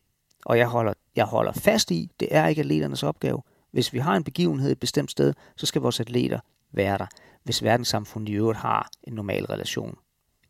og 0.44 0.58
jeg 0.58 0.66
holder, 0.68 0.92
jeg 1.16 1.24
holder 1.24 1.52
fast 1.52 1.90
i, 1.90 2.10
det 2.20 2.28
er 2.30 2.46
ikke 2.46 2.60
atleternes 2.60 3.02
opgave. 3.02 3.42
Hvis 3.70 3.92
vi 3.92 3.98
har 3.98 4.16
en 4.16 4.24
begivenhed 4.24 4.72
et 4.72 4.80
bestemt 4.80 5.10
sted, 5.10 5.34
så 5.56 5.66
skal 5.66 5.82
vores 5.82 6.00
atleter 6.00 6.40
være 6.72 6.98
der, 6.98 7.06
hvis 7.42 7.62
verdenssamfundet 7.62 8.28
i 8.32 8.32
øvrigt 8.34 8.58
har 8.58 8.90
en 9.02 9.12
normal 9.12 9.44
relation 9.44 9.98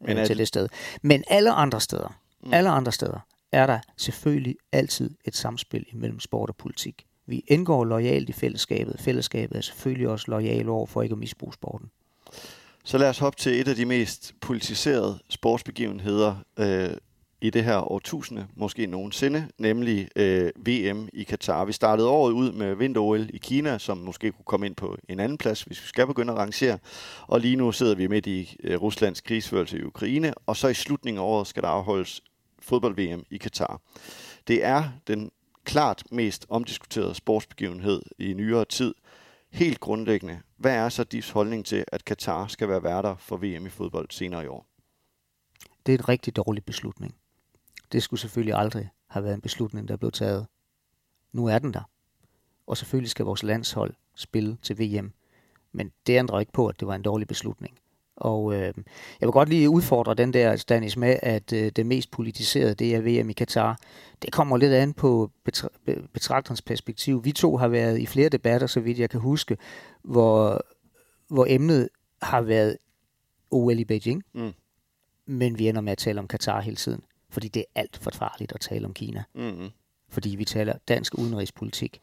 Men 0.01 0.09
Men 0.09 0.19
er 0.19 0.27
til 0.27 0.39
det- 0.39 0.49
sted. 0.49 0.69
Men 1.03 1.25
alle 1.29 1.53
andre 1.53 1.81
steder, 1.81 2.21
mm. 2.45 2.53
alle 2.53 2.71
andre 2.71 2.93
steder, 2.93 3.21
er 3.53 3.67
der 3.67 3.79
selvfølgelig 3.97 4.57
altid 4.73 5.11
et 5.25 5.37
samspil 5.37 5.85
imellem 5.93 6.21
sport 6.21 6.51
og 6.51 6.57
politik. 6.57 7.07
Vi 7.31 7.45
indgår 7.47 7.85
lojalt 7.85 8.29
i 8.29 8.33
fællesskabet. 8.33 8.97
Fællesskabet 9.01 9.57
er 9.57 9.61
selvfølgelig 9.61 10.09
også 10.09 10.25
lojal 10.29 10.69
over 10.69 10.87
for 10.87 11.03
ikke 11.03 11.13
at 11.13 11.19
misbruge 11.19 11.53
sporten. 11.53 11.91
Så 12.85 12.99
lad 12.99 13.09
os 13.09 13.19
hoppe 13.19 13.39
til 13.39 13.61
et 13.61 13.69
af 13.69 13.77
de 13.77 13.85
mest 13.85 14.35
politiserede 14.41 15.19
sportsbegivenheder 15.29 16.37
øh, 16.59 16.91
i 17.41 17.51
det 17.51 17.65
her 17.65 17.93
årtusinde, 17.93 18.47
måske 18.55 18.87
nogensinde, 18.87 19.49
nemlig 19.59 20.09
øh, 20.17 20.51
VM 20.57 21.09
i 21.13 21.23
Katar. 21.23 21.65
Vi 21.65 21.73
startede 21.73 22.09
året 22.09 22.33
ud 22.33 22.53
med 22.53 22.75
vinter-OL 22.75 23.31
i 23.35 23.39
Kina, 23.39 23.79
som 23.79 23.99
måske 23.99 24.33
kunne 24.33 24.45
komme 24.45 24.67
ind 24.67 24.77
på 24.77 24.97
en 25.09 25.21
anden 25.21 25.39
plads, 25.39 25.63
hvis 25.63 25.83
vi 25.83 25.87
skal 25.87 26.07
begynde 26.07 26.33
at 26.33 26.39
rangere. 26.39 26.79
Og 27.27 27.41
lige 27.41 27.57
nu 27.57 27.73
sidder 27.73 27.95
vi 27.95 28.07
midt 28.07 28.27
i 28.27 28.57
øh, 28.65 28.83
Ruslands 28.83 29.21
krigsførelse 29.21 29.79
i 29.79 29.83
Ukraine, 29.83 30.35
og 30.47 30.57
så 30.57 30.69
i 30.69 30.75
slutningen 30.75 31.19
af 31.19 31.25
året 31.25 31.47
skal 31.47 31.63
der 31.63 31.69
afholdes 31.69 32.21
fodbold-VM 32.63 33.25
i 33.31 33.37
Katar. 33.37 33.81
Det 34.49 34.65
er 34.65 34.85
den 35.07 35.31
klart 35.71 36.03
mest 36.11 36.47
omdiskuterede 36.49 37.15
sportsbegivenhed 37.15 38.03
i 38.19 38.33
nyere 38.33 38.65
tid. 38.65 38.95
Helt 39.51 39.81
grundlæggende, 39.81 40.41
hvad 40.57 40.75
er 40.75 40.89
så 40.89 41.05
DIFs 41.05 41.31
holdning 41.31 41.67
til, 41.67 41.85
at 41.89 42.05
Katar 42.05 42.47
skal 42.47 42.69
være 42.69 42.83
værter 42.83 43.17
for 43.17 43.37
VM 43.37 43.67
i 43.67 43.69
fodbold 43.69 44.07
senere 44.11 44.45
i 44.45 44.47
år? 44.47 44.67
Det 45.87 45.95
er 45.95 45.99
en 45.99 46.09
rigtig 46.09 46.37
dårlig 46.37 46.65
beslutning. 46.65 47.15
Det 47.93 48.03
skulle 48.03 48.21
selvfølgelig 48.21 48.55
aldrig 48.55 48.91
have 49.07 49.25
været 49.25 49.35
en 49.35 49.41
beslutning, 49.41 49.89
der 49.89 49.97
blev 49.97 50.13
taget. 50.13 50.47
Nu 51.33 51.47
er 51.47 51.59
den 51.59 51.75
der. 51.75 51.91
Og 52.67 52.77
selvfølgelig 52.77 53.11
skal 53.11 53.25
vores 53.25 53.43
landshold 53.43 53.95
spille 54.15 54.59
til 54.63 54.79
VM. 54.79 55.13
Men 55.73 55.93
det 56.07 56.19
ændrer 56.19 56.41
ikke 56.41 56.53
på, 56.53 56.67
at 56.67 56.81
det 56.81 56.89
var 56.89 56.95
en 56.95 57.03
dårlig 57.03 57.29
beslutning. 57.29 57.79
Og 58.21 58.55
øh, 58.55 58.75
jeg 59.21 59.27
vil 59.27 59.31
godt 59.33 59.49
lige 59.49 59.71
udfordre 59.71 60.15
den 60.15 60.33
der, 60.33 60.57
Stanis, 60.57 60.97
med, 60.97 61.17
at 61.23 61.53
øh, 61.53 61.73
det 61.77 61.87
mest 61.87 62.11
politiserede, 62.11 62.75
det 62.75 62.95
er 62.95 63.01
VM 63.01 63.31
i 63.31 63.33
Katar. 63.33 63.79
Det 64.23 64.33
kommer 64.33 64.57
lidt 64.57 64.73
an 64.73 64.93
på 64.93 65.31
betra- 65.49 65.79
be- 65.87 66.09
betragterens 66.13 66.63
perspektiv. 66.63 67.25
Vi 67.25 67.33
to 67.33 67.57
har 67.57 67.69
været 67.69 67.99
i 67.99 68.07
flere 68.07 68.29
debatter, 68.29 68.67
så 68.67 68.81
vidt 68.81 68.99
jeg 68.99 69.11
kan 69.11 69.21
huske, 69.21 69.57
hvor, 70.03 70.65
hvor 71.29 71.47
emnet 71.49 71.89
har 72.23 72.41
været 72.41 72.77
OL 73.51 73.79
i 73.79 73.85
Beijing. 73.85 74.23
Mm. 74.35 74.53
Men 75.27 75.59
vi 75.59 75.69
ender 75.69 75.81
med 75.81 75.93
at 75.93 75.99
tale 75.99 76.21
om 76.21 76.29
Katar 76.29 76.61
hele 76.61 76.77
tiden. 76.77 77.03
Fordi 77.31 77.49
det 77.49 77.61
er 77.61 77.81
alt 77.81 77.99
for 78.03 78.11
farligt 78.11 78.53
at 78.53 78.61
tale 78.61 78.87
om 78.87 78.95
Kina. 78.95 79.23
Mm-hmm. 79.35 79.69
Fordi 80.09 80.37
vi 80.37 80.45
taler 80.45 80.75
dansk 80.89 81.19
udenrigspolitik. 81.19 82.01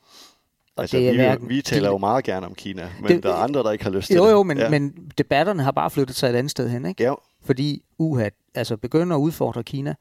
Og 0.78 0.82
Altså, 0.84 0.98
det 0.98 1.08
er 1.08 1.12
vi, 1.12 1.18
hverken- 1.18 1.50
vi 1.50 1.62
taler 1.62 1.90
jo 1.90 1.98
meget 1.98 2.24
gerne 2.24 2.46
om 2.46 2.56
Kina, 2.56 2.90
men 3.02 3.10
Det- 3.12 3.24
der 3.24 3.30
er 3.30 3.36
andre, 3.36 3.64
der 3.64 3.72
ikke 3.72 3.84
har 3.84 3.92
lyst 3.92 4.08
til 4.08 4.16
Jo, 4.16 4.26
det. 4.26 4.32
jo, 4.32 4.44
men, 4.44 4.58
ja. 4.58 4.70
men 4.70 5.12
debatterne 5.18 5.64
har 5.64 5.72
bare 5.72 5.90
flyttet 5.90 6.16
sig 6.16 6.30
et 6.30 6.36
andet 6.36 6.52
sted 6.52 6.70
hen, 6.70 6.86
ikke? 6.86 7.04
Ja, 7.04 7.14
Fordi 7.46 7.84
uha, 7.98 8.30
altså 8.56 8.78
begynder 8.78 9.16
at 9.16 9.20
udfordre 9.20 9.64
Kina, 9.64 9.96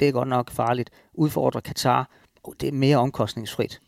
det 0.00 0.08
er 0.08 0.12
godt 0.12 0.28
nok 0.28 0.50
farligt. 0.50 0.90
Udfordre 1.14 1.60
Katar, 1.60 2.10
oh, 2.44 2.54
det 2.60 2.68
er 2.68 2.72
mere 2.72 2.96
omkostningsfrit. 2.96 3.80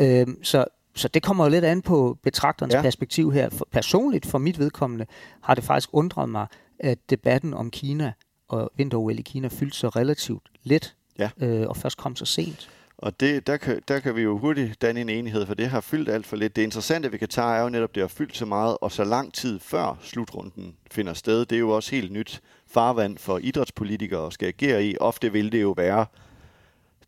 Øhm, 0.00 0.44
så, 0.44 0.64
så 0.94 1.08
det 1.08 1.22
kommer 1.22 1.44
jo 1.44 1.50
lidt 1.50 1.64
an 1.64 1.82
på 1.82 2.18
betragterens 2.22 2.74
Ja. 2.74 2.82
perspektiv 2.82 3.32
her. 3.32 3.48
For, 3.50 3.68
personligt, 3.72 4.26
for 4.26 4.38
mit 4.38 4.58
vedkommende, 4.58 5.06
har 5.42 5.54
det 5.54 5.64
faktisk 5.64 5.88
undret 5.92 6.28
mig, 6.28 6.46
at 6.80 6.98
debatten 7.10 7.54
om 7.54 7.70
Kina 7.70 8.12
og 8.48 8.70
vinter 8.76 9.10
i 9.10 9.22
Kina 9.22 9.48
fyldte 9.48 9.78
så 9.78 9.88
relativt 9.88 10.42
lidt, 10.62 10.94
Ja. 11.18 11.30
øh, 11.38 11.68
og 11.68 11.76
først 11.76 11.96
kom 11.98 12.16
så 12.16 12.24
sent 12.24 12.70
og 12.98 13.20
det, 13.20 13.46
der, 13.46 13.56
kan, 13.56 13.82
der 13.88 14.00
kan 14.00 14.16
vi 14.16 14.22
jo 14.22 14.38
hurtigt 14.38 14.82
danne 14.82 15.00
en 15.00 15.08
enighed, 15.08 15.46
for 15.46 15.54
det 15.54 15.68
har 15.68 15.80
fyldt 15.80 16.08
alt 16.08 16.26
for 16.26 16.36
lidt. 16.36 16.56
Det 16.56 16.62
interessante 16.62 17.12
ved 17.12 17.18
Katar 17.18 17.56
er 17.56 17.62
jo 17.62 17.68
netop, 17.68 17.94
det 17.94 18.00
har 18.00 18.08
fyldt 18.08 18.36
så 18.36 18.46
meget, 18.46 18.76
og 18.80 18.92
så 18.92 19.04
lang 19.04 19.34
tid 19.34 19.60
før 19.60 19.98
slutrunden 20.02 20.76
finder 20.90 21.14
sted. 21.14 21.46
Det 21.46 21.56
er 21.56 21.60
jo 21.60 21.70
også 21.70 21.90
helt 21.90 22.12
nyt 22.12 22.42
farvand 22.66 23.18
for 23.18 23.38
idrætspolitikere 23.38 24.26
at 24.26 24.32
skal 24.32 24.46
agere 24.48 24.84
i. 24.84 24.96
Ofte 25.00 25.32
vil 25.32 25.52
det 25.52 25.62
jo 25.62 25.74
være 25.76 26.06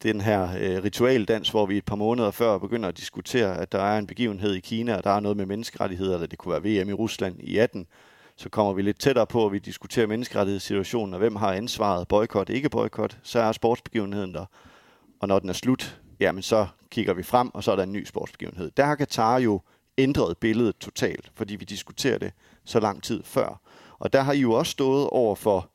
den 0.03 0.21
her 0.21 0.43
øh, 0.61 0.85
ritualdans, 0.85 1.51
hvor 1.51 1.67
vi 1.67 1.77
et 1.77 1.85
par 1.85 1.97
måneder 1.97 2.31
før 2.31 2.59
begynder 2.59 2.89
at 2.89 2.99
diskutere, 2.99 3.59
at 3.59 3.73
der 3.73 3.83
er 3.83 3.99
en 3.99 4.07
begivenhed 4.07 4.55
i 4.55 4.61
Kina, 4.61 4.97
og 4.97 5.05
der 5.05 5.11
er 5.11 5.21
noget 5.21 5.37
med 5.37 5.47
menneskerettigheder, 5.47 6.15
eller 6.15 6.27
det 6.27 6.39
kunne 6.39 6.63
være 6.63 6.83
VM 6.83 6.89
i 6.89 6.93
Rusland 6.93 7.37
i 7.41 7.59
18. 7.59 7.87
Så 8.37 8.49
kommer 8.49 8.73
vi 8.73 8.83
lidt 8.83 9.01
tættere 9.01 9.27
på, 9.27 9.47
at 9.47 9.53
vi 9.53 9.59
diskuterer 9.59 10.07
menneskerettighedssituationen, 10.07 11.15
og 11.15 11.19
hvem 11.19 11.37
har 11.37 11.53
ansvaret, 11.53 12.09
boykot, 12.09 12.49
ikke 12.49 12.69
boykot, 12.69 13.19
så 13.23 13.41
er 13.41 13.53
sportsbegivenheden 13.53 14.35
der. 14.35 14.45
Og 15.21 15.29
når 15.29 15.39
den 15.39 15.49
er 15.49 15.53
slut, 15.53 16.01
jamen 16.21 16.43
så 16.43 16.67
kigger 16.91 17.15
vi 17.15 17.23
frem, 17.23 17.55
og 17.55 17.65
så 17.65 17.73
er 17.73 17.77
der 17.77 17.83
en 17.83 17.93
ny 17.93 18.05
sportsbegivenhed. 18.05 18.71
Der 18.77 18.85
har 18.85 18.95
Katar 18.95 19.39
jo 19.39 19.61
ændret 19.99 20.39
billedet 20.39 20.77
totalt, 20.77 21.33
fordi 21.35 21.57
vi 21.57 21.65
diskuterer 21.65 22.19
det 22.19 22.33
så 22.65 22.81
lang 22.81 23.03
tid 23.03 23.23
før. 23.23 23.61
Og 23.99 24.13
der 24.13 24.23
har 24.23 24.33
I 24.33 24.41
jo 24.41 24.53
også 24.53 24.71
stået 24.73 25.09
over 25.09 25.35
for 25.35 25.71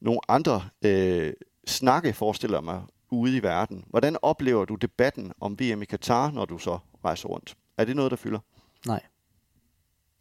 nogle 0.00 0.20
andre 0.28 0.68
øh, 0.82 1.32
snakke, 1.66 2.12
forestiller 2.12 2.60
mig, 2.60 2.82
ude 3.10 3.36
i 3.36 3.42
verden. 3.42 3.84
Hvordan 3.90 4.16
oplever 4.22 4.64
du 4.64 4.74
debatten 4.74 5.32
om 5.40 5.58
VM 5.60 5.82
i 5.82 5.84
Katar, 5.84 6.30
når 6.30 6.44
du 6.44 6.58
så 6.58 6.78
rejser 7.04 7.28
rundt? 7.28 7.56
Er 7.78 7.84
det 7.84 7.96
noget, 7.96 8.10
der 8.10 8.16
fylder? 8.16 8.38
Nej. 8.86 9.00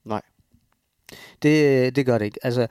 Nej. 0.04 0.22
Det, 1.41 1.95
det 1.95 2.06
gør 2.06 2.18
det 2.18 2.26
ikke. 2.26 2.45
Altså, 2.45 2.68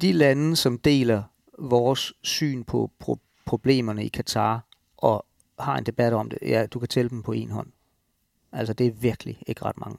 de 0.00 0.12
lande, 0.12 0.56
som 0.56 0.78
deler 0.78 1.22
vores 1.58 2.12
syn 2.22 2.64
på 2.64 2.90
pro- 3.04 3.42
problemerne 3.46 4.04
i 4.04 4.08
Katar, 4.08 4.64
og 5.02 5.26
har 5.58 5.76
en 5.78 5.84
debat 5.86 6.12
om 6.12 6.30
det, 6.30 6.38
ja, 6.42 6.66
du 6.66 6.78
kan 6.78 6.88
tælle 6.88 7.08
dem 7.08 7.22
på 7.22 7.32
en 7.32 7.50
hånd. 7.50 7.66
Altså, 8.52 8.72
det 8.74 8.86
er 8.86 8.90
virkelig 8.90 9.38
ikke 9.46 9.64
ret 9.64 9.78
mange. 9.78 9.98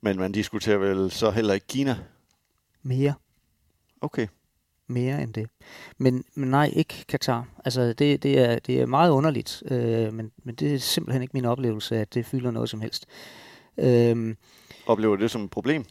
Men 0.00 0.16
man 0.18 0.32
diskuterer 0.32 0.78
vel 0.78 1.10
så 1.10 1.30
heller 1.30 1.54
ikke 1.54 1.66
Kina? 1.66 1.96
Mere, 2.82 3.14
Okay. 4.00 4.26
mere 4.86 5.22
end 5.22 5.34
det. 5.34 5.48
Men, 5.98 6.24
men 6.34 6.50
nej, 6.50 6.70
ikke 6.76 7.04
Katar. 7.08 7.48
Altså, 7.64 7.92
det, 7.92 8.22
det, 8.22 8.38
er, 8.38 8.58
det 8.58 8.80
er 8.80 8.86
meget 8.86 9.10
underligt, 9.10 9.62
øh, 9.70 10.12
men, 10.12 10.32
men 10.44 10.54
det 10.54 10.74
er 10.74 10.78
simpelthen 10.78 11.22
ikke 11.22 11.32
min 11.34 11.44
oplevelse, 11.44 11.96
at 11.96 12.14
det 12.14 12.26
fylder 12.26 12.50
noget 12.50 12.70
som 12.70 12.80
helst. 12.80 13.06
Øh, 13.78 14.34
Oplever 14.86 15.16
du 15.16 15.22
det 15.22 15.30
som 15.30 15.44
et 15.44 15.50
problem? 15.50 15.84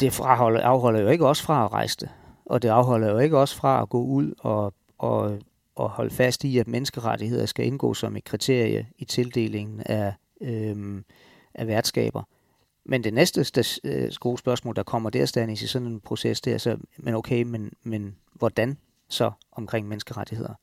det 0.00 0.12
fraholder, 0.12 0.60
afholder 0.60 1.00
jo 1.00 1.08
ikke 1.08 1.26
os 1.26 1.42
fra 1.42 1.64
at 1.64 1.72
rejse 1.72 1.96
det. 2.00 2.10
Og 2.46 2.62
det 2.62 2.68
afholder 2.68 3.10
jo 3.10 3.18
ikke 3.18 3.38
os 3.38 3.54
fra 3.54 3.82
at 3.82 3.88
gå 3.88 4.02
ud 4.02 4.34
og, 4.38 4.74
og, 4.98 5.38
og 5.74 5.90
holde 5.90 6.10
fast 6.10 6.44
i, 6.44 6.58
at 6.58 6.68
menneskerettigheder 6.68 7.46
skal 7.46 7.66
indgå 7.66 7.94
som 7.94 8.16
et 8.16 8.24
kriterie 8.24 8.86
i 8.98 9.04
tildelingen 9.04 9.80
af, 9.80 10.14
øhm, 10.40 11.04
af 11.54 11.66
værtskaber. 11.66 12.22
Men 12.84 13.04
det 13.04 13.14
næste 13.14 13.44
stas, 13.44 13.80
øh, 13.84 14.12
gode 14.20 14.38
spørgsmål, 14.38 14.76
der 14.76 14.82
kommer 14.82 15.10
der, 15.10 15.26
Stanis, 15.26 15.62
i 15.62 15.66
sådan 15.66 15.88
en 15.88 16.00
proces, 16.00 16.40
det 16.40 16.52
er 16.52 16.58
så, 16.58 16.76
men 16.96 17.14
okay, 17.14 17.42
men, 17.42 17.72
men 17.82 18.16
hvordan 18.32 18.78
så 19.08 19.30
omkring 19.52 19.88
menneskerettigheder? 19.88 20.54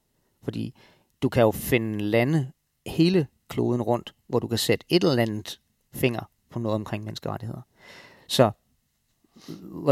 Fordi 0.44 0.74
du 1.22 1.30
kan 1.30 1.42
jo 1.42 1.52
finde 1.52 2.00
lande 2.04 2.52
hele 2.86 3.28
kloden 3.48 3.82
rundt, 3.82 4.16
hvor 4.28 4.40
du 4.40 4.48
kan 4.48 4.58
sætte 4.58 4.86
et 4.90 5.04
eller 5.04 5.22
andet 5.22 5.60
finger 5.94 6.30
på 6.50 6.60
noget 6.60 6.76
omkring 6.76 7.04
menneskerettigheder. 7.04 7.62
Så 8.28 8.52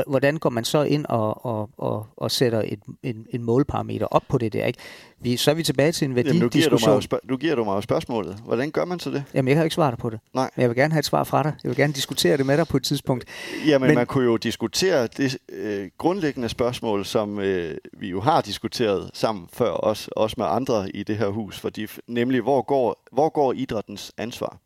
hvordan 0.07 0.37
går 0.37 0.49
man 0.49 0.63
så 0.65 0.83
ind 0.83 1.05
og, 1.05 1.45
og, 1.45 1.69
og, 1.77 2.07
og 2.17 2.31
sætter 2.31 2.61
et, 2.65 2.79
en, 3.03 3.25
en 3.29 3.43
målparameter 3.43 4.05
op 4.05 4.23
på 4.29 4.37
det 4.37 4.53
der? 4.53 4.65
Ikke? 4.65 4.79
Vi, 5.21 5.37
så 5.37 5.51
er 5.51 5.55
vi 5.55 5.63
tilbage 5.63 5.91
til 5.91 6.05
en 6.05 6.17
Jamen, 6.17 6.35
nu, 6.35 6.49
giver 6.49 6.69
du 6.69 6.75
mig 6.75 6.87
værdidiskussion. 6.87 7.19
nu 7.23 7.37
giver 7.37 7.55
du 7.55 7.63
mig 7.63 7.75
jo 7.75 7.81
spørgsmålet. 7.81 8.35
Hvordan 8.45 8.71
gør 8.71 8.85
man 8.85 8.99
så 8.99 9.11
det? 9.11 9.23
Jamen, 9.33 9.47
jeg 9.47 9.55
kan 9.55 9.61
jo 9.61 9.63
ikke 9.63 9.73
svare 9.75 9.91
dig 9.91 9.97
på 9.97 10.09
det. 10.09 10.19
Nej. 10.33 10.49
Men 10.55 10.61
jeg 10.61 10.69
vil 10.69 10.77
gerne 10.77 10.93
have 10.93 10.99
et 10.99 11.05
svar 11.05 11.23
fra 11.23 11.43
dig. 11.43 11.53
Jeg 11.63 11.69
vil 11.69 11.75
gerne 11.77 11.93
diskutere 11.93 12.37
det 12.37 12.45
med 12.45 12.57
dig 12.57 12.67
på 12.67 12.77
et 12.77 12.83
tidspunkt. 12.83 13.25
Jamen, 13.65 13.81
Men... 13.81 13.87
Men- 13.87 13.95
man 13.95 14.07
kunne 14.07 14.25
jo 14.25 14.37
diskutere 14.37 15.07
det 15.07 15.37
øh, 15.49 15.89
grundlæggende 15.97 16.49
spørgsmål, 16.49 17.05
som 17.05 17.39
øh, 17.39 17.77
vi 17.99 18.09
jo 18.09 18.21
har 18.21 18.41
diskuteret 18.41 19.11
sammen 19.13 19.47
før, 19.53 19.69
også, 19.69 20.11
også 20.15 20.35
med 20.37 20.45
andre 20.45 20.89
i 20.95 21.03
det 21.03 21.17
her 21.17 21.27
hus, 21.27 21.59
fordi, 21.59 21.87
nemlig 22.07 22.41
hvor 22.41 22.61
går, 22.61 23.03
hvor 23.11 23.29
går 23.29 23.53
idrættens 23.53 24.11
ansvar? 24.17 24.57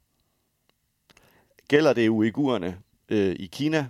Gælder 1.67 1.93
det 1.93 2.09
uigurerne 2.09 2.77
øh, 3.09 3.35
i 3.39 3.45
Kina, 3.45 3.85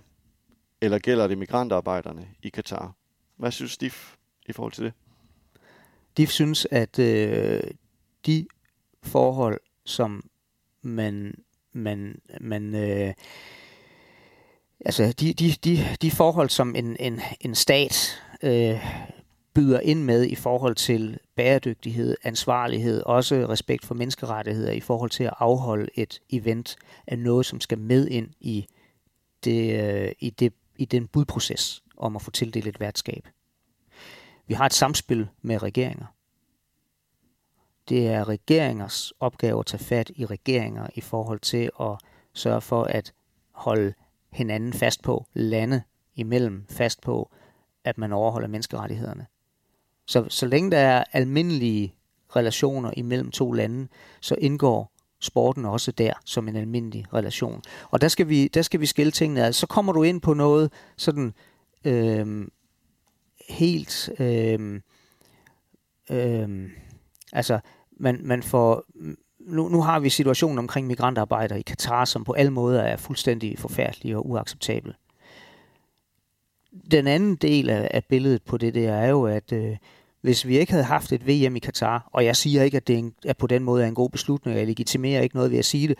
eller 0.84 0.98
gælder 0.98 1.26
det 1.26 1.38
migrantarbejderne 1.38 2.28
i 2.42 2.48
Katar? 2.48 2.92
Hvad 3.36 3.50
synes 3.50 3.76
DIF 3.76 4.14
i 4.46 4.52
forhold 4.52 4.72
til 4.72 4.84
det? 4.84 4.92
DIF 6.16 6.30
synes, 6.30 6.66
at 6.70 6.98
øh, 6.98 7.62
de 8.26 8.46
forhold, 9.02 9.60
som 9.84 10.30
man, 10.82 11.34
man, 11.72 12.20
man 12.40 12.74
øh, 12.74 13.14
altså 14.84 15.12
de, 15.20 15.32
de, 15.32 15.52
de, 15.64 15.78
de 16.02 16.10
forhold, 16.10 16.48
som 16.50 16.74
en, 16.76 16.96
en, 17.00 17.20
en 17.40 17.54
stat 17.54 18.22
øh, 18.42 18.84
byder 19.54 19.80
ind 19.80 20.04
med 20.04 20.24
i 20.26 20.34
forhold 20.34 20.74
til 20.74 21.18
bæredygtighed, 21.36 22.16
ansvarlighed, 22.22 23.02
også 23.02 23.46
respekt 23.48 23.84
for 23.84 23.94
menneskerettigheder 23.94 24.72
i 24.72 24.80
forhold 24.80 25.10
til 25.10 25.24
at 25.24 25.34
afholde 25.38 25.88
et 25.94 26.20
event, 26.30 26.76
er 27.06 27.16
noget, 27.16 27.46
som 27.46 27.60
skal 27.60 27.78
med 27.78 28.08
ind 28.08 28.28
i, 28.40 28.66
det, 29.44 29.82
øh, 29.82 30.12
i, 30.20 30.30
det, 30.30 30.52
i 30.76 30.84
den 30.84 31.08
budproces 31.08 31.82
om 31.96 32.16
at 32.16 32.22
få 32.22 32.30
tildelt 32.30 32.66
et 32.66 32.80
værtskab. 32.80 33.28
Vi 34.46 34.54
har 34.54 34.66
et 34.66 34.72
samspil 34.72 35.28
med 35.42 35.62
regeringer. 35.62 36.06
det 37.88 38.08
er 38.08 38.28
regeringers 38.28 39.12
opgave 39.20 39.58
at 39.60 39.66
tage 39.66 39.84
fat 39.84 40.10
i 40.16 40.26
regeringer 40.26 40.86
i 40.94 41.00
forhold 41.00 41.40
til 41.40 41.70
at 41.80 41.98
sørge 42.32 42.60
for 42.60 42.84
at 42.84 43.12
holde 43.52 43.94
hinanden 44.32 44.72
fast 44.72 45.02
på, 45.02 45.26
lande 45.34 45.82
imellem 46.14 46.66
fast 46.70 47.00
på, 47.00 47.30
at 47.84 47.98
man 47.98 48.12
overholder 48.12 48.48
menneskerettighederne. 48.48 49.26
Så, 50.06 50.26
så 50.28 50.46
længe 50.46 50.70
der 50.70 50.78
er 50.78 51.04
almindelige 51.12 51.94
relationer 52.36 52.90
imellem 52.96 53.30
to 53.30 53.52
lande, 53.52 53.88
så 54.20 54.34
indgår 54.34 54.93
sporten 55.24 55.64
også 55.64 55.92
der 55.92 56.12
som 56.24 56.48
en 56.48 56.56
almindelig 56.56 57.14
relation. 57.14 57.62
Og 57.90 58.00
der 58.00 58.08
skal 58.08 58.28
vi, 58.28 58.48
der 58.48 58.62
skal 58.62 58.80
vi 58.80 58.86
skille 58.86 59.12
tingene 59.12 59.44
ad. 59.44 59.52
Så 59.52 59.66
kommer 59.66 59.92
du 59.92 60.02
ind 60.02 60.20
på 60.20 60.34
noget 60.34 60.72
sådan 60.96 61.34
øh, 61.84 62.46
helt... 63.48 64.10
Øh, 64.18 64.80
øh, 66.10 66.70
altså, 67.32 67.60
man, 68.00 68.20
man 68.22 68.42
får... 68.42 68.84
Nu, 69.40 69.68
nu 69.68 69.82
har 69.82 70.00
vi 70.00 70.08
situationen 70.08 70.58
omkring 70.58 70.86
migrantarbejdere 70.86 71.58
i 71.58 71.62
Katar, 71.62 72.04
som 72.04 72.24
på 72.24 72.32
alle 72.32 72.52
måder 72.52 72.82
er 72.82 72.96
fuldstændig 72.96 73.58
forfærdelig 73.58 74.16
og 74.16 74.30
uacceptabel. 74.30 74.94
Den 76.90 77.06
anden 77.06 77.36
del 77.36 77.70
af, 77.70 77.88
af 77.90 78.04
billedet 78.04 78.42
på 78.42 78.56
det 78.56 78.74
der 78.74 78.92
er 78.92 79.08
jo, 79.08 79.26
at 79.26 79.52
øh, 79.52 79.76
hvis 80.24 80.46
vi 80.46 80.58
ikke 80.58 80.72
havde 80.72 80.84
haft 80.84 81.12
et 81.12 81.26
VM 81.26 81.56
i 81.56 81.58
Katar, 81.58 82.08
og 82.12 82.24
jeg 82.24 82.36
siger 82.36 82.62
ikke, 82.62 82.76
at 82.76 82.86
det 82.86 82.94
er, 82.94 82.98
en, 82.98 83.14
at 83.26 83.36
på 83.36 83.46
den 83.46 83.64
måde 83.64 83.84
er 83.84 83.88
en 83.88 83.94
god 83.94 84.10
beslutning, 84.10 84.58
jeg 84.58 84.66
legitimerer 84.66 85.22
ikke 85.22 85.36
noget 85.36 85.50
ved 85.50 85.58
at 85.58 85.64
sige 85.64 85.88
det, 85.88 85.98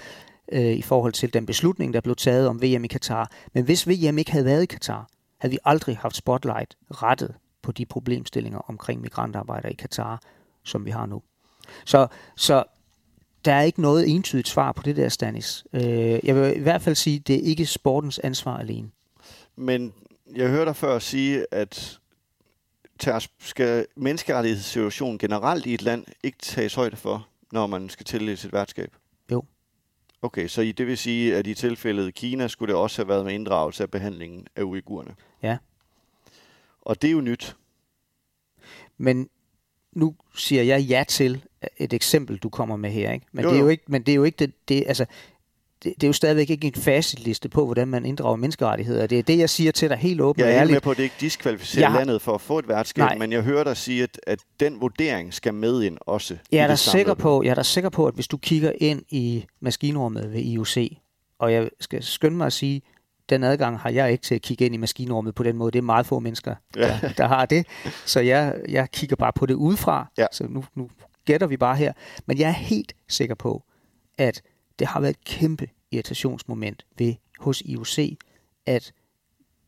øh, 0.52 0.72
i 0.72 0.82
forhold 0.82 1.12
til 1.12 1.34
den 1.34 1.46
beslutning, 1.46 1.94
der 1.94 2.00
blev 2.00 2.16
taget 2.16 2.48
om 2.48 2.62
VM 2.62 2.84
i 2.84 2.86
Katar. 2.86 3.30
Men 3.54 3.64
hvis 3.64 3.88
VM 3.88 4.18
ikke 4.18 4.32
havde 4.32 4.44
været 4.44 4.62
i 4.62 4.66
Katar, 4.66 5.08
havde 5.38 5.50
vi 5.50 5.58
aldrig 5.64 5.96
haft 5.96 6.16
spotlight 6.16 6.76
rettet 6.90 7.34
på 7.62 7.72
de 7.72 7.86
problemstillinger 7.86 8.58
omkring 8.58 9.00
migrantarbejdere 9.00 9.72
i 9.72 9.76
Katar, 9.76 10.20
som 10.62 10.84
vi 10.84 10.90
har 10.90 11.06
nu. 11.06 11.22
Så, 11.84 12.06
så 12.36 12.64
der 13.44 13.52
er 13.52 13.62
ikke 13.62 13.82
noget 13.82 14.10
entydigt 14.10 14.48
svar 14.48 14.72
på 14.72 14.82
det 14.82 14.96
der, 14.96 15.08
Stanis. 15.08 15.64
Øh, 15.72 15.82
jeg 16.24 16.36
vil 16.36 16.56
i 16.56 16.60
hvert 16.60 16.82
fald 16.82 16.94
sige, 16.94 17.16
at 17.16 17.26
det 17.26 17.36
er 17.36 17.42
ikke 17.42 17.66
sportens 17.66 18.18
ansvar 18.18 18.58
alene. 18.58 18.88
Men 19.56 19.92
jeg 20.36 20.48
hørte 20.48 20.66
dig 20.66 20.76
før 20.76 20.98
sige, 20.98 21.46
at 21.50 21.98
skal 23.38 23.86
menneskerettighedssituationen 23.96 25.18
generelt 25.18 25.66
i 25.66 25.74
et 25.74 25.82
land 25.82 26.04
ikke 26.22 26.38
tages 26.38 26.74
højde 26.74 26.96
for, 26.96 27.28
når 27.52 27.66
man 27.66 27.88
skal 27.88 28.06
tildele 28.06 28.36
sit 28.36 28.52
værtskab? 28.52 28.92
Jo. 29.32 29.44
Okay, 30.22 30.48
så 30.48 30.72
det 30.78 30.86
vil 30.86 30.98
sige, 30.98 31.36
at 31.36 31.46
i 31.46 31.54
tilfældet 31.54 32.14
Kina 32.14 32.48
skulle 32.48 32.72
det 32.72 32.80
også 32.80 33.02
have 33.02 33.08
været 33.08 33.24
med 33.24 33.32
inddragelse 33.32 33.82
af 33.82 33.90
behandlingen 33.90 34.46
af 34.56 34.62
uigurerne? 34.62 35.14
Ja. 35.42 35.56
Og 36.80 37.02
det 37.02 37.08
er 37.08 37.12
jo 37.12 37.20
nyt. 37.20 37.56
Men 38.98 39.28
nu 39.92 40.14
siger 40.34 40.62
jeg 40.62 40.80
ja 40.80 41.04
til 41.08 41.44
et 41.76 41.92
eksempel, 41.92 42.36
du 42.38 42.48
kommer 42.48 42.76
med 42.76 42.90
her, 42.90 43.12
ikke? 43.12 43.26
Men 43.32 43.44
jo, 43.44 43.48
jo. 43.48 43.54
det 43.54 43.60
er 43.60 43.64
jo 43.64 43.68
ikke, 43.68 43.84
men 43.86 44.02
det 44.02 44.12
er 44.12 44.16
jo 44.16 44.24
ikke 44.24 44.36
det, 44.36 44.68
det 44.68 44.84
altså, 44.86 45.06
det, 45.84 45.94
det 45.94 46.02
er 46.02 46.08
jo 46.08 46.12
stadigvæk 46.12 46.50
ikke 46.50 46.66
en 46.66 46.74
facitliste 46.74 47.48
på, 47.48 47.64
hvordan 47.64 47.88
man 47.88 48.06
inddrager 48.06 48.36
menneskerettigheder. 48.36 49.06
Det 49.06 49.18
er 49.18 49.22
det, 49.22 49.38
jeg 49.38 49.50
siger 49.50 49.72
til 49.72 49.88
dig 49.88 49.96
helt 49.96 50.20
åbent 50.20 50.46
Jeg 50.46 50.56
er 50.56 50.64
med 50.64 50.80
på, 50.80 50.90
at 50.90 50.96
det 50.96 51.02
ikke 51.02 51.14
diskvalificerer 51.20 51.88
har... 51.88 51.98
landet 51.98 52.22
for 52.22 52.34
at 52.34 52.40
få 52.40 52.58
et 52.58 52.68
værtskab, 52.68 53.02
Nej. 53.02 53.18
men 53.18 53.32
jeg 53.32 53.42
hører 53.42 53.64
dig 53.64 53.76
sige, 53.76 54.02
at, 54.02 54.20
at 54.26 54.38
den 54.60 54.80
vurdering 54.80 55.34
skal 55.34 55.54
med 55.54 55.82
ind 55.82 55.98
også. 56.00 56.36
Jeg 56.52 56.62
er, 56.62 56.66
da 56.66 56.76
sikker 56.76 57.14
på, 57.14 57.42
jeg 57.42 57.50
er 57.50 57.54
da 57.54 57.62
sikker 57.62 57.90
på, 57.90 58.06
at 58.06 58.14
hvis 58.14 58.28
du 58.28 58.36
kigger 58.36 58.72
ind 58.80 59.02
i 59.08 59.44
maskinrummet 59.60 60.32
ved 60.32 60.40
IOC, 60.40 60.76
og 61.38 61.52
jeg 61.52 61.68
skal 61.80 62.02
skynde 62.02 62.36
mig 62.36 62.46
at 62.46 62.52
sige, 62.52 62.82
den 63.28 63.44
adgang 63.44 63.78
har 63.78 63.90
jeg 63.90 64.12
ikke 64.12 64.22
til 64.22 64.34
at 64.34 64.42
kigge 64.42 64.64
ind 64.66 64.74
i 64.74 64.78
maskinrummet 64.78 65.34
på 65.34 65.42
den 65.42 65.56
måde. 65.56 65.70
Det 65.70 65.78
er 65.78 65.82
meget 65.82 66.06
få 66.06 66.18
mennesker, 66.18 66.54
der, 66.74 66.86
ja. 66.86 67.12
der 67.16 67.26
har 67.26 67.46
det. 67.46 67.66
Så 68.06 68.20
jeg, 68.20 68.56
jeg 68.68 68.90
kigger 68.90 69.16
bare 69.16 69.32
på 69.32 69.46
det 69.46 69.54
udefra. 69.54 70.10
Ja. 70.18 70.26
Så 70.32 70.46
nu, 70.48 70.64
nu 70.74 70.88
gætter 71.24 71.46
vi 71.46 71.56
bare 71.56 71.76
her. 71.76 71.92
Men 72.26 72.38
jeg 72.38 72.48
er 72.48 72.52
helt 72.52 72.92
sikker 73.08 73.34
på, 73.34 73.62
at 74.18 74.42
det 74.78 74.86
har 74.86 75.00
været 75.00 75.10
et 75.10 75.24
kæmpe 75.24 75.68
irritationsmoment 75.94 76.86
ved 76.98 77.14
hos 77.38 77.60
IOC, 77.60 78.18
at 78.66 78.92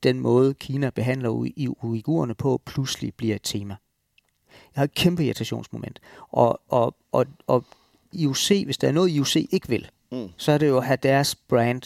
den 0.03 0.21
måde, 0.21 0.55
Kina 0.55 0.91
behandler 0.91 1.29
uigurerne 1.83 2.35
på, 2.35 2.61
pludselig 2.67 3.15
bliver 3.15 3.35
et 3.35 3.43
tema. 3.45 3.77
Jeg 4.51 4.81
har 4.81 4.85
et 4.85 4.95
kæmpe 4.95 5.25
irritationsmoment. 5.25 6.01
Og, 6.29 6.61
og, 6.69 6.97
og, 7.13 7.27
og 7.47 7.65
IOC, 8.13 8.49
hvis 8.65 8.79
der 8.79 8.89
er 8.89 8.93
noget, 8.93 9.11
IOC 9.11 9.37
ikke 9.37 9.69
vil, 9.69 9.91
mm. 10.13 10.29
så 10.37 10.53
er 10.53 10.59
det 10.59 10.69
jo 10.69 10.79
at 10.79 10.87
have 10.87 10.99
deres 11.03 11.35
brand 11.35 11.83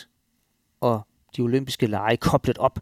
og 0.80 1.00
de 1.36 1.42
olympiske 1.42 1.86
lege 1.86 2.16
koblet 2.16 2.58
op 2.58 2.78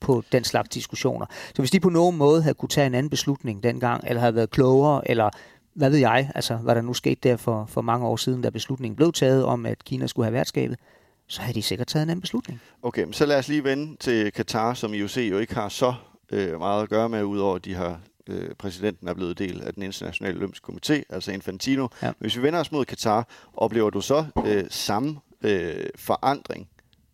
på 0.00 0.22
den 0.32 0.44
slags 0.44 0.68
diskussioner. 0.68 1.26
Så 1.54 1.62
hvis 1.62 1.70
de 1.70 1.80
på 1.80 1.88
nogen 1.88 2.16
måde 2.16 2.42
havde 2.42 2.54
kunne 2.54 2.68
tage 2.68 2.86
en 2.86 2.94
anden 2.94 3.10
beslutning 3.10 3.62
dengang, 3.62 4.04
eller 4.06 4.20
havde 4.20 4.34
været 4.34 4.50
klogere, 4.50 5.10
eller 5.10 5.30
hvad 5.74 5.90
ved 5.90 5.98
jeg, 5.98 6.30
altså 6.34 6.56
hvad 6.56 6.74
der 6.74 6.80
nu 6.80 6.94
skete 6.94 7.28
der 7.28 7.36
for, 7.36 7.66
for 7.66 7.80
mange 7.80 8.06
år 8.06 8.16
siden, 8.16 8.42
da 8.42 8.50
beslutningen 8.50 8.96
blev 8.96 9.12
taget 9.12 9.44
om, 9.44 9.66
at 9.66 9.84
Kina 9.84 10.06
skulle 10.06 10.26
have 10.26 10.32
værtskabet, 10.32 10.78
så 11.26 11.42
havde 11.42 11.54
de 11.54 11.62
sikkert 11.62 11.86
taget 11.86 12.02
en 12.02 12.10
anden 12.10 12.20
beslutning. 12.20 12.60
Okay, 12.82 13.04
men 13.04 13.12
så 13.12 13.26
lad 13.26 13.38
os 13.38 13.48
lige 13.48 13.64
vende 13.64 13.96
til 13.96 14.32
Katar, 14.32 14.74
som 14.74 14.94
IOC 14.94 15.16
jo 15.16 15.38
ikke 15.38 15.54
har 15.54 15.68
så 15.68 15.94
øh, 16.32 16.58
meget 16.58 16.82
at 16.82 16.88
gøre 16.88 17.08
med, 17.08 17.24
udover 17.24 17.56
at 17.56 17.64
de 17.64 17.74
har 17.74 18.00
øh, 18.26 18.54
præsidenten 18.54 19.08
er 19.08 19.14
blevet 19.14 19.38
del 19.38 19.62
af 19.62 19.74
den 19.74 19.82
internationale 19.82 20.36
olympiske 20.36 20.72
komité, 20.72 21.02
altså 21.08 21.32
Infantino. 21.32 21.88
Ja. 22.02 22.12
Hvis 22.18 22.36
vi 22.36 22.42
vender 22.42 22.60
os 22.60 22.72
mod 22.72 22.84
Katar, 22.84 23.28
oplever 23.54 23.90
du 23.90 24.00
så 24.00 24.24
øh, 24.46 24.64
samme 24.70 25.20
øh, 25.42 25.86
forandring 25.96 26.68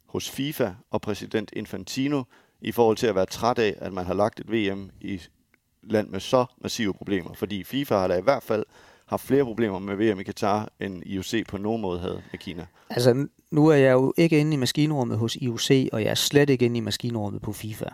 hos 0.06 0.30
FIFA 0.30 0.70
og 0.90 1.00
præsident 1.00 1.50
Infantino 1.52 2.22
i 2.60 2.72
forhold 2.72 2.96
til 2.96 3.06
at 3.06 3.14
være 3.14 3.26
træt 3.26 3.58
af, 3.58 3.74
at 3.78 3.92
man 3.92 4.06
har 4.06 4.14
lagt 4.14 4.40
et 4.40 4.52
VM 4.52 4.90
i 5.00 5.20
land 5.82 6.08
med 6.08 6.20
så 6.20 6.46
massive 6.60 6.94
problemer. 6.94 7.34
Fordi 7.34 7.64
FIFA 7.64 7.94
har 7.94 8.08
da 8.08 8.18
i 8.18 8.22
hvert 8.22 8.42
fald 8.42 8.64
haft 9.06 9.22
flere 9.22 9.44
problemer 9.44 9.78
med 9.78 9.96
VM 9.96 10.20
i 10.20 10.22
Katar, 10.22 10.68
end 10.80 11.02
IOC 11.06 11.46
på 11.48 11.58
nogen 11.58 11.82
måde 11.82 12.00
havde 12.00 12.22
med 12.32 12.38
Kina. 12.38 12.66
Altså, 12.90 13.26
nu 13.50 13.66
er 13.66 13.74
jeg 13.74 13.92
jo 13.92 14.14
ikke 14.16 14.38
inde 14.38 14.54
i 14.54 14.56
maskinrummet 14.56 15.18
hos 15.18 15.36
IOC, 15.36 15.70
og 15.92 16.02
jeg 16.02 16.10
er 16.10 16.14
slet 16.14 16.50
ikke 16.50 16.64
inde 16.64 16.76
i 16.76 16.80
maskinrummet 16.80 17.42
på 17.42 17.52
FIFA. 17.52 17.88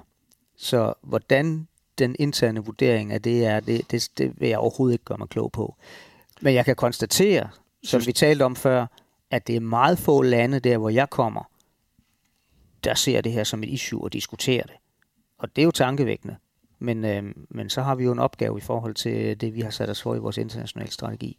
Så 0.56 0.94
hvordan 1.02 1.68
den 1.98 2.16
interne 2.18 2.64
vurdering 2.64 3.12
af 3.12 3.22
det 3.22 3.44
er, 3.44 3.60
det, 3.60 3.90
det, 3.90 4.08
det 4.18 4.40
vil 4.40 4.48
jeg 4.48 4.58
overhovedet 4.58 4.94
ikke 4.94 5.04
gøre 5.04 5.18
mig 5.18 5.28
klog 5.28 5.52
på. 5.52 5.76
Men 6.40 6.54
jeg 6.54 6.64
kan 6.64 6.76
konstatere, 6.76 7.48
som 7.82 8.06
vi 8.06 8.12
talte 8.12 8.42
om 8.42 8.56
før, 8.56 8.86
at 9.30 9.46
det 9.46 9.56
er 9.56 9.60
meget 9.60 9.98
få 9.98 10.22
lande 10.22 10.60
der, 10.60 10.78
hvor 10.78 10.90
jeg 10.90 11.10
kommer, 11.10 11.50
der 12.84 12.94
ser 12.94 13.20
det 13.20 13.32
her 13.32 13.44
som 13.44 13.62
et 13.62 13.68
issue 13.68 14.04
og 14.04 14.12
diskuterer 14.12 14.62
det. 14.62 14.76
Og 15.38 15.56
det 15.56 15.62
er 15.62 15.64
jo 15.64 15.70
tankevækkende. 15.70 16.36
Men, 16.84 17.04
øh, 17.04 17.22
men 17.50 17.70
så 17.70 17.82
har 17.82 17.94
vi 17.94 18.04
jo 18.04 18.12
en 18.12 18.18
opgave 18.18 18.58
i 18.58 18.60
forhold 18.60 18.94
til 18.94 19.40
det, 19.40 19.54
vi 19.54 19.60
har 19.60 19.70
sat 19.70 19.90
os 19.90 20.02
for 20.02 20.14
i 20.14 20.18
vores 20.18 20.38
internationale 20.38 20.92
strategi. 20.92 21.38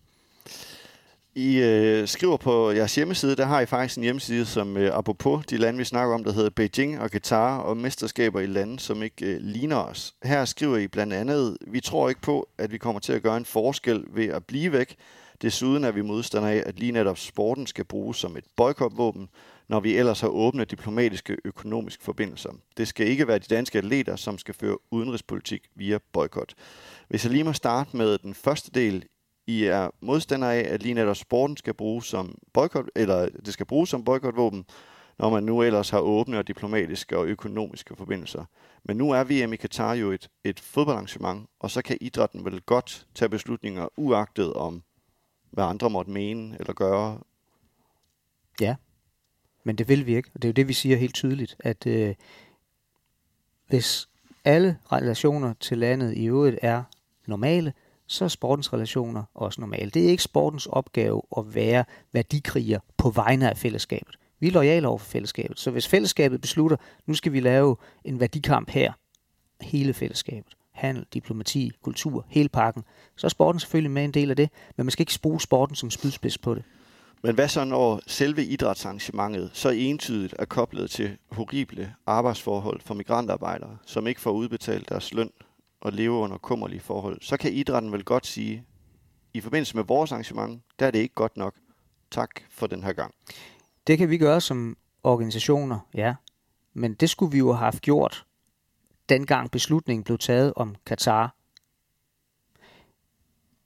I 1.37 1.57
øh, 1.57 2.07
skriver 2.07 2.37
på 2.37 2.71
jeres 2.71 2.95
hjemmeside, 2.95 3.35
der 3.35 3.45
har 3.45 3.61
I 3.61 3.65
faktisk 3.65 3.97
en 3.97 4.03
hjemmeside, 4.03 4.45
som 4.45 4.77
øh, 4.77 4.97
apropos 4.97 5.45
de 5.45 5.57
lande, 5.57 5.77
vi 5.77 5.83
snakker 5.83 6.15
om, 6.15 6.23
der 6.23 6.33
hedder 6.33 6.49
Beijing 6.49 6.99
og 6.99 7.09
Qatar, 7.09 7.57
og 7.57 7.77
mesterskaber 7.77 8.39
i 8.39 8.45
lande, 8.45 8.79
som 8.79 9.03
ikke 9.03 9.25
øh, 9.25 9.41
ligner 9.41 9.75
os. 9.75 10.15
Her 10.23 10.45
skriver 10.45 10.77
I 10.77 10.87
blandt 10.87 11.13
andet, 11.13 11.57
vi 11.67 11.79
tror 11.79 12.09
ikke 12.09 12.21
på, 12.21 12.49
at 12.57 12.71
vi 12.71 12.77
kommer 12.77 12.99
til 12.99 13.13
at 13.13 13.23
gøre 13.23 13.37
en 13.37 13.45
forskel 13.45 14.03
ved 14.13 14.25
at 14.25 14.45
blive 14.45 14.71
væk. 14.71 14.95
Desuden 15.41 15.83
er 15.83 15.91
vi 15.91 16.01
modstandere 16.01 16.53
af, 16.53 16.63
at 16.65 16.79
lige 16.79 16.91
netop 16.91 17.17
sporten 17.17 17.67
skal 17.67 17.85
bruges 17.85 18.17
som 18.17 18.37
et 18.37 18.45
boykotvåben, 18.55 19.29
når 19.67 19.79
vi 19.79 19.97
ellers 19.97 20.21
har 20.21 20.27
åbne 20.27 20.65
diplomatiske 20.65 21.37
økonomiske 21.45 22.03
forbindelser. 22.03 22.49
Det 22.77 22.87
skal 22.87 23.07
ikke 23.07 23.27
være 23.27 23.39
de 23.39 23.55
danske 23.55 23.77
atleter, 23.77 24.15
som 24.15 24.37
skal 24.37 24.53
føre 24.53 24.77
udenrigspolitik 24.91 25.67
via 25.75 25.99
boykot. 26.13 26.53
Hvis 27.07 27.23
jeg 27.23 27.31
lige 27.31 27.43
må 27.43 27.53
starte 27.53 27.97
med 27.97 28.17
den 28.17 28.33
første 28.33 28.71
del. 28.71 29.05
I 29.47 29.63
er 29.63 29.89
modstandere 30.01 30.55
af, 30.55 30.73
at 30.73 30.83
lige 30.83 30.93
netop 30.93 31.15
sporten 31.15 31.57
skal 31.57 31.73
bruges 31.73 32.05
som 32.05 32.37
boykot, 32.53 32.85
eller 32.95 33.29
det 33.45 33.53
skal 33.53 33.65
bruges 33.65 33.89
som 33.89 34.03
boykotvåben, 34.03 34.65
når 35.19 35.29
man 35.29 35.43
nu 35.43 35.61
ellers 35.61 35.89
har 35.89 35.99
åbne 35.99 36.39
og 36.39 36.47
diplomatiske 36.47 37.17
og 37.17 37.25
økonomiske 37.25 37.95
forbindelser. 37.95 38.45
Men 38.83 38.97
nu 38.97 39.11
er 39.11 39.23
VM 39.23 39.53
i 39.53 39.55
Katar 39.55 39.93
jo 39.93 40.11
et, 40.11 40.29
et 40.43 40.59
fodboldarrangement, 40.59 41.49
og 41.59 41.71
så 41.71 41.81
kan 41.81 41.97
idrætten 42.01 42.45
vel 42.45 42.61
godt 42.61 43.07
tage 43.15 43.29
beslutninger 43.29 43.87
uagtet 43.97 44.53
om, 44.53 44.83
hvad 45.51 45.63
andre 45.63 45.89
måtte 45.89 46.11
mene 46.11 46.55
eller 46.59 46.73
gøre. 46.73 47.19
Ja, 48.61 48.75
men 49.65 49.75
det 49.75 49.89
vil 49.89 50.05
vi 50.05 50.15
ikke, 50.15 50.29
og 50.35 50.41
det 50.41 50.47
er 50.47 50.49
jo 50.49 50.53
det, 50.53 50.67
vi 50.67 50.73
siger 50.73 50.97
helt 50.97 51.15
tydeligt, 51.15 51.55
at 51.59 51.87
øh, 51.87 52.15
hvis 53.67 54.09
alle 54.45 54.77
relationer 54.91 55.53
til 55.59 55.77
landet 55.77 56.17
i 56.17 56.25
øvrigt 56.25 56.59
er 56.61 56.83
normale, 57.27 57.73
så 58.07 58.25
er 58.25 58.29
sportens 58.29 58.73
relationer 58.73 59.23
også 59.33 59.61
normale. 59.61 59.89
Det 59.89 60.05
er 60.05 60.09
ikke 60.09 60.23
sportens 60.23 60.65
opgave 60.65 61.21
at 61.37 61.55
være 61.55 61.85
værdikriger 62.11 62.79
på 62.97 63.09
vegne 63.09 63.49
af 63.49 63.57
fællesskabet. 63.57 64.15
Vi 64.39 64.47
er 64.47 64.51
lojale 64.51 64.87
over 64.87 64.97
for 64.97 65.05
fællesskabet. 65.05 65.59
Så 65.59 65.71
hvis 65.71 65.87
fællesskabet 65.87 66.41
beslutter, 66.41 66.77
nu 67.05 67.13
skal 67.13 67.33
vi 67.33 67.39
lave 67.39 67.75
en 68.03 68.19
værdikamp 68.19 68.69
her, 68.69 68.93
hele 69.61 69.93
fællesskabet, 69.93 70.53
handel, 70.71 71.05
diplomati, 71.13 71.71
kultur, 71.81 72.25
hele 72.29 72.49
pakken, 72.49 72.83
så 73.15 73.27
er 73.27 73.29
sporten 73.29 73.59
selvfølgelig 73.59 73.91
med 73.91 74.03
en 74.03 74.11
del 74.11 74.29
af 74.29 74.35
det, 74.35 74.49
men 74.77 74.85
man 74.85 74.91
skal 74.91 75.03
ikke 75.03 75.19
bruge 75.21 75.41
sporten 75.41 75.75
som 75.75 75.91
spydspids 75.91 76.37
på 76.37 76.55
det. 76.55 76.63
Men 77.25 77.35
hvad 77.35 77.47
så 77.47 77.63
når 77.63 78.01
selve 78.07 78.45
idrætsarrangementet 78.45 79.51
så 79.53 79.69
entydigt 79.69 80.35
er 80.39 80.45
koblet 80.45 80.91
til 80.91 81.17
horrible 81.31 81.95
arbejdsforhold 82.05 82.81
for 82.81 82.93
migrantarbejdere, 82.93 83.77
som 83.85 84.07
ikke 84.07 84.21
får 84.21 84.31
udbetalt 84.31 84.89
deres 84.89 85.13
løn 85.13 85.29
og 85.81 85.91
lever 85.93 86.17
under 86.17 86.37
kummerlige 86.37 86.79
forhold, 86.79 87.21
så 87.21 87.37
kan 87.37 87.53
idrætten 87.53 87.91
vel 87.91 88.03
godt 88.03 88.27
sige, 88.27 88.65
i 89.33 89.41
forbindelse 89.41 89.75
med 89.75 89.83
vores 89.83 90.11
arrangement, 90.11 90.63
der 90.79 90.87
er 90.87 90.91
det 90.91 90.99
ikke 90.99 91.15
godt 91.15 91.37
nok. 91.37 91.55
Tak 92.11 92.29
for 92.49 92.67
den 92.67 92.83
her 92.83 92.93
gang. 92.93 93.13
Det 93.87 93.97
kan 93.97 94.09
vi 94.09 94.17
gøre 94.17 94.41
som 94.41 94.77
organisationer, 95.03 95.79
ja. 95.93 96.15
Men 96.73 96.93
det 96.93 97.09
skulle 97.09 97.31
vi 97.31 97.37
jo 97.37 97.47
have 97.51 97.65
haft 97.65 97.81
gjort, 97.81 98.25
dengang 99.09 99.51
beslutningen 99.51 100.03
blev 100.03 100.17
taget 100.17 100.53
om 100.55 100.75
Katar. 100.85 101.35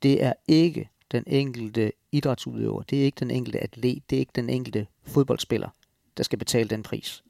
Det 0.04 0.24
er 0.24 0.34
ikke 0.48 0.90
den 1.12 1.24
enkelte 1.28 1.92
idrætsudøver, 2.12 2.82
det 2.82 3.00
er 3.00 3.04
ikke 3.04 3.20
den 3.20 3.32
enkelte 3.32 3.60
atlet, 3.60 4.04
det 4.10 4.16
er 4.16 4.20
ikke 4.20 4.32
den 4.36 4.50
enkelte 4.50 4.88
fodboldspiller, 5.04 5.70
der 6.18 6.24
skal 6.24 6.40
betale 6.40 6.70
den 6.70 6.84
pris. 6.84 7.24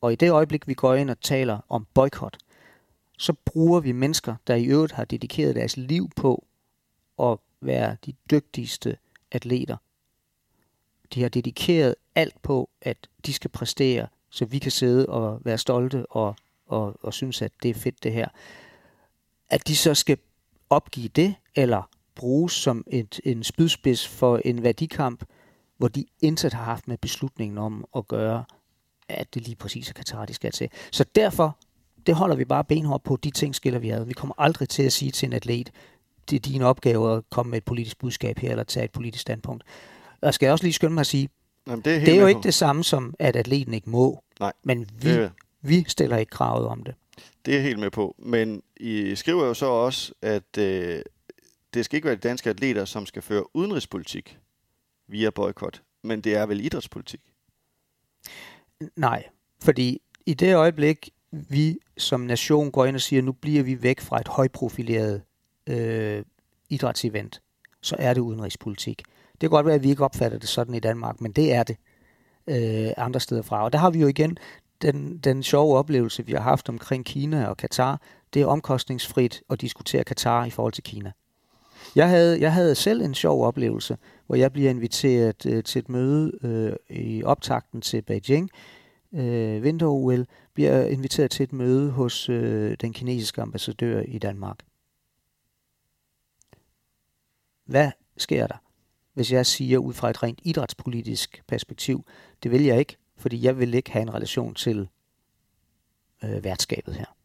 Og 0.00 0.12
i 0.12 0.16
det 0.16 0.30
øjeblik, 0.30 0.68
vi 0.68 0.74
går 0.74 0.94
ind 0.94 1.10
og 1.10 1.20
taler 1.20 1.58
om 1.68 1.86
boykot, 1.94 2.36
så 3.18 3.32
bruger 3.32 3.80
vi 3.80 3.92
mennesker, 3.92 4.34
der 4.46 4.54
i 4.54 4.64
øvrigt 4.64 4.92
har 4.92 5.04
dedikeret 5.04 5.54
deres 5.54 5.76
liv 5.76 6.10
på 6.16 6.46
at 7.18 7.38
være 7.60 7.96
de 8.06 8.14
dygtigste 8.30 8.96
atleter. 9.32 9.76
De 11.14 11.22
har 11.22 11.28
dedikeret 11.28 11.94
alt 12.14 12.42
på, 12.42 12.70
at 12.80 13.08
de 13.26 13.32
skal 13.32 13.50
præstere, 13.50 14.06
så 14.30 14.44
vi 14.44 14.58
kan 14.58 14.72
sidde 14.72 15.06
og 15.06 15.40
være 15.44 15.58
stolte 15.58 16.06
og, 16.06 16.36
og, 16.66 17.04
og 17.04 17.14
synes, 17.14 17.42
at 17.42 17.52
det 17.62 17.70
er 17.70 17.74
fedt 17.74 18.02
det 18.02 18.12
her. 18.12 18.28
At 19.48 19.68
de 19.68 19.76
så 19.76 19.94
skal 19.94 20.18
opgive 20.70 21.08
det, 21.08 21.34
eller 21.54 21.90
bruges 22.16 22.52
som 22.52 22.84
et, 22.86 23.20
en 23.24 23.44
spydspids 23.44 24.08
for 24.08 24.40
en 24.44 24.62
værdikamp, 24.62 25.24
hvor 25.78 25.88
de 25.88 26.04
intet 26.20 26.52
har 26.52 26.64
haft 26.64 26.88
med 26.88 26.98
beslutningen 26.98 27.58
om 27.58 27.84
at 27.96 28.08
gøre, 28.08 28.44
at 29.08 29.34
det 29.34 29.42
lige 29.42 29.56
præcis 29.56 29.88
er 29.88 29.92
Katar, 29.92 30.24
de 30.26 30.34
skal 30.34 30.52
til. 30.52 30.68
Så 30.92 31.04
derfor, 31.14 31.58
det 32.06 32.14
holder 32.14 32.36
vi 32.36 32.44
bare 32.44 32.64
benhårdt 32.64 33.02
på, 33.04 33.16
de 33.16 33.30
ting 33.30 33.54
skiller 33.54 33.78
vi 33.78 33.90
ad. 33.90 34.04
Vi 34.04 34.12
kommer 34.12 34.34
aldrig 34.38 34.68
til 34.68 34.82
at 34.82 34.92
sige 34.92 35.10
til 35.10 35.26
en 35.26 35.32
atlet, 35.32 35.70
det 36.30 36.36
er 36.36 36.40
din 36.40 36.62
opgave 36.62 37.16
at 37.16 37.22
komme 37.30 37.50
med 37.50 37.58
et 37.58 37.64
politisk 37.64 37.98
budskab 37.98 38.38
her, 38.38 38.50
eller 38.50 38.64
tage 38.64 38.84
et 38.84 38.92
politisk 38.92 39.22
standpunkt. 39.22 39.64
Og 40.22 40.34
skal 40.34 40.46
jeg 40.46 40.52
også 40.52 40.64
lige 40.64 40.72
skynde 40.72 40.94
mig 40.94 41.00
at 41.00 41.06
sige, 41.06 41.28
Jamen, 41.66 41.84
det 41.84 41.94
er, 41.96 42.00
det 42.00 42.14
er 42.16 42.20
jo 42.20 42.26
ikke 42.26 42.42
det 42.42 42.54
samme 42.54 42.84
som, 42.84 43.14
at 43.18 43.36
atleten 43.36 43.74
ikke 43.74 43.90
må. 43.90 44.22
Nej, 44.40 44.52
Men 44.62 44.88
vi, 45.02 45.08
det, 45.10 45.30
vi 45.62 45.84
stiller 45.88 46.16
ikke 46.16 46.30
kravet 46.30 46.66
om 46.66 46.82
det. 46.82 46.94
det 47.46 47.52
er 47.52 47.56
jeg 47.58 47.64
helt 47.64 47.78
med 47.78 47.90
på. 47.90 48.14
Men 48.18 48.62
I 48.76 49.14
skriver 49.14 49.46
jo 49.46 49.54
så 49.54 49.66
også, 49.66 50.12
at 50.22 50.58
øh, 50.58 51.00
det 51.76 51.84
skal 51.84 51.96
ikke 51.96 52.06
være 52.06 52.16
de 52.16 52.28
danske 52.28 52.50
atleter, 52.50 52.84
som 52.84 53.06
skal 53.06 53.22
føre 53.22 53.56
udenrigspolitik 53.56 54.38
via 55.08 55.30
boykot, 55.30 55.82
men 56.02 56.20
det 56.20 56.36
er 56.36 56.46
vel 56.46 56.64
idrætspolitik. 56.64 57.20
Nej, 58.96 59.24
fordi 59.62 60.00
i 60.26 60.34
det 60.34 60.54
øjeblik, 60.54 61.10
vi 61.30 61.78
som 61.96 62.20
nation 62.20 62.70
går 62.70 62.84
ind 62.84 62.96
og 62.96 63.00
siger, 63.00 63.22
nu 63.22 63.32
bliver 63.32 63.62
vi 63.62 63.82
væk 63.82 64.00
fra 64.00 64.20
et 64.20 64.28
højprofileret 64.28 65.22
øh, 65.66 66.24
idrætsevent, 66.70 67.42
så 67.80 67.96
er 67.98 68.14
det 68.14 68.20
udenrigspolitik. 68.20 69.02
Det 69.32 69.40
kan 69.40 69.50
godt 69.50 69.66
være, 69.66 69.74
at 69.74 69.82
vi 69.82 69.90
ikke 69.90 70.04
opfatter 70.04 70.38
det 70.38 70.48
sådan 70.48 70.74
i 70.74 70.80
Danmark, 70.80 71.20
men 71.20 71.32
det 71.32 71.52
er 71.52 71.62
det 71.62 71.76
øh, 72.46 72.92
andre 72.96 73.20
steder 73.20 73.42
fra. 73.42 73.64
Og 73.64 73.72
der 73.72 73.78
har 73.78 73.90
vi 73.90 73.98
jo 73.98 74.06
igen 74.06 74.38
den, 74.82 75.18
den 75.18 75.42
sjove 75.42 75.78
oplevelse, 75.78 76.26
vi 76.26 76.32
har 76.32 76.40
haft 76.40 76.68
omkring 76.68 77.04
Kina 77.04 77.46
og 77.46 77.56
Katar. 77.56 78.00
Det 78.34 78.42
er 78.42 78.46
omkostningsfrit 78.46 79.42
at 79.50 79.60
diskutere 79.60 80.04
Katar 80.04 80.44
i 80.44 80.50
forhold 80.50 80.72
til 80.72 80.84
Kina. 80.84 81.12
Jeg 81.94 82.08
havde, 82.08 82.40
jeg 82.40 82.52
havde 82.52 82.74
selv 82.74 83.02
en 83.02 83.14
sjov 83.14 83.44
oplevelse, 83.44 83.98
hvor 84.26 84.36
jeg 84.36 84.52
bliver 84.52 84.70
inviteret 84.70 85.46
øh, 85.46 85.64
til 85.64 85.78
et 85.78 85.88
møde 85.88 86.38
øh, 86.42 86.96
i 86.96 87.22
optakten 87.22 87.80
til 87.80 88.02
Beijing, 88.02 88.50
øh, 89.12 89.62
vinter-OL, 89.62 90.26
bliver 90.54 90.86
inviteret 90.86 91.30
til 91.30 91.44
et 91.44 91.52
møde 91.52 91.90
hos 91.90 92.28
øh, 92.28 92.76
den 92.80 92.92
kinesiske 92.92 93.42
ambassadør 93.42 94.00
i 94.00 94.18
Danmark. 94.18 94.58
Hvad 97.64 97.90
sker 98.16 98.46
der, 98.46 98.56
hvis 99.14 99.32
jeg 99.32 99.46
siger 99.46 99.78
ud 99.78 99.92
fra 99.92 100.10
et 100.10 100.22
rent 100.22 100.40
idrætspolitisk 100.42 101.42
perspektiv, 101.46 102.06
det 102.42 102.50
vil 102.50 102.64
jeg 102.64 102.78
ikke, 102.78 102.96
fordi 103.16 103.44
jeg 103.44 103.58
vil 103.58 103.74
ikke 103.74 103.90
have 103.90 104.02
en 104.02 104.14
relation 104.14 104.54
til 104.54 104.88
øh, 106.24 106.44
værtskabet 106.44 106.94
her. 106.94 107.15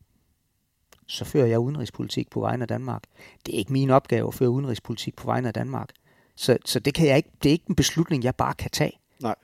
Så 1.12 1.26
fører 1.26 1.46
jeg 1.46 1.60
udenrigspolitik 1.60 2.30
på 2.30 2.40
vegne 2.40 2.64
af 2.64 2.68
Danmark. 2.68 3.04
Det 3.46 3.54
er 3.54 3.58
ikke 3.58 3.74
min 3.74 3.90
opgave 3.90 4.28
at 4.28 4.34
føre 4.34 4.50
udenrigspolitik 4.50 5.16
på 5.16 5.26
vegne 5.26 5.48
af 5.48 5.54
Danmark. 5.54 5.90
Så, 6.36 6.58
så 6.66 6.80
det, 6.80 6.94
kan 6.94 7.08
jeg 7.08 7.18
ikke, 7.18 7.30
det 7.44 7.50
er 7.50 7.54
ikke 7.54 7.66
en 7.70 7.76
beslutning, 7.76 8.24
jeg 8.24 8.36
bare 8.36 8.54
kan 8.54 8.72
tage. 8.72 9.00
Nej. 9.20 9.36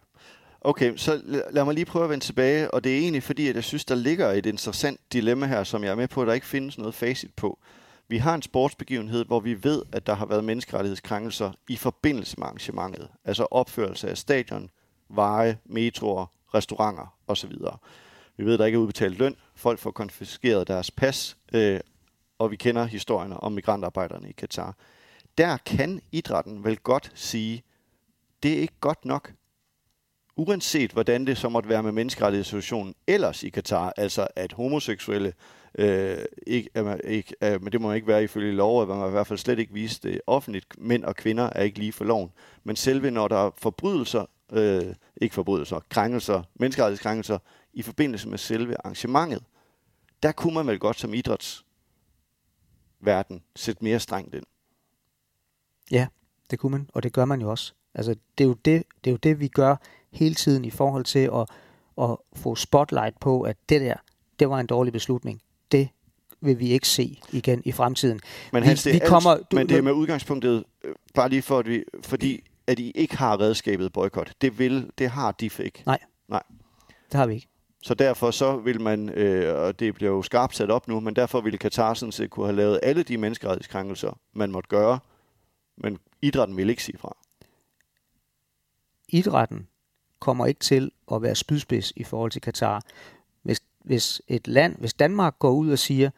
Okay, 0.62 0.98
så 0.98 1.22
lad 1.52 1.66
mig 1.66 1.74
lige 1.74 1.86
prøve 1.86 2.04
at 2.04 2.10
vende 2.10 2.26
tilbage, 2.26 2.72
og 2.72 2.84
det 2.84 2.94
er 2.94 3.00
egentlig 3.00 3.24
fordi, 3.24 3.48
at 3.48 3.56
jeg 3.56 3.64
synes, 3.64 3.86
der 3.86 3.96
ligger 3.96 4.32
et 4.32 4.46
interessant 4.46 5.00
dilemma 5.14 5.46
her, 5.46 5.64
som 5.64 5.84
jeg 5.84 5.92
er 5.92 5.96
med 5.96 6.08
på, 6.08 6.22
at 6.22 6.28
der 6.28 6.34
ikke 6.34 6.48
findes 6.48 6.78
noget 6.78 6.96
facit 6.96 7.34
på. 7.34 7.60
Vi 8.08 8.18
har 8.18 8.36
en 8.36 8.42
sportsbegivenhed, 8.42 9.26
hvor 9.26 9.40
vi 9.40 9.64
ved, 9.64 9.84
at 9.92 10.08
der 10.08 10.14
har 10.16 10.26
været 10.26 10.44
menneskerettighedskrænkelser 10.44 11.52
i 11.70 11.76
forbindelse 11.76 12.36
med 12.38 12.46
arrangementet. 12.46 13.08
Altså 13.26 13.48
opførelse 13.52 14.10
af 14.10 14.18
stadion, 14.18 14.70
veje, 15.10 15.58
metroer, 15.66 16.26
restauranter 16.54 17.16
osv. 17.28 17.52
Vi 18.38 18.46
ved, 18.46 18.54
at 18.54 18.60
der 18.60 18.66
ikke 18.66 18.76
er 18.76 18.80
udbetalt 18.80 19.18
løn, 19.18 19.36
folk 19.56 19.80
får 19.80 19.92
konfiskeret 19.92 20.68
deres 20.68 20.92
pas, 20.92 21.38
øh, 21.54 21.80
og 22.40 22.52
vi 22.52 22.56
kender 22.56 22.86
historierne 22.86 23.38
om 23.38 23.52
migrantarbejderne 23.52 24.30
i 24.30 24.32
Katar. 24.32 24.76
Der 25.38 25.58
kan 25.58 26.02
idrætten 26.12 26.64
vel 26.64 26.78
godt 26.78 27.12
sige, 27.16 27.64
det 28.44 28.54
er 28.54 28.62
ikke 28.62 28.80
godt 28.80 29.06
nok 29.06 29.32
uanset 30.38 30.92
hvordan 30.92 31.28
det 31.28 31.38
så 31.38 31.50
måtte 31.50 31.70
være 31.70 31.84
med 31.84 31.92
menneskerettighedssituationen 31.92 32.96
ellers 33.08 33.44
i 33.44 33.50
Katar, 33.50 33.94
altså 33.98 34.28
at 34.36 34.54
homoseksuelle, 34.54 35.34
øh, 35.78 36.18
ikke, 36.48 36.70
er 36.74 36.84
man, 36.84 37.00
ikke, 37.04 37.36
er, 37.42 37.60
men 37.60 37.72
det 37.72 37.82
må 37.82 37.88
man 37.88 37.96
ikke 37.96 38.08
være 38.08 38.24
ifølge 38.24 38.52
lov, 38.52 38.82
at 38.82 38.88
man 38.88 39.08
i 39.08 39.12
hvert 39.12 39.28
fald 39.28 39.40
slet 39.40 39.60
ikke 39.60 39.74
vise 39.74 40.00
det 40.04 40.22
offentligt, 40.28 40.66
mænd 40.78 41.04
og 41.04 41.16
kvinder 41.16 41.50
er 41.56 41.64
ikke 41.64 41.80
lige 41.80 41.92
for 41.92 42.06
loven. 42.06 42.32
Men 42.64 42.76
selve 42.76 43.12
når 43.12 43.28
der 43.28 43.46
er 43.46 43.52
forbrydelser, 43.58 44.26
øh, 44.54 44.96
ikke 45.22 45.36
forbrydelser, 45.36 45.80
krænkelser, 45.90 46.44
menneskerettighedskrænkelser, 46.56 47.40
i 47.78 47.82
forbindelse 47.82 48.30
med 48.30 48.38
selve 48.38 48.76
arrangementet, 48.86 49.44
der 50.24 50.32
kunne 50.32 50.54
man 50.54 50.68
vel 50.68 50.80
godt 50.80 51.00
som 51.00 51.14
idrætsverden 51.14 53.44
sætte 53.56 53.84
mere 53.84 54.00
strengt 54.00 54.36
ind. 54.36 54.44
Ja, 55.92 56.08
det 56.52 56.60
kunne 56.60 56.72
man, 56.72 56.90
og 56.94 57.04
det 57.04 57.14
gør 57.14 57.26
man 57.26 57.42
jo 57.42 57.50
også. 57.50 57.74
Altså, 57.94 58.16
det 58.38 58.44
er 58.44 58.48
jo 58.48 58.54
det, 58.54 58.84
det, 59.04 59.10
er 59.10 59.12
jo 59.12 59.18
det 59.18 59.40
vi 59.40 59.48
gør 59.48 59.76
hele 60.12 60.36
tiden 60.36 60.66
i 60.66 60.70
forhold 60.70 61.06
til 61.06 61.30
at, 61.34 61.46
at 62.02 62.18
få 62.36 62.56
spotlight 62.56 63.20
på, 63.20 63.42
at 63.42 63.58
det 63.70 63.82
der, 63.82 63.96
det 64.40 64.50
var 64.50 64.60
en 64.60 64.68
dårlig 64.68 64.94
beslutning. 64.94 65.42
Det 65.72 65.90
vil 66.42 66.60
vi 66.60 66.68
ikke 66.70 66.88
se 66.88 67.20
igen 67.32 67.62
i 67.66 67.72
fremtiden. 67.72 68.20
Men, 68.54 68.64
Vi- 68.64 68.68
Hans, 68.68 68.84
det 68.84 68.90
er 68.90 68.94
vi 68.94 69.00
alt, 69.00 69.10
kommer- 69.10 69.38
du- 69.38 69.56
men 69.56 69.70
det 69.70 69.78
er 69.78 69.82
med 69.82 69.92
udgangspunktet, 69.92 70.64
øh, 70.84 70.96
bare 71.14 71.30
lige 71.30 71.42
for, 71.42 71.60
at 71.60 71.66
vi, 71.68 71.84
fordi 72.04 72.44
at 72.68 72.80
I 72.80 72.92
ikke 72.92 73.18
har 73.18 73.40
redskabet 73.40 73.94
boykot. 73.94 74.34
Det, 74.42 74.60
vil, 74.60 74.92
det 74.98 75.10
har 75.10 75.32
DIF 75.32 75.60
ikke. 75.60 75.84
Nej. 75.86 76.00
Nej. 76.28 76.44
Det 77.12 77.14
har 77.14 77.28
vi 77.28 77.34
ikke. 77.34 77.48
Så 77.84 77.94
derfor 77.94 78.32
så 78.32 78.58
vil 78.58 78.82
man, 78.82 79.10
øh, 79.10 79.56
og 79.60 79.80
det 79.80 79.96
bliver 79.96 80.12
jo 80.12 80.22
skarpt 80.22 80.56
sat 80.56 80.72
op 80.72 80.88
nu, 80.88 81.00
men 81.00 81.16
derfor 81.16 81.42
ville 81.42 81.58
Katar 81.58 81.94
sådan 81.94 82.12
set 82.12 82.30
kunne 82.30 82.46
have 82.46 82.56
lavet 82.56 82.80
alle 82.84 83.04
de 83.04 83.18
menneskerettighedskrænkelser, 83.18 84.20
man 84.34 84.52
måtte 84.52 84.70
gøre, 84.70 85.00
men 85.78 85.98
idrætten 86.22 86.58
vil 86.58 86.70
ikke 86.70 86.84
sige 86.84 86.98
fra. 86.98 87.18
idrætten 89.10 89.68
kommer 90.20 90.46
ikke 90.46 90.60
til 90.60 90.92
at 91.12 91.22
være 91.22 91.36
spydspids 91.36 91.94
i 91.96 92.04
forhold 92.04 92.32
til 92.32 92.42
Katar. 92.42 92.82
Hvis, 93.44 93.62
hvis 93.84 94.22
et 94.28 94.48
land, 94.48 94.76
hvis 94.78 94.94
Danmark 94.94 95.40
går 95.40 95.52
ud 95.52 95.72
og 95.72 95.80
siger, 95.80 96.10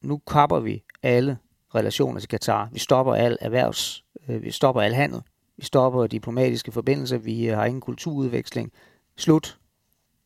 nu 0.00 0.20
kapper 0.26 0.60
vi 0.60 0.82
alle 1.02 1.38
relationer 1.74 2.20
til 2.20 2.28
Katar, 2.28 2.68
vi 2.72 2.78
stopper 2.78 3.14
al 3.14 3.38
erhvervs, 3.40 4.04
øh, 4.28 4.42
vi 4.42 4.50
stopper 4.50 4.82
al 4.82 4.94
handel, 4.94 5.22
vi 5.56 5.64
stopper 5.64 6.06
diplomatiske 6.06 6.72
forbindelser, 6.72 7.18
vi 7.18 7.46
har 7.46 7.64
ingen 7.64 7.80
kulturudveksling, 7.80 8.72
slut 9.16 9.58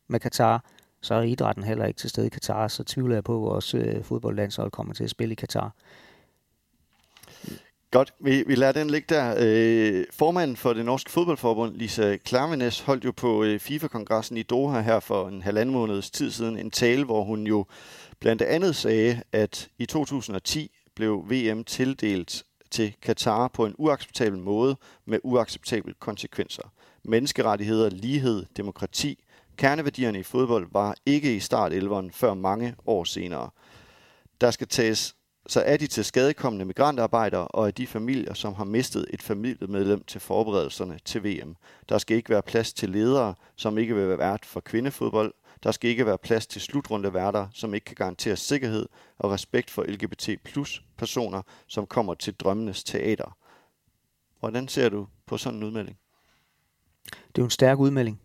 med 0.09 0.19
Katar, 0.19 0.63
så 1.01 1.13
er 1.13 1.21
idrætten 1.21 1.63
heller 1.63 1.85
ikke 1.85 1.97
til 1.97 2.09
stede 2.09 2.27
i 2.27 2.29
Katar, 2.29 2.67
så 2.67 2.83
tvivler 2.83 3.15
jeg 3.15 3.23
på, 3.23 3.35
at 3.35 3.41
vores 3.41 3.73
øh, 3.73 4.03
fodboldlandshold 4.03 4.71
kommer 4.71 4.93
til 4.93 5.03
at 5.03 5.09
spille 5.09 5.31
i 5.31 5.35
Katar. 5.35 5.75
Godt, 7.91 8.13
vi, 8.19 8.43
vi 8.47 8.55
lader 8.55 8.71
den 8.71 8.89
ligge 8.89 9.15
der. 9.15 9.35
Øh, 9.39 10.05
formanden 10.13 10.57
for 10.57 10.73
det 10.73 10.85
norske 10.85 11.11
fodboldforbund, 11.11 11.75
Lisa 11.75 12.17
Klarvenes, 12.17 12.79
holdt 12.79 13.05
jo 13.05 13.11
på 13.11 13.43
øh, 13.43 13.59
FIFA-kongressen 13.59 14.37
i 14.37 14.43
Doha 14.43 14.81
her 14.81 14.99
for 14.99 15.27
en 15.27 15.41
halvanden 15.41 15.73
måneds 15.73 16.11
tid 16.11 16.31
siden 16.31 16.57
en 16.57 16.71
tale, 16.71 17.03
hvor 17.03 17.23
hun 17.23 17.47
jo 17.47 17.65
blandt 18.19 18.41
andet 18.41 18.75
sagde, 18.75 19.21
at 19.31 19.69
i 19.77 19.85
2010 19.85 20.71
blev 20.95 21.25
VM 21.29 21.63
tildelt 21.63 22.43
til 22.71 22.93
Katar 23.01 23.47
på 23.47 23.65
en 23.65 23.75
uacceptabel 23.77 24.39
måde 24.39 24.75
med 25.05 25.19
uacceptable 25.23 25.93
konsekvenser. 25.99 26.63
Menneskerettigheder, 27.03 27.89
lighed, 27.89 28.45
demokrati, 28.57 29.23
kerneværdierne 29.59 30.19
i 30.19 30.23
fodbold 30.23 30.67
var 30.71 30.95
ikke 31.05 31.35
i 31.35 31.39
startelveren 31.39 32.11
før 32.11 32.33
mange 32.33 32.75
år 32.85 33.03
senere. 33.03 33.49
Der 34.41 34.51
skal 34.51 34.67
tages 34.67 35.15
så 35.47 35.61
er 35.61 35.77
de 35.77 35.87
til 35.87 36.05
skadekommende 36.05 36.65
migrantarbejdere 36.65 37.47
og 37.47 37.67
af 37.67 37.73
de 37.73 37.87
familier, 37.87 38.33
som 38.33 38.53
har 38.53 38.63
mistet 38.63 39.05
et 39.09 39.21
familiemedlem 39.21 40.03
til 40.03 40.21
forberedelserne 40.21 40.99
til 41.05 41.23
VM. 41.23 41.55
Der 41.89 41.97
skal 41.97 42.17
ikke 42.17 42.29
være 42.29 42.41
plads 42.41 42.73
til 42.73 42.89
ledere, 42.89 43.35
som 43.55 43.77
ikke 43.77 43.95
vil 43.95 44.07
være 44.07 44.17
vært 44.17 44.45
for 44.45 44.59
kvindefodbold. 44.59 45.33
Der 45.63 45.71
skal 45.71 45.89
ikke 45.89 46.05
være 46.05 46.17
plads 46.17 46.47
til 46.47 46.61
slutrundeværter, 46.61 47.47
som 47.53 47.73
ikke 47.73 47.85
kan 47.85 47.95
garantere 47.95 48.35
sikkerhed 48.35 48.87
og 49.17 49.31
respekt 49.31 49.69
for 49.69 49.83
LGBT 49.83 50.29
plus 50.43 50.83
personer, 50.97 51.41
som 51.67 51.85
kommer 51.85 52.13
til 52.13 52.33
drømmenes 52.33 52.83
teater. 52.83 53.37
Hvordan 54.39 54.67
ser 54.67 54.89
du 54.89 55.07
på 55.25 55.37
sådan 55.37 55.57
en 55.57 55.63
udmelding? 55.63 55.97
Det 57.05 57.37
er 57.37 57.41
jo 57.41 57.43
en 57.43 57.49
stærk 57.49 57.79
udmelding. 57.79 58.19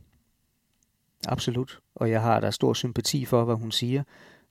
Absolut. 1.29 1.79
Og 1.95 2.11
jeg 2.11 2.23
har 2.23 2.41
der 2.41 2.51
stor 2.51 2.75
sympati 2.75 3.25
for, 3.25 3.45
hvad 3.45 3.55
hun 3.55 3.73
siger. 3.73 4.03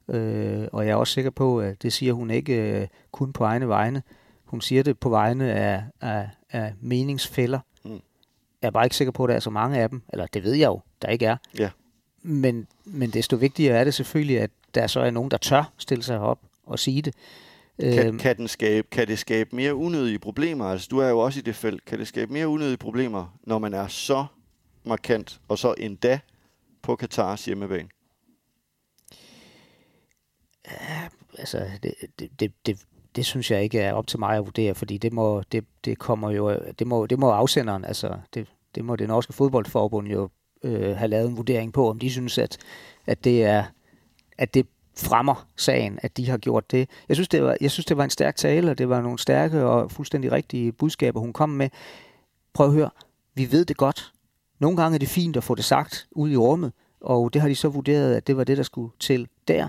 Øh, 0.08 0.68
og 0.72 0.86
jeg 0.86 0.92
er 0.92 0.96
også 0.96 1.14
sikker 1.14 1.32
på, 1.32 1.60
at 1.60 1.84
det 1.84 1.94
siger 1.94 2.14
hun 2.14 2.32
ikke 2.32 2.82
øh, 2.82 2.88
kun 3.12 3.34
på 3.34 3.44
egne 3.44 3.68
vegne. 3.68 4.04
Hun 4.46 4.62
siger 4.62 4.84
det 4.84 5.00
på 5.00 5.10
vegne 5.10 5.52
af, 5.54 5.84
af, 6.02 6.30
af 6.50 6.74
meningsfælder. 6.82 7.60
Mm. 7.86 8.02
Jeg 8.62 8.68
er 8.68 8.72
bare 8.72 8.86
ikke 8.86 8.96
sikker 8.96 9.12
på, 9.12 9.24
at 9.24 9.30
der 9.30 9.36
er 9.36 9.40
så 9.40 9.50
mange 9.50 9.80
af 9.80 9.90
dem. 9.90 10.02
Eller 10.14 10.26
det 10.26 10.44
ved 10.44 10.54
jeg 10.54 10.68
jo, 10.68 10.82
der 11.02 11.08
ikke 11.08 11.26
er. 11.26 11.38
Ja. 11.60 11.70
Men, 12.22 12.68
men 12.86 13.10
desto 13.10 13.36
vigtigere 13.36 13.78
er 13.78 13.84
det 13.84 13.94
selvfølgelig, 13.94 14.40
at 14.42 14.50
der 14.76 14.88
så 14.88 15.00
er 15.00 15.12
nogen, 15.12 15.32
der 15.32 15.38
tør 15.38 15.74
stille 15.78 16.04
sig 16.04 16.20
op 16.20 16.40
og 16.66 16.80
sige 16.80 17.02
det. 17.02 17.14
Kan, 17.80 18.08
øhm. 18.08 18.18
kan, 18.18 18.38
den 18.38 18.48
skabe, 18.48 18.88
kan 18.92 19.08
det 19.08 19.20
skabe 19.20 19.56
mere 19.56 19.76
unødige 19.76 20.20
problemer? 20.20 20.66
Altså, 20.66 20.88
du 20.92 20.98
er 20.98 21.10
jo 21.10 21.20
også 21.20 21.40
i 21.40 21.42
det 21.42 21.56
felt. 21.56 21.86
Kan 21.86 22.00
det 22.00 22.08
skabe 22.08 22.34
mere 22.34 22.48
unødige 22.48 22.78
problemer, 22.78 23.38
når 23.44 23.60
man 23.60 23.74
er 23.74 23.88
så 23.88 24.26
markant, 24.84 25.42
og 25.48 25.58
så 25.58 25.74
endda 25.78 26.20
på 26.84 26.96
Katars 26.96 27.46
hjemmebane? 27.46 27.90
Ja, 30.68 31.08
altså, 31.38 31.70
det, 31.84 31.94
det, 32.20 32.40
det, 32.40 32.54
det, 32.66 32.86
det 33.16 33.26
synes 33.26 33.52
jeg 33.52 33.64
ikke 33.64 33.80
er 33.80 33.94
op 33.94 34.08
til 34.08 34.20
mig 34.20 34.38
at 34.38 34.46
vurdere, 34.46 34.76
fordi 34.76 34.98
det 34.98 35.14
må, 35.14 35.44
det, 35.52 35.66
det 35.86 36.00
kommer 36.00 36.32
jo, 36.32 36.60
det 36.80 36.88
må, 36.88 37.06
det 37.06 37.20
må 37.20 37.32
afsenderen, 37.32 37.86
altså, 37.86 38.18
det, 38.34 38.48
det 38.76 38.86
må 38.86 38.96
det 38.96 39.08
norske 39.08 39.34
fodboldforbund 39.34 40.08
jo 40.08 40.30
øh, 40.64 40.98
have 40.98 41.08
lavet 41.08 41.30
en 41.30 41.38
vurdering 41.38 41.74
på, 41.74 41.90
om 41.90 42.00
de 42.00 42.12
synes, 42.12 42.38
at, 42.38 42.58
at 43.06 43.24
det 43.24 43.44
er, 43.44 43.64
at 44.38 44.54
det 44.54 44.68
fremmer 44.98 45.48
sagen, 45.58 46.00
at 46.02 46.18
de 46.18 46.30
har 46.30 46.38
gjort 46.38 46.72
det. 46.72 46.90
Jeg 47.10 47.16
synes, 47.16 47.28
det 47.28 47.44
var, 47.44 47.58
jeg 47.62 47.72
synes, 47.72 47.86
det 47.86 47.98
var 47.98 48.04
en 48.04 48.10
stærk 48.10 48.36
tale, 48.36 48.72
og 48.72 48.78
det 48.78 48.90
var 48.90 49.02
nogle 49.02 49.20
stærke 49.20 49.66
og 49.66 49.92
fuldstændig 49.92 50.32
rigtige 50.32 50.72
budskaber, 50.72 51.20
hun 51.20 51.34
kom 51.34 51.50
med. 51.50 51.70
Prøv 52.54 52.68
at 52.68 52.74
høre, 52.74 52.90
vi 53.34 53.52
ved 53.52 53.66
det 53.66 53.78
godt. 53.78 54.14
Nogle 54.60 54.78
gange 54.78 54.96
er 54.96 55.00
det 55.00 55.10
fint 55.10 55.38
at 55.38 55.44
få 55.44 55.56
det 55.56 55.66
sagt 55.66 56.08
ud 56.12 56.30
i 56.30 56.38
rummet, 56.38 56.72
og 57.02 57.34
det 57.34 57.42
har 57.42 57.50
de 57.50 57.56
så 57.56 57.70
vurderet, 57.70 58.16
at 58.16 58.28
det 58.28 58.38
var 58.38 58.44
det, 58.44 58.58
der 58.58 58.64
skulle 58.64 58.92
til 59.00 59.28
der. 59.48 59.68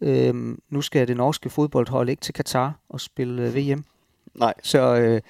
Øhm, 0.00 0.62
nu 0.70 0.82
skal 0.82 1.08
det 1.08 1.16
norske 1.16 1.50
fodboldhold 1.50 2.08
ikke 2.08 2.20
til 2.20 2.34
Katar 2.34 2.80
og 2.88 3.00
spille 3.00 3.42
øh, 3.42 3.56
VM. 3.56 3.84
Nej. 4.34 4.54
Så 4.62 4.96
øh, 4.96 5.20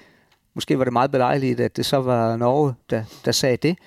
måske 0.53 0.77
var 0.77 0.83
det 0.83 0.93
meget 0.93 1.11
belejligt, 1.11 1.59
at 1.59 1.77
det 1.77 1.85
så 1.85 1.97
var 1.97 2.37
Norge, 2.37 2.73
der, 2.89 3.03
der 3.25 3.31
sagde 3.31 3.57
det. 3.57 3.77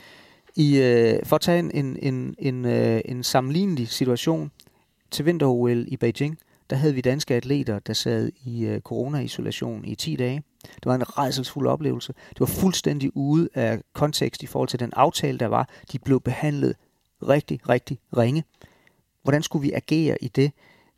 I, 0.56 0.78
øh, 0.78 1.26
for 1.26 1.36
at 1.36 1.42
tage 1.42 1.58
en, 1.58 1.70
en, 1.74 1.96
en, 2.02 2.34
en, 2.38 2.64
øh, 2.64 3.00
en 3.04 3.22
sammenlignelig 3.22 3.88
situation, 3.88 4.50
til 5.10 5.26
vinter-OL 5.26 5.84
i 5.88 5.96
Beijing, 5.96 6.38
der 6.70 6.76
havde 6.76 6.94
vi 6.94 7.00
danske 7.00 7.34
atleter, 7.34 7.78
der 7.78 7.92
sad 7.92 8.30
i 8.44 8.66
øh, 8.66 8.80
corona-isolation 8.80 9.84
i 9.84 9.94
10 9.94 10.16
dage. 10.16 10.42
Det 10.62 10.86
var 10.86 10.94
en 10.94 11.18
redselsfuld 11.18 11.66
oplevelse. 11.68 12.14
Det 12.28 12.40
var 12.40 12.46
fuldstændig 12.46 13.16
ude 13.16 13.48
af 13.54 13.80
kontekst 13.92 14.42
i 14.42 14.46
forhold 14.46 14.68
til 14.68 14.80
den 14.80 14.92
aftale, 14.96 15.38
der 15.38 15.46
var. 15.46 15.68
De 15.92 15.98
blev 15.98 16.20
behandlet 16.20 16.76
rigtig, 17.28 17.68
rigtig 17.68 17.98
ringe. 18.16 18.44
Hvordan 19.22 19.42
skulle 19.42 19.62
vi 19.62 19.72
agere 19.72 20.16
i 20.20 20.28
det? 20.28 20.52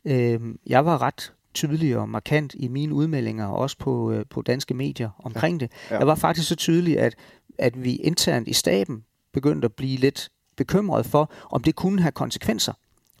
Øh, 0.05 0.39
jeg 0.67 0.85
var 0.85 1.01
ret 1.01 1.33
tydelig 1.53 1.97
og 1.97 2.09
markant 2.09 2.55
i 2.57 2.67
mine 2.67 2.93
udmeldinger, 2.93 3.47
også 3.47 3.77
på, 3.77 4.11
øh, 4.11 4.25
på 4.29 4.41
danske 4.41 4.73
medier 4.73 5.09
omkring 5.23 5.61
ja. 5.61 5.65
det. 5.65 5.73
Ja. 5.91 5.97
Jeg 5.97 6.07
var 6.07 6.15
faktisk 6.15 6.47
så 6.47 6.55
tydelig, 6.55 6.99
at, 6.99 7.15
at 7.57 7.83
vi 7.83 7.95
internt 7.95 8.47
i 8.47 8.53
staben 8.53 9.03
begyndte 9.33 9.65
at 9.65 9.73
blive 9.73 9.97
lidt 9.97 10.29
bekymret 10.55 11.05
for, 11.05 11.31
om 11.51 11.63
det 11.63 11.75
kunne 11.75 12.01
have 12.01 12.11
konsekvenser 12.11 12.73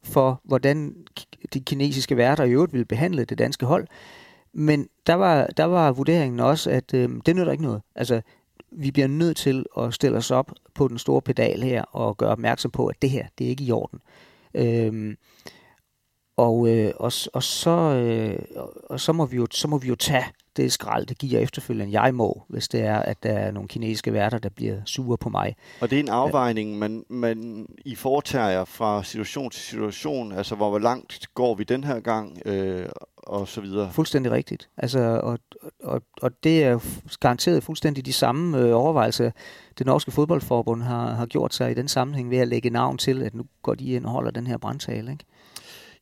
for, 0.03 0.41
hvordan 0.43 0.95
de 1.53 1.59
kinesiske 1.59 2.17
værter 2.17 2.43
i 2.43 2.51
øvrigt 2.51 2.73
ville 2.73 2.85
behandle 2.85 3.25
det 3.25 3.37
danske 3.37 3.65
hold. 3.65 3.87
Men 4.53 4.87
der 5.07 5.13
var, 5.13 5.45
der 5.45 5.63
var 5.63 5.91
vurderingen 5.91 6.39
også, 6.39 6.69
at 6.69 6.93
øh, 6.93 7.09
det 7.25 7.35
nytter 7.35 7.51
ikke 7.51 7.63
noget. 7.63 7.81
Altså, 7.95 8.21
vi 8.71 8.91
bliver 8.91 9.07
nødt 9.07 9.37
til 9.37 9.65
at 9.77 9.93
stille 9.93 10.17
os 10.17 10.31
op 10.31 10.51
på 10.73 10.87
den 10.87 10.97
store 10.97 11.21
pedal 11.21 11.63
her 11.63 11.83
og 11.83 12.17
gøre 12.17 12.29
opmærksom 12.29 12.71
på, 12.71 12.87
at 12.87 13.01
det 13.01 13.09
her, 13.09 13.27
det 13.37 13.45
er 13.45 13.49
ikke 13.49 13.63
i 13.63 13.71
orden. 13.71 13.99
Øhm, 14.53 15.17
og, 16.37 16.69
øh, 16.69 16.93
og, 16.95 17.11
og, 17.33 17.43
så, 17.43 17.69
øh, 17.69 18.39
og 18.83 18.99
så, 18.99 19.13
må 19.13 19.25
vi 19.25 19.37
jo, 19.37 19.47
så 19.51 19.67
må 19.67 19.77
vi 19.77 19.87
jo 19.87 19.95
tage 19.95 20.25
det 20.57 20.73
skrald, 20.73 21.05
det 21.05 21.17
giver 21.17 21.39
efterfølgende, 21.39 22.01
jeg 22.01 22.15
må, 22.15 22.43
hvis 22.49 22.67
det 22.67 22.81
er, 22.81 22.99
at 22.99 23.23
der 23.23 23.31
er 23.33 23.51
nogle 23.51 23.67
kinesiske 23.67 24.13
værter, 24.13 24.37
der 24.37 24.49
bliver 24.49 24.77
sure 24.85 25.17
på 25.17 25.29
mig. 25.29 25.55
Og 25.81 25.89
det 25.89 25.95
er 25.95 25.99
en 25.99 26.09
afvejning, 26.09 26.79
man, 26.79 27.05
man 27.09 27.67
I 27.85 27.95
foretager 27.95 28.65
fra 28.65 29.03
situation 29.03 29.51
til 29.51 29.61
situation, 29.61 30.31
altså 30.31 30.55
hvor, 30.55 30.79
langt 30.79 31.27
går 31.33 31.55
vi 31.55 31.63
den 31.63 31.83
her 31.83 31.99
gang, 31.99 32.41
øh, 32.45 32.85
og 33.17 33.47
så 33.47 33.61
videre. 33.61 33.91
Fuldstændig 33.91 34.31
rigtigt. 34.31 34.69
Altså, 34.77 34.99
og, 34.99 35.39
og, 35.83 36.01
og 36.21 36.43
det 36.43 36.63
er 36.63 36.79
garanteret 37.19 37.63
fuldstændig 37.63 38.05
de 38.05 38.13
samme 38.13 38.57
øh, 38.57 38.75
overvejelser, 38.75 39.31
det 39.77 39.85
norske 39.85 40.11
fodboldforbund 40.11 40.81
har, 40.81 41.13
har 41.13 41.25
gjort 41.25 41.53
sig 41.53 41.71
i 41.71 41.73
den 41.73 41.87
sammenhæng 41.87 42.29
ved 42.29 42.37
at 42.37 42.47
lægge 42.47 42.69
navn 42.69 42.97
til, 42.97 43.23
at 43.23 43.35
nu 43.35 43.43
går 43.61 43.75
de 43.75 43.85
ind 43.85 44.05
og 44.05 44.11
holder 44.11 44.31
den 44.31 44.47
her 44.47 44.57
brandtale. 44.57 45.11
Ikke? 45.11 45.25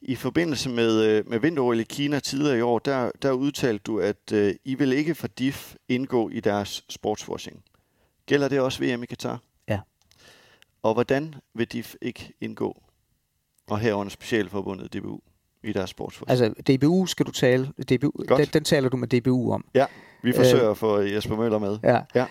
I 0.01 0.15
forbindelse 0.15 0.69
med, 0.69 1.03
øh, 1.05 1.29
med 1.29 1.39
vinter 1.39 1.73
i 1.73 1.83
Kina 1.83 2.19
tidligere 2.19 2.57
i 2.57 2.61
år, 2.61 2.79
der, 2.79 3.11
der 3.21 3.31
udtalte 3.31 3.83
du, 3.83 3.99
at 3.99 4.31
uh, 4.33 4.49
I 4.65 4.75
vil 4.75 4.93
ikke 4.93 5.15
for 5.15 5.27
DIF 5.27 5.75
indgå 5.87 6.29
i 6.29 6.39
deres 6.39 6.83
sportswashing. 6.89 7.63
Gælder 8.25 8.47
det 8.47 8.59
også 8.59 8.83
VM 8.83 9.03
i 9.03 9.05
Katar? 9.05 9.39
Ja. 9.67 9.79
Og 10.83 10.93
hvordan 10.93 11.35
vil 11.53 11.67
DIF 11.67 11.95
ikke 12.01 12.33
indgå? 12.41 12.83
Og 13.69 13.79
herunder 13.79 14.09
specialforbundet 14.09 14.93
DBU 14.93 15.19
i 15.63 15.73
deres 15.73 15.89
sportswashing? 15.89 16.29
Altså 16.29 16.77
DBU 16.77 17.05
skal 17.05 17.25
du 17.25 17.31
tale, 17.31 17.65
DBU, 17.65 18.11
den, 18.37 18.45
den 18.53 18.63
taler 18.63 18.89
du 18.89 18.97
med 18.97 19.07
DBU 19.07 19.53
om. 19.53 19.65
Ja, 19.73 19.85
vi 20.23 20.33
forsøger 20.33 20.65
øh, 20.65 20.71
at 20.71 20.77
få 20.77 20.99
Jesper 20.99 21.35
Møller 21.35 21.59
med. 21.59 21.77
Ja. 21.83 21.99
ja. 22.15 22.25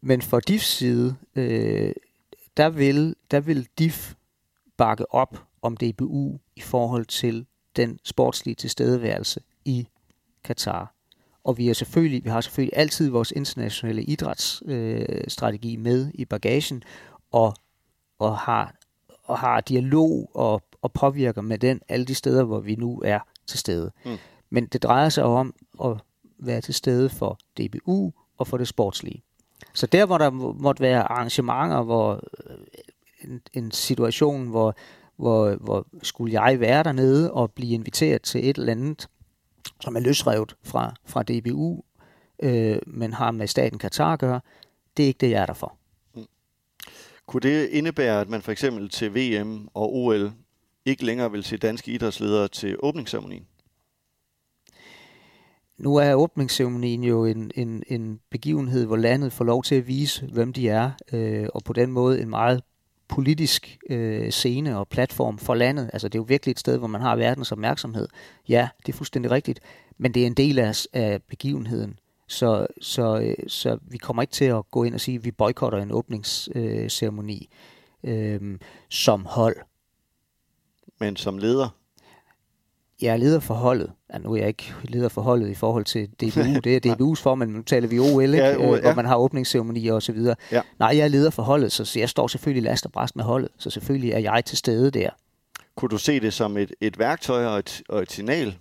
Men 0.00 0.22
for 0.22 0.40
DIFs 0.40 0.66
side, 0.66 1.16
øh, 1.34 1.92
der, 2.56 2.70
vil, 2.70 3.16
der 3.30 3.40
vil 3.40 3.68
DIF 3.78 4.14
bakke 4.76 5.14
op 5.14 5.46
om 5.64 5.76
DBU 5.76 6.38
i 6.56 6.60
forhold 6.60 7.06
til 7.06 7.46
den 7.76 7.98
sportslige 8.04 8.54
tilstedeværelse 8.54 9.40
i 9.64 9.86
Katar. 10.44 10.94
Og 11.44 11.58
vi, 11.58 11.68
er 11.68 11.72
selvfølgelig, 11.72 12.24
vi 12.24 12.30
har 12.30 12.40
selvfølgelig 12.40 12.78
altid 12.78 13.10
vores 13.10 13.30
internationale 13.30 14.02
idrætsstrategi 14.02 15.74
øh, 15.76 15.80
med 15.80 16.10
i 16.14 16.24
bagagen, 16.24 16.82
og, 17.32 17.54
og, 18.18 18.38
har, 18.38 18.74
og 19.24 19.38
har 19.38 19.60
dialog 19.60 20.30
og, 20.34 20.62
og 20.82 20.92
påvirker 20.92 21.42
med 21.42 21.58
den 21.58 21.80
alle 21.88 22.06
de 22.06 22.14
steder, 22.14 22.44
hvor 22.44 22.60
vi 22.60 22.74
nu 22.74 23.02
er 23.04 23.18
til 23.46 23.58
stede. 23.58 23.92
Mm. 24.04 24.16
Men 24.50 24.66
det 24.66 24.82
drejer 24.82 25.08
sig 25.08 25.24
om 25.24 25.54
at 25.84 25.96
være 26.38 26.60
til 26.60 26.74
stede 26.74 27.08
for 27.08 27.38
DBU 27.58 28.12
og 28.38 28.46
for 28.46 28.56
det 28.56 28.68
sportslige. 28.68 29.22
Så 29.74 29.86
der, 29.86 30.06
hvor 30.06 30.18
der 30.18 30.30
måtte 30.30 30.82
være 30.82 31.02
arrangementer, 31.02 31.82
hvor 31.82 32.20
øh, 32.50 32.56
en, 33.24 33.40
en 33.52 33.70
situation, 33.70 34.48
hvor 34.48 34.76
hvor, 35.16 35.54
hvor 35.54 35.86
skulle 36.02 36.42
jeg 36.42 36.60
være 36.60 36.82
dernede 36.82 37.32
og 37.32 37.52
blive 37.52 37.74
inviteret 37.74 38.22
til 38.22 38.50
et 38.50 38.58
eller 38.58 38.72
andet, 38.72 39.08
som 39.80 39.96
er 39.96 40.00
løsrevet 40.00 40.56
fra, 40.62 40.94
fra 41.04 41.22
DBU, 41.22 41.82
øh, 42.42 42.78
men 42.86 43.12
har 43.12 43.30
med 43.30 43.46
staten 43.46 43.78
Katar 43.78 44.12
at 44.12 44.18
gøre. 44.18 44.40
Det 44.96 45.02
er 45.02 45.06
ikke 45.06 45.18
det, 45.18 45.30
jeg 45.30 45.42
er 45.42 45.46
der 45.46 45.54
for. 45.54 45.76
Mm. 46.14 46.26
Kunne 47.26 47.40
det 47.40 47.68
indebære, 47.68 48.20
at 48.20 48.28
man 48.28 48.42
for 48.42 48.52
eksempel 48.52 48.88
til 48.88 49.14
VM 49.14 49.68
og 49.74 49.94
OL 49.94 50.32
ikke 50.84 51.04
længere 51.04 51.30
vil 51.30 51.44
se 51.44 51.56
danske 51.56 51.90
idrætsledere 51.90 52.48
til 52.48 52.76
åbningsceremonien? 52.82 53.46
Nu 55.78 55.96
er 55.96 56.14
åbningsceremonien 56.14 57.04
jo 57.04 57.24
en, 57.24 57.50
en, 57.54 57.82
en 57.86 58.20
begivenhed, 58.30 58.86
hvor 58.86 58.96
landet 58.96 59.32
får 59.32 59.44
lov 59.44 59.62
til 59.62 59.74
at 59.74 59.86
vise, 59.86 60.26
hvem 60.26 60.52
de 60.52 60.68
er, 60.68 60.90
øh, 61.12 61.48
og 61.54 61.64
på 61.64 61.72
den 61.72 61.92
måde 61.92 62.20
en 62.20 62.28
meget 62.28 62.62
politisk 63.08 63.78
øh, 63.90 64.30
scene 64.30 64.78
og 64.78 64.88
platform 64.88 65.38
for 65.38 65.54
landet. 65.54 65.90
Altså 65.92 66.08
det 66.08 66.14
er 66.14 66.20
jo 66.20 66.26
virkelig 66.28 66.50
et 66.50 66.58
sted, 66.58 66.78
hvor 66.78 66.86
man 66.86 67.00
har 67.00 67.16
verdens 67.16 67.52
opmærksomhed. 67.52 68.08
Ja, 68.48 68.68
det 68.86 68.92
er 68.92 68.96
fuldstændig 68.96 69.30
rigtigt, 69.30 69.60
men 69.98 70.14
det 70.14 70.22
er 70.22 70.26
en 70.26 70.34
del 70.34 70.58
af, 70.58 70.86
af 70.92 71.22
begivenheden. 71.22 71.98
Så, 72.28 72.66
så, 72.80 73.20
øh, 73.20 73.48
så 73.48 73.78
vi 73.82 73.98
kommer 73.98 74.22
ikke 74.22 74.32
til 74.32 74.44
at 74.44 74.70
gå 74.70 74.84
ind 74.84 74.94
og 74.94 75.00
sige, 75.00 75.14
at 75.14 75.24
vi 75.24 75.30
boykotter 75.30 75.78
en 75.78 75.92
åbningsceremoni 75.92 77.48
øh, 78.04 78.34
øh, 78.34 78.58
som 78.88 79.26
hold. 79.26 79.56
Men 81.00 81.16
som 81.16 81.38
leder? 81.38 81.68
Jeg 83.02 83.12
er 83.12 83.16
leder 83.16 83.40
for 83.40 83.54
holdet. 83.54 83.92
Ja, 84.12 84.18
nu 84.18 84.32
er 84.32 84.36
jeg 84.36 84.48
ikke 84.48 84.74
leder 84.84 85.08
for 85.08 85.22
holdet 85.22 85.48
i 85.48 85.54
forhold 85.54 85.84
til 85.84 86.06
DBU. 86.06 86.60
Det 86.64 86.66
er 86.66 86.80
DBU's 86.94 87.22
formand, 87.22 87.50
men 87.50 87.56
nu 87.56 87.62
taler 87.62 87.88
vi 87.88 87.98
OL, 87.98 88.22
ikke? 88.22 88.36
Ja, 88.36 88.56
OL, 88.56 88.76
ja. 88.76 88.80
hvor 88.80 88.94
man 88.94 89.04
har 89.04 89.16
åbningsceremonier 89.16 89.92
og 89.92 90.02
så 90.02 90.12
videre. 90.12 90.36
Ja. 90.52 90.62
Nej, 90.78 90.88
jeg 90.88 91.04
er 91.04 91.08
leder 91.08 91.30
for 91.30 91.42
holdet, 91.42 91.72
så 91.72 91.98
jeg 91.98 92.08
står 92.08 92.28
selvfølgelig 92.28 92.62
last 92.62 92.86
og 92.86 92.92
bræst 92.92 93.16
med 93.16 93.24
holdet, 93.24 93.48
så 93.58 93.70
selvfølgelig 93.70 94.12
er 94.12 94.18
jeg 94.18 94.44
til 94.44 94.58
stede 94.58 94.90
der. 94.90 95.10
Kunne 95.74 95.88
du 95.88 95.98
se 95.98 96.20
det 96.20 96.32
som 96.32 96.56
et, 96.56 96.72
et 96.80 96.98
værktøj 96.98 97.44
og 97.46 97.58
et, 97.58 97.82
og 97.88 98.02
et 98.02 98.12
signal, 98.12 98.58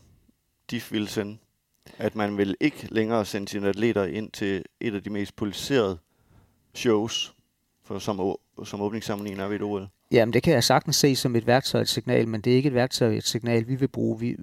de 0.72 0.82
vil 0.92 1.08
sende? 1.08 1.38
At 1.98 2.16
man 2.16 2.38
vil 2.38 2.56
ikke 2.60 2.88
længere 2.92 3.26
sende 3.26 3.48
sine 3.48 3.68
atleter 3.68 4.04
ind 4.04 4.32
til 4.32 4.64
et 4.80 4.96
af 4.96 5.04
de 5.04 5.10
mest 5.10 5.36
poliserede 5.36 5.98
shows, 6.74 7.34
for 7.86 8.00
som, 8.00 8.36
som 8.66 8.82
åbningsceremonien 8.82 9.40
er 9.40 9.48
ved 9.48 9.56
et 9.56 9.62
OL? 9.62 9.88
Jamen, 10.14 10.34
det 10.34 10.44
kan 10.44 10.54
jeg 10.54 10.64
sagtens 10.64 10.96
se 10.96 11.16
som 11.16 11.36
et 11.36 11.48
værktøj 11.48 11.82
et 11.82 11.90
signal, 11.90 12.28
men 12.28 12.42
det 12.42 12.54
er 12.54 12.58
ikke 12.58 12.68
et 12.68 12.74
værktøj 12.74 13.14
et 13.14 13.28
signal, 13.28 13.68
vi 13.68 13.76
vil 13.76 13.88
bruge. 13.88 14.20
Vi, 14.20 14.36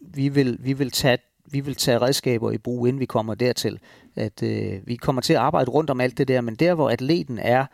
vi, 0.00 0.28
vil, 0.28 0.56
vi, 0.60 0.72
vil 0.72 0.90
tage, 0.90 1.18
vi 1.44 1.60
vil 1.60 1.74
tage 1.74 1.98
redskaber 1.98 2.50
i 2.50 2.58
brug, 2.58 2.88
inden 2.88 3.00
vi 3.00 3.06
kommer 3.06 3.34
dertil. 3.34 3.78
at 4.14 4.42
øh, 4.42 4.86
vi 4.86 4.96
kommer 4.96 5.22
til 5.22 5.32
at 5.32 5.38
arbejde 5.38 5.70
rundt 5.70 5.90
om 5.90 6.00
alt 6.00 6.18
det 6.18 6.28
der, 6.28 6.40
men 6.40 6.54
der 6.54 6.74
hvor 6.74 6.90
atleten 6.90 7.38
er 7.38 7.66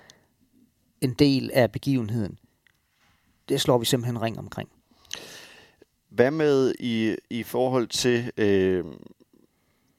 en 1.00 1.12
del 1.12 1.50
af 1.54 1.72
begivenheden, 1.72 2.38
det 3.48 3.60
slår 3.60 3.78
vi 3.78 3.84
simpelthen 3.84 4.22
ring 4.22 4.38
omkring. 4.38 4.68
Hvad 6.08 6.30
med 6.30 6.74
i, 6.78 7.16
i 7.30 7.42
forhold 7.42 7.86
til, 7.86 8.32
øh, 8.36 8.84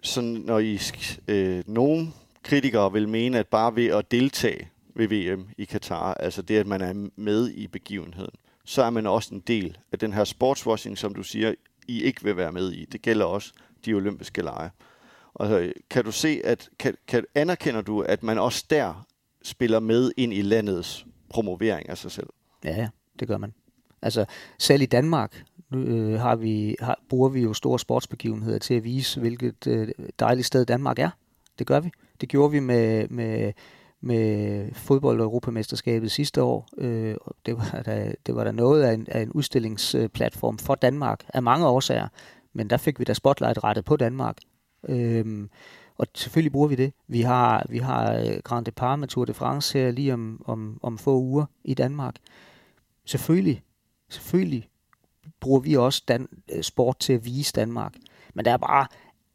sådan 0.03 0.29
når 0.29 0.59
I, 0.59 0.79
øh, 1.27 1.63
nogen 1.67 2.13
kritikere 2.43 2.93
vil 2.93 3.09
mene, 3.09 3.39
at 3.39 3.47
bare 3.47 3.75
ved 3.75 3.87
at 3.87 4.11
deltage 4.11 4.69
ved 4.95 5.07
VM 5.07 5.49
i 5.57 5.65
Katar, 5.65 6.13
altså 6.13 6.41
det, 6.41 6.57
at 6.57 6.67
man 6.67 6.81
er 6.81 7.09
med 7.15 7.49
i 7.49 7.67
begivenheden, 7.67 8.35
så 8.65 8.83
er 8.83 8.89
man 8.89 9.07
også 9.07 9.35
en 9.35 9.39
del 9.39 9.77
af 9.91 9.99
den 9.99 10.13
her 10.13 10.23
sportswashing, 10.23 10.97
som 10.97 11.15
du 11.15 11.23
siger, 11.23 11.53
I 11.87 12.03
ikke 12.03 12.23
vil 12.23 12.37
være 12.37 12.51
med 12.51 12.71
i. 12.71 12.85
Det 12.85 13.01
gælder 13.01 13.25
også 13.25 13.53
de 13.85 13.93
olympiske 13.93 14.41
lege. 14.41 14.69
Og 15.33 15.63
øh, 15.63 15.71
kan 15.89 16.03
du 16.03 16.11
se, 16.11 16.41
at 16.43 16.69
kan, 16.79 16.95
kan, 17.07 17.25
anerkender 17.35 17.81
du, 17.81 18.01
at 18.01 18.23
man 18.23 18.37
også 18.39 18.65
der 18.69 19.05
spiller 19.43 19.79
med 19.79 20.11
ind 20.17 20.33
i 20.33 20.41
landets 20.41 21.05
promovering 21.29 21.89
af 21.89 21.97
sig 21.97 22.11
selv? 22.11 22.27
Ja, 22.63 22.75
ja, 22.75 22.89
det 23.19 23.27
gør 23.27 23.37
man. 23.37 23.53
Altså 24.01 24.25
selv 24.59 24.81
i 24.81 24.85
Danmark 24.85 25.43
øh, 25.73 26.19
har 26.19 26.35
vi, 26.35 26.75
har, 26.79 26.99
bruger 27.09 27.29
vi 27.29 27.41
jo 27.41 27.53
store 27.53 27.79
sportsbegivenheder 27.79 28.59
til 28.59 28.73
at 28.73 28.83
vise, 28.83 29.19
hvilket 29.19 29.67
øh, 29.67 29.87
dejligt 30.19 30.47
sted 30.47 30.65
Danmark 30.65 30.99
er. 30.99 31.09
Det 31.59 31.67
gør 31.67 31.79
vi. 31.79 31.91
Det 32.21 32.29
gjorde 32.29 32.51
vi 32.51 32.59
med, 32.59 33.07
med, 33.07 33.53
med 34.03 34.71
fodbold- 34.73 35.19
og 35.19 35.23
europamesterskabet 35.23 36.11
sidste 36.11 36.43
år. 36.43 36.67
Øh, 36.77 37.15
det, 37.45 37.57
var 37.57 37.81
da, 37.85 38.13
det 38.25 38.35
var 38.35 38.43
da 38.43 38.51
noget 38.51 38.83
af 38.83 38.93
en, 38.93 39.07
af 39.09 39.21
en 39.21 39.31
udstillingsplatform 39.31 40.57
for 40.57 40.75
Danmark 40.75 41.23
af 41.33 41.43
mange 41.43 41.67
årsager, 41.67 42.07
men 42.53 42.69
der 42.69 42.77
fik 42.77 42.99
vi 42.99 43.03
da 43.03 43.13
spotlight 43.13 43.63
rettet 43.63 43.85
på 43.85 43.97
Danmark. 43.97 44.37
Øh, 44.89 45.47
og 45.97 46.07
selvfølgelig 46.15 46.51
bruger 46.51 46.67
vi 46.67 46.75
det. 46.75 46.93
Vi 47.07 47.21
har, 47.21 47.65
vi 47.69 47.77
har 47.77 48.13
øh, 48.13 48.37
Grand 48.43 48.65
Depart 48.65 48.99
med 48.99 49.07
Tour 49.07 49.25
de 49.25 49.33
France 49.33 49.79
her 49.79 49.91
lige 49.91 50.13
om, 50.13 50.43
om, 50.45 50.79
om 50.83 50.97
få 50.97 51.17
uger 51.17 51.45
i 51.63 51.73
Danmark. 51.73 52.15
Selvfølgelig, 53.05 53.63
selvfølgelig 54.09 54.69
bruger 55.39 55.59
vi 55.59 55.75
også 55.75 56.03
dan, 56.07 56.27
øh, 56.51 56.63
sport 56.63 56.99
til 56.99 57.13
at 57.13 57.25
vise 57.25 57.53
Danmark. 57.53 57.95
Men 58.33 58.45
der 58.45 58.51
er 58.51 58.57
bare, 58.57 58.87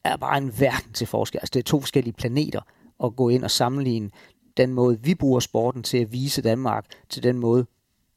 er 0.05 0.17
bare 0.17 0.39
en 0.39 0.53
verden 0.61 0.93
til 0.93 1.07
forskel. 1.07 1.39
Altså 1.39 1.51
det 1.55 1.61
er 1.61 1.65
to 1.65 1.81
forskellige 1.81 2.15
planeter 2.15 2.61
at 3.05 3.17
gå 3.17 3.29
ind 3.29 3.45
og 3.45 3.51
sammenligne 3.51 4.11
den 4.59 4.75
måde, 4.75 4.99
vi 5.03 5.15
bruger 5.15 5.41
sporten 5.41 5.83
til 5.83 5.99
at 5.99 6.13
vise 6.13 6.43
Danmark, 6.43 6.87
til 7.09 7.23
den 7.23 7.39
måde, 7.39 7.67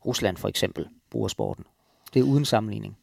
Rusland 0.06 0.38
for 0.38 0.48
eksempel 0.48 0.88
bruger 1.12 1.28
sporten. 1.28 1.64
Det 2.14 2.20
er 2.20 2.24
uden 2.24 2.46
sammenligning. 2.46 2.98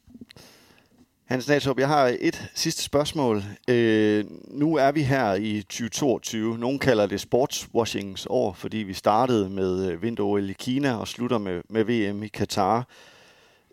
Hans 1.24 1.48
Natop, 1.48 1.78
jeg 1.78 1.88
har 1.88 2.16
et 2.20 2.50
sidste 2.54 2.82
spørgsmål. 2.82 3.42
Øh, 3.68 4.24
nu 4.48 4.76
er 4.76 4.92
vi 4.92 5.02
her 5.02 5.34
i 5.34 5.62
2022. 5.62 6.58
Nogle 6.58 6.78
kalder 6.78 7.06
det 7.06 7.20
sportswashings 7.20 8.26
år, 8.30 8.52
fordi 8.52 8.76
vi 8.76 8.92
startede 8.92 9.50
med 9.50 9.92
øh, 9.92 10.02
vinter-OL 10.02 10.50
i 10.50 10.52
Kina 10.52 10.96
og 10.96 11.08
slutter 11.08 11.38
med, 11.38 11.62
med 11.68 11.84
VM 11.84 12.22
i 12.22 12.28
Katar. 12.28 12.88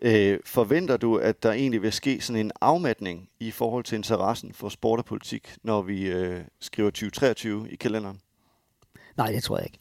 Øh, 0.02 0.38
forventer 0.44 0.96
du, 0.96 1.16
at 1.16 1.42
der 1.42 1.52
egentlig 1.52 1.82
vil 1.82 1.92
ske 1.92 2.20
sådan 2.20 2.40
en 2.40 2.52
afmatning 2.60 3.28
i 3.40 3.50
forhold 3.50 3.84
til 3.84 3.96
interessen 3.96 4.52
for 4.52 4.68
sport 4.68 4.98
og 4.98 5.04
politik, 5.04 5.54
når 5.62 5.82
vi 5.82 6.06
øh, 6.06 6.40
skriver 6.60 6.90
2023 6.90 7.70
i 7.70 7.76
kalenderen? 7.76 8.20
Nej, 9.16 9.32
det 9.32 9.42
tror 9.42 9.56
jeg 9.58 9.66
ikke. 9.66 9.78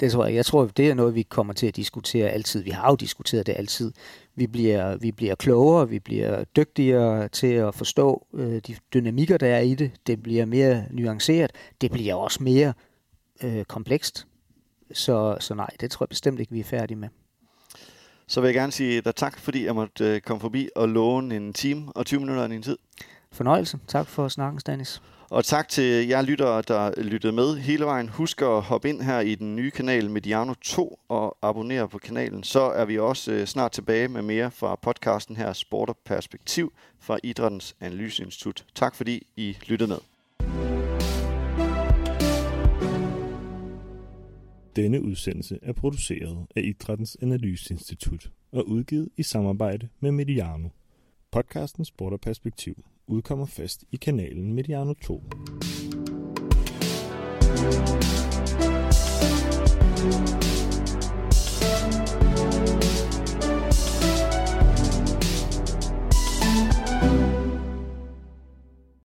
Det 0.00 0.12
tror 0.12 0.26
jeg. 0.26 0.34
Jeg 0.34 0.46
tror, 0.46 0.66
det 0.66 0.90
er 0.90 0.94
noget, 0.94 1.14
vi 1.14 1.22
kommer 1.22 1.52
til 1.52 1.66
at 1.66 1.76
diskutere 1.76 2.28
altid. 2.28 2.62
Vi 2.62 2.70
har 2.70 2.90
jo 2.90 2.96
diskuteret 2.96 3.46
det 3.46 3.54
altid. 3.58 3.92
Vi 4.34 4.46
bliver, 4.46 4.96
vi 4.96 5.12
bliver 5.12 5.34
klogere, 5.34 5.88
vi 5.88 5.98
bliver 5.98 6.44
dygtigere 6.44 7.28
til 7.28 7.46
at 7.46 7.74
forstå 7.74 8.26
øh, 8.34 8.60
de 8.66 8.76
dynamikker, 8.94 9.38
der 9.38 9.46
er 9.46 9.60
i 9.60 9.74
det. 9.74 9.90
Det 10.06 10.22
bliver 10.22 10.44
mere 10.44 10.84
nuanceret. 10.90 11.52
Det 11.80 11.90
bliver 11.90 12.14
også 12.14 12.42
mere 12.42 12.72
øh, 13.42 13.64
komplekst. 13.64 14.26
Så, 14.92 15.36
så 15.40 15.54
nej, 15.54 15.70
det 15.80 15.90
tror 15.90 16.04
jeg 16.04 16.08
bestemt 16.08 16.40
ikke, 16.40 16.52
vi 16.52 16.60
er 16.60 16.64
færdige 16.64 16.98
med. 16.98 17.08
Så 18.26 18.40
vil 18.40 18.48
jeg 18.48 18.54
gerne 18.54 18.72
sige 18.72 19.00
dig 19.00 19.14
tak, 19.14 19.38
fordi 19.38 19.64
jeg 19.64 19.74
måtte 19.74 20.14
øh, 20.14 20.20
komme 20.20 20.40
forbi 20.40 20.68
og 20.76 20.88
låne 20.88 21.36
en 21.36 21.52
time 21.52 21.92
og 21.94 22.06
20 22.06 22.20
minutter 22.20 22.42
af 22.42 22.48
din 22.48 22.62
tid. 22.62 22.76
Fornøjelse. 23.32 23.78
Tak 23.86 24.06
for 24.06 24.28
snakken, 24.28 24.60
Stanis. 24.60 25.02
Og 25.30 25.44
tak 25.44 25.68
til 25.68 26.08
jer 26.08 26.22
lyttere, 26.22 26.62
der 26.62 27.02
lyttede 27.02 27.32
med 27.32 27.56
hele 27.56 27.84
vejen. 27.84 28.08
Husk 28.08 28.42
at 28.42 28.62
hoppe 28.62 28.88
ind 28.88 29.02
her 29.02 29.20
i 29.20 29.34
den 29.34 29.56
nye 29.56 29.70
kanal 29.70 30.10
Mediano 30.10 30.54
2 30.54 31.00
og 31.08 31.38
abonnere 31.42 31.88
på 31.88 31.98
kanalen. 31.98 32.42
Så 32.42 32.60
er 32.60 32.84
vi 32.84 32.98
også 32.98 33.32
øh, 33.32 33.46
snart 33.46 33.72
tilbage 33.72 34.08
med 34.08 34.22
mere 34.22 34.50
fra 34.50 34.76
podcasten 34.76 35.36
her 35.36 35.52
Sport 35.52 35.88
og 35.88 35.96
Perspektiv 36.04 36.72
fra 36.98 37.18
Idrættens 37.22 37.76
Analyseinstitut. 37.80 38.64
Tak 38.74 38.94
fordi 38.94 39.26
I 39.36 39.56
lyttede 39.66 39.88
med. 39.88 39.98
Denne 44.76 45.02
udsendelse 45.02 45.58
er 45.62 45.72
produceret 45.72 46.46
af 46.56 46.60
Idrættens 46.64 47.16
Analyseinstitut 47.22 48.30
og 48.52 48.68
udgivet 48.68 49.08
i 49.16 49.22
samarbejde 49.22 49.88
med 50.00 50.12
Mediano. 50.12 50.68
Podcasten 51.32 51.84
Sport 51.84 52.12
og 52.12 52.20
Perspektiv 52.20 52.84
udkommer 53.08 53.46
fast 53.46 53.84
i 53.90 53.96
kanalen 53.96 54.54
Mediano 54.54 54.94
2. 54.94 55.22